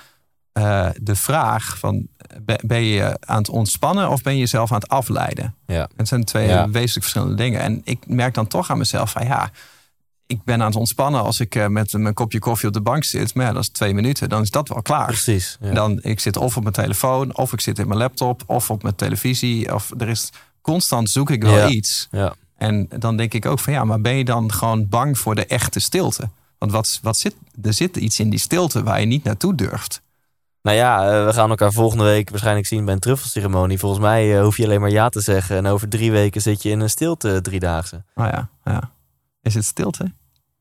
eh, 0.52 0.88
de 1.00 1.14
vraag 1.16 1.78
van 1.78 2.06
ben- 2.62 2.84
je 2.84 3.16
aan 3.20 3.38
het 3.38 3.48
ontspannen 3.48 4.08
of 4.10 4.22
ben 4.22 4.32
je 4.32 4.38
jezelf 4.38 4.72
aan 4.72 4.78
het 4.78 4.88
afleiden? 4.88 5.54
Ja. 5.66 5.88
Het 5.96 6.08
zijn 6.08 6.24
twee 6.24 6.46
wezenlijk 6.48 6.92
verschillende 6.92 7.34
dingen. 7.34 7.60
En 7.60 7.80
ik 7.84 7.98
merk 8.06 8.34
dan 8.34 8.46
toch 8.46 8.70
aan 8.70 8.78
mezelf 8.78 9.10
van 9.10 9.26
ja, 9.26 9.50
ik 10.26 10.44
ben 10.44 10.60
aan 10.60 10.66
het 10.66 10.76
ontspannen 10.76 11.22
als 11.22 11.40
ik 11.40 11.54
eh, 11.54 11.66
met 11.66 11.92
mijn 11.92 12.14
kopje 12.14 12.38
koffie 12.38 12.68
op 12.68 12.74
de 12.74 12.80
bank 12.80 13.04
zit. 13.04 13.34
Maar 13.34 13.46
ja, 13.46 13.52
dat 13.52 13.62
is 13.62 13.68
twee 13.68 13.94
minuten, 13.94 14.28
dan 14.28 14.42
is 14.42 14.50
dat 14.50 14.68
wel 14.68 14.82
klaar. 14.82 15.06
Precies. 15.06 15.56
Ja. 15.60 15.72
Dan, 15.72 15.98
ik 16.02 16.20
zit 16.20 16.36
of 16.36 16.56
op 16.56 16.62
mijn 16.62 16.74
telefoon, 16.74 17.36
of 17.36 17.52
ik 17.52 17.60
zit 17.60 17.78
in 17.78 17.86
mijn 17.88 17.98
laptop, 18.00 18.42
of 18.46 18.70
op 18.70 18.82
mijn 18.82 18.94
televisie. 18.94 19.74
Of 19.74 19.90
er 19.98 20.08
is 20.08 20.30
constant 20.60 21.10
zoek 21.10 21.30
ik 21.30 21.42
wel 21.42 21.56
Ja. 21.56 21.68
iets. 21.68 22.08
ja. 22.10 22.34
En 22.56 22.88
dan 22.98 23.16
denk 23.16 23.34
ik 23.34 23.46
ook 23.46 23.58
van 23.58 23.72
ja, 23.72 23.84
maar 23.84 24.00
ben 24.00 24.16
je 24.16 24.24
dan 24.24 24.52
gewoon 24.52 24.88
bang 24.88 25.18
voor 25.18 25.34
de 25.34 25.46
echte 25.46 25.80
stilte? 25.80 26.28
Want 26.58 26.72
wat, 26.72 26.98
wat 27.02 27.16
zit, 27.16 27.34
er 27.62 27.72
zit 27.72 27.96
iets 27.96 28.20
in 28.20 28.30
die 28.30 28.38
stilte 28.38 28.82
waar 28.82 29.00
je 29.00 29.06
niet 29.06 29.24
naartoe 29.24 29.54
durft. 29.54 30.02
Nou 30.62 30.76
ja, 30.76 31.10
eh, 31.10 31.26
we 31.26 31.32
gaan 31.32 31.50
elkaar 31.50 31.72
volgende 31.72 32.04
week 32.04 32.30
waarschijnlijk 32.30 32.66
zien 32.66 32.84
bij 32.84 32.94
een 32.94 33.00
truffelceremonie. 33.00 33.78
Volgens 33.78 34.00
mij 34.02 34.36
eh, 34.36 34.42
hoef 34.42 34.56
je 34.56 34.64
alleen 34.64 34.80
maar 34.80 34.90
ja 34.90 35.08
te 35.08 35.20
zeggen. 35.20 35.56
En 35.56 35.66
over 35.66 35.88
drie 35.88 36.10
weken 36.12 36.42
zit 36.42 36.62
je 36.62 36.70
in 36.70 36.80
een 36.80 36.90
stilte 36.90 37.40
driedaagse. 37.42 38.02
Oh 38.14 38.24
ja, 38.30 38.48
ja. 38.64 38.90
Is 39.46 39.54
het 39.54 39.64
stilte? 39.64 40.12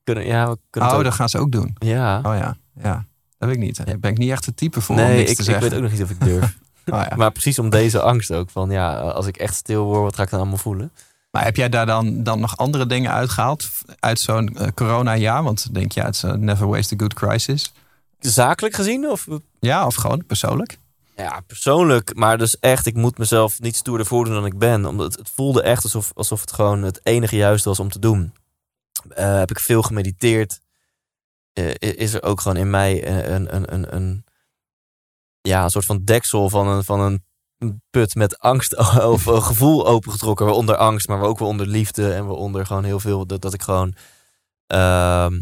Kunnen, 0.04 0.26
ja, 0.26 0.50
we 0.50 0.58
kunnen 0.70 0.90
Oh, 0.90 0.96
het 0.96 1.04
dat 1.04 1.14
ook- 1.14 1.20
gaan 1.20 1.30
ze 1.30 1.38
ook 1.38 1.52
doen. 1.52 1.76
Ja. 1.80 2.18
Oh 2.18 2.36
ja, 2.38 2.58
ja. 2.82 3.06
Dat 3.38 3.48
weet 3.50 3.58
ik 3.58 3.64
niet. 3.64 3.86
Daar 3.86 4.00
ben 4.00 4.12
ik 4.12 4.18
niet 4.18 4.32
echt 4.32 4.46
het 4.46 4.58
type 4.58 4.82
voor 4.82 4.96
om 4.96 5.02
nee, 5.02 5.18
niks 5.18 5.30
ik, 5.30 5.36
te 5.36 5.42
ik 5.42 5.48
zeggen. 5.48 5.64
weet 5.70 5.74
ook 5.78 5.82
nog 5.84 5.92
niet 5.92 6.04
of 6.04 6.10
ik 6.10 6.20
durf. 6.24 6.58
Oh 6.92 7.02
ja. 7.10 7.16
maar 7.16 7.32
precies 7.32 7.60
om 7.60 7.70
deze 7.70 8.02
angst 8.02 8.32
ook. 8.32 8.50
Van 8.50 8.70
ja, 8.70 8.98
als 9.00 9.28
ik 9.28 9.38
echt 9.38 9.56
stil 9.56 9.84
word, 9.84 10.02
wat 10.02 10.16
ga 10.16 10.24
ik 10.24 10.30
dan 10.30 10.40
allemaal 10.40 10.58
voelen? 10.58 10.92
Maar 11.32 11.44
heb 11.44 11.56
jij 11.56 11.70
daar 11.70 11.86
dan, 11.86 12.24
dan 12.24 12.40
nog 12.40 12.58
andere 12.58 12.86
dingen 12.86 13.12
uitgehaald 13.12 13.70
uit 14.00 14.20
zo'n 14.20 14.48
eh, 14.58 14.68
corona-jaar? 14.76 15.44
Want 15.44 15.74
denk 15.74 15.92
je, 15.92 16.00
ja, 16.00 16.06
het 16.06 16.16
is 16.16 16.22
een 16.22 16.44
never 16.46 16.68
waste 16.68 16.94
a 16.94 16.98
good 16.98 17.14
crisis. 17.14 17.74
Zakelijk 18.20 18.76
gezien? 18.76 19.06
Of 19.10 19.28
Ja, 19.60 19.86
of 19.86 19.96
gewoon 19.96 20.26
persoonlijk? 20.26 20.78
Ja, 21.16 21.40
persoonlijk, 21.48 22.16
maar 22.16 22.38
dus 22.38 22.60
echt, 22.60 22.86
ik 22.86 22.96
moet 22.96 23.18
mezelf 23.18 23.60
niet 23.60 23.76
stoerder 23.76 24.06
voordoen 24.06 24.34
dan 24.34 24.46
ik 24.46 24.58
ben. 24.58 24.86
Omdat 24.86 25.06
het, 25.06 25.18
het 25.20 25.32
voelde 25.36 25.62
echt 25.62 25.84
alsof, 25.84 26.12
alsof 26.16 26.42
het 26.42 26.52
gewoon 26.52 26.84
het 26.84 27.00
enige 27.04 27.36
juiste 27.36 27.70
was 27.70 27.80
om 27.80 27.90
te 27.90 28.00
doen. 28.00 28.34
Eh, 29.10 29.38
heb 29.38 29.52
ik 29.52 29.60
veel 29.60 29.82
gemediteerd. 29.82 30.60
Eh, 31.54 31.74
is 31.80 32.14
er 32.14 32.24
ook 32.24 32.42
gewoon 32.42 32.58
in 32.58 32.70
mij 32.70 33.08
een, 33.08 33.56
een, 33.56 33.74
een, 33.74 33.96
een, 33.96 34.26
ja, 35.42 35.64
een 35.64 35.70
soort 35.70 35.86
van 35.86 36.04
deksel 36.04 36.50
van 36.50 36.68
een, 36.68 36.84
van 36.84 37.00
een 37.00 37.24
put 37.90 38.16
met 38.16 38.40
angst 38.40 38.78
of 39.14 39.24
gevoel 39.24 39.88
opengetrokken. 39.88 40.46
Waaronder 40.46 40.76
angst, 40.76 41.08
maar 41.08 41.22
ook 41.22 41.40
wel 41.40 41.48
onder 41.48 41.68
liefde. 41.68 42.14
En 42.14 42.26
waaronder 42.26 42.66
gewoon 42.66 42.84
heel 42.84 43.00
veel 43.00 43.26
dat, 43.26 43.42
dat 43.42 43.54
ik 43.54 43.62
gewoon... 43.62 43.96
ehm, 44.68 45.42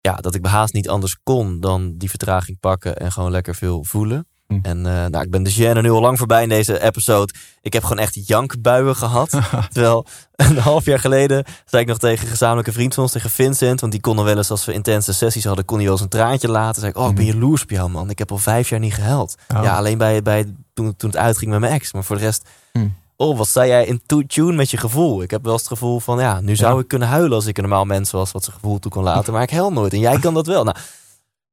ja, 0.00 0.14
dat 0.14 0.34
ik 0.34 0.46
haast 0.46 0.72
niet 0.72 0.88
anders 0.88 1.18
kon 1.22 1.60
dan 1.60 1.96
die 1.96 2.10
vertraging 2.10 2.60
pakken 2.60 2.96
en 2.96 3.12
gewoon 3.12 3.30
lekker 3.30 3.54
veel 3.54 3.84
voelen. 3.84 4.28
Hm. 4.48 4.58
En 4.62 4.86
eh, 4.86 4.92
nou, 5.06 5.24
ik 5.24 5.30
ben 5.30 5.42
de 5.42 5.52
gêne 5.54 5.80
nu 5.82 5.90
al 5.90 6.00
lang 6.00 6.18
voorbij 6.18 6.42
in 6.42 6.48
deze 6.48 6.82
episode. 6.82 7.32
Ik 7.62 7.72
heb 7.72 7.82
gewoon 7.82 7.98
echt 7.98 8.26
jankbuien 8.26 8.96
gehad. 8.96 9.30
Terwijl 9.72 10.06
een 10.36 10.58
half 10.58 10.84
jaar 10.84 10.98
geleden 10.98 11.44
zei 11.64 11.82
ik 11.82 11.88
nog 11.88 11.98
tegen 11.98 12.24
een 12.24 12.30
gezamenlijke 12.30 12.72
vriend 12.72 12.94
van 12.94 13.02
ons, 13.02 13.12
tegen 13.12 13.30
Vincent. 13.30 13.80
Want 13.80 13.92
die 13.92 14.00
kon 14.00 14.16
dan 14.16 14.24
wel 14.24 14.36
eens, 14.36 14.50
als 14.50 14.64
we 14.64 14.72
intense 14.72 15.12
sessies 15.12 15.44
hadden, 15.44 15.64
kon 15.64 15.76
hij 15.76 15.84
wel 15.84 15.94
eens 15.94 16.02
een 16.02 16.08
traantje 16.08 16.48
laten. 16.50 16.80
Zei 16.80 16.92
ik, 16.92 16.98
oh, 16.98 17.08
ik 17.08 17.14
ben 17.14 17.24
Mhm. 17.24 17.34
jaloers 17.34 17.62
op 17.62 17.70
jou, 17.70 17.90
man. 17.90 18.10
Ik 18.10 18.18
heb 18.18 18.30
al 18.30 18.38
vijf 18.38 18.68
jaar 18.68 18.80
niet 18.80 18.94
gehuild. 18.94 19.34
Oh. 19.54 19.62
Ja, 19.62 19.76
alleen 19.76 19.98
bij, 19.98 20.22
bij, 20.22 20.54
toen, 20.74 20.96
toen 20.96 21.10
het 21.10 21.18
uitging 21.18 21.50
met 21.50 21.60
mijn 21.60 21.72
ex. 21.72 21.92
Maar 21.92 22.04
voor 22.04 22.16
de 22.16 22.22
rest, 22.22 22.48
Hm. 22.72 22.88
oh, 23.16 23.38
wat 23.38 23.48
zei 23.48 23.68
jij 23.68 23.86
in 23.86 24.02
tune 24.26 24.52
met 24.52 24.70
je 24.70 24.76
gevoel? 24.76 25.22
Ik 25.22 25.30
heb 25.30 25.42
wel 25.42 25.52
eens 25.52 25.62
het 25.62 25.70
gevoel 25.70 26.00
van, 26.00 26.18
ja, 26.18 26.40
nu 26.40 26.56
zou 26.56 26.74
Ja. 26.74 26.80
ik 26.80 26.88
kunnen 26.88 27.08
huilen 27.08 27.32
als 27.32 27.46
ik 27.46 27.56
een 27.56 27.62
normaal 27.64 27.84
mens 27.84 28.10
was, 28.10 28.32
wat 28.32 28.44
zijn 28.44 28.56
gevoel 28.56 28.78
toe 28.78 28.90
kon 28.90 29.02
laten. 29.02 29.32
Maar 29.32 29.42
ik 29.42 29.50
hel 29.50 29.72
nooit. 29.72 29.92
En 29.92 29.98
jij 29.98 30.18
kan 30.18 30.34
dat 30.34 30.46
wel. 30.46 30.64
Nou, 30.64 30.76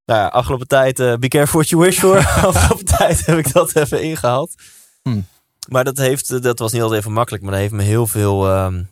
nou 0.05 0.19
ja, 0.19 0.27
afgelopen 0.27 0.67
tijd, 0.67 0.99
eh 0.99 1.15
be 1.15 1.27
careful 1.27 1.59
what 1.59 1.69
you 1.69 1.81
wish 1.81 1.99
for. 1.99 2.17
afgelopen 2.47 2.85
tijd 2.85 3.25
heb 3.25 3.37
ik 3.37 3.53
dat 3.53 3.75
even 3.75 4.03
ingehaald. 4.03 4.55
Hm. 5.01 5.21
Maar 5.69 5.83
dat, 5.83 5.97
heeft, 5.97 6.31
eh, 6.31 6.41
dat 6.41 6.59
was 6.59 6.71
niet 6.71 6.81
altijd 6.81 6.99
even 6.99 7.13
makkelijk, 7.13 7.43
maar 7.43 7.51
dat 7.51 7.61
heeft 7.61 7.73
me 7.73 7.83
heel 7.83 8.07
veel, 8.07 8.47
ehm, 8.49 8.83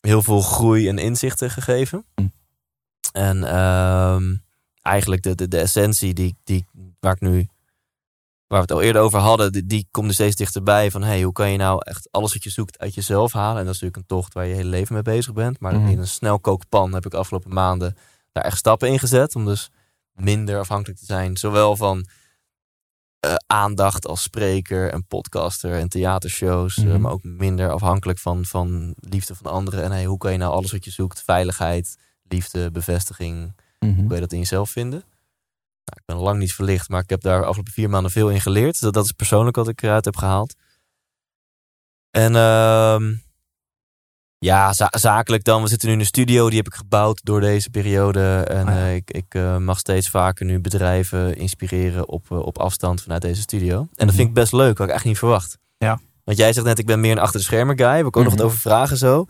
heel 0.00 0.22
veel 0.22 0.40
groei 0.40 0.88
en 0.88 0.98
inzichten 0.98 1.50
gegeven. 1.50 2.04
Hm. 2.14 2.26
En 3.12 3.44
ehm, 3.44 4.34
eigenlijk 4.82 5.22
de, 5.22 5.34
de, 5.34 5.48
de 5.48 5.58
essentie 5.58 6.14
die, 6.14 6.36
die, 6.44 6.66
waar 7.00 7.12
ik 7.14 7.20
nu 7.20 7.48
waar 8.46 8.62
we 8.62 8.72
het 8.72 8.72
al 8.72 8.82
eerder 8.86 9.02
over 9.02 9.18
hadden, 9.18 9.52
die, 9.52 9.66
die 9.66 9.88
komt 9.90 10.08
er 10.08 10.14
steeds 10.14 10.36
dichterbij 10.36 10.90
van 10.90 11.02
hey, 11.02 11.22
hoe 11.22 11.32
kan 11.32 11.50
je 11.50 11.56
nou 11.58 11.80
echt 11.84 12.08
alles 12.10 12.32
wat 12.32 12.42
je 12.42 12.50
zoekt 12.50 12.78
uit 12.78 12.94
jezelf 12.94 13.32
halen? 13.32 13.58
En 13.58 13.64
dat 13.64 13.74
is 13.74 13.80
natuurlijk 13.80 13.96
een 13.96 14.16
tocht 14.16 14.34
waar 14.34 14.44
je 14.44 14.50
je 14.50 14.56
hele 14.56 14.68
leven 14.68 14.94
mee 14.94 15.02
bezig 15.02 15.32
bent. 15.32 15.60
Maar 15.60 15.74
Mhm. 15.74 15.88
in 15.88 15.98
een 15.98 16.06
snelkookpan 16.08 16.92
heb 16.94 17.06
ik 17.06 17.14
afgelopen 17.14 17.54
maanden 17.54 17.96
daar 18.32 18.44
echt 18.44 18.56
stappen 18.58 18.88
in 18.88 18.98
gezet 18.98 19.34
om 19.34 19.44
dus 19.44 19.70
minder 20.14 20.58
afhankelijk 20.58 20.98
te 20.98 21.04
zijn, 21.04 21.36
zowel 21.36 21.76
van 21.76 22.06
eh, 23.20 23.34
aandacht 23.46 24.06
als 24.06 24.22
spreker 24.22 24.92
en 24.92 25.06
podcaster 25.06 25.74
en 25.78 25.88
theatershows, 25.88 26.76
eh, 26.76 26.84
Mhm. 26.84 27.00
maar 27.00 27.12
ook 27.12 27.22
minder 27.22 27.70
afhankelijk 27.70 28.18
van, 28.18 28.44
van 28.44 28.94
liefde 29.00 29.34
van 29.34 29.52
anderen. 29.52 29.82
En 29.84 29.90
hey, 29.90 30.04
hoe 30.04 30.18
kan 30.18 30.32
je 30.32 30.38
nou 30.38 30.52
alles 30.52 30.72
wat 30.72 30.84
je 30.84 30.90
zoekt, 30.90 31.22
veiligheid, 31.22 31.98
liefde, 32.22 32.70
bevestiging, 32.70 33.54
Mhm. 33.78 33.94
hoe 33.94 34.06
kan 34.06 34.14
je 34.14 34.20
dat 34.20 34.32
in 34.32 34.38
jezelf 34.38 34.70
vinden? 34.70 34.98
Nou, 35.84 36.00
ik 36.00 36.02
ben 36.04 36.16
lang 36.16 36.38
niet 36.38 36.54
verlicht, 36.54 36.88
maar 36.88 37.02
ik 37.02 37.10
heb 37.10 37.20
daar 37.20 37.38
de 37.40 37.46
afgelopen 37.46 37.72
vier 37.72 37.90
maanden 37.90 38.10
veel 38.10 38.30
in 38.30 38.40
geleerd. 38.40 38.80
Dat, 38.80 38.92
dat 38.92 39.04
is 39.04 39.12
persoonlijk 39.12 39.56
wat 39.56 39.68
ik 39.68 39.82
eruit 39.82 40.04
heb 40.04 40.16
gehaald. 40.16 40.54
En 42.10 42.36
ehm, 42.36 43.14
ja, 44.38 44.72
za- 44.72 44.92
zakelijk 44.98 45.44
dan. 45.44 45.62
We 45.62 45.68
zitten 45.68 45.88
nu 45.88 45.94
in 45.94 46.00
een 46.00 46.06
studio, 46.06 46.48
die 46.48 46.56
heb 46.58 46.66
ik 46.66 46.74
gebouwd 46.74 47.20
door 47.22 47.40
deze 47.40 47.70
periode. 47.70 48.44
En 48.48 48.66
Ah, 48.68 48.74
ja. 48.74 48.80
eh, 48.80 48.94
ik, 48.94 49.10
ik 49.10 49.24
eh, 49.34 49.56
mag 49.56 49.78
steeds 49.78 50.08
vaker 50.08 50.44
nu 50.46 50.60
bedrijven 50.60 51.36
inspireren 51.36 52.08
op, 52.08 52.30
eh, 52.30 52.38
op 52.38 52.58
afstand 52.58 53.02
vanuit 53.02 53.22
deze 53.22 53.40
studio. 53.40 53.88
En 53.94 54.06
dat 54.06 54.14
vind 54.14 54.28
ik 54.28 54.34
best 54.34 54.52
leuk, 54.52 54.78
had 54.78 54.88
ik 54.88 54.94
echt 54.94 55.04
niet 55.04 55.18
verwacht. 55.18 55.58
Mhm. 55.78 55.90
Ja. 55.90 56.00
Want 56.24 56.38
jij 56.38 56.52
zegt 56.52 56.66
net, 56.66 56.78
ik 56.78 56.86
ben 56.86 57.00
meer 57.00 57.12
een 57.12 57.18
achter 57.18 57.38
de 57.38 57.44
schermen 57.46 57.78
guy. 57.78 58.00
We 58.00 58.04
ook 58.06 58.14
nog 58.14 58.24
Mhm. 58.24 58.32
het 58.34 58.42
over 58.42 58.58
vragen 58.58 58.96
zo. 58.96 59.26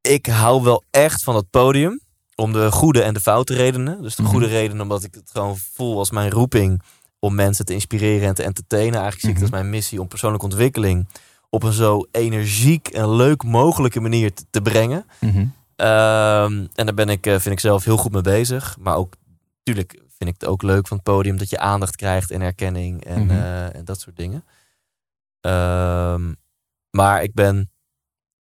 Ik 0.00 0.26
hou 0.26 0.62
wel 0.62 0.84
echt 0.90 1.22
van 1.24 1.36
het 1.36 1.50
podium. 1.50 2.00
Om 2.34 2.52
de 2.52 2.70
goede 2.70 3.02
en 3.02 3.14
de 3.14 3.20
foute 3.20 3.54
redenen. 3.54 4.02
Dus 4.02 4.14
de 4.16 4.22
Mhm. 4.22 4.30
goede 4.30 4.46
reden 4.46 4.80
omdat 4.80 5.04
ik 5.04 5.14
het 5.14 5.30
gewoon 5.32 5.56
voel 5.74 5.98
als 5.98 6.10
mijn 6.10 6.30
roeping 6.30 6.82
om 7.18 7.34
mensen 7.34 7.64
te 7.64 7.72
inspireren 7.72 8.28
en 8.28 8.34
te 8.34 8.42
entertainen. 8.42 8.92
Eigenlijk 9.00 9.20
zie 9.20 9.28
ik 9.30 9.36
het 9.36 9.44
Mhm. 9.44 9.52
als 9.54 9.60
mijn 9.62 9.74
missie 9.74 10.00
om 10.00 10.08
persoonlijke 10.08 10.46
ontwikkeling 10.46 11.06
op 11.50 11.62
een 11.62 11.72
zo 11.72 12.06
energiek 12.10 12.88
en 12.88 13.10
leuk 13.16 13.42
mogelijke 13.42 14.00
manier 14.00 14.34
te, 14.34 14.44
te 14.50 14.62
brengen. 14.62 15.04
Mhm. 15.20 15.46
Ehm, 15.76 16.66
en 16.74 16.86
daar 16.86 16.94
ben 16.94 17.08
ik, 17.08 17.26
eh, 17.26 17.32
vind 17.32 17.54
ik 17.54 17.60
zelf 17.60 17.84
heel 17.84 17.96
goed 17.96 18.12
mee 18.12 18.22
bezig. 18.22 18.76
Maar 18.80 18.96
ook, 18.96 19.14
natuurlijk 19.58 19.92
vind 19.92 20.30
ik 20.34 20.40
het 20.40 20.46
ook 20.46 20.62
leuk 20.62 20.88
van 20.88 20.96
het 20.96 21.06
podium 21.06 21.36
dat 21.38 21.50
je 21.50 21.58
aandacht 21.58 21.96
krijgt 21.96 22.30
en 22.30 22.40
erkenning 22.40 23.04
en, 23.04 23.22
Mhm. 23.22 23.30
eh, 23.30 23.74
en 23.74 23.84
dat 23.84 24.00
soort 24.00 24.16
dingen. 24.16 24.44
Ehm, 25.40 26.32
maar 26.90 27.22
ik 27.22 27.34
ben, 27.34 27.70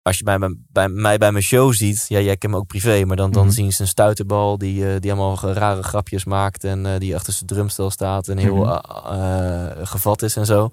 als 0.02 0.18
je 0.18 0.24
mij 0.24 0.38
bij, 0.38 0.56
bij 0.72 0.90
mij 0.90 1.18
bij 1.18 1.32
mijn 1.32 1.44
show 1.44 1.74
ziet, 1.74 2.06
ja, 2.08 2.20
jij 2.20 2.38
kent 2.38 2.54
me 2.54 2.60
ook 2.60 2.68
privé, 2.68 3.06
maar 3.06 3.16
dan, 3.16 3.32
dan 3.32 3.46
Mhm. 3.46 3.54
zien 3.54 3.72
ze 3.74 3.82
een 3.82 3.88
stuiterbal 3.88 4.58
die, 4.58 4.94
eh, 4.94 5.00
die 5.00 5.12
allemaal 5.12 5.54
rare 5.54 5.84
grapjes 5.84 6.26
maakt 6.26 6.64
en 6.64 7.00
die 7.00 7.16
achter 7.16 7.34
zijn 7.34 7.46
drumstel 7.46 7.90
staat 7.92 8.28
en 8.28 8.38
heel 8.38 8.56
Mhm. 8.66 9.86
gevat 9.86 10.22
is 10.22 10.36
en 10.36 10.46
zo. 10.46 10.70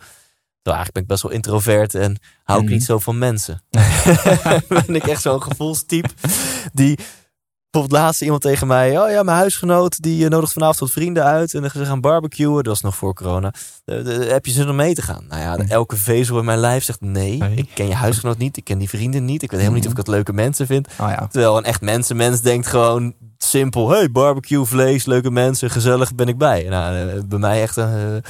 Nou, 0.65 0.77
eigenlijk 0.77 0.93
ben 0.93 1.03
ik 1.03 1.09
best 1.09 1.23
wel 1.23 1.33
introvert 1.33 1.95
en 1.95 2.17
hou 2.45 2.59
ik 2.59 2.65
Mhm. 2.65 2.75
niet 2.75 2.85
zo 2.85 2.99
van 2.99 3.19
mensen. 3.19 3.63
ben 4.87 4.95
ik 4.95 5.07
echt 5.07 5.23
zo'n 5.23 5.43
gevoelstype 5.43 6.09
die 6.73 6.99
bijvoorbeeld 7.71 8.03
laatst 8.03 8.23
iemand 8.23 8.43
tegen 8.43 8.67
mij. 8.67 8.99
Oh 9.01 9.11
ja, 9.11 9.23
mijn 9.23 9.37
huisgenoot 9.37 10.03
die 10.03 10.25
eh, 10.25 10.31
nodigt 10.31 10.53
vanavond 10.53 10.79
wat 10.79 10.91
vrienden 10.91 11.25
uit. 11.25 11.55
En 11.55 11.71
ze 11.71 11.85
gaan 11.85 12.01
barbecuen. 12.01 12.55
Dat 12.55 12.67
was 12.67 12.81
nog 12.81 12.97
voor 12.97 13.15
corona. 13.15 13.53
Eh, 13.85 13.97
heb 14.29 14.47
je 14.47 14.53
zin 14.53 14.69
om 14.69 14.77
mee 14.77 14.95
te 14.95 15.03
gaan? 15.03 15.25
Nou 15.29 15.41
ja, 15.41 15.57
de- 15.57 15.65
elke 15.69 15.97
vezel 15.97 16.39
in 16.39 16.45
mijn 16.45 16.59
lijf 16.59 16.85
zegt 16.85 17.01
nee. 17.01 17.43
Ik 17.55 17.69
ken 17.75 17.87
je 17.89 17.95
huisgenoot 17.95 18.39
niet. 18.39 18.57
Ik 18.57 18.65
ken 18.65 18.79
die 18.79 18.89
vrienden 18.89 19.25
niet. 19.25 19.43
Ik 19.43 19.51
weet 19.51 19.61
helemaal 19.61 19.79
niet 19.79 19.87
of 19.87 19.93
ik 19.93 19.99
het 19.99 20.09
leuke 20.09 20.33
mensen 20.33 20.67
vind. 20.67 20.89
Oh 21.01 21.09
ja. 21.09 21.27
Terwijl 21.31 21.57
een 21.57 21.65
echt 21.65 21.81
mensenmens 21.81 22.41
denkt 22.41 22.67
gewoon 22.67 23.15
simpel. 23.39 23.91
Hey, 23.91 24.11
barbecue, 24.11 24.65
vlees, 24.65 25.05
leuke 25.05 25.31
mensen, 25.31 25.71
gezellig, 25.71 26.15
ben 26.15 26.29
ik 26.29 26.39
bij. 26.39 26.63
Nou, 26.69 27.09
eh, 27.09 27.23
bij 27.27 27.39
mij 27.39 27.63
echt... 27.63 27.77
eh, 27.77 28.17
ik 28.17 28.23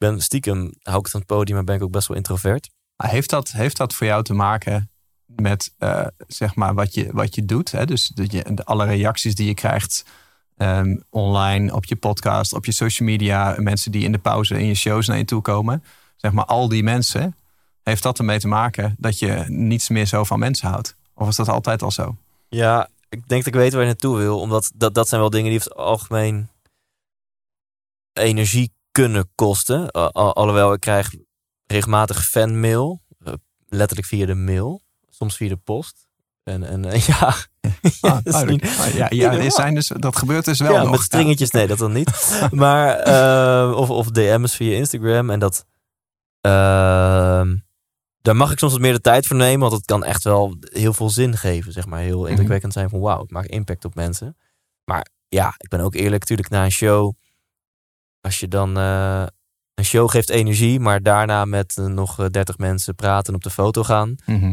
ben 0.00 0.20
stiekem, 0.20 0.58
hou 0.82 0.98
ik 0.98 1.02
het 1.02 1.10
van 1.10 1.20
het 1.20 1.28
podium, 1.28 1.56
maar 1.56 1.64
ben 1.64 1.76
ik 1.76 1.82
ook 1.82 1.90
best 1.90 2.08
wel 2.08 2.16
introvert. 2.16 2.70
Heeft 2.96 3.30
dat, 3.30 3.50
heeft 3.50 3.76
dat 3.76 3.94
voor 3.94 4.06
jou 4.06 4.22
te 4.22 4.34
maken 4.34 4.90
met 5.26 5.74
eh, 5.78 6.06
zeg 6.26 6.54
maar 6.54 6.74
wat 6.74 6.94
je, 6.94 7.08
wat 7.12 7.34
je 7.34 7.44
doet? 7.44 7.70
Hè? 7.70 7.86
Dus 7.86 8.06
de, 8.08 8.64
alle 8.64 8.84
reacties 8.84 9.34
die 9.34 9.46
je 9.46 9.54
krijgt 9.54 10.04
ehm, 10.56 10.96
online, 11.10 11.74
op 11.74 11.84
je 11.84 11.96
podcast, 11.96 12.52
op 12.52 12.64
je 12.64 12.72
social 12.72 13.08
media, 13.08 13.54
mensen 13.58 13.92
die 13.92 14.04
in 14.04 14.12
de 14.12 14.18
pauze 14.18 14.58
in 14.58 14.66
je 14.66 14.74
shows 14.74 15.06
naar 15.06 15.18
je 15.18 15.24
toe 15.24 15.42
komen. 15.42 15.84
Zeg 16.16 16.32
maar 16.32 16.44
al 16.44 16.68
die 16.68 16.82
mensen. 16.82 17.34
Heeft 17.82 18.02
dat 18.02 18.18
ermee 18.18 18.38
te 18.38 18.48
maken 18.48 18.94
dat 18.98 19.18
je 19.18 19.44
niets 19.48 19.88
meer 19.88 20.06
zo 20.06 20.24
van 20.24 20.38
mensen 20.38 20.68
houdt? 20.68 20.96
Of 21.14 21.28
is 21.28 21.36
dat 21.36 21.48
altijd 21.48 21.82
al 21.82 21.90
zo? 21.90 22.16
Ja, 22.48 22.88
ik 23.08 23.28
denk 23.28 23.44
dat 23.44 23.54
ik 23.54 23.60
weet 23.60 23.72
waar 23.72 23.80
je 23.80 23.86
naartoe 23.86 24.16
wil. 24.16 24.40
Omdat 24.40 24.72
dat, 24.74 24.94
dat 24.94 25.08
zijn 25.08 25.20
wel 25.20 25.30
dingen 25.30 25.50
die 25.50 25.58
over 25.58 25.70
het 25.70 25.80
algemeen 25.80 26.48
energie 28.12 28.70
kunnen 28.90 29.30
kosten. 29.34 29.90
Al- 29.90 30.12
al- 30.12 30.34
alhoewel, 30.34 30.72
ik 30.72 30.80
krijg 30.80 31.10
regelmatig 31.66 32.24
fanmail. 32.26 33.00
eh, 33.24 33.32
letterlijk 33.68 34.08
via 34.08 34.26
de 34.26 34.34
mail. 34.34 34.82
Soms 35.08 35.36
via 35.36 35.48
de 35.48 35.56
post. 35.56 36.08
En, 36.42 36.62
en 36.64 36.84
eh, 36.84 37.00
ja, 37.06 37.34
Ah, 38.00 38.42
niet- 38.46 38.64
Ah, 38.80 38.94
ja, 38.94 39.06
ja, 39.10 39.32
er 39.32 39.52
zijn 39.52 39.74
dus, 39.74 39.86
dat 39.96 40.16
gebeurt 40.16 40.44
dus 40.44 40.58
wel 40.60 40.72
ja, 40.72 40.82
nog. 40.82 40.90
met 40.90 41.00
stringetjes, 41.00 41.50
nee, 41.50 41.66
dat 41.66 41.78
dan 41.78 41.92
niet. 41.92 42.38
maar, 42.50 42.96
eh, 42.98 43.72
of, 43.76 43.90
of 43.90 44.06
DM's 44.10 44.56
via 44.56 44.76
Instagram. 44.76 45.30
En 45.30 45.38
dat, 45.38 45.64
ehm, 46.40 47.56
daar 48.22 48.36
mag 48.36 48.52
ik 48.52 48.58
soms 48.58 48.72
wat 48.72 48.80
meer 48.80 48.92
de 48.92 49.00
tijd 49.00 49.26
voor 49.26 49.36
nemen. 49.36 49.60
Want 49.60 49.72
het 49.72 49.84
kan 49.84 50.04
echt 50.04 50.24
wel 50.24 50.56
heel 50.60 50.92
veel 50.92 51.10
zin 51.10 51.36
geven, 51.36 51.72
zeg 51.72 51.86
maar. 51.86 52.00
Heel 52.00 52.26
indrukwekkend 52.26 52.72
zijn 52.72 52.88
van 52.88 53.00
wauw, 53.00 53.22
ik 53.22 53.30
maak 53.30 53.44
impact 53.46 53.84
op 53.84 53.94
mensen. 53.94 54.36
Maar 54.84 55.06
ja, 55.28 55.54
ik 55.56 55.68
ben 55.68 55.80
ook 55.80 55.94
eerlijk, 55.94 56.20
natuurlijk 56.20 56.48
na 56.48 56.64
een 56.64 56.70
show. 56.72 57.14
Als 58.20 58.40
je 58.40 58.48
dan, 58.48 58.78
eh, 58.78 59.22
een 59.74 59.84
show 59.84 60.10
geeft 60.10 60.30
energie, 60.30 60.80
maar 60.80 61.02
daarna 61.02 61.44
met 61.44 61.76
eh, 61.76 61.84
nog 61.84 62.18
eh, 62.18 62.26
30 62.26 62.58
mensen 62.58 62.94
praten 62.94 63.28
en 63.28 63.34
op 63.34 63.42
de 63.42 63.50
foto 63.50 63.82
gaan. 63.82 64.14
Mhm. 64.26 64.52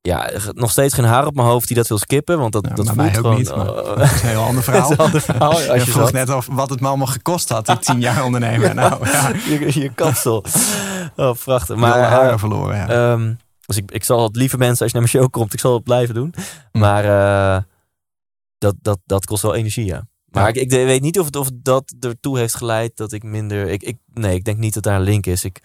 Ja, 0.00 0.30
nog 0.52 0.70
steeds 0.70 0.94
geen 0.94 1.04
haar 1.04 1.26
op 1.26 1.34
mijn 1.34 1.48
hoofd 1.48 1.66
die 1.66 1.76
dat 1.76 1.88
wil 1.88 1.98
skippen. 1.98 2.38
Want 2.38 2.52
dat, 2.52 2.64
Ja, 2.68 2.74
dat 2.74 2.84
voelt 2.84 2.96
mij 2.96 3.08
ook 3.08 3.14
gewoon... 3.14 3.36
niet, 3.36 3.56
maar 3.56 3.70
oh, 3.70 3.96
dat 3.96 4.00
is 4.00 4.22
een 4.22 4.28
heel 4.28 4.42
ander 4.42 4.62
verhaal. 4.68 4.96
ander. 4.96 5.38
Als 5.38 5.64
je 5.66 5.72
je 5.74 5.80
vroeg 5.80 6.12
net 6.12 6.28
of 6.28 6.46
wat 6.50 6.70
het 6.70 6.80
me 6.80 6.88
allemaal 6.88 7.06
gekost 7.06 7.48
had, 7.48 7.66
die 7.66 7.78
tien 7.78 8.00
jaar 8.00 8.24
ondernemen. 8.24 8.74
Nou, 8.82 9.08
ja, 9.08 9.28
je, 9.28 9.80
je 9.80 9.92
kapsel. 9.94 10.44
Oh, 11.16 11.34
prachtig. 11.44 11.76
maar 11.76 11.98
haren 11.98 12.32
eh, 12.32 12.38
verloren. 12.38 12.76
Ja. 12.76 12.88
ehm, 12.88 13.34
dus 13.66 13.76
ik, 13.76 13.90
ik 13.90 14.04
zal 14.04 14.22
het 14.22 14.36
lieve 14.36 14.58
mensen, 14.58 14.82
als 14.82 14.92
je 14.92 14.98
naar 14.98 15.08
mijn 15.10 15.22
show 15.22 15.32
komt, 15.32 15.52
ik 15.52 15.60
zal 15.60 15.74
het 15.74 15.82
blijven 15.84 16.14
doen. 16.14 16.34
Hm. 16.72 16.78
Maar 16.78 17.04
eh, 17.04 17.62
dat, 18.58 18.74
dat, 18.82 18.98
dat 19.04 19.26
kost 19.26 19.42
wel 19.42 19.54
energie, 19.54 19.84
ja. 19.84 20.02
Maar 20.32 20.48
ik, 20.48 20.54
ik 20.56 20.70
weet 20.70 21.02
niet 21.02 21.18
of, 21.18 21.26
het, 21.26 21.36
of 21.36 21.50
dat 21.54 21.94
ertoe 22.00 22.38
heeft 22.38 22.54
geleid 22.54 22.96
dat 22.96 23.12
ik 23.12 23.22
minder... 23.22 23.68
Ik, 23.68 23.82
ik, 23.82 23.96
nee, 24.12 24.34
ik 24.34 24.44
denk 24.44 24.58
niet 24.58 24.74
dat 24.74 24.82
daar 24.82 24.96
een 24.96 25.02
link 25.02 25.26
is. 25.26 25.44
Ik, 25.44 25.60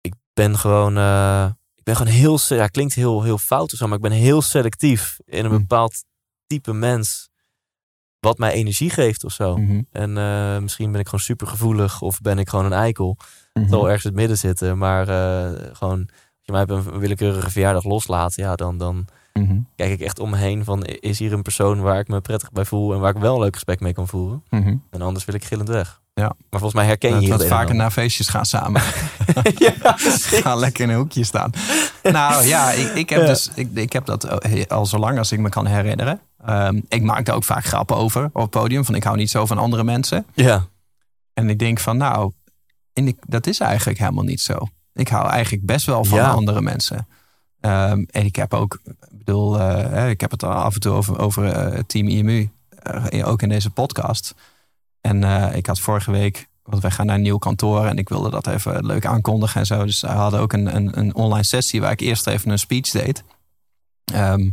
ik 0.00 0.14
ben 0.34 0.58
gewoon... 0.58 0.96
eh, 0.96 1.50
ik 1.74 1.84
ben 1.84 1.96
gewoon 1.96 2.12
heel... 2.12 2.38
Ja, 2.48 2.66
klinkt 2.66 2.94
heel, 2.94 3.22
heel 3.22 3.38
fout 3.38 3.72
of 3.72 3.78
zo, 3.78 3.86
maar 3.86 3.96
ik 3.96 4.02
ben 4.02 4.12
heel 4.12 4.42
selectief 4.42 5.18
in 5.24 5.44
een 5.44 5.50
Hm. 5.50 5.58
bepaald 5.58 6.04
type 6.46 6.72
mens. 6.72 7.28
Wat 8.20 8.38
mij 8.38 8.52
energie 8.52 8.90
geeft 8.90 9.24
of 9.24 9.32
zo. 9.32 9.56
Mhm. 9.56 9.82
En 9.90 10.18
eh, 10.18 10.58
misschien 10.58 10.90
ben 10.90 11.00
ik 11.00 11.06
gewoon 11.06 11.20
super 11.24 11.46
gevoelig 11.46 12.02
of 12.02 12.20
ben 12.20 12.38
ik 12.38 12.48
gewoon 12.48 12.64
een 12.64 12.72
eikel. 12.72 13.16
Het 13.52 13.70
zal 13.70 13.84
ergens 13.84 14.04
in 14.04 14.10
het 14.10 14.18
midden 14.18 14.38
zitten. 14.38 14.78
Maar 14.78 15.08
eh, 15.08 15.74
gewoon, 15.76 16.00
als 16.00 16.42
je 16.42 16.52
mij 16.52 16.62
op 16.62 16.70
een 16.70 16.98
willekeurige 16.98 17.50
verjaardag 17.50 17.84
loslaat, 17.84 18.34
ja, 18.34 18.54
dan, 18.56 18.78
dan 18.78 19.06
Mhm. 19.42 19.58
kijk 19.76 19.90
ik 19.92 20.00
echt 20.00 20.18
om 20.18 20.30
me 20.30 20.36
heen 20.36 20.64
van, 20.64 20.84
is 20.84 21.18
hier 21.18 21.32
een 21.32 21.42
persoon 21.42 21.80
waar 21.80 21.98
ik 21.98 22.08
me 22.08 22.20
prettig 22.20 22.52
bij 22.52 22.64
voel 22.64 22.92
en 22.94 23.00
waar 23.00 23.14
ik 23.14 23.20
wel 23.22 23.34
een 23.34 23.40
leuk 23.40 23.54
gesprek 23.54 23.80
mee 23.80 23.92
kan 23.92 24.08
voeren? 24.08 24.42
Mhm. 24.50 24.76
En 24.90 25.02
anders 25.02 25.24
wil 25.24 25.34
ik 25.34 25.44
gillend 25.44 25.68
weg. 25.68 26.00
Ja. 26.14 26.24
Maar 26.24 26.60
volgens 26.60 26.74
mij 26.74 26.86
herken 26.86 27.20
je 27.20 27.28
Dat 27.28 27.42
en 27.42 27.48
vaker 27.48 27.74
naar 27.74 27.90
feestjes 27.90 28.28
gaan 28.28 28.44
samen. 28.44 28.82
ja, 29.66 29.72
gaan 29.96 30.58
lekker 30.58 30.84
in 30.84 30.90
een 30.90 30.96
hoekje 30.96 31.24
staan. 31.24 31.50
Nou 32.02 32.44
ja, 32.44 32.70
ik, 32.70 32.94
ik 32.94 33.08
heb 33.10 33.20
Ja. 33.20 33.26
dus 33.26 33.50
ik, 33.54 33.68
ik 33.74 33.92
heb 33.92 34.04
dat 34.04 34.48
al 34.70 34.86
zo 34.86 34.98
lang 34.98 35.18
als 35.18 35.32
ik 35.32 35.38
me 35.38 35.48
kan 35.48 35.66
herinneren. 35.66 36.20
Ehm, 36.44 36.80
ik 36.88 37.02
maak 37.02 37.24
daar 37.24 37.34
ook 37.34 37.44
vaak 37.44 37.64
grappen 37.64 37.96
over 37.96 38.24
op 38.24 38.40
het 38.40 38.50
podium. 38.50 38.84
Van 38.84 38.94
ik 38.94 39.04
hou 39.04 39.16
niet 39.16 39.30
zo 39.30 39.46
van 39.46 39.58
andere 39.58 39.84
mensen. 39.84 40.26
ja. 40.34 40.66
En 41.34 41.48
ik 41.50 41.58
denk 41.58 41.78
van 41.78 41.96
nou, 41.96 42.32
dat 43.26 43.46
is 43.46 43.60
eigenlijk 43.60 43.98
helemaal 43.98 44.24
niet 44.24 44.40
zo. 44.40 44.54
Ik 44.94 45.08
hou 45.08 45.28
eigenlijk 45.28 45.66
best 45.66 45.86
wel 45.86 46.04
van 46.04 46.18
Ja. 46.18 46.30
andere 46.30 46.60
mensen. 46.62 47.06
Ehm, 47.60 48.04
en 48.10 48.24
ik 48.24 48.36
heb 48.36 48.54
ook, 48.54 48.80
ik 48.84 49.18
bedoel, 49.18 49.60
eh, 49.60 50.10
ik 50.10 50.20
heb 50.20 50.30
het 50.30 50.42
af 50.42 50.74
en 50.74 50.80
toe 50.80 50.92
over, 50.92 51.18
over 51.18 51.52
eh, 51.52 51.80
Team 51.86 52.08
IMU. 52.08 52.50
eh, 52.82 53.28
ook 53.28 53.42
in 53.42 53.48
deze 53.48 53.70
podcast. 53.70 54.34
En 55.00 55.22
ik 55.54 55.66
had 55.66 55.80
vorige 55.80 56.10
week, 56.10 56.48
want 56.62 56.82
wij 56.82 56.90
gaan 56.90 57.06
naar 57.06 57.14
een 57.14 57.22
nieuw 57.22 57.38
kantoor 57.38 57.86
en 57.86 57.98
ik 57.98 58.08
wilde 58.08 58.30
dat 58.30 58.46
even 58.46 58.86
leuk 58.86 59.06
aankondigen 59.06 59.60
en 59.60 59.66
zo. 59.66 59.84
Dus 59.84 60.00
we 60.00 60.06
hadden 60.06 60.40
ook 60.40 60.52
een, 60.52 60.76
een, 60.76 60.98
een 60.98 61.14
online 61.14 61.44
sessie 61.44 61.80
waar 61.80 61.90
ik 61.90 62.00
eerst 62.00 62.26
even 62.26 62.50
een 62.50 62.58
speech 62.58 62.90
deed. 62.90 63.24
Ehm, 64.04 64.50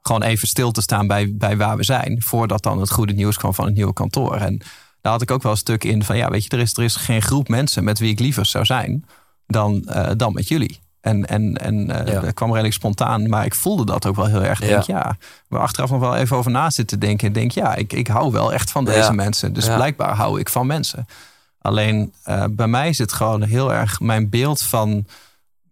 gewoon 0.00 0.22
even 0.22 0.48
stil 0.48 0.70
te 0.70 0.80
staan 0.80 1.06
bij, 1.06 1.36
bij 1.36 1.56
waar 1.56 1.76
we 1.76 1.84
zijn, 1.84 2.22
voordat 2.22 2.62
dan 2.62 2.80
het 2.80 2.90
goede 2.90 3.12
nieuws 3.12 3.36
kwam 3.36 3.54
van 3.54 3.64
het 3.64 3.74
nieuwe 3.74 3.92
kantoor. 3.92 4.36
En 4.36 4.58
daar 5.00 5.12
had 5.12 5.22
ik 5.22 5.30
ook 5.30 5.42
wel 5.42 5.52
een 5.52 5.58
stuk 5.58 5.84
in 5.84 6.04
van, 6.04 6.16
ja, 6.16 6.30
weet 6.30 6.44
je, 6.44 6.50
er 6.50 6.58
is, 6.58 6.76
er 6.76 6.84
is 6.84 6.96
geen 6.96 7.22
groep 7.22 7.48
mensen 7.48 7.84
met 7.84 7.98
wie 7.98 8.10
ik 8.10 8.20
liever 8.20 8.46
zou 8.46 8.64
zijn 8.64 9.04
dan, 9.46 9.88
dan 10.16 10.32
met 10.32 10.48
jullie. 10.48 10.80
En, 11.06 11.26
en, 11.26 11.54
en 11.56 11.90
eh, 11.90 12.12
Ja. 12.12 12.20
dat 12.20 12.34
kwam 12.34 12.50
redelijk 12.50 12.74
spontaan, 12.74 13.28
maar 13.28 13.44
ik 13.44 13.54
voelde 13.54 13.84
dat 13.84 14.06
ook 14.06 14.16
wel 14.16 14.26
heel 14.26 14.42
erg. 14.44 14.60
Ik 14.60 14.68
Ja. 14.68 14.72
Denk, 14.74 14.82
ja, 14.86 15.16
we 15.48 15.58
achteraf 15.58 15.90
nog 15.90 16.00
wel 16.00 16.16
even 16.16 16.36
over 16.36 16.50
na 16.50 16.70
zitten 16.70 16.98
denken. 17.00 17.32
Denk, 17.32 17.50
ja, 17.50 17.74
ik, 17.74 17.92
ik 17.92 18.06
hou 18.06 18.32
wel 18.32 18.52
echt 18.52 18.70
van 18.70 18.84
deze 18.84 18.98
Ja. 18.98 19.10
mensen. 19.12 19.52
Dus 19.52 19.64
blijkbaar 19.64 20.14
hou 20.14 20.40
ik 20.40 20.48
van 20.48 20.66
mensen. 20.66 21.06
Alleen 21.60 22.12
eh, 22.22 22.44
bij 22.50 22.66
mij 22.66 22.92
zit 22.92 23.12
gewoon 23.12 23.42
heel 23.42 23.72
erg 23.72 24.00
mijn 24.00 24.28
beeld 24.28 24.62
van 24.62 25.06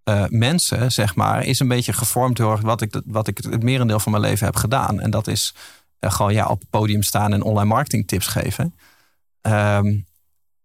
eh, 0.05 0.25
mensen, 0.29 0.93
zeg 0.93 1.15
maar, 1.15 1.45
is 1.45 1.61
een 1.61 1.69
beetje 1.69 1.93
gevormd 1.93 2.37
door 2.37 2.61
wat 2.61 2.81
ik, 2.81 3.01
wat 3.05 3.27
ik 3.29 3.39
het 3.51 3.63
merendeel 3.63 3.99
van 4.01 4.13
mijn 4.13 4.25
leven 4.25 4.47
heb 4.47 4.57
gedaan. 4.57 5.01
En 5.01 5.11
dat 5.11 5.27
is 5.27 5.55
eh, 5.99 6.11
gewoon 6.13 6.33
ja, 6.35 6.47
op 6.47 6.61
het 6.61 6.71
podium 6.71 7.03
staan 7.03 7.33
en 7.33 7.43
online 7.43 7.69
marketing 7.69 8.07
tips 8.09 8.27
geven. 8.27 8.75
Ehm, 9.41 9.95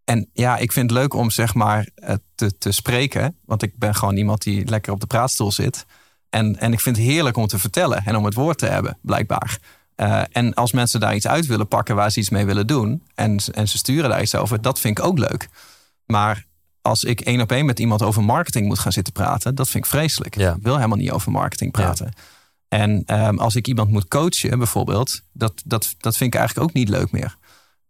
en 0.10 0.30
ja, 0.34 0.58
ik 0.58 0.72
vind 0.72 0.90
het 0.90 1.00
leuk 1.00 1.14
om 1.14 1.32
zeg 1.32 1.54
maar 1.54 1.90
eh, 1.96 2.16
te, 2.36 2.58
te 2.58 2.72
spreken. 2.72 3.36
Want 3.46 3.64
ik 3.64 3.78
ben 3.78 3.96
gewoon 3.96 4.18
iemand 4.18 4.42
die 4.42 4.66
lekker 4.66 4.94
op 4.94 5.00
de 5.00 5.08
praatstoel 5.08 5.52
zit. 5.52 5.86
En, 6.30 6.60
en 6.60 6.74
ik 6.74 6.80
vind 6.80 6.98
het 6.98 7.06
heerlijk 7.06 7.38
om 7.38 7.48
te 7.48 7.60
vertellen 7.60 8.06
en 8.06 8.16
om 8.16 8.26
het 8.26 8.34
woord 8.34 8.58
te 8.58 8.66
hebben, 8.66 8.98
blijkbaar. 9.02 9.60
Eh, 9.96 10.22
en 10.32 10.54
als 10.54 10.72
mensen 10.72 11.00
daar 11.00 11.16
iets 11.16 11.28
uit 11.28 11.46
willen 11.46 11.68
pakken 11.68 11.96
waar 11.96 12.12
ze 12.12 12.20
iets 12.20 12.30
mee 12.30 12.46
willen 12.46 12.68
doen. 12.68 13.04
En, 13.16 13.40
en 13.54 13.68
ze 13.68 13.78
sturen 13.78 14.10
daar 14.10 14.22
iets 14.22 14.36
over, 14.36 14.62
dat 14.62 14.80
vind 14.80 14.98
ik 14.98 15.06
ook 15.06 15.18
leuk. 15.18 15.50
Maar 16.06 16.46
als 16.82 17.04
ik 17.04 17.22
één 17.22 17.42
op 17.42 17.52
één 17.52 17.66
met 17.66 17.80
iemand 17.80 18.02
over 18.02 18.24
marketing 18.24 18.68
moet 18.68 18.80
gaan 18.80 18.92
zitten 18.92 19.14
praten, 19.14 19.56
dat 19.56 19.70
vind 19.70 19.84
ik 19.84 19.90
vreselijk. 19.90 20.36
Ja. 20.36 20.54
Ik 20.54 20.64
wil 20.64 20.76
helemaal 20.76 20.98
niet 20.98 21.12
over 21.12 21.32
marketing 21.32 21.72
praten. 21.72 22.14
En 22.68 23.04
ehm, 23.06 23.38
als 23.38 23.56
ik 23.56 23.68
iemand 23.68 23.90
moet 23.90 24.08
coachen, 24.08 24.58
bijvoorbeeld, 24.58 25.22
dat, 25.34 25.62
dat, 25.66 25.96
dat 25.98 26.18
vind 26.18 26.34
ik 26.34 26.40
eigenlijk 26.40 26.70
ook 26.70 26.76
niet 26.76 26.90
leuk 26.90 27.12
meer. 27.12 27.38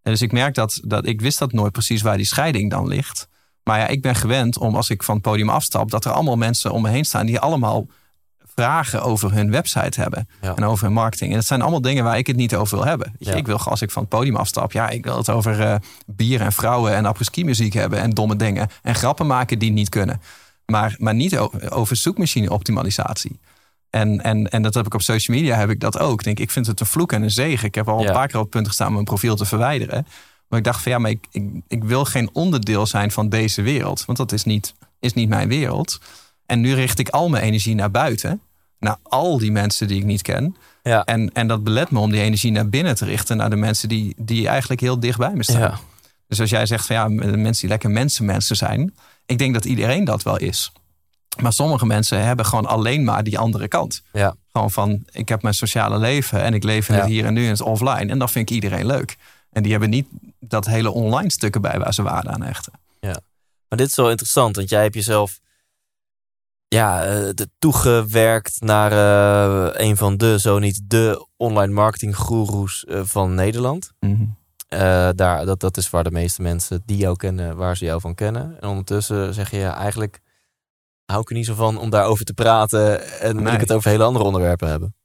En 0.02 0.12
dus 0.12 0.22
ik 0.22 0.32
merk 0.32 0.56
dat, 0.56 0.80
dat 0.84 1.06
ik 1.06 1.22
wist 1.22 1.40
dat 1.40 1.52
nooit 1.52 1.72
precies 1.72 2.02
waar 2.02 2.18
die 2.18 2.26
scheiding 2.26 2.70
dan 2.70 2.88
ligt. 2.88 3.28
Maar 3.64 3.80
ja, 3.80 3.88
ik 3.88 4.02
ben 4.02 4.16
gewend 4.16 4.58
om 4.58 4.76
als 4.76 4.90
ik 4.90 5.04
van 5.04 5.14
het 5.14 5.24
podium 5.24 5.50
afstap, 5.50 5.92
dat 5.92 6.06
er 6.06 6.12
allemaal 6.12 6.38
mensen 6.38 6.72
om 6.72 6.82
me 6.82 6.90
heen 6.90 7.06
staan 7.06 7.26
die 7.26 7.40
allemaal 7.40 7.88
vragen 8.56 9.04
over 9.04 9.34
hun 9.34 9.52
website 9.52 10.02
hebben 10.02 10.30
Ja. 10.42 10.56
en 10.56 10.64
over 10.64 10.84
hun 10.86 10.94
marketing. 10.94 11.30
En 11.30 11.36
dat 11.38 11.46
zijn 11.46 11.62
allemaal 11.62 11.82
dingen 11.82 12.04
waar 12.04 12.18
ik 12.18 12.28
het 12.28 12.36
niet 12.36 12.56
over 12.56 12.78
wil 12.78 12.86
hebben. 12.88 13.14
Ja. 13.20 13.34
Ik 13.34 13.46
wil 13.46 13.58
als 13.58 13.82
ik 13.82 13.92
van 13.92 14.02
het 14.02 14.12
podium 14.12 14.36
afstap, 14.36 14.72
ja, 14.72 14.90
ik 14.90 15.04
wil 15.04 15.18
het 15.18 15.30
over 15.30 15.62
eh, 15.62 15.76
bier 16.06 16.42
en 16.42 16.52
vrouwen 16.52 16.96
en 16.96 17.06
apres-ski 17.06 17.46
muziek 17.46 17.74
hebben 17.74 18.00
en 18.00 18.10
domme 18.10 18.36
dingen 18.36 18.68
en 18.82 18.96
grappen 18.96 19.28
maken 19.28 19.60
die 19.60 19.72
niet 19.72 19.90
kunnen. 19.90 20.22
Maar, 20.66 20.96
maar 20.98 21.16
niet 21.16 21.38
over 21.70 21.96
zoekmachine 21.96 22.50
optimalisatie. 22.50 23.40
En, 23.90 24.22
en, 24.24 24.50
en 24.50 24.62
dat 24.62 24.74
heb 24.74 24.86
ik 24.86 24.94
op 24.94 25.02
social 25.02 25.38
media 25.38 25.56
heb 25.56 25.70
ik 25.70 25.80
dat 25.80 26.00
ook. 26.00 26.20
Ik 26.20 26.24
denk, 26.26 26.40
ik 26.40 26.52
vind 26.52 26.68
het 26.68 26.80
een 26.80 26.86
vloek 26.86 27.12
en 27.12 27.22
een 27.22 27.32
zegen. 27.32 27.68
Ik 27.68 27.76
heb 27.76 27.88
al 27.90 28.02
Ja. 28.02 28.08
een 28.08 28.14
paar 28.14 28.28
keer 28.28 28.36
op 28.36 28.42
het 28.42 28.50
punt 28.52 28.68
gestaan 28.68 28.88
om 28.88 28.94
mijn 28.94 29.06
profiel 29.06 29.36
te 29.36 29.46
verwijderen. 29.46 30.08
Maar 30.48 30.60
ik 30.60 30.66
dacht 30.66 30.82
van 30.84 30.92
ja, 30.92 30.98
maar 30.98 31.12
ik, 31.12 31.26
ik, 31.32 31.44
ik 31.68 31.84
wil 31.84 32.06
geen 32.06 32.30
onderdeel 32.34 32.86
zijn 32.86 33.12
van 33.12 33.30
deze 33.30 33.62
wereld. 33.62 34.06
Want 34.06 34.18
dat 34.18 34.32
is 34.32 34.44
niet, 34.44 34.74
is 35.00 35.14
niet 35.14 35.30
mijn 35.30 35.48
wereld. 35.48 36.00
En 36.46 36.62
nu 36.62 36.74
richt 36.74 37.00
ik 37.00 37.10
al 37.10 37.30
mijn 37.30 37.44
energie 37.44 37.76
naar 37.76 37.92
buiten. 37.92 38.42
Naar 38.80 38.98
al 39.04 39.38
die 39.38 39.52
mensen 39.52 39.88
die 39.88 39.98
ik 39.98 40.06
niet 40.06 40.22
ken. 40.22 40.56
Ja. 40.84 41.04
En, 41.04 41.34
en 41.34 41.48
dat 41.48 41.64
belet 41.64 41.92
me 41.92 42.00
om 42.00 42.12
die 42.12 42.22
energie 42.22 42.52
naar 42.52 42.70
binnen 42.70 42.96
te 42.96 43.06
richten. 43.06 43.38
Naar 43.38 43.50
de 43.50 43.56
mensen 43.56 43.90
die, 43.90 44.14
die 44.18 44.48
eigenlijk 44.48 44.82
heel 44.82 45.00
dicht 45.00 45.18
bij 45.18 45.34
me 45.34 45.44
staan. 45.44 45.60
Ja. 45.62 45.80
Dus 46.28 46.40
als 46.40 46.50
jij 46.50 46.66
zegt 46.66 46.86
van 46.86 46.96
ja, 46.96 47.08
mensen 47.08 47.62
die 47.62 47.70
lekker 47.70 47.90
mensenmensen 47.92 48.56
zijn. 48.56 48.94
Ik 49.26 49.38
denk 49.38 49.54
dat 49.54 49.66
iedereen 49.66 50.04
dat 50.04 50.24
wel 50.24 50.38
is. 50.38 50.72
Maar 51.42 51.54
sommige 51.54 51.86
mensen 51.86 52.24
hebben 52.26 52.46
gewoon 52.46 52.66
alleen 52.66 53.04
maar 53.04 53.24
die 53.24 53.40
andere 53.40 53.68
kant. 53.68 54.02
Ja. 54.12 54.36
Gewoon 54.52 54.72
van, 54.72 55.04
ik 55.12 55.30
heb 55.30 55.42
mijn 55.42 55.54
sociale 55.54 55.98
leven 55.98 56.42
en 56.44 56.54
ik 56.54 56.64
leef 56.64 56.90
in 56.90 56.96
Ja. 56.96 57.02
het 57.02 57.10
hier 57.10 57.26
en 57.26 57.34
nu 57.34 57.44
en 57.44 57.50
het 57.50 57.62
offline. 57.62 58.12
En 58.12 58.20
dat 58.20 58.32
vind 58.32 58.50
ik 58.50 58.56
iedereen 58.56 58.86
leuk. 58.86 59.18
En 59.52 59.62
die 59.64 59.72
hebben 59.72 59.90
niet 59.90 60.08
dat 60.40 60.66
hele 60.66 60.92
online 60.92 61.32
stukken 61.32 61.62
bij 61.62 61.80
waar 61.80 61.94
ze 61.94 62.02
waarde 62.04 62.30
aan 62.30 62.42
hechten. 62.42 62.74
Maar 63.70 63.78
dit 63.78 63.88
is 63.88 63.96
wel 63.96 64.10
interessant, 64.10 64.56
want 64.56 64.70
jij 64.70 64.82
hebt 64.82 64.94
jezelf 64.96 65.40
ja, 66.68 67.04
eh, 67.06 67.30
de- 67.34 67.50
toegewerkt 67.60 68.62
naar 68.62 68.92
eh, 68.92 69.88
een 69.88 69.98
van 69.98 70.18
de, 70.18 70.40
zo 70.40 70.60
niet 70.60 70.82
de 70.84 71.26
online 71.38 71.74
marketing 71.74 72.16
goeroes 72.18 72.86
eh, 72.86 73.02
van 73.04 73.36
Nederland. 73.36 73.92
Eh, 74.68 75.10
daar, 75.16 75.46
dat, 75.46 75.60
dat 75.60 75.78
is 75.78 75.90
waar 75.90 76.04
de 76.04 76.12
meeste 76.12 76.42
mensen 76.42 76.84
die 76.86 76.98
jou 76.98 77.16
kennen, 77.16 77.56
waar 77.56 77.78
ze 77.78 77.86
jou 77.86 78.00
van 78.02 78.16
kennen. 78.16 78.58
En 78.60 78.68
ondertussen 78.70 79.34
zeg 79.34 79.52
je 79.52 79.58
ja, 79.58 79.76
eigenlijk 79.78 80.20
hou 81.10 81.22
ik 81.22 81.30
er 81.30 81.36
niet 81.36 81.46
zo 81.46 81.54
van 81.54 81.78
om 81.78 81.90
daarover 81.90 82.26
te 82.26 82.34
praten 82.34 83.02
en 83.22 83.34
wil 83.34 83.44
Nee. 83.44 83.54
ik 83.54 83.60
het 83.60 83.72
over 83.72 83.90
hele 83.90 84.04
andere 84.04 84.26
onderwerpen 84.26 84.70
hebben. 84.70 84.96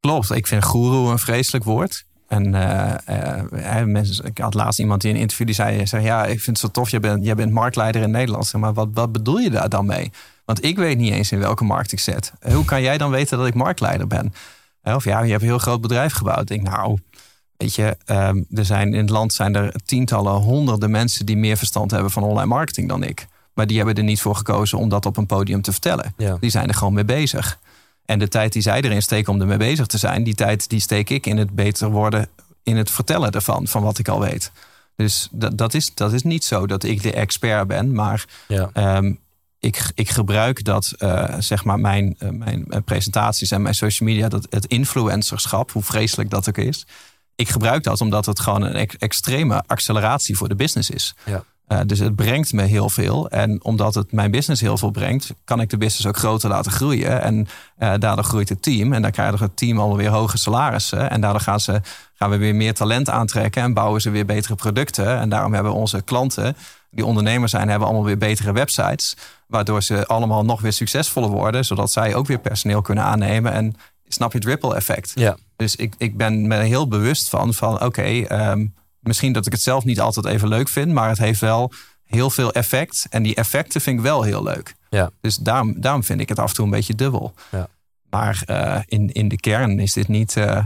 Klopt, 0.00 0.30
ik 0.30 0.46
vind 0.46 0.64
goeroe 0.64 1.10
een 1.10 1.18
vreselijk 1.18 1.64
woord. 1.64 2.04
En 2.28 2.54
eh, 2.54 3.78
eh, 3.78 3.84
mensen, 3.86 4.24
ik 4.24 4.38
had 4.38 4.54
laatst 4.54 4.78
iemand 4.80 5.00
die 5.00 5.10
in 5.10 5.16
een 5.16 5.22
interview 5.22 5.46
die 5.46 5.54
zei, 5.54 5.86
zei: 5.86 6.04
Ja, 6.04 6.24
ik 6.24 6.40
vind 6.40 6.46
het 6.46 6.58
zo 6.58 6.68
tof, 6.68 6.90
jij 6.90 7.00
bent, 7.00 7.24
jij 7.24 7.34
bent 7.34 7.52
marktleider 7.52 8.02
in 8.02 8.10
Nederland. 8.10 8.46
Zeg 8.46 8.60
maar 8.60 8.72
wat, 8.72 8.88
wat 8.92 9.12
bedoel 9.12 9.38
je 9.38 9.50
daar 9.50 9.68
dan 9.68 9.86
mee? 9.86 10.10
Want 10.44 10.64
ik 10.64 10.76
weet 10.76 10.98
niet 10.98 11.12
eens 11.12 11.32
in 11.32 11.38
welke 11.38 11.64
markt 11.64 11.92
ik 11.92 11.98
zit. 12.00 12.32
Hoe 12.52 12.64
kan 12.64 12.82
jij 12.82 12.98
dan 12.98 13.10
weten 13.10 13.38
dat 13.38 13.46
ik 13.46 13.54
marktleider 13.54 14.06
ben? 14.06 14.32
Eh, 14.82 14.94
Of 14.94 15.04
ja, 15.04 15.22
je 15.22 15.30
hebt 15.30 15.42
een 15.42 15.48
heel 15.48 15.58
groot 15.58 15.80
bedrijf 15.80 16.12
gebouwd. 16.12 16.40
Ik 16.40 16.46
denk, 16.46 16.62
nou, 16.62 16.98
weet 17.56 17.74
je, 17.74 17.96
ehm, 18.04 18.42
er 18.50 18.64
zijn 18.64 18.92
in 18.94 19.00
het 19.00 19.10
land 19.10 19.32
zijn 19.32 19.54
er 19.54 19.74
tientallen, 19.84 20.32
honderden 20.32 20.90
mensen 20.90 21.26
die 21.26 21.36
meer 21.36 21.56
verstand 21.56 21.90
hebben 21.90 22.10
van 22.10 22.22
online 22.22 22.46
marketing 22.48 22.88
dan 22.88 23.02
ik. 23.02 23.26
Maar 23.58 23.66
die 23.66 23.76
hebben 23.76 23.94
er 23.94 24.02
niet 24.02 24.20
voor 24.20 24.36
gekozen 24.36 24.78
om 24.78 24.88
dat 24.88 25.06
op 25.06 25.16
een 25.16 25.26
podium 25.26 25.62
te 25.62 25.72
vertellen. 25.72 26.14
Ja. 26.16 26.36
Die 26.40 26.50
zijn 26.50 26.68
er 26.68 26.74
gewoon 26.74 26.92
mee 26.92 27.04
bezig. 27.04 27.58
En 28.04 28.18
de 28.18 28.28
tijd 28.28 28.52
die 28.52 28.62
zij 28.62 28.80
erin 28.80 29.02
steken 29.02 29.32
om 29.32 29.40
ermee 29.40 29.56
bezig 29.56 29.86
te 29.86 29.98
zijn, 29.98 30.22
die 30.22 30.34
tijd 30.34 30.68
die 30.68 30.80
steek 30.80 31.10
ik 31.10 31.26
in 31.26 31.36
het 31.36 31.50
beter 31.50 31.90
worden, 31.90 32.28
in 32.62 32.76
het 32.76 32.90
vertellen 32.90 33.30
ervan, 33.30 33.66
van 33.66 33.82
wat 33.82 33.98
ik 33.98 34.08
al 34.08 34.20
weet. 34.20 34.52
Dus 34.96 35.28
dat, 35.30 35.58
dat, 35.58 35.74
is, 35.74 35.94
dat 35.94 36.12
is 36.12 36.22
niet 36.22 36.44
zo 36.44 36.66
dat 36.66 36.84
ik 36.84 37.02
de 37.02 37.12
expert 37.12 37.66
ben, 37.66 37.92
maar 37.92 38.24
Ja. 38.48 38.70
Ehm, 38.72 39.12
ik, 39.58 39.90
ik 39.94 40.08
gebruik 40.10 40.64
dat, 40.64 40.92
eh, 40.98 41.34
zeg 41.38 41.64
maar, 41.64 41.80
mijn, 41.80 42.14
eh, 42.18 42.28
mijn 42.30 42.66
eh, 42.68 42.80
presentaties 42.84 43.50
en 43.50 43.62
mijn 43.62 43.74
social 43.74 44.08
media, 44.08 44.28
dat 44.28 44.46
het 44.50 44.66
influencerschap, 44.66 45.72
hoe 45.72 45.82
vreselijk 45.82 46.30
dat 46.30 46.48
ook 46.48 46.58
is. 46.58 46.86
Ik 47.34 47.48
gebruik 47.48 47.82
dat 47.82 48.00
omdat 48.00 48.26
het 48.26 48.40
gewoon 48.40 48.62
een 48.62 48.74
ex- 48.74 48.96
extreme 48.96 49.62
acceleratie 49.66 50.36
voor 50.36 50.48
de 50.48 50.54
business 50.54 50.90
is. 50.90 51.14
Ja. 51.24 51.44
Eh, 51.68 51.80
dus 51.86 51.98
het 51.98 52.16
brengt 52.16 52.52
me 52.52 52.62
heel 52.62 52.90
veel. 52.90 53.28
En 53.28 53.64
omdat 53.64 53.94
het 53.94 54.12
mijn 54.12 54.30
business 54.30 54.60
heel 54.60 54.78
veel 54.78 54.90
brengt, 54.90 55.34
kan 55.44 55.60
ik 55.60 55.70
de 55.70 55.76
business 55.76 56.06
ook 56.06 56.16
groter 56.16 56.48
laten 56.48 56.72
groeien. 56.72 57.22
En 57.22 57.48
eh, 57.76 57.94
daardoor 57.98 58.24
groeit 58.24 58.48
het 58.48 58.62
team. 58.62 58.92
En 58.92 59.02
dan 59.02 59.10
krijgt 59.10 59.38
het 59.38 59.56
team 59.56 59.78
alweer 59.78 60.08
hoge 60.08 60.38
salarissen. 60.38 61.10
En 61.10 61.20
daardoor 61.20 61.40
gaan, 61.40 61.60
ze, 61.60 61.80
gaan 62.14 62.30
we 62.30 62.36
weer 62.36 62.54
meer 62.54 62.74
talent 62.74 63.10
aantrekken 63.10 63.62
en 63.62 63.74
bouwen 63.74 64.00
ze 64.00 64.10
weer 64.10 64.26
betere 64.26 64.54
producten. 64.54 65.18
En 65.18 65.28
daarom 65.28 65.54
hebben 65.54 65.72
onze 65.72 66.02
klanten, 66.02 66.56
die 66.90 67.04
ondernemers 67.04 67.50
zijn, 67.50 67.68
hebben 67.68 67.88
allemaal 67.88 68.06
weer 68.06 68.18
betere 68.18 68.52
websites. 68.52 69.16
Waardoor 69.46 69.82
ze 69.82 70.06
allemaal 70.06 70.44
nog 70.44 70.60
weer 70.60 70.72
succesvoller 70.72 71.30
worden. 71.30 71.64
Zodat 71.64 71.90
zij 71.92 72.14
ook 72.14 72.26
weer 72.26 72.38
personeel 72.38 72.82
kunnen 72.82 73.04
aannemen. 73.04 73.52
En 73.52 73.74
snap 74.06 74.32
je 74.32 74.38
het 74.38 74.46
ripple 74.46 74.74
effect? 74.74 75.12
Ja. 75.14 75.36
Dus 75.56 75.76
ik, 75.76 75.94
ik 75.98 76.16
ben 76.16 76.46
me 76.46 76.56
heel 76.56 76.88
bewust 76.88 77.28
van, 77.28 77.54
van 77.54 77.82
oké, 77.82 78.02
ehm, 78.02 78.66
misschien 79.08 79.32
dat 79.32 79.46
ik 79.46 79.52
het 79.52 79.62
zelf 79.62 79.84
niet 79.84 80.00
altijd 80.00 80.26
even 80.26 80.48
leuk 80.48 80.68
vind, 80.68 80.92
maar 80.92 81.08
het 81.08 81.18
heeft 81.18 81.40
wel 81.40 81.72
heel 82.04 82.30
veel 82.30 82.52
effect. 82.52 83.06
En 83.10 83.22
die 83.22 83.34
effecten 83.34 83.80
vind 83.80 83.96
ik 83.96 84.02
wel 84.02 84.22
heel 84.22 84.42
leuk. 84.42 84.74
Ja. 84.90 85.10
Dus 85.20 85.36
daarom, 85.36 85.80
daarom 85.80 86.04
vind 86.04 86.20
ik 86.20 86.28
het 86.28 86.38
af 86.38 86.48
en 86.48 86.54
toe 86.54 86.64
een 86.64 86.70
beetje 86.70 86.94
dubbel. 86.94 87.34
Ja. 87.50 87.68
Maar 88.10 88.42
eh, 88.46 88.80
in, 88.86 89.12
in 89.12 89.28
de 89.28 89.36
kern 89.36 89.78
is 89.78 89.92
dit 89.92 90.08
niet, 90.08 90.36
eh, 90.36 90.64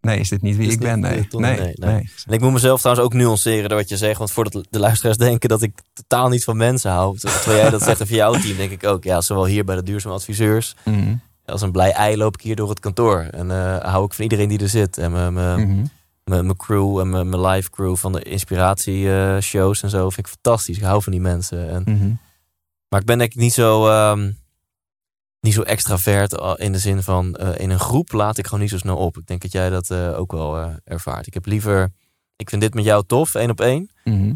nee, 0.00 0.18
is 0.18 0.28
dit 0.28 0.42
niet 0.42 0.56
wie 0.56 0.66
Is 0.66 0.72
ik 0.72 0.80
ben. 0.80 1.00
Nee. 1.00 1.28
Nee, 1.30 1.40
nee, 1.40 1.58
nee, 1.58 1.74
nee. 1.76 2.10
En 2.26 2.32
ik 2.32 2.40
moet 2.40 2.52
mezelf 2.52 2.80
trouwens 2.80 3.06
ook 3.06 3.14
nuanceren 3.14 3.68
door 3.68 3.78
wat 3.78 3.88
je 3.88 3.96
zegt. 3.96 4.18
Want 4.18 4.30
voordat 4.30 4.66
de 4.70 4.78
luisteraars 4.78 5.16
denken 5.16 5.48
dat 5.48 5.62
ik 5.62 5.80
totaal 5.92 6.28
niet 6.28 6.44
van 6.44 6.56
mensen 6.56 6.90
hou. 6.90 7.18
Terwijl 7.18 7.60
jij 7.60 7.70
dat 7.70 7.82
zegt 7.82 8.02
over 8.02 8.14
jouw 8.14 8.32
team, 8.32 8.56
denk 8.56 8.70
ik 8.70 8.86
ook. 8.86 9.04
Ja, 9.04 9.20
zowel 9.20 9.46
hier 9.46 9.64
bij 9.64 9.76
de 9.76 9.82
duurzame 9.82 10.14
adviseurs. 10.14 10.74
Mhm, 10.84 11.14
Als 11.44 11.62
een 11.62 11.72
blij 11.72 11.92
ei 11.92 12.16
loop 12.16 12.34
ik 12.34 12.40
hier 12.40 12.56
door 12.56 12.68
het 12.68 12.80
kantoor. 12.80 13.20
En 13.20 13.50
eh, 13.50 13.90
hou 13.90 14.04
ik 14.04 14.12
van 14.12 14.24
iedereen 14.24 14.48
die 14.48 14.58
er 14.58 14.68
zit. 14.68 14.98
En 14.98 15.32
mhm. 15.32 15.84
Mijn 16.24 16.56
crew 16.56 16.98
en 16.98 17.08
mijn 17.10 17.40
live 17.40 17.70
crew 17.70 17.96
van 17.96 18.12
de 18.12 18.22
inspiratieshows 18.22 19.82
en 19.82 19.90
zo 19.90 20.10
vind 20.10 20.26
ik 20.26 20.32
fantastisch. 20.32 20.76
Ik 20.76 20.82
hou 20.82 21.02
van 21.02 21.12
die 21.12 21.20
mensen. 21.20 21.68
En, 21.70 21.82
Mhm. 21.86 22.12
maar 22.88 23.00
ik 23.00 23.06
ben 23.06 23.18
denk 23.18 23.32
ik 23.32 23.38
niet 23.40 23.52
zo, 23.52 23.88
ehm, 23.88 24.30
niet 25.40 25.54
zo 25.54 25.62
extravert 25.62 26.38
al 26.38 26.58
in 26.58 26.72
de 26.72 26.78
zin 26.78 27.02
van 27.02 27.34
eh, 27.36 27.60
in 27.60 27.70
een 27.70 27.78
groep 27.80 28.12
laat 28.12 28.38
ik 28.38 28.44
gewoon 28.44 28.60
niet 28.60 28.70
zo 28.70 28.78
snel 28.78 28.96
op. 28.96 29.16
Ik 29.18 29.26
denk 29.26 29.42
dat 29.42 29.52
jij 29.52 29.70
dat 29.70 29.90
eh, 29.90 30.18
ook 30.18 30.32
wel 30.32 30.56
eh, 30.58 30.70
ervaart. 30.84 31.26
Ik 31.26 31.34
heb 31.34 31.46
liever, 31.46 31.92
ik 32.36 32.48
vind 32.48 32.60
dit 32.62 32.74
met 32.74 32.84
jou 32.84 33.04
tof, 33.06 33.34
één 33.34 33.50
op 33.50 33.60
één. 33.60 33.90
Mhm. 34.04 34.32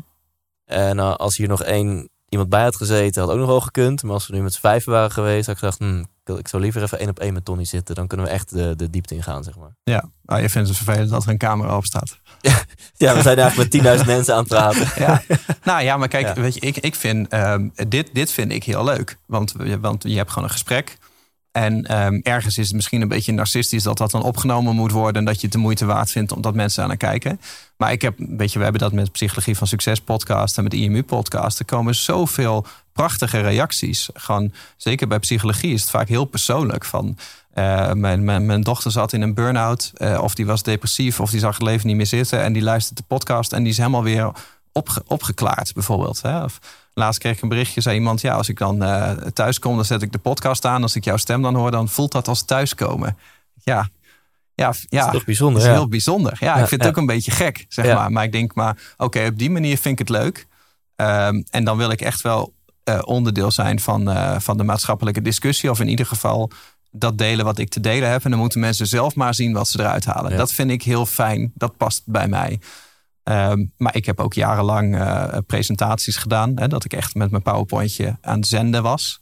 En 0.64 0.98
eh, 0.98 1.14
als 1.14 1.36
hier 1.36 1.48
nog 1.48 1.62
één 1.62 2.08
iemand 2.28 2.48
bij 2.48 2.62
had 2.62 2.76
gezeten, 2.76 3.22
had 3.22 3.30
ook 3.30 3.38
nog 3.38 3.46
wel 3.46 3.60
gekund. 3.60 4.02
Maar 4.02 4.12
als 4.12 4.26
we 4.26 4.34
nu 4.36 4.42
met 4.42 4.52
z'n 4.52 4.60
vijven 4.60 4.92
waren 4.92 5.10
geweest, 5.10 5.46
had 5.46 5.54
ik 5.54 5.60
gedacht, 5.60 5.78
hm, 5.78 6.04
ik- 6.36 6.48
zou 6.48 6.62
liever 6.62 6.82
even 6.82 6.98
één 6.98 7.08
op 7.08 7.18
één 7.18 7.32
met 7.32 7.44
Tony 7.44 7.64
zitten. 7.64 7.94
Dan 7.94 8.06
kunnen 8.06 8.26
we 8.26 8.32
echt 8.32 8.50
de, 8.50 8.76
de 8.76 8.90
diepte 8.90 9.14
ingaan, 9.14 9.42
zeg 9.44 9.56
maar. 9.56 9.70
Ja, 9.82 10.04
ah, 10.24 10.40
je 10.40 10.48
vindt 10.48 10.68
het 10.68 10.76
vervelend 10.76 11.10
dat 11.10 11.24
er 11.24 11.30
een 11.30 11.38
camera 11.38 11.76
op 11.76 11.84
staat. 11.84 12.18
Ja, 12.96 13.14
we 13.16 13.22
zijn 13.22 13.38
eigenlijk 13.38 13.72
met 13.72 13.98
10.000 14.00 14.06
mensen 14.14 14.34
aan 14.34 14.40
het 14.40 14.48
praten. 14.48 14.86
Ja. 15.04 15.22
nou 15.64 15.82
ja, 15.82 15.96
maar 15.96 16.08
kijk, 16.08 16.26
Ja. 16.26 16.34
weet 16.42 16.54
je, 16.54 16.60
ik, 16.60 16.76
ik 16.76 16.94
vind 16.94 17.28
ehm, 17.28 17.68
dit, 17.88 18.10
dit 18.12 18.30
vind 18.32 18.52
ik 18.52 18.64
heel 18.64 18.84
leuk. 18.84 19.18
Want, 19.26 19.54
want 19.80 20.02
je 20.02 20.16
hebt 20.16 20.28
gewoon 20.30 20.44
een 20.44 20.54
gesprek. 20.54 20.98
En 21.52 21.84
ehm, 21.86 22.20
ergens 22.22 22.58
is 22.58 22.66
het 22.66 22.74
misschien 22.74 23.00
een 23.00 23.08
beetje 23.08 23.32
narcistisch 23.32 23.82
dat 23.82 23.98
dat 23.98 24.10
dan 24.10 24.22
opgenomen 24.22 24.74
moet 24.74 24.90
worden. 24.92 25.14
En 25.16 25.24
dat 25.24 25.34
je 25.36 25.42
het 25.42 25.52
de 25.52 25.58
moeite 25.58 25.84
waard 25.84 26.10
vindt 26.10 26.32
omdat 26.32 26.54
mensen 26.54 26.82
aan 26.82 26.90
het 26.90 26.98
kijken. 26.98 27.40
Maar 27.76 27.92
ik 27.92 28.02
heb, 28.02 28.14
weet 28.18 28.52
je, 28.52 28.56
we 28.58 28.62
hebben 28.64 28.82
dat 28.82 28.92
met 28.92 29.12
Psychologie 29.12 29.56
van 29.56 29.66
Succes 29.66 30.00
podcast 30.00 30.56
en 30.58 30.62
met 30.62 30.74
IMU 30.74 31.02
podcast. 31.02 31.58
Er 31.58 31.64
komen 31.64 31.94
zoveel 31.94 32.66
prachtige 32.98 33.40
reacties. 33.40 34.08
Gewoon, 34.14 34.52
zeker 34.76 35.08
bij 35.08 35.18
psychologie 35.18 35.72
is 35.72 35.80
het 35.80 35.90
vaak 35.90 36.08
heel 36.08 36.24
persoonlijk. 36.24 36.84
Van, 36.84 37.16
eh, 37.54 37.92
mijn, 37.92 38.24
mijn, 38.24 38.46
mijn 38.46 38.60
dochter 38.60 38.90
zat 38.90 39.12
in 39.12 39.22
een 39.22 39.34
burn-out. 39.34 39.90
eh, 39.94 40.20
of 40.22 40.34
die 40.34 40.46
was 40.46 40.62
depressief. 40.62 41.20
Of 41.20 41.30
die 41.30 41.40
zag 41.40 41.54
het 41.54 41.62
leven 41.62 41.86
niet 41.86 41.96
meer 41.96 42.06
zitten. 42.06 42.42
En 42.42 42.52
die 42.52 42.62
luistert 42.62 42.96
de 42.98 43.04
podcast. 43.06 43.52
En 43.52 43.62
die 43.62 43.72
is 43.72 43.76
helemaal 43.78 44.02
weer 44.02 44.30
opge- 44.72 45.02
opgeklaard, 45.06 45.74
bijvoorbeeld. 45.74 46.22
Hè? 46.22 46.44
Of, 46.44 46.58
laatst 46.94 47.20
kreeg 47.20 47.36
ik 47.36 47.42
een 47.42 47.48
berichtje. 47.48 47.80
Zei 47.80 47.96
iemand, 47.96 48.20
ja, 48.20 48.34
als 48.34 48.48
ik 48.48 48.58
dan 48.58 48.82
eh, 48.82 49.10
thuis 49.10 49.58
kom, 49.58 49.76
dan 49.76 49.84
zet 49.84 50.02
ik 50.02 50.12
de 50.12 50.18
podcast 50.18 50.64
aan. 50.64 50.82
Als 50.82 50.96
ik 50.96 51.04
jouw 51.04 51.16
stem 51.16 51.42
dan 51.42 51.54
hoor, 51.54 51.70
dan 51.70 51.88
voelt 51.88 52.12
dat 52.12 52.28
als 52.28 52.42
thuiskomen. 52.44 53.16
Ja, 53.62 53.88
ja, 54.54 54.72
ja. 54.88 54.98
Dat 54.98 55.06
is 55.06 55.12
toch 55.12 55.24
bijzonder, 55.24 55.54
Dat 55.54 55.62
is 55.68 55.74
ja. 55.74 55.78
heel 55.80 55.88
bijzonder. 55.88 56.36
Ja, 56.40 56.56
Ja, 56.56 56.62
ik 56.62 56.68
vind 56.68 56.80
het 56.80 56.90
ook 56.90 56.96
een 56.96 57.06
beetje 57.06 57.30
gek, 57.30 57.66
zeg 57.68 57.94
maar. 57.94 58.12
Maar 58.12 58.24
ik 58.24 58.32
denk 58.32 58.54
maar, 58.54 58.76
oké, 58.96 59.26
op 59.26 59.38
die 59.38 59.50
manier 59.50 59.78
vind 59.78 60.00
ik 60.00 60.08
het 60.08 60.16
leuk. 60.18 60.46
Ehm, 60.96 61.42
en 61.50 61.64
dan 61.64 61.76
wil 61.76 61.90
ik 61.90 62.00
echt 62.00 62.20
wel 62.20 62.56
eh, 62.88 62.98
onderdeel 63.04 63.50
zijn 63.50 63.80
van, 63.80 64.10
eh, 64.10 64.38
van 64.38 64.56
de 64.56 64.64
maatschappelijke 64.64 65.22
discussie. 65.22 65.70
Of 65.70 65.80
in 65.80 65.88
ieder 65.88 66.06
geval 66.06 66.50
dat 66.90 67.18
delen 67.18 67.44
wat 67.44 67.58
ik 67.58 67.68
te 67.68 67.80
delen 67.80 68.10
heb. 68.10 68.24
En 68.24 68.30
dan 68.30 68.38
moeten 68.38 68.60
mensen 68.60 68.86
zelf 68.86 69.14
maar 69.14 69.34
zien 69.34 69.52
wat 69.52 69.68
ze 69.68 69.80
eruit 69.80 70.04
halen. 70.04 70.30
Ja. 70.30 70.36
Dat 70.36 70.52
vind 70.52 70.70
ik 70.70 70.82
heel 70.82 71.06
fijn. 71.06 71.52
Dat 71.54 71.76
past 71.76 72.02
bij 72.04 72.28
mij. 72.28 72.60
Ehm, 73.22 73.64
maar 73.76 73.96
ik 73.96 74.06
heb 74.06 74.20
ook 74.20 74.34
jarenlang 74.34 74.96
eh, 74.96 75.38
presentaties 75.46 76.16
gedaan. 76.16 76.52
Hè, 76.54 76.68
dat 76.68 76.84
ik 76.84 76.92
echt 76.92 77.14
met 77.14 77.30
mijn 77.30 77.42
powerpointje 77.42 78.16
aan 78.20 78.38
het 78.38 78.46
zenden 78.46 78.82
was. 78.82 79.20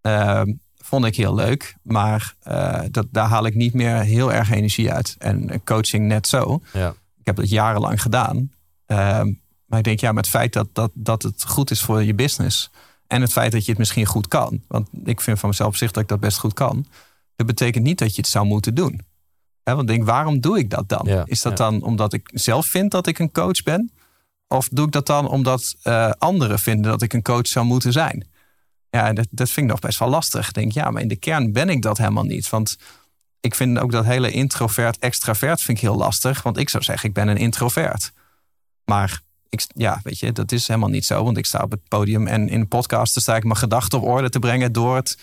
Ehm, 0.00 0.52
vond 0.76 1.04
ik 1.04 1.16
heel 1.16 1.34
leuk. 1.34 1.76
Maar 1.82 2.34
dat, 2.90 3.06
daar 3.10 3.28
haal 3.28 3.46
ik 3.46 3.54
niet 3.54 3.74
meer 3.74 3.96
heel 3.96 4.32
erg 4.32 4.50
energie 4.50 4.92
uit. 4.92 5.16
En 5.18 5.62
coaching 5.64 6.06
net 6.06 6.26
zo. 6.26 6.60
Ja. 6.72 6.88
Ik 7.18 7.26
heb 7.26 7.36
dat 7.36 7.48
jarenlang 7.48 8.02
gedaan. 8.02 8.50
Ehm, 8.86 9.32
maar 9.66 9.78
ik 9.78 9.84
denk, 9.84 10.00
ja, 10.00 10.12
met 10.12 10.24
het 10.24 10.34
feit 10.34 10.52
dat, 10.52 10.68
dat, 10.72 10.90
dat 10.94 11.22
het 11.22 11.44
goed 11.44 11.70
is 11.70 11.82
voor 11.82 12.02
je 12.02 12.14
business. 12.14 12.70
En 13.12 13.20
het 13.20 13.32
feit 13.32 13.52
dat 13.52 13.64
je 13.64 13.70
het 13.70 13.78
misschien 13.78 14.06
goed 14.06 14.28
kan. 14.28 14.62
Want 14.68 14.88
ik 15.04 15.20
vind 15.20 15.38
van 15.38 15.48
mezelf 15.48 15.68
op 15.68 15.76
zich 15.76 15.90
dat 15.90 16.02
ik 16.02 16.08
dat 16.08 16.20
best 16.20 16.38
goed 16.38 16.54
kan. 16.54 16.86
Dat 17.36 17.46
betekent 17.46 17.84
niet 17.84 17.98
dat 17.98 18.14
je 18.14 18.20
het 18.20 18.30
zou 18.30 18.46
moeten 18.46 18.74
doen. 18.74 19.00
Want 19.62 19.86
denk, 19.86 20.04
waarom 20.04 20.40
doe 20.40 20.58
ik 20.58 20.70
dat 20.70 20.88
dan? 20.88 21.02
Ja, 21.04 21.22
is 21.26 21.42
dat 21.42 21.58
ja. 21.58 21.64
dan 21.64 21.82
omdat 21.82 22.12
ik 22.12 22.30
zelf 22.32 22.66
vind 22.66 22.90
dat 22.90 23.06
ik 23.06 23.18
een 23.18 23.32
coach 23.32 23.62
ben? 23.62 23.92
Of 24.48 24.68
doe 24.68 24.86
ik 24.86 24.92
dat 24.92 25.06
dan 25.06 25.28
omdat 25.28 25.74
eh, 25.82 26.10
anderen 26.18 26.58
vinden 26.58 26.90
dat 26.90 27.02
ik 27.02 27.12
een 27.12 27.22
coach 27.22 27.46
zou 27.46 27.66
moeten 27.66 27.92
zijn? 27.92 28.28
Ja, 28.90 29.12
dat, 29.12 29.26
dat 29.30 29.50
vind 29.50 29.66
ik 29.66 29.72
nog 29.72 29.80
best 29.80 29.98
wel 29.98 30.08
lastig. 30.08 30.48
Ik 30.48 30.54
denk, 30.54 30.72
ja, 30.72 30.90
maar 30.90 31.02
in 31.02 31.08
de 31.08 31.16
kern 31.16 31.52
ben 31.52 31.68
ik 31.68 31.82
dat 31.82 31.98
helemaal 31.98 32.24
niet. 32.24 32.50
Want 32.50 32.78
ik 33.40 33.54
vind 33.54 33.78
ook 33.78 33.92
dat 33.92 34.04
hele 34.04 34.30
introvert-extravert 34.30 35.60
vind 35.60 35.78
ik 35.78 35.84
heel 35.84 35.96
lastig. 35.96 36.42
Want 36.42 36.56
ik 36.56 36.68
zou 36.68 36.82
zeggen, 36.82 37.08
ik 37.08 37.14
ben 37.14 37.28
een 37.28 37.36
introvert. 37.36 38.12
Maar 38.84 39.20
ja, 39.74 40.00
weet 40.02 40.18
je, 40.18 40.32
dat 40.32 40.52
is 40.52 40.68
helemaal 40.68 40.88
niet 40.88 41.04
zo. 41.04 41.24
Want 41.24 41.36
ik 41.36 41.46
sta 41.46 41.62
op 41.62 41.70
het 41.70 41.88
podium 41.88 42.26
en 42.26 42.48
in 42.48 42.68
podcasten 42.68 43.22
sta 43.22 43.36
ik 43.36 43.44
mijn 43.44 43.56
gedachten 43.56 43.98
op 43.98 44.04
orde 44.04 44.28
te 44.28 44.38
brengen 44.38 44.72
door 44.72 44.96
het 44.96 45.18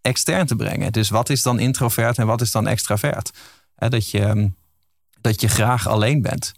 extern 0.00 0.46
te 0.46 0.56
brengen. 0.56 0.92
Dus 0.92 1.08
wat 1.08 1.30
is 1.30 1.42
dan 1.42 1.58
introvert 1.58 2.18
en 2.18 2.26
wat 2.26 2.40
is 2.40 2.50
dan 2.50 2.66
extravert? 2.66 3.30
Dat, 3.76 4.10
je, 4.10 4.20
ehm, 4.20 4.48
dat 5.20 5.40
je 5.40 5.48
graag 5.48 5.88
alleen 5.88 6.22
bent, 6.22 6.52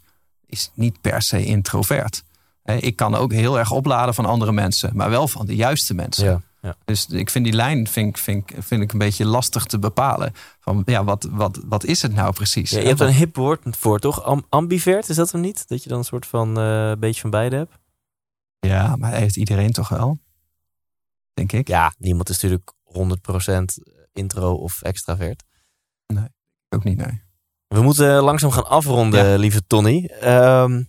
is 0.45 0.71
niet 0.73 1.01
per 1.01 1.21
se 1.21 1.45
introvert. 1.45 2.23
Ik 2.63 2.95
kan 2.95 3.15
ook 3.15 3.31
heel 3.31 3.59
erg 3.59 3.71
opladen 3.71 4.13
van 4.13 4.25
andere 4.25 4.51
mensen, 4.51 4.91
maar 4.93 5.09
wel 5.09 5.27
van 5.27 5.45
de 5.45 5.55
juiste 5.55 5.93
mensen. 5.93 6.25
Ja, 6.25 6.41
Ja. 6.67 6.75
Dus 6.85 7.07
ik 7.07 7.29
vind 7.29 7.45
die 7.45 7.53
lijn 7.53 7.87
vind, 7.87 8.19
vind, 8.19 8.51
vind 8.57 8.81
ik 8.81 8.91
een 8.91 8.97
beetje 8.97 9.25
lastig 9.25 9.65
te 9.65 9.79
bepalen. 9.79 10.33
Van 10.59 10.81
ja, 10.85 11.03
wat, 11.03 11.27
wat, 11.31 11.59
wat 11.65 11.83
is 11.83 12.01
het 12.01 12.13
nou 12.13 12.33
precies? 12.33 12.69
Ja, 12.69 12.79
je 12.79 12.87
hebt 12.87 12.99
een 12.99 13.13
hip 13.13 13.35
woord 13.35 13.61
voor, 13.63 13.99
toch? 13.99 14.23
Am- 14.23 14.45
ambivert, 14.49 15.09
is 15.09 15.15
dat 15.15 15.31
hem 15.31 15.41
niet? 15.41 15.67
Dat 15.67 15.83
je 15.83 15.89
dan 15.89 15.97
een 15.97 16.03
soort 16.03 16.25
van 16.25 16.59
eh 16.59 16.91
beetje 16.99 17.21
van 17.21 17.29
beide 17.29 17.55
hebt? 17.55 17.77
ja, 18.59 18.95
maar 18.95 19.13
heeft 19.13 19.35
iedereen 19.35 19.71
toch 19.71 19.89
wel? 19.89 20.19
Denk 21.33 21.51
ik. 21.51 21.67
Ja, 21.67 21.93
niemand 21.97 22.29
is 22.29 22.41
natuurlijk 22.41 22.73
100% 22.83 23.83
intro 24.13 24.53
of 24.53 24.81
extravert. 24.81 25.43
Ook 26.69 26.83
niet, 26.83 26.97
nee. 26.97 27.21
We 27.67 27.81
moeten 27.81 28.21
langzaam 28.21 28.51
gaan 28.51 28.67
afronden, 28.67 29.39
lieve 29.39 29.67
Tony. 29.67 30.05
Ehm, 30.05 30.83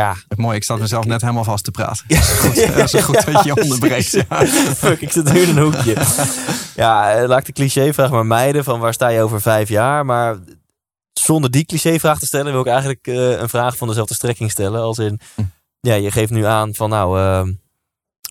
ja. 0.00 0.14
Het 0.28 0.38
mooie, 0.38 0.56
ik 0.56 0.64
zat 0.64 0.78
mezelf 0.80 1.04
net 1.04 1.20
helemaal 1.20 1.44
vast 1.44 1.64
te 1.64 1.70
praten. 1.70 2.04
Ja. 2.08 2.20
Goed, 2.20 2.54
dat 2.54 2.76
is 2.84 2.92
een 2.92 3.02
goed 3.02 3.24
dat 3.32 3.44
je 3.44 3.56
onderbreekt. 3.62 4.10
Ja. 4.10 4.46
Fuck, 4.76 5.00
ik 5.00 5.12
zit 5.12 5.32
nu 5.32 5.40
in 5.40 5.56
een 5.56 5.62
hoekje. 5.62 5.96
Ja, 6.76 7.12
eh, 7.14 7.28
laat 7.28 7.38
ik 7.38 7.46
de 7.46 7.52
clichévraag 7.52 8.10
maar 8.10 8.26
mijden 8.26 8.64
van 8.64 8.80
waar 8.80 8.92
sta 8.94 9.08
je 9.08 9.20
over 9.22 9.40
vijf 9.40 9.68
jaar. 9.68 10.04
Maar 10.06 10.38
zonder 11.12 11.50
die 11.50 11.64
clichévraag 11.64 12.18
te 12.18 12.26
stellen 12.26 12.52
wil 12.52 12.60
ik 12.60 12.66
eigenlijk 12.66 13.06
eh, 13.06 13.30
een 13.40 13.48
vraag 13.48 13.76
van 13.76 13.88
dezelfde 13.88 14.14
strekking 14.14 14.50
stellen. 14.50 14.80
Als 14.80 14.98
in, 14.98 15.20
Hm. 15.34 15.42
ja, 15.80 15.94
je 15.94 16.10
geeft 16.10 16.30
nu 16.30 16.44
aan 16.44 16.74
van 16.74 16.90
nou, 16.90 17.18
ehm, 17.18 17.52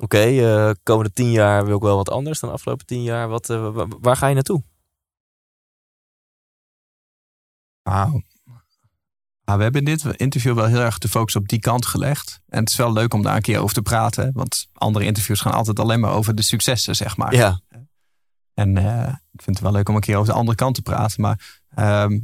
oké, 0.01 0.17
eh, 0.19 0.71
komende 0.83 1.13
tien 1.13 1.31
jaar 1.31 1.65
wil 1.65 1.75
ik 1.75 1.81
wel 1.81 1.95
wat 1.95 2.09
anders 2.09 2.39
dan 2.39 2.49
de 2.49 2.55
afgelopen 2.55 2.85
tien 2.85 3.03
jaar. 3.03 3.27
Wat, 3.27 3.47
wa- 3.47 3.87
waar 4.01 4.17
ga 4.17 4.27
je 4.27 4.33
naartoe? 4.33 4.63
Wauw. 7.83 8.21
Ah, 9.43 9.57
we 9.57 9.63
hebben 9.63 9.85
in 9.85 9.97
dit 9.97 10.19
interview 10.19 10.53
wel 10.53 10.65
heel 10.65 10.79
erg 10.79 10.97
de 10.97 11.07
focus 11.07 11.35
op 11.35 11.47
die 11.47 11.59
kant 11.59 11.85
gelegd. 11.85 12.41
En 12.47 12.59
het 12.59 12.69
is 12.69 12.75
wel 12.75 12.93
leuk 12.93 13.13
om 13.13 13.21
daar 13.21 13.35
een 13.35 13.41
keer 13.41 13.59
over 13.59 13.75
te 13.75 13.81
praten. 13.81 14.31
Want 14.33 14.67
andere 14.73 15.05
interviews 15.05 15.41
gaan 15.41 15.53
altijd 15.53 15.79
alleen 15.79 15.99
maar 15.99 16.11
over 16.11 16.35
de 16.35 16.41
successen, 16.41 16.95
zeg 16.95 17.17
maar. 17.17 17.35
Ja, 17.35 17.61
En 18.53 18.77
eh, 18.77 19.13
ik 19.31 19.41
vind 19.41 19.55
het 19.55 19.59
wel 19.59 19.71
leuk 19.71 19.89
om 19.89 19.95
een 19.95 20.01
keer 20.01 20.15
over 20.15 20.33
de 20.33 20.39
andere 20.39 20.57
kant 20.57 20.75
te 20.75 20.81
praten. 20.81 21.21
Maar 21.21 21.59
ehm 21.75 22.17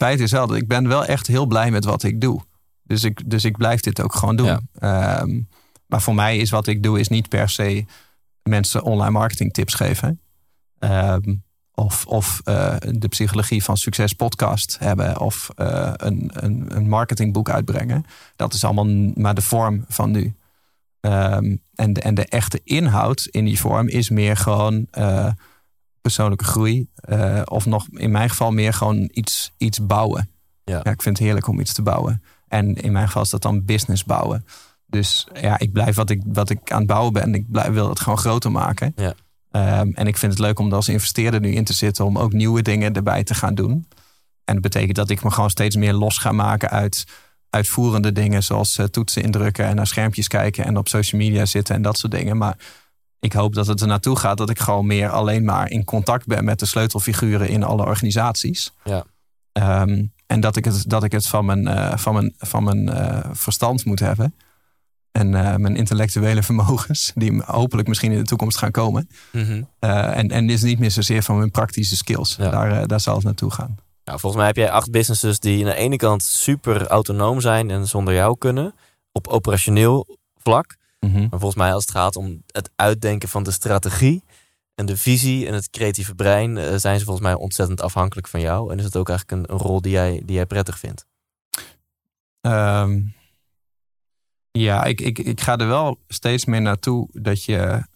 feit 0.00 0.20
is 0.20 0.30
wel 0.30 0.46
dat 0.46 0.56
ik 0.56 0.68
ben 0.68 0.88
wel 0.88 1.04
echt 1.04 1.26
heel 1.26 1.46
blij 1.46 1.70
met 1.70 1.84
wat 1.84 2.02
ik 2.02 2.20
doe. 2.20 2.40
Dus 2.82 3.04
ik, 3.04 3.30
dus 3.30 3.44
ik 3.44 3.56
blijf 3.56 3.80
dit 3.80 4.02
ook 4.02 4.14
gewoon 4.14 4.36
doen. 4.36 4.46
Ja. 4.46 4.60
Ehm, 4.74 5.40
maar 5.86 6.02
voor 6.02 6.14
mij 6.14 6.38
is 6.38 6.50
wat 6.50 6.66
ik 6.66 6.82
doe 6.82 7.00
is 7.00 7.08
niet 7.08 7.28
per 7.28 7.48
se 7.48 7.84
mensen 8.42 8.82
online 8.82 9.10
marketing 9.10 9.52
tips 9.52 9.74
geven. 9.74 10.20
Ehm, 10.78 11.34
of 11.80 12.06
of 12.06 12.40
eh, 12.44 12.76
de 12.88 13.08
psychologie 13.08 13.64
van 13.64 13.76
succes 13.76 14.12
podcast 14.12 14.76
hebben. 14.78 15.20
Of 15.20 15.50
eh, 15.56 15.92
een, 15.96 16.30
een, 16.32 16.76
een 16.76 16.88
marketingboek 16.88 17.50
uitbrengen. 17.50 18.04
Dat 18.36 18.54
is 18.54 18.64
allemaal 18.64 19.12
maar 19.14 19.34
de 19.34 19.42
vorm 19.42 19.84
van 19.88 20.10
nu. 20.10 20.34
Ehm, 21.00 21.56
en, 21.74 21.92
de, 21.92 22.00
en 22.00 22.14
de 22.14 22.24
echte 22.24 22.60
inhoud 22.64 23.26
in 23.30 23.44
die 23.44 23.60
vorm 23.60 23.88
is 23.88 24.10
meer 24.10 24.36
gewoon 24.36 24.86
eh, 24.90 25.30
persoonlijke 26.00 26.44
groei. 26.44 26.88
of 27.44 27.66
nog 27.66 27.86
in 27.90 28.10
mijn 28.10 28.30
geval 28.30 28.50
meer 28.50 28.72
gewoon 28.72 29.08
iets, 29.12 29.52
iets 29.56 29.86
bouwen. 29.86 30.30
Ja. 30.64 30.84
ik 30.84 31.02
vind 31.02 31.16
het 31.16 31.26
heerlijk 31.26 31.46
om 31.46 31.60
iets 31.60 31.72
te 31.72 31.82
bouwen. 31.82 32.22
En 32.48 32.74
in 32.74 32.92
mijn 32.92 33.06
geval 33.06 33.22
is 33.22 33.30
dat 33.30 33.42
dan 33.42 33.64
business 33.64 34.04
bouwen. 34.04 34.46
Dus 34.86 35.28
ja, 35.40 35.58
ik 35.58 35.72
blijf 35.72 35.96
wat 35.96 36.10
ik, 36.10 36.22
wat 36.26 36.50
ik 36.50 36.72
aan 36.72 36.78
het 36.78 36.86
bouwen 36.86 37.12
ben. 37.12 37.34
Ik 37.34 37.50
blijf, 37.50 37.68
wil 37.72 37.88
het 37.88 38.00
gewoon 38.00 38.18
groter 38.18 38.50
maken. 38.50 38.92
Ja. 38.96 39.14
Ehm, 39.50 39.90
en 39.94 40.06
ik 40.06 40.16
vind 40.16 40.32
het 40.32 40.40
leuk 40.40 40.58
om 40.58 40.68
er 40.68 40.74
als 40.74 40.88
investeerder 40.88 41.40
nu 41.40 41.52
in 41.52 41.64
te 41.64 41.72
zitten. 41.72 42.04
Om 42.04 42.18
ook 42.18 42.32
nieuwe 42.32 42.62
dingen 42.62 42.92
erbij 42.92 43.24
te 43.24 43.34
gaan 43.34 43.54
doen. 43.54 43.88
En 44.44 44.54
dat 44.54 44.62
betekent 44.62 44.96
dat 44.96 45.10
ik 45.10 45.22
me 45.22 45.30
gewoon 45.30 45.50
steeds 45.50 45.76
meer 45.76 45.92
los 45.92 46.18
ga 46.18 46.32
maken 46.32 46.70
uit 46.70 47.06
uitvoerende 47.50 48.12
dingen. 48.12 48.42
Zoals 48.42 48.78
eh, 48.78 48.84
toetsen 48.84 49.22
indrukken 49.22 49.64
en 49.64 49.76
naar 49.76 49.86
schermpjes 49.86 50.28
kijken. 50.28 50.64
En 50.64 50.76
op 50.76 50.88
social 50.88 51.20
media 51.20 51.46
zitten 51.46 51.74
en 51.74 51.82
dat 51.82 51.98
soort 51.98 52.12
dingen. 52.12 52.36
Maar 52.36 52.56
ik 53.20 53.32
hoop 53.32 53.54
dat 53.54 53.66
het 53.66 53.80
er 53.80 53.86
naartoe 53.86 54.16
gaat 54.16 54.38
dat 54.38 54.50
ik 54.50 54.58
gewoon 54.58 54.86
meer 54.86 55.08
alleen 55.08 55.44
maar 55.44 55.70
in 55.70 55.84
contact 55.84 56.26
ben 56.26 56.44
met 56.44 56.58
de 56.58 56.66
sleutelfiguren 56.66 57.48
in 57.48 57.62
alle 57.62 57.84
organisaties. 57.84 58.72
Ja. 58.84 59.04
Ehm, 59.52 60.04
en 60.26 60.40
dat 60.40 60.56
ik 60.56 60.64
het, 60.64 60.84
dat 60.86 61.04
ik 61.04 61.12
het 61.12 61.26
van 61.26 61.44
mijn, 61.44 61.66
eh, 61.66 61.96
van 61.96 62.14
mijn, 62.14 62.34
van 62.38 62.64
mijn 62.64 62.88
eh, 62.88 63.30
verstand 63.32 63.84
moet 63.84 64.00
hebben. 64.00 64.34
En 65.12 65.34
eh, 65.34 65.56
mijn 65.56 65.76
intellectuele 65.76 66.42
vermogens, 66.50 67.12
die 67.14 67.42
hopelijk 67.44 67.88
misschien 67.88 68.12
in 68.12 68.18
de 68.18 68.24
toekomst 68.24 68.58
gaan 68.58 68.70
komen. 68.70 69.08
Eh, 69.32 70.16
en, 70.16 70.28
en 70.28 70.50
is 70.50 70.62
niet 70.62 70.78
meer 70.78 70.90
zozeer 70.90 71.22
van 71.22 71.36
mijn 71.36 71.50
praktische 71.50 71.96
skills. 71.96 72.36
Ja. 72.36 72.50
Daar, 72.50 72.80
eh, 72.80 72.86
daar 72.86 73.00
zal 73.00 73.14
het 73.14 73.24
naartoe 73.24 73.50
gaan. 73.50 73.76
Nou, 74.04 74.18
volgens 74.20 74.36
mij 74.42 74.46
heb 74.46 74.56
jij 74.56 74.70
acht 74.70 74.90
businesses 74.90 75.38
die 75.38 75.64
aan 75.64 75.70
de 75.70 75.76
ene 75.76 75.96
kant 75.96 76.22
super 76.22 76.86
autonoom 76.86 77.40
zijn 77.40 77.70
en 77.70 77.86
zonder 77.86 78.14
jou 78.14 78.38
kunnen. 78.38 78.74
Op 79.12 79.26
operationeel 79.26 80.18
vlak. 80.36 80.76
Mhm. 81.00 81.18
Maar 81.18 81.28
volgens 81.38 81.54
mij 81.54 81.72
als 81.72 81.84
het 81.84 81.92
gaat 81.92 82.16
om 82.16 82.42
het 82.46 82.70
uitdenken 82.76 83.28
van 83.28 83.42
de 83.42 83.50
strategie 83.50 84.22
en 84.74 84.86
de 84.86 84.96
visie 84.96 85.46
en 85.46 85.54
het 85.54 85.70
creatieve 85.70 86.14
brein, 86.14 86.80
zijn 86.80 86.98
ze 86.98 87.04
volgens 87.04 87.26
mij 87.26 87.34
ontzettend 87.34 87.82
afhankelijk 87.82 88.28
van 88.28 88.40
jou. 88.40 88.72
En 88.72 88.78
is 88.78 88.84
het 88.84 88.96
ook 88.96 89.08
eigenlijk 89.08 89.38
een, 89.40 89.54
een 89.54 89.62
rol 89.62 89.80
die 89.80 89.92
jij, 89.92 90.22
die 90.24 90.34
jij 90.34 90.46
prettig 90.46 90.78
vindt. 90.78 91.06
Ehm, 92.40 93.00
ja, 94.52 94.84
ik, 94.84 95.00
ik, 95.00 95.18
ik 95.18 95.40
ga 95.40 95.56
er 95.56 95.66
wel 95.68 95.98
steeds 96.08 96.44
meer 96.44 96.62
naartoe 96.62 97.08
dat 97.12 97.44
je. 97.44 97.88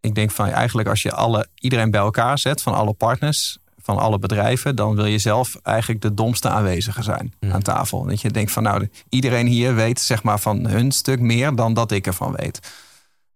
Ik 0.00 0.14
denk 0.14 0.30
van 0.30 0.46
eigenlijk 0.48 0.88
als 0.88 1.02
je 1.02 1.12
alle, 1.12 1.46
iedereen 1.54 1.90
bij 1.90 2.00
elkaar 2.00 2.38
zet, 2.38 2.62
van 2.62 2.74
alle 2.74 2.92
partners, 2.92 3.58
van 3.82 3.98
alle 3.98 4.18
bedrijven, 4.18 4.76
dan 4.76 4.94
wil 4.94 5.04
je 5.04 5.18
zelf 5.18 5.56
eigenlijk 5.62 6.00
de 6.02 6.14
domste 6.14 6.48
aanwezige 6.48 7.02
zijn 7.02 7.32
aan 7.52 7.62
tafel. 7.62 8.04
Dat 8.04 8.20
je 8.20 8.30
denkt 8.30 8.52
van 8.52 8.62
nou, 8.62 8.78
de- 8.80 8.90
iedereen 9.08 9.46
hier 9.46 9.74
weet 9.74 10.00
zeg 10.00 10.22
maar 10.22 10.38
van 10.40 10.66
hun 10.66 10.92
stuk 10.92 11.20
meer 11.20 11.54
dan 11.54 11.74
dat 11.74 11.90
ik 11.90 12.06
ervan 12.06 12.32
weet. 12.36 12.60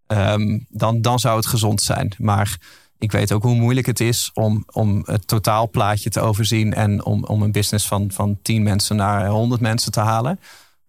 Ehm, 0.06 0.58
dan, 0.68 1.00
dan 1.00 1.18
zou 1.18 1.36
het 1.36 1.46
gezond 1.46 1.80
zijn. 1.82 2.14
Maar 2.18 2.58
ik 2.98 3.12
weet 3.12 3.32
ook 3.32 3.42
hoe 3.42 3.54
moeilijk 3.54 3.86
het 3.86 4.00
is 4.00 4.30
om, 4.34 4.64
om 4.72 5.02
het 5.06 5.26
totaalplaatje 5.26 6.10
te 6.10 6.20
overzien 6.20 6.74
en 6.74 7.04
om, 7.04 7.24
om 7.24 7.42
een 7.42 7.52
business 7.52 7.86
van, 7.86 8.10
van 8.12 8.38
10 8.42 8.62
mensen 8.62 8.96
naar 8.96 9.26
100 9.28 9.60
mensen 9.60 9.92
te 9.92 10.00
halen. 10.00 10.40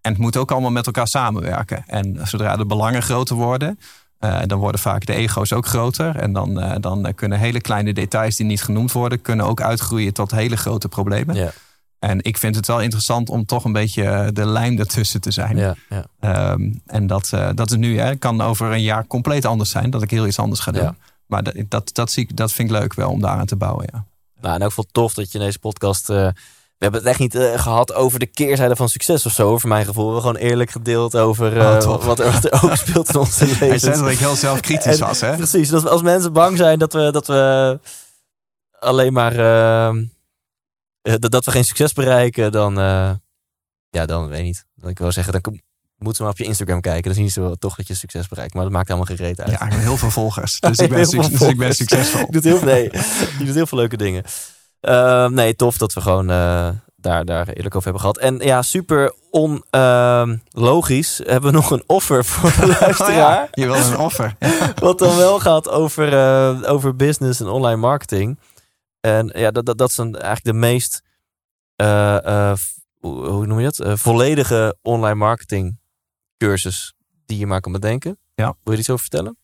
En 0.06 0.12
het 0.12 0.20
moet 0.20 0.36
ook 0.36 0.50
allemaal 0.50 0.70
met 0.70 0.86
elkaar 0.86 1.08
samenwerken. 1.08 1.84
En 1.86 2.20
zodra 2.22 2.56
de 2.56 2.66
belangen 2.66 3.02
groter 3.02 3.36
worden, 3.36 3.78
eh, 4.18 4.40
dan 4.46 4.58
worden 4.58 4.80
vaak 4.80 5.06
de 5.06 5.14
ego's 5.14 5.52
ook 5.52 5.66
groter. 5.66 6.16
En 6.16 6.32
dan, 6.32 6.60
eh, 6.60 6.76
dan 6.80 7.12
kunnen 7.14 7.38
hele 7.38 7.60
kleine 7.60 7.92
details 7.92 8.36
die 8.36 8.46
niet 8.46 8.62
genoemd 8.62 8.92
worden, 8.92 9.22
kunnen 9.22 9.46
ook 9.46 9.60
uitgroeien 9.60 10.12
tot 10.12 10.30
hele 10.30 10.56
grote 10.56 10.88
problemen. 10.88 11.34
Ja, 11.34 11.52
En 11.98 12.22
ik 12.22 12.36
vind 12.36 12.54
het 12.54 12.66
wel 12.66 12.80
interessant 12.80 13.28
om 13.28 13.44
toch 13.46 13.64
een 13.64 13.72
beetje 13.72 14.04
eh, 14.04 14.26
de 14.32 14.46
lijm 14.46 14.78
ertussen 14.78 15.20
te 15.20 15.30
zijn. 15.30 15.56
ja, 15.56 15.74
ja. 15.88 16.04
Ehm, 16.20 16.72
en 16.86 17.06
dat, 17.06 17.30
eh, 17.32 17.48
dat 17.54 17.70
is 17.70 17.76
nu, 17.76 17.98
hè, 17.98 18.16
kan 18.16 18.40
over 18.40 18.72
een 18.72 18.82
jaar 18.82 19.06
compleet 19.06 19.44
anders 19.44 19.70
zijn. 19.70 19.90
Dat 19.90 20.02
ik 20.02 20.10
heel 20.10 20.26
iets 20.26 20.38
anders 20.38 20.60
ga 20.60 20.72
doen. 20.72 20.96
Maar 21.26 21.42
dat, 21.42 21.54
dat, 21.68 21.94
dat, 21.94 22.10
zie 22.10 22.22
ik, 22.22 22.36
dat 22.36 22.52
vind 22.52 22.70
ik 22.70 22.76
leuk 22.76 22.94
wel 22.94 23.10
om 23.10 23.20
daaraan 23.20 23.46
te 23.46 23.56
bouwen. 23.56 23.88
Ja. 23.92 24.04
Nou, 24.40 24.54
en 24.54 24.62
ook 24.62 24.74
wel 24.74 24.86
tof 24.92 25.14
dat 25.14 25.32
je 25.32 25.38
in 25.38 25.44
deze 25.44 25.58
podcast. 25.58 26.08
Eh, 26.78 26.88
we 26.88 26.94
hebben 26.96 27.00
het 27.00 27.08
echt 27.10 27.18
niet 27.18 27.34
eh, 27.34 27.60
gehad 27.62 27.92
over 27.94 28.18
de 28.18 28.26
keerzijde 28.26 28.76
van 28.76 28.88
succes 28.88 29.26
of 29.26 29.32
zo, 29.32 29.58
voor 29.58 29.68
mijn 29.68 29.84
gevoel. 29.84 30.06
We 30.08 30.12
hebben 30.12 30.30
gewoon 30.30 30.50
eerlijk 30.50 30.70
gedeeld 30.70 31.16
over 31.16 31.58
eh, 31.58 31.88
Oh, 31.88 32.04
wat, 32.04 32.18
er, 32.18 32.32
wat 32.32 32.44
er 32.44 32.62
ook 32.62 32.76
speelt 32.86 33.08
in 33.08 33.16
onze 33.20 33.44
Hij 33.44 33.58
levens. 33.60 33.82
zei 33.82 33.96
dat 34.00 34.10
ik 34.10 34.18
heel 34.18 34.34
zelfkritisch 34.36 34.98
was. 35.08 35.20
Hè? 35.20 35.36
Precies, 35.36 35.68
dus 35.68 35.86
als 35.86 36.02
mensen 36.02 36.32
bang 36.32 36.56
zijn 36.56 36.78
dat 36.78 36.92
we, 36.92 37.10
dat 37.12 37.26
we 37.26 37.80
alleen 38.78 39.12
maar 39.12 39.36
eh, 39.38 39.88
eh, 39.88 41.14
dat, 41.18 41.30
dat 41.30 41.44
we 41.44 41.50
geen 41.50 41.64
succes 41.64 41.92
bereiken, 41.92 42.52
dan 42.52 42.78
eh, 42.78 43.10
ja, 43.90 44.06
dan 44.06 44.28
weet 44.28 44.38
ik 44.38 44.44
niet. 44.44 44.64
Dan 44.74 44.90
ik 44.90 44.98
wil 44.98 45.12
zeggen, 45.12 45.32
dan 45.32 45.40
kom- 45.42 45.60
moeten 45.96 46.16
ze 46.16 46.22
maar 46.22 46.32
op 46.32 46.38
je 46.38 46.44
Instagram 46.44 46.80
kijken. 46.80 47.02
Dan 47.04 47.14
zien 47.14 47.30
ze 47.30 47.40
wel 47.40 47.56
toch 47.56 47.76
dat 47.76 47.86
je 47.88 47.94
succes 47.94 48.28
bereikt. 48.28 48.54
Maar 48.54 48.62
dat 48.62 48.72
maakt 48.72 48.88
helemaal 48.88 49.08
geen 49.16 49.26
reet 49.26 49.40
uit. 49.40 49.50
Ja, 49.50 49.64
ik 49.66 49.72
heb 49.72 49.80
heel 49.80 49.96
veel 49.96 50.10
volgers. 50.10 50.60
Dus 50.60 50.78
ik 50.78 50.88
ben, 50.88 50.98
Heel 50.98 51.10
veel 51.10 51.22
suc- 51.22 51.38
dus 51.38 51.48
ik 51.48 51.56
ben 51.56 51.74
succesvol. 51.74 52.20
Je 52.20 52.32
doet 52.32 52.44
heel, 52.44 52.62
nee, 52.64 52.82
je 53.38 53.44
doet 53.44 53.54
heel 53.54 53.66
veel 53.66 53.78
leuke 53.78 53.96
dingen. 53.96 54.24
Ehm, 54.80 55.34
nee, 55.34 55.56
tof 55.56 55.76
dat 55.78 55.92
we 55.92 56.00
gewoon 56.00 56.30
eh, 56.30 56.68
daar, 56.96 57.24
daar 57.24 57.48
eerlijk 57.48 57.74
over 57.74 57.82
hebben 57.90 58.00
gehad. 58.00 58.18
En 58.18 58.38
ja, 58.38 58.62
super 58.62 59.14
onlogisch 59.30 61.20
hebben 61.24 61.50
we 61.50 61.56
nog 61.56 61.70
een 61.70 61.82
offer 61.86 62.24
voor 62.24 62.50
de 62.50 62.72
Oh 62.72 62.80
luisteraar. 62.80 63.14
ja, 63.14 63.48
je 63.50 63.66
wil 63.66 63.74
een 63.74 63.98
offer. 63.98 64.36
Wat 64.80 64.98
dan 64.98 65.16
wel 65.16 65.40
gaat 65.40 65.68
over, 65.68 66.12
eh, 66.12 66.72
over 66.72 66.96
business 66.96 67.40
en 67.40 67.46
online 67.46 67.80
marketing. 67.80 68.38
En 69.00 69.30
ja, 69.34 69.50
dat, 69.50 69.66
dat, 69.66 69.78
dat 69.78 69.90
is 69.90 69.96
een, 69.98 70.14
eigenlijk 70.14 70.44
de 70.44 70.52
meest, 70.52 71.02
eh, 71.76 72.52
hoe, 73.00 73.46
noem 73.46 73.60
je 73.60 73.72
dat? 73.74 73.98
Volledige 74.00 74.76
online 74.82 75.14
marketing 75.14 75.78
cursus 76.38 76.94
die 77.26 77.38
je 77.38 77.46
maar 77.46 77.60
kan 77.60 77.72
bedenken. 77.72 78.18
Ja. 78.34 78.56
Wil 78.62 78.72
je 78.72 78.78
iets 78.78 78.90
over 78.90 79.02
vertellen? 79.02 79.36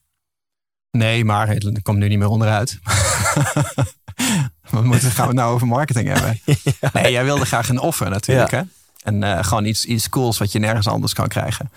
Nee, 0.91 1.25
maar 1.25 1.49
het 1.49 1.83
komt 1.83 1.99
nu 1.99 2.09
niet 2.09 2.19
meer 2.19 2.29
onderuit. 2.29 2.79
we 4.81 4.82
moeten, 4.82 5.11
gaan 5.11 5.24
we 5.24 5.32
het 5.32 5.40
nou 5.40 5.55
over 5.55 5.66
marketing 5.66 6.09
hebben? 6.09 6.40
Nee, 6.93 7.12
jij 7.12 7.24
wilde 7.24 7.47
graag 7.47 7.69
een 7.69 7.81
offer 7.81 8.11
natuurlijk. 8.11 8.51
Hè? 8.51 8.62
En 9.03 9.23
eh, 9.23 9.44
gewoon 9.44 9.65
iets, 9.65 9.85
iets 9.85 10.09
cools 10.09 10.39
wat 10.39 10.53
je 10.53 10.59
nergens 10.59 10.86
anders 10.86 11.12
kan 11.12 11.28
krijgen. 11.28 11.70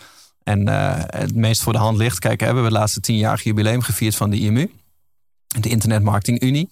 En 0.43 0.67
eh, 0.67 1.03
het 1.05 1.35
meest 1.35 1.63
voor 1.63 1.73
de 1.73 1.79
hand 1.79 1.97
ligt. 1.97 2.19
Kijk, 2.19 2.39
hebben 2.39 2.63
we 2.63 2.69
het 2.69 2.77
laatste 2.77 2.99
tienjarig 2.99 3.43
jubileum 3.43 3.81
gevierd 3.81 4.15
van 4.15 4.29
de 4.29 4.39
IMU. 4.39 4.71
De 5.47 5.69
Internet 5.69 6.03
Marketing 6.03 6.41
Unie. 6.41 6.69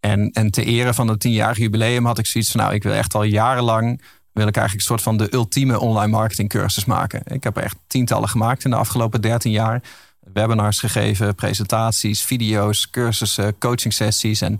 En, 0.00 0.30
en 0.30 0.50
ter 0.50 0.64
ere 0.64 0.94
van 0.94 1.08
het 1.08 1.20
tienjarig 1.20 1.56
jubileum 1.56 2.06
had 2.06 2.18
ik 2.18 2.26
zoiets 2.26 2.50
van... 2.50 2.60
nou, 2.60 2.74
ik 2.74 2.82
wil 2.82 2.92
echt 2.92 3.14
al 3.14 3.22
jarenlang... 3.22 4.02
wil 4.32 4.46
ik 4.46 4.56
eigenlijk 4.56 4.74
een 4.74 4.96
soort 4.96 5.02
van 5.02 5.16
de 5.16 5.34
ultieme 5.34 5.80
online 5.80 6.10
marketing 6.10 6.48
cursus 6.48 6.84
maken. 6.84 7.22
Ik 7.24 7.44
heb 7.44 7.56
er 7.56 7.62
echt 7.62 7.76
tientallen 7.86 8.28
gemaakt 8.28 8.64
in 8.64 8.70
de 8.70 8.76
afgelopen 8.76 9.20
dertien 9.20 9.52
jaar. 9.52 9.82
webinars 10.20 10.78
gegeven, 10.78 11.34
presentaties, 11.34 12.22
video's, 12.22 12.90
cursussen, 12.90 13.58
coaching 13.58 13.92
sessies. 13.92 14.40
En 14.40 14.58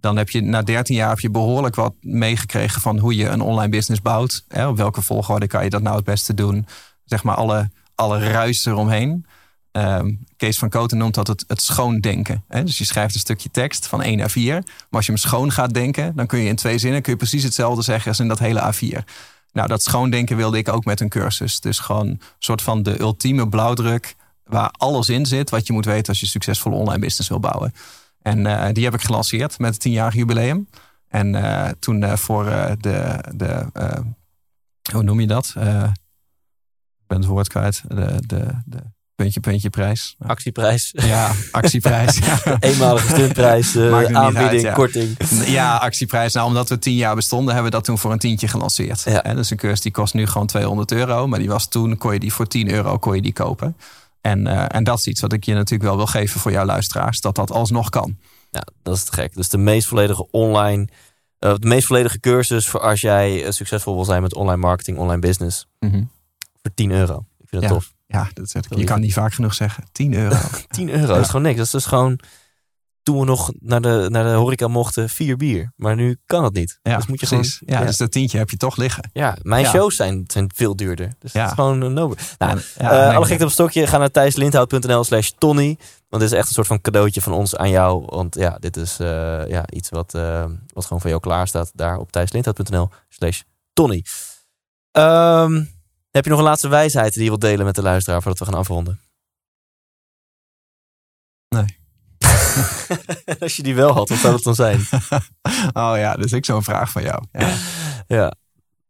dan 0.00 0.16
heb 0.16 0.30
je 0.30 0.40
na 0.40 0.62
13 0.62 0.96
jaar 0.96 1.08
heb 1.08 1.20
je 1.20 1.30
behoorlijk 1.30 1.74
wat 1.74 1.94
meegekregen 2.00 2.80
van 2.80 2.98
hoe 2.98 3.16
je 3.16 3.28
een 3.28 3.40
online 3.40 3.70
business 3.70 4.02
bouwt. 4.02 4.44
Hè, 4.48 4.66
op 4.66 4.76
welke 4.76 5.02
volgorde 5.02 5.46
kan 5.46 5.64
je 5.64 5.70
dat 5.70 5.82
nou 5.82 5.96
het 5.96 6.04
beste 6.04 6.34
doen? 6.34 6.66
Zeg 7.04 7.22
maar 7.22 7.34
alle, 7.34 7.70
alle 7.94 8.18
ruis 8.18 8.66
eromheen. 8.66 9.26
Um, 9.72 10.24
Kees 10.36 10.58
van 10.58 10.68
Koten 10.68 10.98
noemt 10.98 11.14
dat 11.14 11.26
het, 11.26 11.44
het 11.46 11.62
schoon 11.62 12.00
denken. 12.00 12.44
Hè? 12.48 12.64
Dus 12.64 12.78
je 12.78 12.84
schrijft 12.84 13.14
een 13.14 13.20
stukje 13.20 13.50
tekst 13.50 13.86
van 13.86 14.02
1 14.02 14.18
naar 14.18 14.30
4. 14.30 14.52
Maar 14.54 14.64
als 14.90 15.06
je 15.06 15.12
hem 15.12 15.20
schoon 15.20 15.52
gaat 15.52 15.74
denken, 15.74 16.16
dan 16.16 16.26
kun 16.26 16.38
je 16.38 16.48
in 16.48 16.56
twee 16.56 16.78
zinnen 16.78 17.02
kun 17.02 17.12
je 17.12 17.18
precies 17.18 17.42
hetzelfde 17.42 17.82
zeggen 17.82 18.08
als 18.08 18.20
in 18.20 18.28
dat 18.28 18.38
hele 18.38 18.72
A4. 18.74 19.04
Nou, 19.52 19.68
dat 19.68 19.82
schoondenken 19.82 20.36
wilde 20.36 20.58
ik 20.58 20.68
ook 20.68 20.84
met 20.84 21.00
een 21.00 21.08
cursus. 21.08 21.60
Dus 21.60 21.78
gewoon 21.78 22.06
een 22.06 22.20
soort 22.38 22.62
van 22.62 22.82
de 22.82 23.00
ultieme 23.00 23.48
blauwdruk 23.48 24.14
waar 24.44 24.70
alles 24.78 25.08
in 25.08 25.26
zit 25.26 25.50
wat 25.50 25.66
je 25.66 25.72
moet 25.72 25.84
weten 25.84 26.08
als 26.08 26.20
je 26.20 26.26
succesvolle 26.26 26.76
online 26.76 26.98
business 26.98 27.28
wil 27.28 27.40
bouwen. 27.40 27.74
En 28.22 28.38
uh, 28.38 28.68
die 28.72 28.84
heb 28.84 28.94
ik 28.94 29.02
gelanceerd 29.02 29.58
met 29.58 29.70
het 29.70 29.80
tienjarig 29.80 30.14
jubileum. 30.14 30.68
En 31.08 31.34
uh, 31.34 31.68
toen 31.78 32.02
uh, 32.02 32.16
voor 32.16 32.44
de, 32.78 33.24
de 33.34 33.66
hoe 34.92 35.02
noem 35.02 35.20
je 35.20 35.26
dat? 35.26 35.46
ik 35.56 37.06
ben 37.06 37.18
het 37.18 37.24
woord 37.24 37.48
kwijt. 37.48 37.82
De, 37.88 38.22
de, 38.26 38.46
de 38.64 38.78
puntje, 39.20 39.40
puntje 39.40 39.70
prijs. 39.70 40.16
Actieprijs. 40.26 40.90
Ja, 40.92 41.32
actieprijs. 41.50 42.18
ja. 42.26 42.56
Eenmalige 42.60 43.08
stuntprijs, 43.08 43.76
aanbieding, 43.76 44.36
uit, 44.36 44.60
ja. 44.60 44.72
korting. 44.72 45.16
Ja, 45.46 45.76
actieprijs. 45.76 46.32
Nou, 46.32 46.46
omdat 46.46 46.68
we 46.68 46.78
tien 46.78 46.94
jaar 46.94 47.14
bestonden, 47.14 47.54
hebben 47.54 47.70
we 47.70 47.76
dat 47.76 47.86
toen 47.86 47.98
voor 47.98 48.12
een 48.12 48.18
tientje 48.18 48.48
gelanceerd. 48.48 49.02
Ja. 49.04 49.22
En 49.22 49.36
dus 49.36 49.50
een 49.50 49.56
cursus 49.56 49.80
die 49.80 49.92
kost 49.92 50.14
nu 50.14 50.26
gewoon 50.26 50.46
200 50.46 50.92
euro. 50.92 51.26
Maar 51.26 51.38
die 51.38 51.48
was 51.48 51.68
toen, 51.68 51.96
kon 51.96 52.12
je 52.12 52.20
die 52.20 52.32
voor 52.32 52.46
10 52.46 52.70
euro 52.70 52.98
kon 52.98 53.14
je 53.14 53.22
die 53.22 53.32
kopen. 53.32 53.76
En, 54.20 54.46
uh, 54.46 54.64
en 54.68 54.84
dat 54.84 54.98
is 54.98 55.06
iets 55.06 55.20
wat 55.20 55.32
ik 55.32 55.44
je 55.44 55.54
natuurlijk 55.54 55.88
wel 55.88 55.96
wil 55.96 56.06
geven 56.06 56.40
voor 56.40 56.52
jouw 56.52 56.64
luisteraars. 56.64 57.20
Dat 57.20 57.34
dat 57.34 57.50
alsnog 57.50 57.88
kan. 57.88 58.16
Ja, 58.50 58.66
dat 58.82 58.96
is 58.96 59.04
te 59.04 59.12
gek. 59.12 59.34
Dus 59.34 59.48
de 59.48 59.58
meest 59.58 59.86
volledige 59.86 60.30
online... 60.30 60.88
Uh, 61.40 61.54
de 61.58 61.66
meest 61.66 61.86
volledige 61.86 62.20
cursus 62.20 62.68
voor 62.68 62.80
als 62.80 63.00
jij 63.00 63.52
succesvol 63.52 63.94
wil 63.94 64.04
zijn 64.04 64.22
met 64.22 64.34
online 64.34 64.60
marketing, 64.60 64.98
online 64.98 65.20
business. 65.20 65.66
Mm 65.78 65.90
-hmm. 65.90 66.10
Voor 66.62 66.74
10 66.74 66.90
euro. 66.90 67.26
Ik 67.38 67.48
vind 67.48 67.62
het 67.62 67.70
ja. 67.70 67.76
tof. 67.76 67.92
Ja, 68.06 68.28
dat 68.34 68.50
zeg 68.50 68.62
ik. 68.64 68.78
je 68.78 68.84
kan 68.84 69.00
niet 69.00 69.12
vaak 69.12 69.32
genoeg 69.32 69.54
zeggen. 69.54 69.84
10 69.92 70.14
euro. 70.14 70.36
10 70.68 70.88
euro, 70.88 71.06
dat 71.06 71.20
is 71.20 71.26
gewoon 71.26 71.42
niks. 71.42 71.56
Dat 71.56 71.66
is 71.66 71.72
dus 71.72 71.86
gewoon 71.86 72.20
toen 73.10 73.18
we 73.18 73.24
nog 73.24 73.52
naar 73.58 73.80
de, 73.80 74.06
naar 74.08 74.24
de 74.24 74.30
horeca 74.30 74.68
mochten, 74.68 75.08
vier 75.08 75.36
bier. 75.36 75.72
Maar 75.76 75.94
nu 75.94 76.18
kan 76.26 76.44
het 76.44 76.52
niet. 76.52 76.78
Ja, 76.82 76.96
dus 76.96 77.06
moet 77.06 77.20
je 77.20 77.26
precies. 77.26 77.56
Gewoon, 77.56 77.74
ja, 77.74 77.80
ja, 77.80 77.86
dus 77.86 77.96
dat 77.96 78.12
tientje 78.12 78.38
heb 78.38 78.50
je 78.50 78.56
toch 78.56 78.76
liggen. 78.76 79.10
Ja, 79.12 79.36
mijn 79.42 79.62
Ja. 79.62 79.70
shows 79.70 79.96
zijn, 79.96 80.24
zijn 80.26 80.50
veel 80.54 80.76
duurder. 80.76 81.12
Dus 81.18 81.32
Ja. 81.32 81.40
het 81.40 81.48
is 81.48 81.54
gewoon 81.54 81.80
een 81.80 81.92
no 81.92 82.14
Nou, 82.38 82.60
eh, 82.76 83.16
alle 83.16 83.26
gekte 83.26 83.44
op 83.44 83.50
stokje, 83.50 83.86
ga 83.86 83.98
naar 83.98 84.10
thijslindhout.nl 84.10 85.04
slash 85.04 85.30
Tony. 85.38 85.78
Want 86.08 86.22
dit 86.22 86.32
is 86.32 86.38
echt 86.38 86.46
een 86.48 86.54
soort 86.54 86.66
van 86.66 86.80
cadeautje 86.80 87.20
van 87.20 87.32
ons 87.32 87.56
aan 87.56 87.70
jou. 87.70 88.04
Want 88.06 88.34
ja, 88.34 88.56
dit 88.58 88.76
is 88.76 88.98
eh, 89.00 89.48
ja, 89.48 89.68
iets 89.70 89.88
wat, 89.88 90.14
eh, 90.14 90.44
wat 90.74 90.84
gewoon 90.84 91.00
voor 91.00 91.10
jou 91.10 91.22
klaar 91.22 91.48
staat. 91.48 91.70
Daar 91.74 91.98
op 91.98 92.12
thijslindhout.nl 92.12 92.88
slash 93.08 93.40
Tony. 93.72 94.04
Ehm, 94.90 95.64
heb 96.10 96.24
je 96.24 96.30
nog 96.30 96.38
een 96.38 96.44
laatste 96.44 96.68
wijsheid 96.68 97.12
die 97.12 97.22
je 97.22 97.28
wilt 97.28 97.40
delen 97.40 97.66
met 97.66 97.74
de 97.74 97.82
luisteraar 97.82 98.22
voordat 98.22 98.38
we 98.38 98.44
gaan 98.52 98.60
afronden? 98.60 99.00
Nee. 101.48 101.78
Als 103.40 103.56
je 103.56 103.62
die 103.62 103.74
wel 103.74 103.92
had, 103.92 104.08
wat 104.08 104.18
zou 104.18 104.32
dat 104.32 104.42
dan 104.42 104.54
zijn? 104.54 104.80
oh 105.82 105.92
ja, 105.96 106.14
dus 106.14 106.32
ik 106.32 106.44
zo'n 106.44 106.62
vraag 106.62 106.90
van 106.90 107.02
jou. 107.02 107.24
Ja. 107.32 107.52
Ja. 108.06 108.34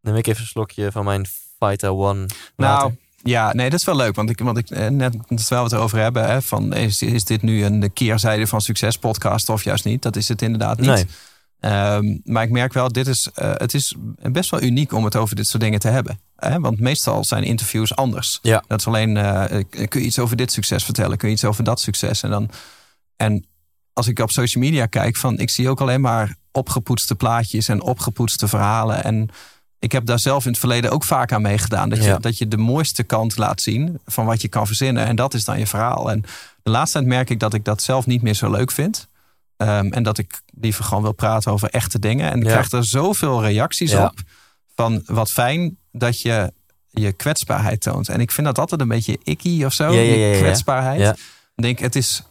Neem 0.01 0.17
ik 0.17 0.27
even 0.27 0.41
een 0.41 0.47
slokje 0.47 0.93
van 0.93 1.05
mijn 1.05 1.27
Vita 1.59 1.89
One 1.89 2.27
Nou, 2.57 2.95
ja, 3.23 3.53
nee, 3.53 3.71
dat 3.71 3.79
is 3.79 3.85
wel 3.85 3.97
leuk. 3.97 4.15
Want 4.15 4.31
ik, 4.31 4.39
want 4.39 4.59
ik 4.59 4.71
eh, 4.71 4.89
net 4.89 5.13
terwijl 5.13 5.61
we 5.61 5.69
het 5.69 5.73
erover 5.73 5.99
hebben, 5.99 6.27
hè, 6.27 6.43
van 6.43 6.73
is, 6.73 7.03
is 7.03 7.25
dit 7.25 7.43
nu 7.43 7.65
een 7.65 7.93
keerzijde 7.93 8.47
van 8.47 8.61
succes 8.61 8.99
podcast 8.99 9.49
of 9.49 9.65
juist 9.65 9.85
niet? 9.85 10.03
Dat 10.03 10.17
is 10.17 10.29
het 10.29 10.43
inderdaad 10.43 10.79
niet. 10.79 10.89
Nee. 10.89 11.07
Ehm, 11.61 12.19
maar 12.25 12.43
ik 12.43 12.51
merk 12.51 12.73
wel, 12.73 12.93
dit 12.93 13.07
is, 13.07 13.29
eh, 13.35 13.53
het 13.55 13.75
is 13.75 13.95
best 14.23 14.51
wel 14.51 14.63
uniek 14.63 14.93
om 14.93 15.05
het 15.05 15.17
over 15.17 15.37
dit 15.37 15.47
soort 15.47 15.63
dingen 15.63 15.81
te 15.81 15.89
hebben. 15.89 16.21
Hè? 16.37 16.61
Want 16.61 16.81
meestal 16.81 17.25
zijn 17.25 17.43
interviews 17.43 17.97
anders. 17.97 18.39
Ja. 18.43 18.65
Dat 18.67 18.81
is 18.81 18.87
alleen, 18.87 19.17
eh, 19.17 19.63
kun 19.89 20.01
je 20.01 20.07
iets 20.07 20.19
over 20.19 20.37
dit 20.37 20.53
succes 20.53 20.85
vertellen? 20.85 21.19
Kun 21.19 21.29
je 21.29 21.35
iets 21.35 21.45
over 21.45 21.65
dat 21.65 21.81
succes? 21.81 22.23
En, 22.23 22.31
dan, 22.31 22.51
en 23.21 23.45
als 23.93 24.07
ik 24.09 24.19
op 24.19 24.31
social 24.31 24.65
media 24.65 24.87
kijk, 24.87 25.17
van, 25.17 25.39
ik 25.39 25.51
zie 25.51 25.69
ook 25.69 25.81
alleen 25.81 26.01
maar 26.01 26.35
opgepoetste 26.53 27.15
plaatjes 27.15 27.69
en 27.69 27.83
opgepoetste 27.83 28.49
verhalen. 28.49 29.05
En 29.05 29.29
ik 29.79 29.93
heb 29.93 30.07
daar 30.07 30.19
zelf 30.19 30.45
in 30.45 30.51
het 30.51 30.61
verleden 30.61 30.91
ook 30.91 31.05
vaak 31.05 31.33
aan 31.33 31.43
meegedaan. 31.43 31.89
Dat 31.89 31.99
je, 31.99 32.05
Ja. 32.05 32.19
dat 32.19 32.39
je 32.39 32.49
de 32.49 32.57
mooiste 32.57 33.03
kant 33.03 33.37
laat 33.37 33.61
zien 33.61 34.01
van 34.07 34.25
wat 34.27 34.41
je 34.43 34.49
kan 34.49 34.67
verzinnen. 34.67 35.07
En 35.07 35.17
dat 35.17 35.35
is 35.35 35.45
dan 35.45 35.59
je 35.59 35.67
verhaal. 35.67 36.11
En 36.11 36.25
de 36.63 36.71
laatste 36.71 36.99
tijd 36.99 37.11
merk 37.11 37.31
ik 37.31 37.39
dat 37.41 37.55
ik 37.55 37.65
dat 37.65 37.83
zelf 37.83 38.07
niet 38.07 38.23
meer 38.23 38.35
zo 38.35 38.51
leuk 38.51 38.71
vind. 38.71 39.09
Ehm, 39.57 39.87
en 39.87 40.03
dat 40.03 40.19
ik 40.19 40.41
liever 40.61 40.85
gewoon 40.85 41.03
wil 41.03 41.13
praten 41.13 41.53
over 41.53 41.71
echte 41.71 41.99
dingen. 41.99 42.31
En 42.31 42.39
ik 42.39 42.45
Ja. 42.45 42.51
krijg 42.51 42.71
er 42.71 42.85
zoveel 42.85 43.43
reacties 43.43 43.91
Ja. 43.91 44.05
op. 44.05 44.19
Van 44.77 45.03
wat 45.07 45.31
fijn 45.31 45.77
dat 45.93 46.21
je 46.21 46.53
je 46.91 47.13
kwetsbaarheid 47.13 47.81
toont. 47.81 48.09
En 48.09 48.21
ik 48.21 48.31
vind 48.31 48.47
dat 48.47 48.59
altijd 48.59 48.81
een 48.81 48.89
beetje 48.89 49.19
icky 49.23 49.65
of 49.65 49.73
zo. 49.73 49.91
Die 49.91 50.19
ja. 50.19 50.39
kwetsbaarheid. 50.39 51.19
Ik 51.57 51.63
denk, 51.63 51.79
het 51.79 51.97
is, 51.97 52.23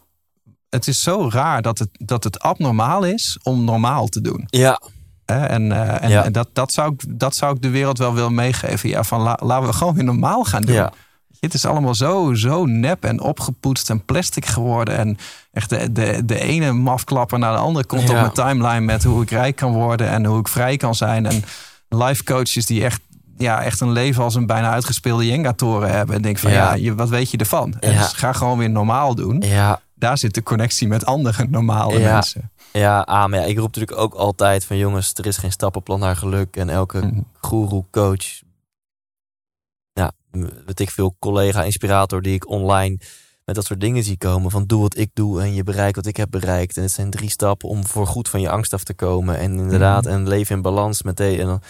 het 0.70 0.88
is 0.88 1.02
zo 1.02 1.30
raar 1.32 1.62
dat 1.62 1.80
het, 1.80 1.90
dat 1.92 2.24
het 2.24 2.40
abnormaal 2.40 3.04
is 3.04 3.40
om 3.44 3.64
normaal 3.64 4.08
te 4.08 4.22
doen. 4.22 4.44
Ja? 4.48 4.80
En, 5.26 5.72
eh, 5.72 6.04
en, 6.04 6.10
Ja. 6.10 6.24
en 6.24 6.32
dat, 6.32 6.50
dat, 6.54 6.72
zou 6.72 6.94
ik, 6.94 7.20
dat 7.20 7.36
zou 7.36 7.56
ik 7.56 7.62
de 7.62 7.70
wereld 7.70 7.98
wel 7.98 8.14
willen 8.14 8.34
meegeven. 8.36 8.90
Ja, 8.90 9.04
van 9.04 9.22
la- 9.22 9.38
laten 9.44 9.68
we 9.68 9.74
gewoon 9.74 9.94
weer 9.94 10.04
normaal 10.04 10.44
gaan 10.44 10.62
doen. 10.62 10.76
ja. 10.76 10.92
Het 11.40 11.54
is 11.54 11.66
allemaal 11.66 11.96
zo, 11.96 12.34
zo 12.34 12.66
nep 12.66 13.04
en 13.04 13.22
opgepoetst 13.22 13.90
en 13.90 14.06
plastic 14.06 14.46
geworden. 14.46 14.98
En 14.98 15.18
echt 15.52 15.70
de, 15.70 15.92
de, 15.92 16.26
de 16.26 16.40
ene 16.40 16.72
mafklapper 16.72 17.40
naar 17.40 17.52
de 17.54 17.60
andere 17.60 17.86
komt 17.86 18.02
Ja. 18.02 18.08
op 18.08 18.14
mijn 18.16 18.32
timeline 18.32 18.86
met 18.86 19.04
hoe 19.04 19.22
ik 19.22 19.30
rijk 19.30 19.56
kan 19.56 19.72
worden 19.72 20.10
en 20.10 20.26
hoe 20.26 20.40
ik 20.40 20.48
vrij 20.48 20.78
kan 20.78 20.96
zijn. 20.96 21.26
En 21.26 21.44
life 21.90 22.24
coaches 22.24 22.66
die 22.66 22.84
echt, 22.84 23.02
ja, 23.38 23.62
echt 23.64 23.82
een 23.82 23.92
leven 23.92 24.24
als 24.24 24.36
een 24.36 24.46
bijna 24.46 24.72
uitgespeelde 24.72 25.26
Jenga-toren 25.26 25.92
hebben. 25.92 26.16
En 26.16 26.22
denk 26.22 26.38
van 26.38 26.52
Ja. 26.52 26.74
je, 26.74 26.96
wat 26.96 27.10
weet 27.10 27.32
je 27.32 27.38
ervan? 27.38 27.74
En 27.80 27.98
dus 27.98 28.12
ga 28.14 28.34
gewoon 28.34 28.58
weer 28.58 28.70
normaal 28.70 29.16
doen. 29.16 29.44
ja. 29.46 29.82
Daar 30.00 30.18
zit 30.18 30.34
de 30.34 30.44
connectie 30.44 30.88
met 30.88 31.06
andere 31.06 31.48
normale 31.50 32.00
Ja. 32.00 32.14
mensen. 32.14 32.52
Ja, 32.74 33.00
ah, 33.02 33.26
maar 33.30 33.40
ja, 33.40 33.46
ik 33.46 33.58
roep 33.58 33.66
natuurlijk 33.76 33.98
ook 33.98 34.14
altijd 34.14 34.66
van 34.66 34.78
jongens, 34.78 35.14
er 35.14 35.26
is 35.26 35.38
geen 35.38 35.52
stappenplan 35.52 36.00
naar 36.00 36.16
geluk. 36.16 36.56
En 36.56 36.70
elke 36.70 36.98
Mhm. 36.98 37.22
guru, 37.42 37.84
coach, 37.92 38.42
ja, 39.94 40.12
weet 40.66 40.80
ik 40.80 40.90
veel, 40.92 41.16
collega, 41.20 41.64
inspirator 41.64 42.22
die 42.22 42.34
ik 42.34 42.50
online 42.50 42.98
met 43.46 43.56
dat 43.56 43.66
soort 43.66 43.82
dingen 43.82 44.04
zie 44.04 44.18
komen. 44.18 44.52
Van 44.52 44.66
doe 44.66 44.82
wat 44.82 44.98
ik 44.98 45.10
doe 45.14 45.42
en 45.42 45.54
je 45.54 45.64
bereikt 45.64 45.96
wat 45.96 46.06
ik 46.06 46.18
heb 46.18 46.30
bereikt. 46.32 46.78
En 46.78 46.84
het 46.84 46.92
zijn 46.92 47.10
drie 47.10 47.30
stappen 47.30 47.70
om 47.70 47.86
voor 47.86 48.08
goed 48.08 48.30
van 48.30 48.42
je 48.42 48.50
angst 48.50 48.74
af 48.74 48.84
te 48.84 48.94
komen. 48.94 49.38
En 49.38 49.58
inderdaad, 49.58 50.04
Mhm. 50.04 50.14
en 50.14 50.28
leven 50.28 50.56
in 50.56 50.62
balans 50.62 51.04
met 51.04 51.18
de. 51.18 51.38
En 51.40 51.46
dan, 51.46 51.62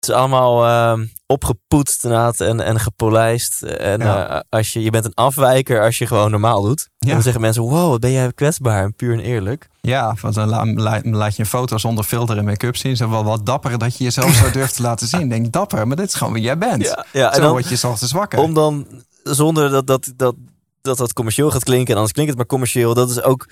het 0.00 0.08
is 0.08 0.14
allemaal 0.14 0.66
ehm, 0.66 1.06
opgepoetst 1.26 2.04
inderdaad 2.04 2.40
en, 2.40 2.60
en 2.60 2.80
gepolijst. 2.80 3.62
En 3.62 4.00
Ja. 4.00 4.28
eh, 4.28 4.40
als 4.48 4.72
je, 4.72 4.82
je 4.82 4.90
bent 4.90 5.04
een 5.04 5.14
afwijker 5.14 5.82
als 5.82 5.98
je 5.98 6.06
gewoon 6.06 6.30
normaal 6.30 6.62
doet. 6.62 6.88
En 6.98 7.08
dan 7.08 7.22
zeggen 7.22 7.40
mensen, 7.40 7.62
wow, 7.62 7.90
wat 7.90 8.00
ben 8.00 8.12
jij 8.12 8.32
kwetsbaar 8.32 8.82
en 8.84 8.94
puur 8.94 9.12
en 9.12 9.20
eerlijk. 9.20 9.68
Ja, 9.80 10.14
want 10.20 10.34
dan 10.34 10.48
la- 10.48 10.64
la- 10.74 11.00
laat 11.02 11.36
je 11.36 11.42
een 11.42 11.48
foto 11.48 11.78
zonder 11.78 12.04
filter 12.04 12.36
en 12.38 12.44
make-up 12.44 12.76
zien. 12.76 12.96
Zo 12.96 13.10
wel 13.10 13.24
wat 13.24 13.46
dapper 13.46 13.78
dat 13.78 13.96
je 13.96 14.04
jezelf 14.04 14.34
zo 14.34 14.50
durft 14.50 14.76
te 14.76 14.82
laten 14.82 15.06
zien. 15.06 15.28
Denk 15.28 15.52
dapper, 15.52 15.86
maar 15.86 15.96
dit 15.96 16.06
is 16.08 16.14
gewoon 16.14 16.32
wie 16.32 16.42
jij 16.42 16.58
bent. 16.58 16.82
Ja, 16.82 17.04
ja 17.12 17.28
en 17.28 17.34
zo 17.34 17.40
dan, 17.40 17.50
word 17.50 17.68
je 17.68 17.76
's 17.76 17.84
ochtends 17.84 18.12
wakker. 18.12 18.38
om 18.38 18.54
dan 18.54 18.86
zonder 19.22 19.70
dat 19.70 19.86
dat, 19.86 20.12
dat, 20.16 20.34
dat 20.80 20.96
dat 20.96 21.12
commercieel 21.12 21.50
gaat 21.50 21.64
klinken. 21.64 21.88
En 21.88 21.94
anders 21.94 22.12
klinkt 22.12 22.30
het 22.30 22.40
maar 22.40 22.50
commercieel. 22.50 22.94
Dat 22.94 23.10
is 23.10 23.22
ook 23.22 23.48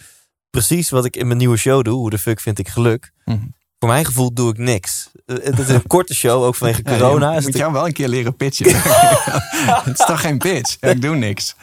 precies 0.51 0.91
wat 0.91 1.05
ik 1.05 1.17
in 1.17 1.27
mijn 1.27 1.39
nieuwe 1.39 1.57
show 1.57 1.83
doe. 1.85 1.95
Hoe 1.99 2.11
de 2.11 2.19
fuck 2.19 2.41
vind 2.41 2.59
ik 2.59 2.69
geluk? 2.69 3.13
Mhm. 3.25 3.39
Voor 3.79 3.89
mijn 3.89 4.05
gevoel 4.05 4.33
doe 4.35 4.51
ik 4.51 4.59
niks. 4.59 5.11
Eh, 5.27 5.37
Het 5.43 5.59
is 5.59 5.69
een 5.69 5.87
korte 5.97 6.15
show, 6.15 6.43
ook 6.43 6.55
vanwege 6.55 6.81
Ja, 6.85 6.91
corona. 6.99 7.31
je 7.31 7.37
is 7.37 7.43
moet 7.45 7.53
het- 7.53 7.63
jou 7.63 7.73
wel 7.73 7.87
een 7.87 7.93
keer 7.93 8.09
leren 8.09 8.37
pitchen. 8.37 8.67
het 9.85 9.99
is 9.99 10.07
toch 10.07 10.21
geen 10.21 10.39
pitch? 10.39 10.77
Ja, 10.81 10.89
ik 10.89 11.03
doe 11.03 11.17
niks. 11.17 11.55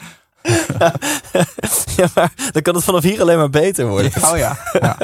ja, 1.96 2.06
maar 2.14 2.32
dan 2.52 2.62
kan 2.62 2.74
het 2.74 2.84
vanaf 2.84 3.02
hier 3.02 3.20
alleen 3.20 3.36
maar 3.38 3.50
beter 3.50 3.86
worden. 3.86 4.12
Oh 4.24 4.36
ja. 4.36 4.58
ja. 4.72 4.96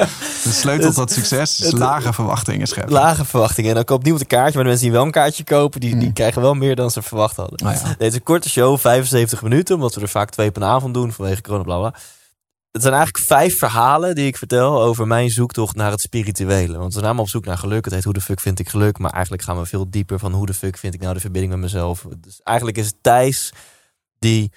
De 0.43 0.51
sleutel 0.51 0.85
Het- 0.87 0.95
tot 0.95 1.11
succes 1.11 1.59
is 1.61 1.71
lage 1.71 2.13
verwachtingen 2.13 2.67
scheppen. 2.67 2.93
Lage 2.93 3.25
verwachtingen. 3.25 3.69
En 3.69 3.75
dan 3.75 3.83
koopt 3.85 4.03
niemand 4.03 4.23
een 4.23 4.29
kaartje. 4.29 4.53
Maar 4.53 4.63
de 4.63 4.69
mensen 4.69 4.87
die 4.87 4.95
wel 4.97 5.05
een 5.05 5.11
kaartje 5.11 5.43
kopen, 5.43 5.79
die, 5.79 5.97
die 5.97 6.07
Mm. 6.07 6.13
krijgen 6.13 6.41
wel 6.41 6.53
meer 6.53 6.75
dan 6.75 6.91
ze 6.91 7.01
verwacht 7.01 7.35
hadden. 7.35 7.67
Oh 7.67 7.73
ja. 7.73 7.81
Nee, 7.83 7.91
het 7.91 8.01
is 8.01 8.13
een 8.13 8.23
korte 8.23 8.49
show, 8.49 8.77
75 8.79 9.41
minuten, 9.41 9.75
omdat 9.75 9.95
we 9.95 10.01
er 10.01 10.09
vaak 10.09 10.29
twee 10.29 10.51
per 10.51 10.63
avond 10.63 10.93
doen 10.93 11.11
vanwege 11.11 11.41
corona, 11.41 11.63
bla 11.63 11.77
bla. 11.77 11.93
Het 12.71 12.81
zijn 12.81 12.93
eigenlijk 12.93 13.25
vijf 13.25 13.57
verhalen 13.57 14.15
die 14.15 14.27
ik 14.27 14.37
vertel 14.37 14.81
over 14.81 15.07
mijn 15.07 15.29
zoektocht 15.29 15.75
naar 15.75 15.91
het 15.91 16.01
spirituele. 16.01 16.73
Want 16.73 16.85
we 16.85 16.91
zijn 16.91 17.05
allemaal 17.05 17.23
op 17.23 17.29
zoek 17.29 17.45
naar 17.45 17.57
geluk. 17.57 17.85
Het 17.85 17.93
heet 17.93 18.03
Hoe 18.03 18.13
de 18.13 18.21
fuck 18.21 18.39
vind 18.39 18.59
ik 18.59 18.69
geluk? 18.69 18.97
Maar 18.97 19.11
eigenlijk 19.11 19.43
gaan 19.43 19.57
we 19.57 19.65
veel 19.65 19.89
dieper 19.89 20.19
van 20.19 20.33
hoe 20.33 20.45
de 20.45 20.53
fuck 20.53 20.77
vind 20.77 20.93
ik 20.93 21.01
nou 21.01 21.13
de 21.13 21.19
verbinding 21.19 21.53
met 21.53 21.61
mezelf. 21.61 22.05
Dus 22.17 22.41
eigenlijk 22.43 22.77
is 22.77 22.85
het 22.85 22.95
Thijs 23.01 23.53
die 24.19 24.51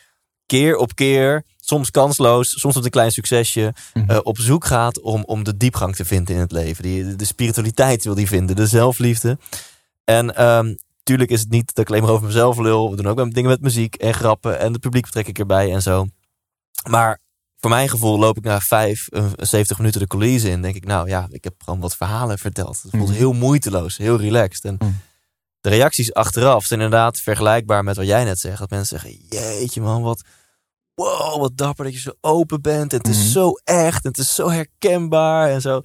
keer 0.47 0.76
op 0.76 0.94
keer, 0.94 1.44
soms 1.60 1.90
kansloos, 1.90 2.60
soms 2.60 2.74
met 2.74 2.84
een 2.84 2.90
klein 2.90 3.10
succesje, 3.10 3.74
Mhm. 3.94 4.10
eh, 4.10 4.18
op 4.22 4.39
zoek 4.39 4.64
gaat 4.64 5.01
om, 5.01 5.22
om 5.24 5.43
de 5.44 5.56
diepgang 5.56 5.97
te 5.97 6.05
vinden 6.05 6.34
in 6.34 6.40
het 6.40 6.52
leven. 6.52 6.82
Die, 6.82 7.16
de 7.16 7.24
spiritualiteit 7.24 8.05
wil 8.05 8.14
die 8.14 8.28
vinden, 8.28 8.56
de 8.56 8.66
zelfliefde. 8.66 9.39
En 10.05 10.36
ehm 10.36 10.74
tuurlijk 11.02 11.30
is 11.30 11.40
het 11.40 11.51
niet 11.51 11.66
dat 11.74 11.84
ik 11.84 11.90
alleen 11.90 12.02
maar 12.02 12.12
over 12.12 12.26
mezelf 12.26 12.59
lul. 12.59 12.90
We 12.90 12.97
doen 12.97 13.06
ook 13.06 13.16
wel 13.16 13.30
dingen 13.30 13.51
met 13.51 13.60
muziek 13.60 13.94
en 13.94 14.14
grappen 14.14 14.59
en 14.59 14.72
het 14.72 14.80
publiek 14.80 15.05
betrek 15.05 15.26
ik 15.28 15.39
erbij 15.39 15.72
en 15.72 15.82
zo. 15.82 16.06
Maar 16.90 17.18
voor 17.62 17.70
mijn 17.70 17.89
gevoel 17.89 18.18
loop 18.18 18.36
ik 18.36 18.44
na 18.44 18.60
vijf, 18.60 19.09
eh, 19.09 19.24
70 19.36 19.78
minuten 19.78 20.01
de 20.01 20.06
coulissen 20.06 20.51
in. 20.51 20.62
Denk 20.62 20.74
ik, 20.74 20.84
nou 20.84 21.09
ja, 21.09 21.26
ik 21.30 21.44
heb 21.44 21.55
gewoon 21.64 21.80
wat 21.80 21.97
verhalen 21.97 22.39
verteld. 22.39 22.82
Het 22.82 22.90
voelt 22.90 23.09
Mhm. 23.09 23.16
heel 23.18 23.32
moeiteloos, 23.32 23.97
heel 23.97 24.16
relaxed. 24.18 24.64
En 24.64 24.76
Mhm. 24.78 24.90
de 25.60 25.68
reacties 25.68 26.12
achteraf 26.14 26.64
zijn 26.64 26.80
inderdaad 26.80 27.18
vergelijkbaar 27.20 27.84
met 27.84 27.97
wat 27.97 28.06
jij 28.06 28.24
net 28.24 28.39
zegt. 28.39 28.59
Dat 28.59 28.70
mensen 28.70 29.01
zeggen, 29.01 29.20
jeetje 29.28 29.80
man, 29.80 30.02
wat... 30.02 30.22
Wow, 30.94 31.40
wat 31.40 31.56
dapper 31.56 31.84
dat 31.84 31.94
je 31.94 32.01
zo 32.01 32.12
open 32.20 32.60
bent. 32.62 32.93
En 32.93 32.98
het 32.98 33.09
is 33.09 33.18
Mhm. 33.18 33.26
zo 33.26 33.52
echt. 33.64 34.05
En 34.05 34.10
het 34.10 34.18
is 34.18 34.34
zo 34.34 34.51
herkenbaar 34.51 35.51
en 35.51 35.60
zo. 35.60 35.80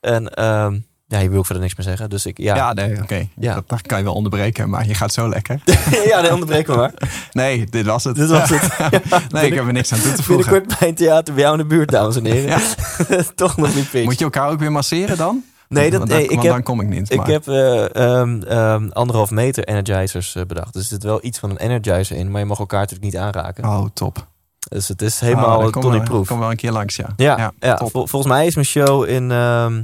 En 0.00 0.34
ehm, 0.34 0.78
ja, 1.10 1.18
je 1.18 1.28
wil 1.28 1.38
ook 1.38 1.46
verder 1.46 1.62
niks 1.62 1.76
meer 1.76 1.86
zeggen. 1.86 2.10
Dus 2.10 2.26
ik, 2.26 2.38
ja. 2.38 2.54
Ja, 2.56 2.72
nee, 2.72 3.02
oké. 3.02 3.28
Ja. 3.36 3.54
Dat, 3.54 3.68
dat 3.68 3.82
kan 3.82 3.98
je 3.98 4.04
wel 4.04 4.14
onderbreken, 4.14 4.70
maar 4.70 4.86
je 4.86 4.94
gaat 4.94 5.12
zo 5.12 5.28
lekker. 5.28 5.60
ja, 6.10 6.20
nee, 6.20 6.32
onderbreek 6.32 6.66
me 6.66 6.76
maar. 6.76 6.92
Nee, 7.32 7.66
dit 7.70 7.86
was 7.86 8.04
het. 8.04 8.16
Dit 8.16 8.28
was 8.28 8.48
het. 8.48 8.68
nee, 9.32 9.46
ik 9.46 9.54
heb 9.54 9.66
er 9.66 9.72
niks 9.72 9.92
aan 9.92 10.00
toe 10.00 10.12
te 10.12 10.22
voegen. 10.22 10.50
Binnenkort 10.52 10.78
bij 10.78 10.88
een 10.88 10.94
theater 10.94 11.34
bij 11.34 11.42
jou 11.42 11.56
in 11.56 11.62
de 11.62 11.74
buurt, 11.74 11.90
dames 11.90 12.16
en 12.16 12.24
heren. 12.24 12.60
Toch 13.34 13.56
nog 13.56 13.74
niet 13.74 13.90
pitch. 13.90 14.04
Moet 14.04 14.18
je 14.18 14.24
elkaar 14.24 14.50
ook 14.50 14.58
weer 14.58 14.72
masseren 14.72 15.16
dan? 15.16 15.42
Nee, 15.68 15.90
dat, 15.90 15.98
Want 15.98 16.10
nee 16.10 16.18
dan, 16.20 16.28
ik 16.28 16.30
want 16.34 16.42
heb, 16.42 16.52
dan 16.52 16.62
kom 16.62 16.80
ik 16.80 16.88
niet. 16.88 17.10
ik 17.12 17.16
maar- 17.18 17.26
heb 17.28 17.48
eh, 17.48 17.94
ehm, 17.94 18.42
ehm, 18.42 18.88
anderhalf 18.88 19.30
meter 19.30 19.64
energizers 19.64 20.34
eh, 20.34 20.44
bedacht. 20.44 20.72
Dus 20.72 20.82
er 20.82 20.88
zit 20.88 21.02
wel 21.02 21.18
iets 21.22 21.38
van 21.38 21.50
een 21.50 21.56
energizer 21.56 22.16
in. 22.16 22.30
Maar 22.30 22.40
je 22.40 22.46
mag 22.46 22.58
elkaar 22.58 22.80
natuurlijk 22.80 23.12
niet 23.12 23.22
aanraken. 23.22 23.64
Oh, 23.64 23.84
top. 23.94 24.26
Dus 24.68 24.88
het 24.88 25.02
is 25.02 25.20
helemaal 25.20 25.44
oh, 25.58 25.72
wel- 25.72 26.00
Proof. 26.00 26.26
Kom 26.26 26.38
wel 26.38 26.50
een 26.50 26.56
keer 26.56 26.72
langs, 26.72 26.96
ja. 26.96 27.06
Ja, 27.16 27.52
ja, 27.60 27.74
top. 27.74 27.90
vol- 27.90 28.06
volgens 28.06 28.32
mij 28.32 28.46
is 28.46 28.54
mijn 28.54 28.66
show 28.66 29.08
in 29.08 29.30
ehm, 29.30 29.82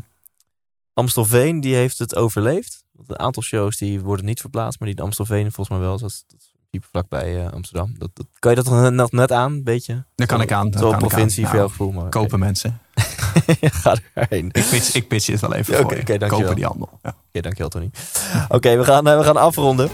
Amstelveen, 0.97 1.61
die 1.61 1.75
heeft 1.75 1.99
het 1.99 2.15
overleefd. 2.15 2.85
Een 3.07 3.19
aantal 3.19 3.43
shows 3.43 3.77
die 3.77 4.01
worden 4.01 4.25
niet 4.27 4.41
verplaatst, 4.41 4.79
maar 4.81 4.89
die 4.89 4.97
in 4.97 5.05
Amstelveen 5.05 5.53
volgens 5.53 5.69
mij 5.69 5.79
wel. 5.79 5.99
Dat 5.99 6.11
is, 6.11 6.25
dat 6.27 6.53
diep 6.71 6.85
vlakbij 6.91 7.45
eh, 7.45 7.53
Amsterdam. 7.53 7.95
Dat, 7.99 8.11
dat, 8.15 8.27
kan 8.39 8.51
je 8.51 8.63
dat 8.63 8.93
nog 8.93 9.11
net, 9.11 9.33
aan, 9.33 9.53
een 9.53 9.65
beetje? 9.65 10.05
Daar 10.15 10.27
kan 10.27 10.41
ik 10.41 10.53
aan. 10.53 10.73
Zo 10.73 10.93
ik 10.93 10.99
provincie 10.99 11.45
aan. 11.45 11.51
voor 11.51 11.59
jouw 11.59 11.67
Ja, 11.67 11.73
gevoel. 11.73 11.93
Maar, 11.93 12.09
Kopen 12.09 12.39
mensen. 12.49 12.81
Ga 13.61 13.97
erheen. 14.15 14.47
Ik 14.47 14.67
pitch, 14.71 14.95
ik 14.95 15.09
pitch 15.09 15.27
het 15.27 15.41
wel 15.41 15.55
even 15.55 15.75
voor 15.75 15.95
je. 15.95 16.01
oké, 16.01 16.19
dankjewel. 16.19 16.39
Kopen 16.39 16.55
die 16.55 16.65
handel. 16.65 16.99
Ja. 17.03 17.17
Oké, 17.29 17.41
dankjewel 17.41 17.69
Tony. 17.69 17.91
Oké, 18.49 18.77
we, 18.77 18.85
gaan, 18.85 19.07
eh, 19.07 19.19
we 19.19 19.25
gaan 19.25 19.37
afronden. 19.37 19.91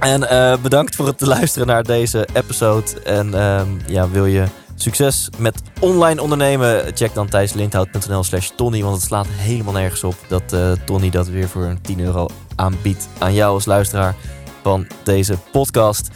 En 0.00 0.28
eh, 0.28 0.56
bedankt 0.62 0.94
voor 0.94 1.06
het 1.06 1.20
luisteren 1.20 1.66
naar 1.66 1.82
deze 1.82 2.28
episode. 2.32 3.00
En 3.02 3.34
ehm, 3.34 3.68
ja, 3.86 4.08
wil 4.08 4.26
je 4.26 4.44
succes 4.84 5.28
met 5.38 5.62
online 5.80 6.22
ondernemen? 6.22 6.84
Check 6.94 7.14
dan 7.14 7.28
thijslindhout.nl 7.28 8.22
slash 8.24 8.48
Tony. 8.56 8.82
Want 8.82 8.94
het 8.96 9.04
slaat 9.04 9.26
helemaal 9.30 9.72
nergens 9.72 10.04
op 10.04 10.14
dat 10.28 10.52
eh, 10.52 10.72
Tony 10.86 11.10
dat 11.10 11.28
weer 11.28 11.48
voor 11.48 11.62
een 11.62 11.80
10 11.80 12.00
euro 12.00 12.28
aanbiedt 12.54 13.08
aan 13.18 13.34
jou 13.34 13.54
als 13.54 13.64
luisteraar 13.64 14.14
van 14.62 14.86
deze 15.04 15.38
podcast. 15.52 16.08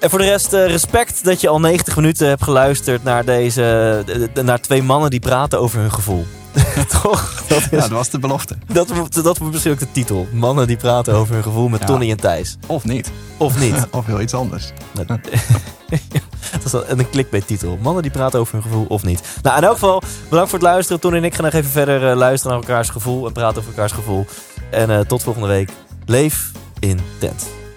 En 0.00 0.10
voor 0.10 0.18
de 0.18 0.24
rest, 0.24 0.52
eh, 0.52 0.66
respect 0.66 1.24
dat 1.24 1.40
je 1.40 1.48
al 1.48 1.60
90 1.60 1.96
minuten 1.96 2.28
hebt 2.28 2.42
geluisterd 2.42 3.04
naar, 3.04 3.24
deze, 3.24 4.02
de- 4.06 4.30
de- 4.34 4.42
naar 4.42 4.60
twee 4.60 4.82
mannen 4.82 5.10
die 5.10 5.20
praten 5.20 5.60
over 5.60 5.78
hun 5.80 5.92
gevoel. 5.92 6.26
Toch? 7.02 7.42
Dat 7.48 7.58
is, 7.58 7.64
ja, 7.70 7.78
dat 7.78 7.88
was 7.90 8.10
de 8.10 8.18
belofte. 8.18 8.56
dat, 8.66 8.88
wordt- 8.90 9.22
dat 9.24 9.38
wordt 9.38 9.52
misschien 9.52 9.72
ook 9.72 9.78
de 9.78 9.92
titel. 9.92 10.26
Mannen 10.32 10.66
die 10.66 10.76
praten 10.76 11.14
over 11.14 11.34
hun 11.34 11.42
gevoel 11.42 11.68
met 11.68 11.80
Ja. 11.80 11.86
Tony 11.86 12.10
en 12.10 12.16
Thijs. 12.16 12.56
Of 12.66 12.84
niet. 12.84 13.10
Of 13.36 13.58
niet? 13.60 13.86
Of 13.90 14.06
heel 14.06 14.20
iets 14.20 14.34
anders. 14.34 14.72
Dat 16.52 16.64
is 16.64 16.72
een 16.72 17.10
clickbait 17.10 17.46
titel. 17.46 17.78
Mannen 17.82 18.02
die 18.02 18.10
praten 18.10 18.40
over 18.40 18.52
hun 18.52 18.62
gevoel 18.62 18.86
of 18.88 19.02
niet. 19.02 19.22
Nou, 19.42 19.56
in 19.56 19.62
elk 19.62 19.72
geval, 19.72 20.02
bedankt 20.28 20.50
voor 20.50 20.58
het 20.58 20.68
luisteren. 20.68 21.00
Tony 21.00 21.16
en 21.16 21.24
ik 21.24 21.34
gaan 21.34 21.44
nog 21.44 21.52
even 21.52 21.70
verder 21.70 22.10
eh, 22.10 22.16
luisteren 22.16 22.56
naar 22.56 22.66
elkaars 22.66 22.88
gevoel. 22.88 23.26
En 23.26 23.32
praten 23.32 23.58
over 23.58 23.70
elkaars 23.70 23.92
gevoel. 23.92 24.26
En 24.70 24.90
eh, 24.90 25.00
tot 25.00 25.22
volgende 25.22 25.48
week. 25.48 25.70
Leef 26.06 26.50
intent. 26.78 27.67